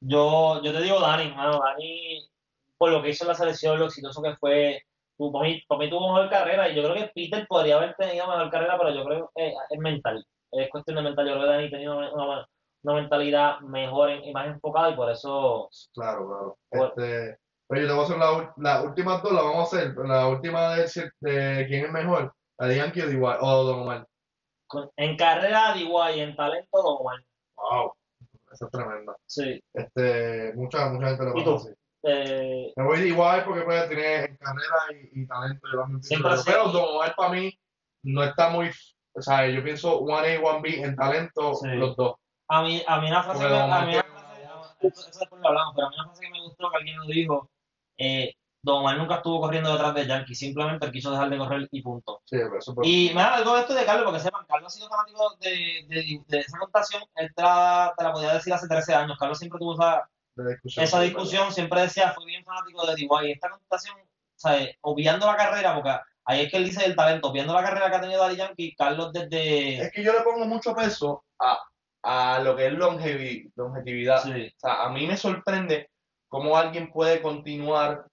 Yo, 0.00 0.62
yo 0.62 0.72
te 0.72 0.80
digo 0.82 0.98
Dani, 1.00 1.30
mano, 1.34 1.58
Dani, 1.60 2.26
por 2.80 2.90
lo 2.90 3.02
que 3.02 3.10
hizo 3.10 3.24
en 3.24 3.28
la 3.28 3.34
selección, 3.34 3.78
lo 3.78 3.86
exitoso 3.86 4.22
que 4.22 4.34
fue, 4.36 4.82
para 5.18 5.44
mí, 5.44 5.62
para 5.68 5.78
mí 5.80 5.90
tuvo 5.90 6.14
mejor 6.14 6.30
carrera 6.30 6.68
y 6.70 6.74
yo 6.74 6.82
creo 6.82 6.94
que 6.94 7.12
Peter 7.14 7.46
podría 7.46 7.76
haber 7.76 7.94
tenido 7.96 8.26
mejor 8.26 8.50
carrera, 8.50 8.78
pero 8.78 8.94
yo 8.94 9.04
creo 9.04 9.30
que 9.34 9.52
es 9.68 9.78
mental, 9.78 10.24
es 10.52 10.70
cuestión 10.70 10.96
de 10.96 11.02
mental. 11.02 11.26
Yo 11.28 11.34
creo 11.34 11.44
que 11.44 11.50
Dani 11.50 11.70
tenía 11.70 11.92
una, 11.92 12.12
una- 12.14 12.46
una 12.82 12.94
mentalidad 12.94 13.60
mejor 13.60 14.10
y 14.10 14.32
más 14.32 14.46
enfocada 14.46 14.88
y 14.90 14.96
por 14.96 15.10
eso 15.10 15.68
Claro, 15.92 16.56
claro. 16.70 16.86
Este, 16.96 17.36
pero 17.68 17.82
yo 17.82 17.86
te 17.86 17.92
voy 17.92 18.00
a 18.02 18.04
hacer 18.06 18.16
la 18.18 18.54
las 18.56 18.84
últimas 18.86 19.22
dos, 19.22 19.32
las 19.32 19.44
vamos 19.44 19.58
a 19.74 19.76
hacer. 19.76 19.94
La 19.98 20.26
última 20.28 20.74
de, 20.76 20.84
de 21.20 21.66
quién 21.68 21.84
es 21.84 21.92
mejor, 21.92 22.32
la 22.58 22.66
de 22.66 22.76
Yankee 22.76 23.02
o 23.02 23.06
de 23.08 23.12
igual, 23.12 23.36
o 23.42 23.64
Don 23.64 23.80
Omar. 23.80 24.06
en 24.96 25.16
carrera 25.18 25.74
de 25.74 25.80
igual 25.80 26.16
y 26.16 26.20
en 26.20 26.34
talento, 26.34 26.82
Don 26.82 26.96
Omar. 27.00 27.18
Wow, 27.56 27.92
esa 28.50 28.64
es 28.64 28.70
tremenda. 28.72 29.14
Sí. 29.26 29.62
Este, 29.74 30.52
mucha, 30.54 30.88
mucha 30.88 31.08
gente 31.08 31.24
lo 31.26 31.56
así. 31.56 31.68
Eh, 32.02 32.72
Me 32.76 32.84
voy 32.84 33.00
de 33.00 33.08
igual 33.08 33.44
porque 33.44 33.62
tiene 33.88 34.24
en 34.24 34.36
carrera 34.36 34.76
y, 35.12 35.20
y 35.22 35.26
talento. 35.26 35.68
Siempre 36.00 36.32
así. 36.32 36.42
Pero 36.46 36.68
Don 36.68 36.96
Omar 36.96 37.14
para 37.14 37.30
mí 37.32 37.52
no 38.04 38.22
está 38.22 38.48
muy, 38.50 38.70
o 39.14 39.20
sea, 39.22 39.46
yo 39.48 39.62
pienso 39.62 40.00
1A, 40.00 40.40
1B 40.40 40.82
en 40.84 40.96
talento, 40.96 41.54
Sí. 41.54 41.68
los 41.68 41.94
dos. 41.96 42.14
a 42.48 42.62
mí, 42.62 42.82
a 42.86 43.00
mí 43.00 43.08
una 43.08 43.22
frase 43.22 43.38
Porque 43.40 43.54
que, 43.54 43.60
a 43.60 43.64
mí 43.66 43.70
una 43.70 43.80
tiene 43.86 44.02
frase, 44.02 44.42
una- 44.44 44.88
esto, 44.88 45.00
eso 45.08 45.18
después 45.20 45.40
lo 45.42 45.48
hablamos, 45.48 45.74
pero 45.76 45.86
a 45.86 45.90
mí 45.90 45.96
una 45.96 46.04
frase 46.06 46.22
que 46.22 46.30
me 46.30 46.40
gustó 46.42 46.70
que 46.70 46.76
alguien 46.78 46.96
lo 46.98 47.04
dijo, 47.06 47.50
eh, 47.98 48.32
Don 48.62 48.78
Omar 48.80 48.96
nunca 48.98 49.16
estuvo 49.16 49.40
corriendo 49.40 49.72
detrás 49.72 49.94
de 49.94 50.06
Yankee, 50.06 50.34
simplemente 50.34 50.84
él 50.86 50.92
quiso 50.92 51.10
dejar 51.10 51.30
de 51.30 51.38
correr 51.38 51.68
y 51.70 51.82
punto. 51.82 52.20
Sí, 52.24 52.36
pero 52.38 52.58
eso 52.58 52.74
Y 52.82 53.08
me 53.14 53.20
da 53.22 53.34
algo 53.36 53.54
de 53.54 53.60
esto 53.60 53.74
de 53.74 53.84
Carlos, 53.84 54.04
porque 54.04 54.20
sepan, 54.20 54.44
Carlos 54.46 54.72
ha 54.72 54.76
sido 54.76 54.88
fanático 54.88 55.34
de, 55.40 55.50
de, 55.88 56.20
de 56.26 56.38
esa 56.40 56.58
contación, 56.58 57.02
él 57.16 57.30
te 57.34 57.42
la, 57.42 57.92
te 57.96 58.04
la 58.04 58.12
podía 58.12 58.34
decir 58.34 58.52
hace 58.54 58.68
13 58.68 58.94
años, 58.94 59.16
Carlos 59.18 59.38
siempre 59.38 59.58
tuvo 59.58 59.74
esa, 59.74 60.08
discusión. 60.36 60.84
esa 60.84 61.00
discusión, 61.00 61.52
siempre 61.52 61.82
decía, 61.82 62.12
fue 62.12 62.24
bien 62.26 62.44
fanático 62.44 62.86
de 62.86 62.94
D.Y. 62.94 63.08
Y 63.28 63.32
esta 63.32 63.50
contación, 63.50 63.96
¿sabes? 64.36 64.76
Obviando 64.82 65.26
la 65.26 65.36
carrera, 65.36 65.74
porque 65.74 65.96
ahí 66.24 66.42
es 66.42 66.50
que 66.50 66.56
él 66.58 66.64
dice 66.64 66.84
el 66.84 66.96
talento, 66.96 67.28
obviando 67.28 67.52
la 67.54 67.62
carrera 67.62 67.90
que 67.90 67.96
ha 67.96 68.00
tenido 68.00 68.22
Daddy 68.22 68.36
Yankee, 68.36 68.74
Carlos 68.76 69.12
desde... 69.12 69.78
Es 69.82 69.92
que 69.92 70.02
yo 70.02 70.12
le 70.12 70.20
pongo 70.20 70.44
mucho 70.46 70.74
peso 70.74 71.24
a, 71.38 71.58
a 72.02 72.38
lo 72.40 72.56
que 72.56 72.66
es 72.66 72.72
longevi- 72.72 73.52
longevidad. 73.56 74.22
Sí, 74.22 74.52
O 74.56 74.60
sea, 74.60 74.82
a 74.84 74.88
mí 74.90 75.06
me 75.06 75.16
sorprende 75.16 75.90
cómo 76.28 76.56
alguien 76.56 76.90
puede 76.92 77.20
continuar 77.20 78.06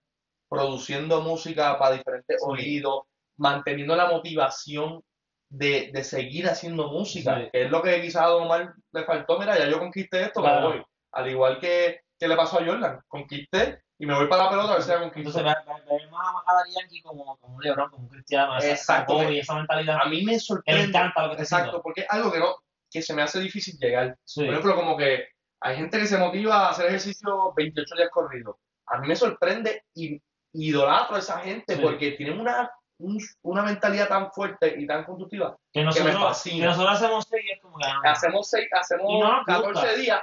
produciendo 0.49 1.21
música 1.21 1.77
para 1.77 1.95
diferentes 1.97 2.37
Sí. 2.39 2.45
oídos, 2.47 3.03
manteniendo 3.37 3.95
la 3.95 4.07
motivación 4.09 5.03
de, 5.49 5.91
de 5.93 6.03
seguir 6.03 6.47
haciendo 6.49 6.87
música, 6.87 7.37
Sí. 7.37 7.49
que 7.51 7.63
es 7.65 7.71
lo 7.71 7.81
que 7.81 8.01
quizás 8.01 8.23
a 8.23 8.27
Don 8.27 8.43
Omar 8.43 8.73
le 8.91 9.03
faltó. 9.05 9.39
Mira, 9.39 9.57
ya 9.57 9.67
yo 9.69 9.79
conquisté 9.79 10.23
esto, 10.23 10.41
me 10.41 10.47
Claro. 10.47 10.69
voy. 10.69 10.83
Al 11.13 11.29
igual 11.29 11.59
que, 11.59 12.01
que 12.19 12.27
le 12.27 12.35
pasó 12.35 12.59
a 12.59 12.65
Jordan, 12.65 12.99
conquisté 13.07 13.81
y 13.99 14.05
me 14.05 14.13
voy 14.15 14.27
para 14.27 14.43
la 14.45 14.49
pelota 14.49 14.71
a 14.71 14.73
ver 14.75 14.83
si 14.83 14.89
la 14.89 14.99
conquisto. 14.99 15.39
Entonces, 15.39 15.43
ve, 15.65 15.73
ve- 15.89 15.97
ve 16.03 16.11
más 16.11 16.27
a 16.45 16.53
Daddy 16.53 16.71
Yankee 16.79 17.01
como, 17.01 17.37
como 17.37 17.55
un 17.55 17.63
LeBron, 17.63 17.89
como 17.89 18.03
un 18.03 18.09
Cristiano, 18.09 18.57
esa, 18.57 18.67
esa 18.67 18.75
Exacto, 18.75 19.13
Kobe, 19.13 19.27
me- 19.29 19.39
esa 19.39 19.55
mentalidad. 19.55 19.99
A 20.01 20.05
mí 20.09 20.23
me 20.23 20.33
que 20.33 20.39
sorprende. 20.39 20.83
encanta 20.83 21.21
lo 21.23 21.35
que 21.35 21.41
está 21.41 21.43
Exacto, 21.43 21.63
haciendo. 21.63 21.81
porque 21.83 22.01
es 22.01 22.07
algo 22.09 22.31
que 22.31 22.39
no, 22.39 22.55
que 22.91 23.01
se 23.01 23.13
me 23.13 23.21
hace 23.21 23.39
difícil 23.39 23.75
llegar. 23.79 24.15
Sí. 24.23 24.41
Por 24.45 24.49
ejemplo, 24.53 24.75
como 24.75 24.95
que 24.97 25.27
hay 25.61 25.75
gente 25.75 25.97
que 25.99 26.05
se 26.07 26.17
motiva 26.17 26.67
a 26.67 26.69
hacer 26.69 26.85
ejercicio 26.87 27.53
28 27.55 27.95
días 27.95 28.09
corridos. 28.11 28.55
A 28.87 28.99
mí 28.99 29.07
me 29.07 29.15
sorprende 29.15 29.83
y 29.95 30.21
idolatro 30.53 31.15
a 31.15 31.19
esa 31.19 31.39
gente 31.39 31.75
Sí. 31.75 31.81
porque 31.81 32.11
tienen 32.11 32.39
una, 32.39 32.71
un- 32.99 33.19
una 33.43 33.63
mentalidad 33.63 34.07
tan 34.07 34.31
fuerte 34.31 34.75
y 34.77 34.85
tan 34.87 35.03
conductiva. 35.03 35.55
que 35.73 35.83
nosotros, 35.83 36.15
fascina. 36.15 36.63
que 36.63 36.69
nosotros 36.69 36.95
hacemos 36.95 37.27
seis 37.29 37.45
es 37.53 37.61
como 37.61 37.77
que 37.77 37.85
ah, 37.85 38.01
Hacemos 38.11 38.49
seis, 38.49 38.67
hacemos 38.71 39.05
no 39.19 39.37
nos 39.37 39.45
14 39.45 39.71
gusta. 39.81 39.93
días, 39.95 40.21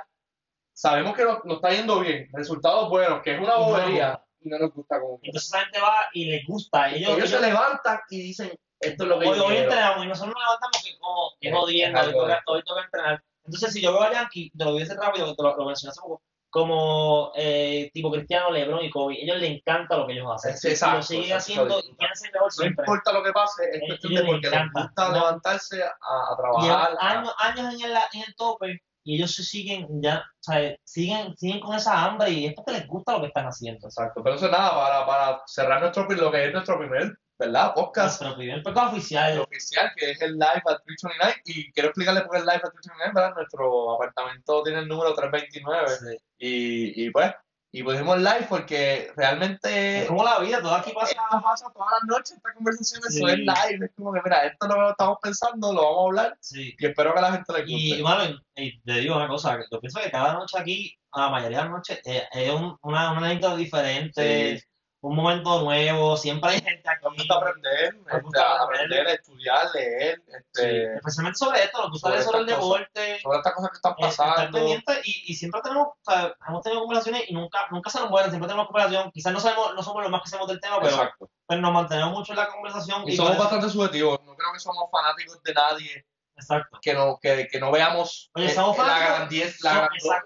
sabemos 0.75 1.14
que 1.16 1.25
nos, 1.25 1.45
nos 1.45 1.57
está 1.57 1.70
yendo 1.70 2.01
bien, 2.01 2.29
resultados 2.33 2.89
buenos, 2.91 3.22
que 3.22 3.35
es 3.35 3.39
una 3.41 3.55
no 3.57 3.64
bobería 3.64 4.20
y 4.41 4.49
no 4.51 4.59
nos 4.59 4.72
gusta 4.75 5.01
como 5.01 5.18
que. 5.20 5.29
Entonces 5.29 5.49
esa 5.51 5.61
gente 5.64 5.81
va 5.81 5.95
y 6.12 6.27
les 6.27 6.47
gusta. 6.47 6.91
Ellos, 6.91 7.11
Ellos, 7.16 7.31
se 7.31 7.37
ellos- 7.37 7.49
levantan 7.49 8.01
y 8.11 8.20
dicen, 8.22 8.53
esto 8.81 9.05
es 9.05 9.09
lo 9.09 9.18
que 9.18 9.29
hoy, 9.29 9.39
yo 9.39 9.47
hoy 9.47 9.57
entrenamos 9.57 10.05
y 10.05 10.09
nosotros 10.09 10.35
nos 10.35 10.45
levantamos 10.45 10.83
que 10.85 10.99
como 10.99 11.31
que 11.41 11.53
jodiendo, 11.53 12.01
hoy 12.01 12.12
toca, 12.12 12.43
hoy 12.47 12.62
toca 12.64 12.83
entrenar. 12.85 13.22
Entonces 13.47 13.72
si 13.72 13.81
yo 13.81 13.93
veo 13.93 14.03
a 14.03 14.12
Yankee, 14.12 14.51
te 14.57 14.64
lo 14.64 14.72
voy 14.72 14.81
a 14.83 14.85
decir 14.85 14.99
rápido, 15.01 15.27
que 15.27 15.35
te 15.35 15.43
lo, 15.43 15.57
lo 15.57 15.64
mencioné 15.66 15.91
hace 15.91 16.01
poco, 16.01 16.22
como 16.51 17.33
eh, 17.35 17.91
tipo 17.93 18.11
Cristiano, 18.12 18.51
Lebron 18.51 18.85
y 18.85 18.91
Kobe, 18.91 19.22
ellos 19.22 19.39
les 19.39 19.51
encanta 19.51 19.97
lo 19.97 20.07
que 20.07 20.12
ellos 20.14 20.27
hacen. 20.33 20.55
Es- 20.55 20.64
exacto, 20.64 20.97
y 20.97 20.99
lo 20.99 21.03
siguen 21.22 21.37
haciendo 21.37 21.79
y 21.81 21.97
quieren 21.97 22.16
ser 22.16 22.33
mejor 22.33 22.47
No 22.47 22.51
siempre. 22.51 22.85
importa 22.87 23.12
lo 23.12 23.22
que 23.22 23.33
pase, 23.33 23.64
es 23.70 23.77
Eh, 23.77 23.87
cuestión 23.89 24.14
de 24.14 24.20
les 24.22 24.31
porque 24.31 24.47
les 24.51 24.53
encanta. 24.61 24.83
gusta 24.83 25.09
No. 25.09 25.14
levantarse 25.14 25.83
a, 25.83 25.89
a 25.89 26.37
trabajar. 26.37 26.62
Llevan 26.64 26.97
a- 27.01 27.11
años, 27.18 27.35
años 27.39 27.75
en 27.75 27.81
el, 27.91 27.97
en 28.12 28.22
el 28.27 28.35
tope 28.37 28.83
y 29.05 29.17
ellos 29.17 29.35
se 29.35 29.43
siguen 29.45 29.87
ya, 30.03 30.19
o 30.19 30.43
sea, 30.43 30.77
siguen, 30.83 31.37
siguen 31.37 31.61
con 31.61 31.77
esa 31.77 32.05
hambre 32.05 32.31
y 32.31 32.47
es 32.47 32.55
porque 32.55 32.73
les 32.73 32.87
gusta 32.87 33.13
lo 33.13 33.21
que 33.21 33.27
están 33.29 33.47
haciendo. 33.47 33.87
Exacto, 33.87 34.23
pero 34.23 34.37
eso 34.37 34.47
es 34.47 34.53
nada, 34.53 34.75
para, 34.75 35.07
para 35.07 35.43
cerrar 35.47 35.81
nuestro, 35.81 36.09
lo 36.09 36.33
que 36.33 36.47
es 36.47 36.53
nuestro 36.53 36.79
primer, 36.79 37.17
¿verdad? 37.39 37.75
Podcast 37.75 38.21
Nuestro 38.23 38.37
primer 38.39 38.63
podcast 38.63 38.93
oficial. 38.93 39.39
oficial, 39.41 39.91
que 39.97 40.11
es 40.13 40.23
el 40.23 40.33
Live 40.35 40.63
at 40.67 40.79
329, 40.85 41.35
y 41.45 41.73
quiero 41.73 41.89
explicarle 41.91 42.21
por 42.23 42.31
qué 42.33 42.39
el 42.39 42.45
Live 42.45 42.57
at 42.65 42.71
329, 42.73 43.13
¿verdad? 43.15 43.35
Nuestro 43.37 43.95
apartamento 43.95 44.63
tiene 44.63 44.79
el 44.81 44.89
número 44.89 45.15
329, 45.15 45.89
Sí. 45.89 46.17
y, 46.39 47.07
y 47.07 47.11
pues, 47.11 47.33
y 47.77 47.83
pusimos 47.83 48.18
live 48.18 48.47
porque 48.49 49.11
realmente 49.16 50.03
Es 50.03 50.07
como 50.09 50.22
la 50.22 50.39
vida, 50.39 50.62
todo 50.62 50.75
aquí 50.75 50.93
pasa. 50.93 51.11
esto 51.11 51.43
pasa 51.43 51.66
todas 51.75 51.89
las 51.93 52.05
noches, 52.05 52.37
esta 52.37 52.53
conversación, 52.55 53.01
eso 53.09 53.18
Sí. 53.18 53.25
es 53.33 53.39
live, 53.39 53.87
es 53.87 53.91
como 53.97 54.12
que, 54.12 54.20
mira, 54.25 54.47
esto 54.47 54.66
es 54.68 54.75
lo 54.77 54.91
estamos 54.91 55.18
pensando, 55.20 55.72
lo 55.72 55.83
vamos 55.83 55.99
a 55.99 56.07
hablar, 56.07 56.37
Sí. 56.41 56.75
y 56.79 56.87
espero 56.87 57.12
que 57.12 57.18
a 57.18 57.22
la 57.22 57.33
gente 57.33 57.53
le 57.53 57.59
guste. 57.61 57.72
Y, 57.75 58.03
bueno, 58.03 58.41
y, 58.55 58.81
te 58.83 58.93
digo 59.01 59.16
una 59.16 59.27
cosa, 59.29 59.59
yo 59.70 59.81
pienso 59.81 60.01
que 60.01 60.11
cada 60.11 60.35
noche 60.35 60.59
aquí, 60.59 60.97
la 61.16 61.29
mayoría 61.31 61.59
de 61.59 61.64
las 61.64 61.72
noches, 61.72 62.01
eh, 62.05 62.22
es 62.33 62.51
un- 62.53 62.77
una, 62.83 63.11
una 63.12 63.27
anécdota 63.27 63.57
diferente, 63.57 64.59
Sí. 64.59 64.64
Un 65.11 65.17
momento 65.17 65.61
nuevo, 65.63 66.17
siempre 66.17 66.51
hay 66.51 66.61
gente 66.63 66.89
aquí. 66.89 67.05
Nos 67.05 67.15
gusta 67.17 67.35
aprender, 67.35 67.95
Nos 67.97 68.07
este, 68.07 68.21
gusta 68.23 68.63
aprender, 68.63 69.07
estudiar, 69.09 69.67
leer, 69.75 70.23
Sí, 70.27 70.33
este, 70.37 70.95
especialmente 70.97 71.39
sobre 71.39 71.65
esto, 71.65 71.79
nos 71.83 71.91
gusta 71.91 72.09
sobre 72.09 72.17
leer 72.17 72.25
sobre 72.25 72.39
el 72.41 72.47
cosas. 72.47 72.61
deporte, 72.95 73.21
sobre 73.23 73.39
estas 73.39 73.53
cosas 73.55 73.71
que 73.71 73.77
están 73.77 73.93
eh, 73.99 74.09
estar 74.09 74.27
pasando. 74.29 74.59
pendiente 74.59 75.01
y, 75.05 75.25
y 75.33 75.35
siempre 75.35 75.61
tenemos, 75.63 75.89
o 75.89 76.11
sea, 76.11 76.35
hemos 76.49 76.63
tenido 76.63 76.81
conversaciones 76.83 77.25
y 77.29 77.35
nunca, 77.35 77.67
nunca 77.71 77.91
se 77.91 78.01
nos 78.01 78.11
mueren, 78.11 78.31
siempre 78.31 78.49
tenemos 78.49 78.67
conversación, 78.67 79.11
quizás 79.13 79.33
no 79.33 79.41
sabemos, 79.41 79.75
no 79.75 79.83
somos 79.83 80.03
los 80.03 80.11
más 80.11 80.23
que 80.23 80.29
sabemos 80.31 80.49
del 80.49 80.61
tema, 80.61 80.79
pero, 80.81 81.11
pero 81.47 81.61
nos 81.61 81.73
mantenemos 81.73 82.13
mucho 82.13 82.33
en 82.33 82.39
la 82.39 82.49
conversación 82.49 83.03
Y 83.09 83.13
y 83.13 83.17
somos 83.17 83.31
por 83.33 83.35
eso- 83.37 83.45
bastante 83.45 83.69
subjetivos, 83.71 84.21
no 84.25 84.35
creo 84.37 84.53
que 84.53 84.61
somos 84.61 84.85
fanáticos 84.91 85.43
de 85.43 85.53
nadie 85.55 86.07
exacto. 86.37 86.79
que 86.83 86.95
no, 86.95 87.19
que, 87.21 87.47
que 87.49 87.61
no 87.61 87.71
veamos 87.71 88.31
Oye, 88.35 88.47
eh, 88.47 88.51
somos 88.55 88.77
la 88.79 88.85
fanáticos, 88.85 89.17
grandez, 89.19 89.61
la, 89.63 89.73
grandeza, 89.75 90.23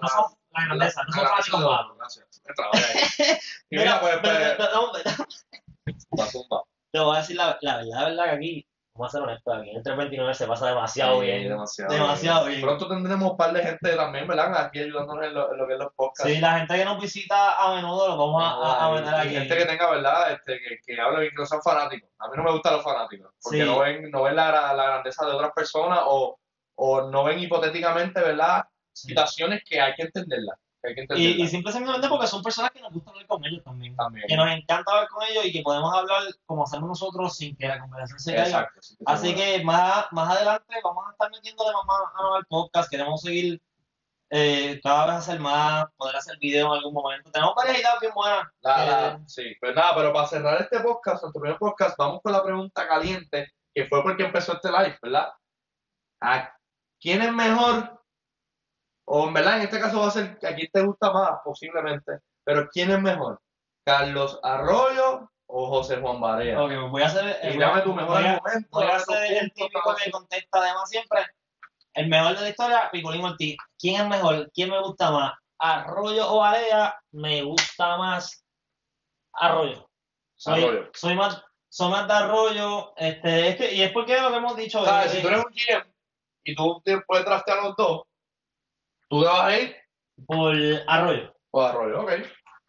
no 0.00 0.08
somos 0.08 0.32
grandeza 0.50 1.02
fanáticos 1.14 1.60
de 1.60 1.66
malos. 1.66 1.96
Gracias. 1.98 2.33
Trabé 2.54 2.78
ahí. 2.78 3.36
Y 3.70 3.76
mira, 3.78 4.00
pues, 4.00 4.18
pues. 4.18 4.56
Te 6.92 7.00
voy 7.00 7.16
a 7.16 7.20
decir 7.20 7.36
la, 7.36 7.58
la 7.60 7.76
verdad, 7.78 7.90
la 7.92 8.04
verdad 8.08 8.24
que 8.24 8.30
aquí, 8.30 8.68
vamos 8.94 9.08
a 9.08 9.18
ser 9.18 9.22
honestos, 9.22 9.54
aquí 9.58 9.70
en 9.70 9.76
el 9.78 9.82
329 9.82 10.34
se 10.34 10.46
pasa 10.46 10.68
demasiado 10.68 11.20
Sí, 11.20 11.26
bien. 11.26 11.48
Demasiado, 11.48 11.92
Demasiado 11.92 12.46
bien. 12.46 12.60
Pronto 12.60 12.86
tendremos 12.88 13.30
un 13.32 13.36
par 13.36 13.52
de 13.52 13.62
gente 13.64 13.96
también, 13.96 14.28
¿verdad? 14.28 14.56
Aquí 14.66 14.78
ayudándonos 14.78 15.24
en 15.24 15.34
lo, 15.34 15.52
en 15.52 15.58
lo 15.58 15.66
que 15.66 15.72
es 15.72 15.78
los 15.80 15.92
podcasts. 15.96 16.32
Sí, 16.32 16.38
la 16.40 16.58
gente 16.58 16.76
que 16.76 16.84
nos 16.84 17.02
visita 17.02 17.54
a 17.56 17.74
menudo 17.74 18.08
lo 18.08 18.16
vamos 18.16 18.42
a, 18.44 18.86
a, 18.86 18.90
meter 18.92 19.14
aquí. 19.14 19.30
gente 19.30 19.56
que 19.56 19.64
tenga, 19.64 19.90
¿verdad? 19.90 20.32
Este, 20.32 20.60
que, 20.60 20.78
que 20.86 21.00
hable 21.00 21.20
bien, 21.22 21.32
que 21.34 21.40
no 21.42 21.46
sean 21.46 21.62
fanáticos. 21.62 22.08
A 22.18 22.28
mí 22.28 22.32
no 22.36 22.44
me 22.44 22.52
gustan 22.52 22.74
los 22.74 22.84
fanáticos, 22.84 23.32
porque 23.42 23.58
Sí. 23.58 23.64
no 23.64 23.78
ven, 23.80 24.10
no 24.12 24.22
ven 24.22 24.36
la, 24.36 24.72
la 24.74 24.84
grandeza 24.84 25.26
de 25.26 25.32
otras 25.32 25.50
personas 25.52 26.00
o, 26.04 26.38
o 26.76 27.02
no 27.10 27.24
ven 27.24 27.40
hipotéticamente, 27.40 28.20
¿verdad? 28.20 28.62
Situaciones 28.92 29.62
que 29.68 29.80
hay 29.80 29.94
que 29.94 30.02
entenderlas. 30.04 30.56
Y, 31.16 31.42
y 31.42 31.48
simple 31.48 31.70
y 31.70 31.72
sencillamente 31.72 32.08
porque 32.08 32.26
son 32.26 32.42
personas 32.42 32.70
que 32.70 32.80
nos 32.80 32.92
gusta 32.92 33.10
hablar 33.10 33.26
con 33.26 33.44
ellos 33.44 33.64
también. 33.64 33.96
también. 33.96 34.26
Que 34.28 34.36
nos 34.36 34.48
encanta 34.50 34.90
hablar 34.90 35.08
con 35.08 35.22
ellos 35.24 35.44
y 35.46 35.52
que 35.52 35.62
podemos 35.62 35.94
hablar 35.94 36.22
como 36.46 36.64
hacemos 36.64 36.88
nosotros 36.88 37.36
sin 37.36 37.56
que 37.56 37.68
la 37.68 37.78
conversación 37.80 38.18
se 38.20 38.30
caiga. 38.34 38.46
Exacto. 38.46 38.82
sí, 38.82 38.94
sí, 38.98 39.04
Así 39.06 39.34
que 39.34 39.64
más, 39.64 40.06
más 40.12 40.36
adelante 40.36 40.74
vamos 40.84 41.04
a 41.08 41.12
estar 41.12 41.30
metiéndole 41.30 41.70
más 41.72 41.84
mano 42.14 42.34
al 42.34 42.44
podcast. 42.46 42.90
Queremos 42.90 43.20
seguir 43.22 43.60
eh, 44.30 44.80
cada 44.82 45.06
vez 45.06 45.14
hacer 45.16 45.38
más, 45.40 45.86
poder 45.96 46.16
hacer 46.16 46.36
videos 46.38 46.66
en 46.68 46.78
algún 46.78 46.94
momento. 46.94 47.30
Tenemos 47.30 47.54
varias 47.54 47.78
ideas 47.78 48.00
bien 48.00 48.12
buenas. 48.14 48.46
La- 48.60 49.08
Eh, 49.14 49.18
sí, 49.26 49.54
pues 49.60 49.74
nada, 49.74 49.94
pero 49.94 50.12
para 50.12 50.26
cerrar 50.26 50.60
este 50.60 50.80
podcast, 50.80 51.22
nuestro 51.22 51.40
primer 51.40 51.58
podcast, 51.58 51.96
vamos 51.96 52.20
con 52.22 52.32
la 52.32 52.42
pregunta 52.42 52.86
caliente, 52.88 53.52
que 53.74 53.86
fue 53.86 54.02
porque 54.02 54.24
empezó 54.24 54.54
este 54.54 54.70
live, 54.70 54.98
¿verdad? 55.02 55.28
¿A 56.20 56.54
quién 57.00 57.22
es 57.22 57.32
mejor? 57.32 58.02
O 59.06 59.28
en 59.28 59.34
verdad, 59.34 59.56
en 59.56 59.62
este 59.62 59.80
caso 59.80 60.00
va 60.00 60.06
a 60.08 60.10
ser 60.10 60.38
a 60.42 60.54
quién 60.54 60.68
te 60.72 60.82
gusta 60.82 61.12
más, 61.12 61.32
posiblemente, 61.44 62.20
pero 62.44 62.68
¿quién 62.70 62.90
es 62.90 63.00
mejor? 63.00 63.40
¿Carlos 63.84 64.40
Arroyo 64.42 65.30
o 65.46 65.68
José 65.68 65.98
Juan 66.00 66.20
Barea? 66.20 66.60
ok, 66.62 66.68
pues 66.70 66.90
voy 66.90 67.02
a 67.02 67.06
hacer. 67.06 67.38
eh, 67.42 67.52
Y 67.54 67.58
dame 67.58 67.82
tu 67.82 67.92
mejor 67.94 68.16
voy 68.16 68.24
a- 68.26 68.32
argumento. 68.34 68.68
Voy 68.70 68.86
a 68.86 68.98
ser 68.98 69.32
el 69.42 69.52
típico 69.52 69.94
que 70.02 70.10
contesta 70.10 70.58
además 70.58 70.88
siempre. 70.88 71.20
El 71.92 72.08
mejor 72.08 72.34
de 72.34 72.40
la 72.42 72.48
historia, 72.48 72.88
Picolín 72.90 73.24
Ortiz. 73.24 73.56
¿Quién 73.78 74.00
es 74.00 74.08
mejor? 74.08 74.50
¿Quién 74.54 74.70
me 74.70 74.80
gusta 74.80 75.10
más? 75.10 75.34
¿Arroyo 75.58 76.28
o 76.32 76.42
Area? 76.42 76.98
Me 77.12 77.42
gusta 77.42 77.96
más 77.98 78.44
Arroyo. 79.32 79.88
Soy, 80.36 80.64
Arroyo. 80.64 80.90
soy 80.94 81.14
más, 81.14 81.42
soy 81.68 81.90
más 81.90 82.08
de 82.08 82.14
Arroyo. 82.14 82.94
Este, 82.96 83.48
es 83.48 83.56
que, 83.56 83.74
y 83.74 83.82
es 83.82 83.92
porque 83.92 84.20
lo 84.20 84.30
que 84.30 84.36
hemos 84.36 84.56
dicho. 84.56 84.84
Eh, 84.84 85.08
Si 85.08 85.20
tú 85.22 85.28
eres 85.28 85.44
un 85.44 85.52
GM 85.52 85.84
y 86.44 86.54
tú 86.54 86.80
te 86.84 87.00
puedes 87.02 87.24
trastear 87.24 87.62
los 87.62 87.76
dos, 87.76 88.02
tú 89.14 89.20
te 89.22 89.26
vas 89.28 89.40
a 89.44 89.58
ir 89.60 89.76
por 90.26 90.54
Arroyo. 90.86 91.34
o 91.52 91.62
Arroyo, 91.62 92.00
ok. 92.02 92.12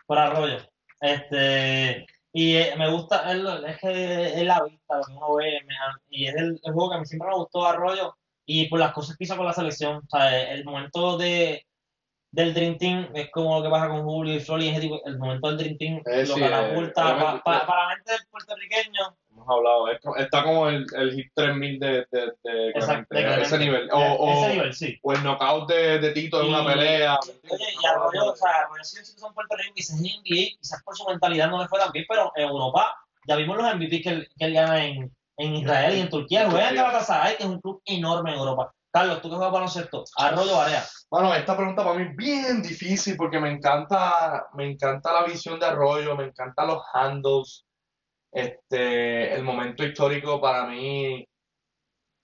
Por 0.06 0.18
Arroyo. 0.20 0.58
Este, 1.02 2.06
y 2.34 2.56
eh, 2.56 2.74
me 2.78 2.90
gusta, 2.92 3.32
es, 3.32 3.42
es 3.68 3.78
que 3.80 4.24
es 4.40 4.44
la 4.44 4.64
vista, 4.64 4.98
lo 4.98 5.04
que 5.06 5.12
uno 5.14 5.36
ve, 5.36 5.60
me- 5.66 5.76
y 6.10 6.28
es 6.28 6.36
el, 6.36 6.60
el 6.64 6.74
juego 6.74 6.90
que 6.90 6.96
a 6.96 7.00
mí 7.00 7.06
siempre 7.06 7.30
me 7.30 7.36
gustó 7.36 7.66
Arroyo, 7.66 8.16
y 8.46 8.68
por 8.68 8.80
las 8.80 8.92
cosas 8.94 9.16
que 9.18 9.24
hizo 9.24 9.36
con 9.38 9.46
la 9.46 9.54
selección, 9.54 9.98
o 9.98 10.10
sea, 10.10 10.52
el 10.52 10.64
momento 10.66 11.18
de, 11.18 11.66
del 12.32 12.54
Dream 12.54 12.78
Team 12.78 13.10
es 13.16 13.32
como 13.32 13.58
lo 13.58 13.64
que 13.64 13.70
pasa 13.70 13.88
con 13.88 14.04
Julio 14.04 14.36
y 14.36 14.40
Flori, 14.40 14.70
es 14.70 14.78
el, 14.78 14.92
el 15.06 15.18
momento 15.18 15.48
del 15.48 15.58
Dream 15.58 15.78
Team 15.78 16.02
Eh, 16.06 16.26
lo 16.28 16.36
sí, 16.36 16.44
eh, 16.44 16.50
pa- 16.50 16.60
obviamente, 16.62 16.92
pa- 16.94 17.60
sí. 17.62 17.66
para 17.68 17.82
la 17.88 17.96
mente 17.96 18.12
del 18.12 18.28
puertorriqueño, 18.30 19.18
hemos 19.46 19.58
hablado. 19.58 19.88
Es 19.90 20.00
está 20.26 20.44
como 20.44 20.68
el, 20.70 20.86
el 20.96 21.14
hit 21.14 21.32
3000 21.34 21.80
de, 21.80 21.88
de, 22.12 22.34
de 22.44 22.70
Exacto, 22.70 23.08
Clemente, 23.10 23.16
de 23.16 23.22
Clemente. 23.22 23.42
ese 23.44 23.58
nivel. 23.60 23.90
O, 23.92 23.98
o, 24.00 24.44
Ese 24.46 24.54
nivel, 24.54 24.74
sí. 24.74 25.00
o 25.04 25.14
el 25.14 25.24
knockout 25.24 25.70
de, 25.70 26.00
de 26.00 26.12
Tito 26.12 26.42
en 26.42 26.48
una 26.50 26.66
pelea. 26.66 27.18
Oye, 27.50 27.66
y 27.82 27.86
Arroyo, 27.86 28.32
o 28.32 28.36
sea, 28.36 28.50
Arroyo 28.62 28.84
sí 28.84 28.98
en 28.98 29.34
Puerto 29.34 29.56
Rico, 29.56 29.74
quizás 29.76 29.98
en 30.00 30.04
NBA, 30.04 30.58
quizás 30.60 30.84
por 30.84 30.96
su 30.98 31.06
mentalidad 31.06 31.50
no 31.50 31.62
le 31.62 31.68
fue 31.68 31.80
tan 31.80 31.92
bien, 31.92 32.06
pero 32.08 32.32
en 32.36 32.50
Europa, 32.50 32.96
ya 33.28 33.36
vimos 33.36 33.58
los 33.58 33.76
MVP 33.76 34.02
que 34.02 34.10
él, 34.10 34.30
que 34.38 34.46
él 34.46 34.54
gana 34.54 34.86
en, 34.86 35.16
en 35.38 35.56
Israel 35.56 35.98
y 35.98 36.02
en 36.02 36.10
Turquía. 36.10 36.50
Juega 36.50 36.70
en 36.70 36.76
Galatasaray, 36.76 37.38
que 37.38 37.44
es 37.44 37.50
un 37.50 37.62
club 37.62 37.82
enorme 37.86 38.32
en 38.32 38.40
Europa. 38.40 38.72
Carlos, 38.92 39.22
tú 39.22 39.30
que 39.30 39.36
juegas 39.36 39.52
baloncesto, 39.52 40.06
Arroyo 40.16 40.56
Barea. 40.56 40.82
Bueno, 41.12 41.34
esta 41.36 41.58
pregunta 41.58 41.84
para 41.84 41.98
mí 42.00 42.06
es 42.10 42.16
bien 42.16 42.62
difícil 42.62 43.18
porque 43.18 43.42
me 43.42 43.52
encanta, 43.52 44.48
me 44.54 44.72
encanta 44.72 45.12
la 45.12 45.24
visión 45.26 45.60
de 45.60 45.66
Arroyo, 45.66 46.16
me 46.16 46.24
encantan 46.24 46.68
los 46.68 46.82
handles, 46.94 47.66
este, 48.36 49.34
el 49.34 49.44
momento 49.44 49.84
histórico 49.86 50.42
para 50.42 50.66
mí, 50.68 51.26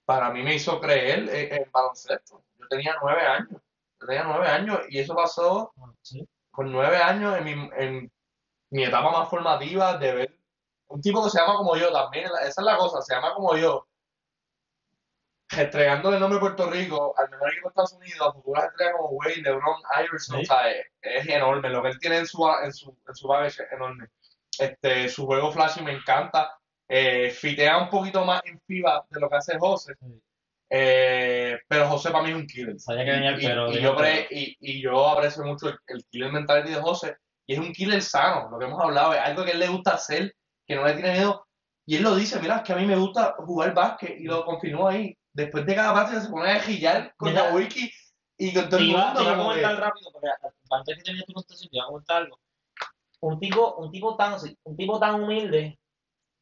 para 0.06 0.30
mí 0.30 0.44
me 0.44 0.56
hizo 0.56 0.80
creer 0.82 1.30
en, 1.30 1.72
baloncesto. 1.72 2.44
Yo 2.60 2.68
tenía 2.68 2.96
nueve 3.02 3.22
años, 3.22 3.62
yo 4.00 4.08
tenía 4.08 4.24
nueve 4.24 4.48
años 4.48 4.82
y 4.90 5.00
eso 5.00 5.16
pasó 5.16 5.74
Sí. 6.02 6.28
con 6.52 6.70
nueve 6.70 6.98
años 6.98 7.38
en 7.38 7.44
mi, 7.46 7.70
en 7.78 8.12
mi 8.72 8.84
etapa 8.84 9.10
más 9.12 9.30
formativa 9.30 9.98
de 9.98 10.14
ver 10.14 10.38
un 10.88 11.02
tipo 11.02 11.24
que 11.24 11.30
se 11.30 11.40
llama 11.40 11.56
como 11.56 11.78
yo 11.78 11.90
también, 11.94 12.26
esa 12.26 12.48
es 12.62 12.66
la 12.66 12.76
cosa, 12.78 13.02
se 13.02 13.16
llama 13.16 13.34
como 13.34 13.56
yo, 13.56 13.88
restregándole 15.48 16.18
el 16.18 16.20
nombre 16.22 16.36
de 16.36 16.42
Puerto 16.42 16.70
Rico 16.70 17.14
al 17.18 17.30
mejor 17.30 17.52
equipo 17.54 17.68
de 17.68 17.72
Estados 17.72 17.94
Unidos, 17.94 18.28
a 18.28 18.34
futuras 18.34 18.66
estrellas 18.66 18.96
como 18.98 19.10
Wade, 19.12 19.42
LeBron, 19.44 19.82
Iverson, 20.06 20.38
Sí. 20.38 20.44
o 20.44 20.46
sea, 20.46 20.72
es, 20.72 20.88
es 21.02 21.28
enorme, 21.28 21.70
lo 21.70 21.82
que 21.82 21.90
él 21.90 22.00
tiene 22.00 22.18
en 22.18 22.26
su, 22.26 22.46
en 22.62 22.74
su, 22.74 22.98
en 23.08 23.16
su 23.16 23.34
es 23.36 23.60
enorme. 23.72 24.10
Este, 24.62 25.10
su 25.10 25.26
juego 25.26 25.52
flashy 25.52 25.82
me 25.82 25.94
encanta, 25.94 26.52
eh, 26.88 27.32
fitea 27.32 27.80
un 27.80 27.90
poquito 27.90 28.24
más 28.24 28.42
en 28.46 28.60
FIBA 28.62 29.06
de 29.10 29.20
lo 29.20 29.30
que 29.30 29.36
hace 29.38 29.58
José, 29.58 29.94
eh, 30.70 31.60
pero 31.68 31.88
José 31.88 32.12
para 32.12 32.24
mí 32.24 32.30
es 32.30 32.36
un 32.36 32.48
killer. 32.48 32.80
Sabía 32.80 33.06
que 33.06 33.12
venía 33.12 33.30
el 33.32 33.42
Y- 33.42 33.48
pero. 33.48 33.72
y, 33.72 33.76
venía 33.76 33.82
yo 33.82 34.28
y, 34.30 34.58
y 34.60 34.82
yo 34.82 35.10
aprecio 35.10 35.44
mucho 35.44 35.70
el, 35.70 35.78
el 35.88 36.06
killer 36.12 36.32
mentality 36.32 36.70
de 36.70 36.82
José, 36.82 37.18
y 37.48 37.54
es 37.54 37.60
un 37.60 37.74
killer 37.74 38.02
sano, 38.02 38.50
lo 38.52 38.60
que 38.60 38.66
hemos 38.66 38.82
hablado, 38.82 39.14
es 39.14 39.20
algo 39.20 39.44
que 39.44 39.52
él 39.52 39.60
le 39.60 39.68
gusta 39.68 39.96
hacer, 39.96 40.34
que 40.68 40.76
no 40.76 40.86
le 40.86 40.94
tiene 40.94 41.14
miedo, 41.14 41.46
y 41.86 41.96
él 41.98 42.04
lo 42.04 42.16
dice, 42.16 42.40
mira, 42.40 42.58
es 42.58 42.62
que 42.62 42.74
a 42.74 42.78
mí 42.78 42.86
me 42.86 42.96
gusta 42.96 43.36
jugar 43.40 43.74
básquet, 43.74 44.20
y 44.20 44.26
lo 44.26 44.46
continúa 44.46 44.92
ahí. 44.92 45.18
Después 45.34 45.66
de 45.66 45.76
cada 45.76 45.94
partida 45.94 46.22
se 46.22 46.30
pone 46.30 46.52
a 46.52 46.60
gillar 46.60 47.14
con 47.18 47.34
la 47.34 47.54
wiki 47.54 47.90
y 48.38 48.54
con 48.54 48.70
todo 48.70 48.80
el 48.80 48.88
mundo. 48.88 49.14
te 49.16 49.24
iba 49.24 49.34
a 49.34 49.38
comentar 49.38 49.80
rápido, 49.80 50.12
porque 50.12 50.28
antes 50.70 50.98
que 50.98 51.04
termine 51.04 51.24
tu 51.26 51.42
te 51.42 51.56
iba 51.72 51.84
a 51.84 51.88
comentar 51.88 52.18
algo. 52.18 52.40
Un 53.22 53.40
tipo, 53.40 53.76
un 53.76 53.92
tipo 53.92 54.16
tan, 54.16 54.36
un 54.64 54.76
tipo 54.78 55.00
tan 55.00 55.22
humilde 55.24 55.78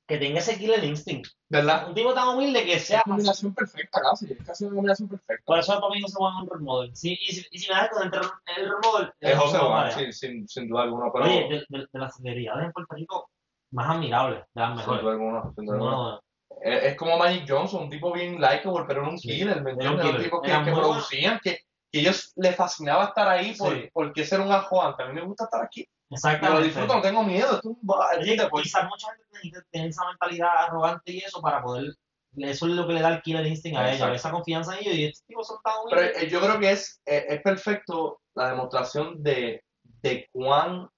que 0.07 0.17
tenga 0.17 0.39
ese 0.39 0.57
killer 0.57 0.83
instinct. 0.83 1.29
¿Verdad? 1.49 1.87
Un 1.89 1.93
tipo 1.93 2.13
tan 2.13 2.29
humilde 2.29 2.63
que 2.65 2.73
Es 2.73 2.85
sea. 2.85 3.03
una 3.05 3.15
combinación 3.15 3.53
perfecta 3.53 4.01
casi, 4.01 4.31
es 4.31 4.43
casi 4.45 4.63
una 4.65 4.75
combinación 4.75 5.07
perfecta. 5.09 5.43
Por 5.45 5.59
eso 5.59 5.79
para 5.79 5.93
mí 5.93 6.01
José 6.01 6.15
Juan 6.17 6.33
es 6.37 6.41
un 6.43 6.49
role 6.49 6.63
model. 6.63 6.95
Sí, 6.95 7.17
y, 7.21 7.31
si, 7.33 7.45
y 7.51 7.59
si 7.59 7.69
me 7.69 7.75
das 7.75 7.89
con 7.89 8.01
el, 8.03 8.11
el 8.57 8.69
role 8.69 8.87
model, 8.91 9.13
Es 9.19 9.37
José 9.37 9.57
Juan, 9.59 9.91
sí, 9.91 10.11
sin, 10.13 10.47
sin 10.47 10.67
duda 10.67 10.83
alguna, 10.83 11.11
pero 11.13 11.25
Oye, 11.25 11.47
de, 11.49 11.65
de, 11.77 11.85
de 11.91 11.99
las 11.99 12.15
celebridades 12.15 12.65
en 12.65 12.71
Puerto 12.71 12.95
Rico 12.95 13.29
más 13.71 13.95
admirables, 13.95 14.39
de 14.53 14.61
las 14.61 14.69
sin 14.69 14.77
mejores. 14.77 15.01
duda 15.03 15.11
alguna, 15.11 15.53
sin 15.55 15.65
duda 15.65 15.75
alguna. 15.75 15.91
No, 15.91 16.19
Es, 16.61 16.83
es 16.85 16.95
como 16.97 17.17
Magic 17.19 17.45
Johnson, 17.47 17.83
un 17.83 17.89
tipo 17.91 18.11
bien 18.11 18.33
likeable, 18.41 18.85
pero 18.87 19.01
era 19.01 19.09
un 19.09 19.19
Sí, 19.19 19.27
killer, 19.27 19.61
¿me 19.61 19.71
era 19.73 19.91
un 19.91 19.99
entiendes? 19.99 20.05
Killer. 20.07 20.23
tipos 20.23 20.41
que, 20.41 20.49
Era 20.49 20.63
que 20.65 20.71
producían, 20.71 21.39
que, 21.43 21.59
que 21.91 21.99
ellos 21.99 22.33
les 22.37 22.55
fascinaba 22.55 23.03
estar 23.05 23.27
ahí 23.27 23.53
por, 23.55 23.73
Sí. 23.75 23.89
porque 23.93 24.25
ser 24.25 24.39
un 24.39 24.51
ajuante. 24.51 25.03
A 25.03 25.07
mí 25.07 25.13
me 25.13 25.21
gusta 25.25 25.43
estar 25.43 25.61
aquí. 25.63 25.87
Y 26.09 26.13
lo 26.13 26.15
exactamente. 26.15 26.63
disfruto, 26.63 26.95
no 26.95 27.01
tengo 27.01 27.23
miedo. 27.23 27.55
Esto 27.55 27.69
es 27.71 28.63
quizás 28.63 28.89
mucha 28.89 29.07
gente 29.41 29.59
tener 29.71 29.89
esa 29.89 30.07
mentalidad 30.07 30.49
arrogante 30.65 31.11
y 31.11 31.19
eso 31.19 31.41
para 31.41 31.61
poder. 31.61 31.95
Eso 32.37 32.67
es 32.67 32.73
lo 32.73 32.87
que 32.87 32.93
le 32.93 33.01
da 33.01 33.09
el 33.15 33.21
killer 33.21 33.45
instinct 33.45 33.77
a 33.77 33.81
ellos, 33.87 33.93
Exacto. 33.95 34.15
esa 34.15 34.31
confianza 34.31 34.73
en 34.73 34.79
ellos. 34.81 34.95
Y 34.95 35.05
estos 35.05 35.25
tipos 35.25 35.47
son 35.47 35.57
tan 35.63 35.73
Pero 35.89 36.01
humildes. 36.01 36.23
eh, 36.23 36.29
yo 36.29 36.39
creo 36.41 36.59
que 36.59 36.71
es, 36.71 37.01
eh, 37.05 37.25
es 37.29 37.41
perfecto 37.41 38.21
la 38.35 38.49
demostración 38.49 39.21
de, 39.23 39.63
de 39.83 40.29
cuán, 40.31 40.89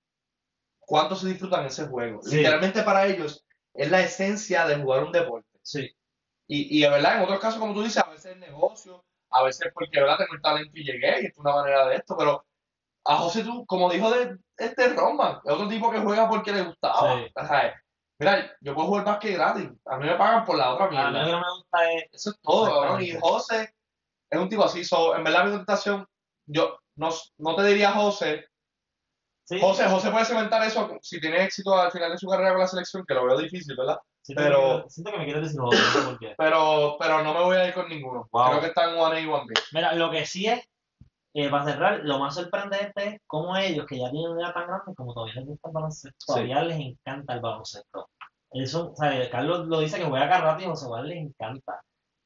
cuánto 0.80 1.16
se 1.16 1.28
disfrutan 1.30 1.66
ese 1.66 1.88
juego. 1.88 2.22
Sí. 2.22 2.38
Literalmente 2.38 2.84
para 2.84 3.06
ellos 3.08 3.46
es 3.74 3.90
la 3.90 4.02
esencia 4.02 4.66
de 4.68 4.76
jugar 4.76 5.04
un 5.04 5.12
deporte. 5.12 5.48
Sí. 5.62 5.90
Y, 6.48 6.78
y 6.78 6.82
de 6.82 6.90
verdad, 6.90 7.18
en 7.18 7.24
otros 7.24 7.40
casos, 7.40 7.60
como 7.60 7.74
tú 7.74 7.82
dices, 7.84 8.04
a 8.04 8.10
veces 8.10 8.34
es 8.34 8.38
negocio, 8.38 9.04
a 9.30 9.44
veces 9.44 9.68
es 9.68 9.74
porque 9.74 10.00
verdad 10.02 10.18
tengo 10.18 10.34
el 10.36 10.42
talento 10.42 10.72
y 10.76 10.84
llegué 10.84 11.22
y 11.22 11.26
es 11.28 11.38
una 11.38 11.54
manera 11.56 11.88
de 11.88 11.96
esto, 11.96 12.18
pero 12.18 12.46
a 13.06 13.18
José 13.18 13.44
tú, 13.44 13.66
como 13.66 13.90
dijo 13.90 14.10
de 14.12 14.38
este 14.58 14.90
Roman, 14.94 15.40
es 15.44 15.52
otro 15.52 15.68
tipo 15.68 15.90
que 15.92 16.00
juega 16.00 16.30
porque 16.30 16.52
le 16.52 16.62
gustaba. 16.64 17.16
Sí. 17.18 17.32
O 17.36 17.46
sea, 17.48 17.82
Mira, 18.20 18.52
yo 18.62 18.76
puedo 18.76 18.88
jugar 18.88 19.04
básquet 19.06 19.34
gratis, 19.34 19.68
a 19.88 19.98
mí 19.98 20.06
me 20.06 20.16
pagan 20.16 20.46
por 20.46 20.56
la 20.56 20.72
otra 20.76 20.86
A 20.86 20.90
mí 20.90 20.96
lo 20.96 21.02
mierda. 21.10 21.26
que 21.26 21.32
no 21.32 21.40
me 21.40 21.52
gusta 21.58 21.92
es. 21.94 22.04
Eso 22.12 22.30
es 22.30 22.40
todo, 22.42 22.66
cabrón. 22.82 23.02
Y. 23.02 23.14
José 23.20 23.74
es 24.30 24.40
un 24.40 24.48
tipo 24.48 24.64
así, 24.64 24.84
so, 24.86 25.16
en 25.16 25.24
verdad 25.24 25.46
mi 25.46 25.50
contestación, 25.52 26.06
yo 26.46 26.78
no, 26.98 27.10
no 27.40 27.56
te 27.56 27.64
diría 27.64 27.92
José, 27.94 28.46
Sí, 29.44 29.60
José, 29.60 29.86
José 29.90 30.12
puede 30.12 30.24
cementar 30.24 30.64
eso 30.64 30.88
si 31.02 31.20
tiene 31.20 31.44
éxito 31.44 31.76
al 31.76 31.92
final 31.92 32.12
de 32.12 32.18
su 32.18 32.28
carrera 32.28 32.52
con 32.52 32.60
la 32.62 32.68
selección, 32.68 33.04
que 33.06 33.14
lo 33.16 33.26
veo 33.26 33.38
difícil, 33.40 33.76
¿verdad? 33.76 33.98
siento 34.22 34.44
pero- 34.44 34.84
que, 34.84 34.90
siento 34.92 35.12
que 35.12 35.18
me 35.18 35.26
quieres 35.26 35.42
decir 35.44 35.60
José, 35.60 35.78
no 35.78 35.90
sé 35.92 36.02
por 36.08 36.20
qué. 36.20 36.36
Pero, 36.38 36.96
pero 37.00 37.24
no 37.24 37.34
me 37.34 37.42
voy 37.42 37.58
a 37.58 37.68
ir 37.68 37.74
con 37.74 37.90
ninguno. 37.90 38.30
Wow. 38.32 38.50
Creo 38.50 38.62
que 38.62 38.68
está 38.68 38.84
en 38.90 38.96
1A 38.98 39.20
y 39.20 39.26
1B. 39.26 39.54
Mira, 39.74 39.94
lo 39.94 40.12
que 40.12 40.26
sí 40.28 40.46
es, 40.46 40.64
eh, 41.34 41.50
para 41.50 41.66
cerrar, 41.66 42.00
lo 42.04 42.20
más 42.20 42.36
sorprendente 42.36 43.08
es 43.08 43.22
cómo 43.26 43.56
ellos, 43.56 43.86
que 43.86 43.98
ya 43.98 44.12
tienen 44.12 44.32
una 44.32 44.42
edad 44.48 44.54
tan 44.54 44.68
grande, 44.68 44.96
como 44.96 45.14
todavía 45.14 45.36
les 45.36 45.46
gusta 45.46 45.70
el 45.70 45.74
baloncesto, 45.74 46.26
todavía 46.26 46.62
les 46.64 46.80
encanta 46.80 47.34
el 47.34 47.40
baloncesto. 47.40 48.10
Eso, 48.52 48.94
¿sabes? 48.96 49.30
Carlos 49.30 49.68
lo 49.68 49.80
dice 49.80 49.98
que 49.98 50.06
juega 50.06 50.42
rato 50.42 50.62
y 50.62 50.66
José 50.66 50.86
Juan 50.86 51.08
les 51.08 51.18
encanta. 51.20 51.82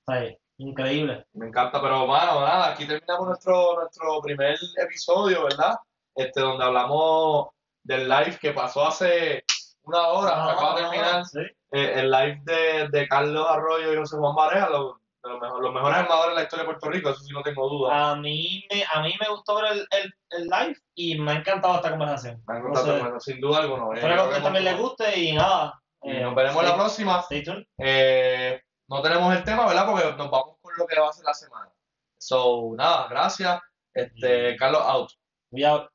¿Sabes? 0.05 0.37
Increíble. 0.57 1.25
Me 1.33 1.47
encanta, 1.47 1.81
pero 1.81 2.07
mano, 2.07 2.41
nada, 2.41 2.71
aquí 2.71 2.87
terminamos 2.87 3.27
nuestro, 3.27 3.75
nuestro 3.75 4.21
primer 4.21 4.57
episodio, 4.77 5.43
¿verdad? 5.43 5.75
Este, 6.15 6.41
donde 6.41 6.63
hablamos 6.63 7.49
del 7.83 8.09
live 8.09 8.39
que 8.39 8.53
pasó 8.53 8.87
hace 8.87 9.43
una 9.83 10.07
hora, 10.07 10.51
acaba 10.51 10.75
de 10.75 10.81
terminar. 10.81 11.25
Sí. 11.25 11.41
eh, 11.71 11.93
el 11.97 12.09
live 12.09 12.41
de, 12.43 12.89
de 12.89 13.07
Carlos 13.07 13.45
Arroyo 13.47 13.93
y 13.93 13.97
José 13.97 14.17
Juan 14.17 14.33
Barea, 14.33 14.69
los, 14.69 14.95
de 15.25 15.31
los, 15.31 15.41
mejor- 15.41 15.61
los 15.61 15.73
mejores 15.73 15.97
armadores 15.97 16.29
de 16.31 16.35
la 16.35 16.43
historia 16.43 16.63
de 16.63 16.69
Puerto 16.69 16.89
Rico, 16.89 17.09
eso 17.09 17.19
sí 17.21 17.33
no 17.33 17.41
tengo 17.41 17.67
duda. 17.67 18.11
A 18.11 18.15
mí, 18.15 18.63
me, 18.71 18.83
a 18.93 19.01
mí 19.01 19.13
me 19.19 19.27
gustó 19.29 19.55
ver 19.55 19.71
el, 19.73 19.87
el, 19.91 20.13
el 20.29 20.43
live 20.45 20.77
y 20.93 21.19
me 21.19 21.31
ha 21.31 21.35
encantado 21.35 21.75
esta 21.75 21.89
conversación. 21.89 22.41
Me 22.47 22.53
han 22.55 22.59
no 22.61 22.65
contado, 22.69 22.95
sé. 22.95 23.01
bueno, 23.01 23.19
sin 23.19 23.41
duda 23.41 23.59
alguna. 23.59 23.83
eh, 23.83 23.95
Espero 23.95 24.01
que 24.01 24.13
a 24.13 24.15
creo 24.15 24.23
ustedes 24.23 24.37
que 24.37 24.43
también 24.43 24.63
les 24.65 24.73
hemos- 24.73 24.83
guste 24.89 25.19
y 25.19 25.33
nada. 25.33 25.81
y 26.03 26.11
eh, 26.11 26.21
nos 26.21 26.35
veremos 26.35 26.63
la 26.63 26.75
próxima. 26.75 27.19
Stay 27.21 27.43
tuned. 27.43 27.65
Eh, 27.79 28.61
no 28.87 29.01
tenemos 29.01 29.35
el 29.35 29.43
tema, 29.43 29.65
¿verdad? 29.67 29.85
Porque 29.87 30.05
nos 30.15 30.29
vamos 30.31 30.57
con 30.61 30.73
lo 30.77 30.85
que 30.85 30.99
va 30.99 31.09
a 31.09 31.13
ser 31.13 31.25
la 31.25 31.33
semana. 31.33 31.71
So, 32.17 32.71
nada, 32.77 33.07
gracias. 33.09 33.59
Este, 33.93 34.55
Carlos 34.57 34.81
out. 34.85 35.11
We 35.51 35.65
out. 35.65 35.89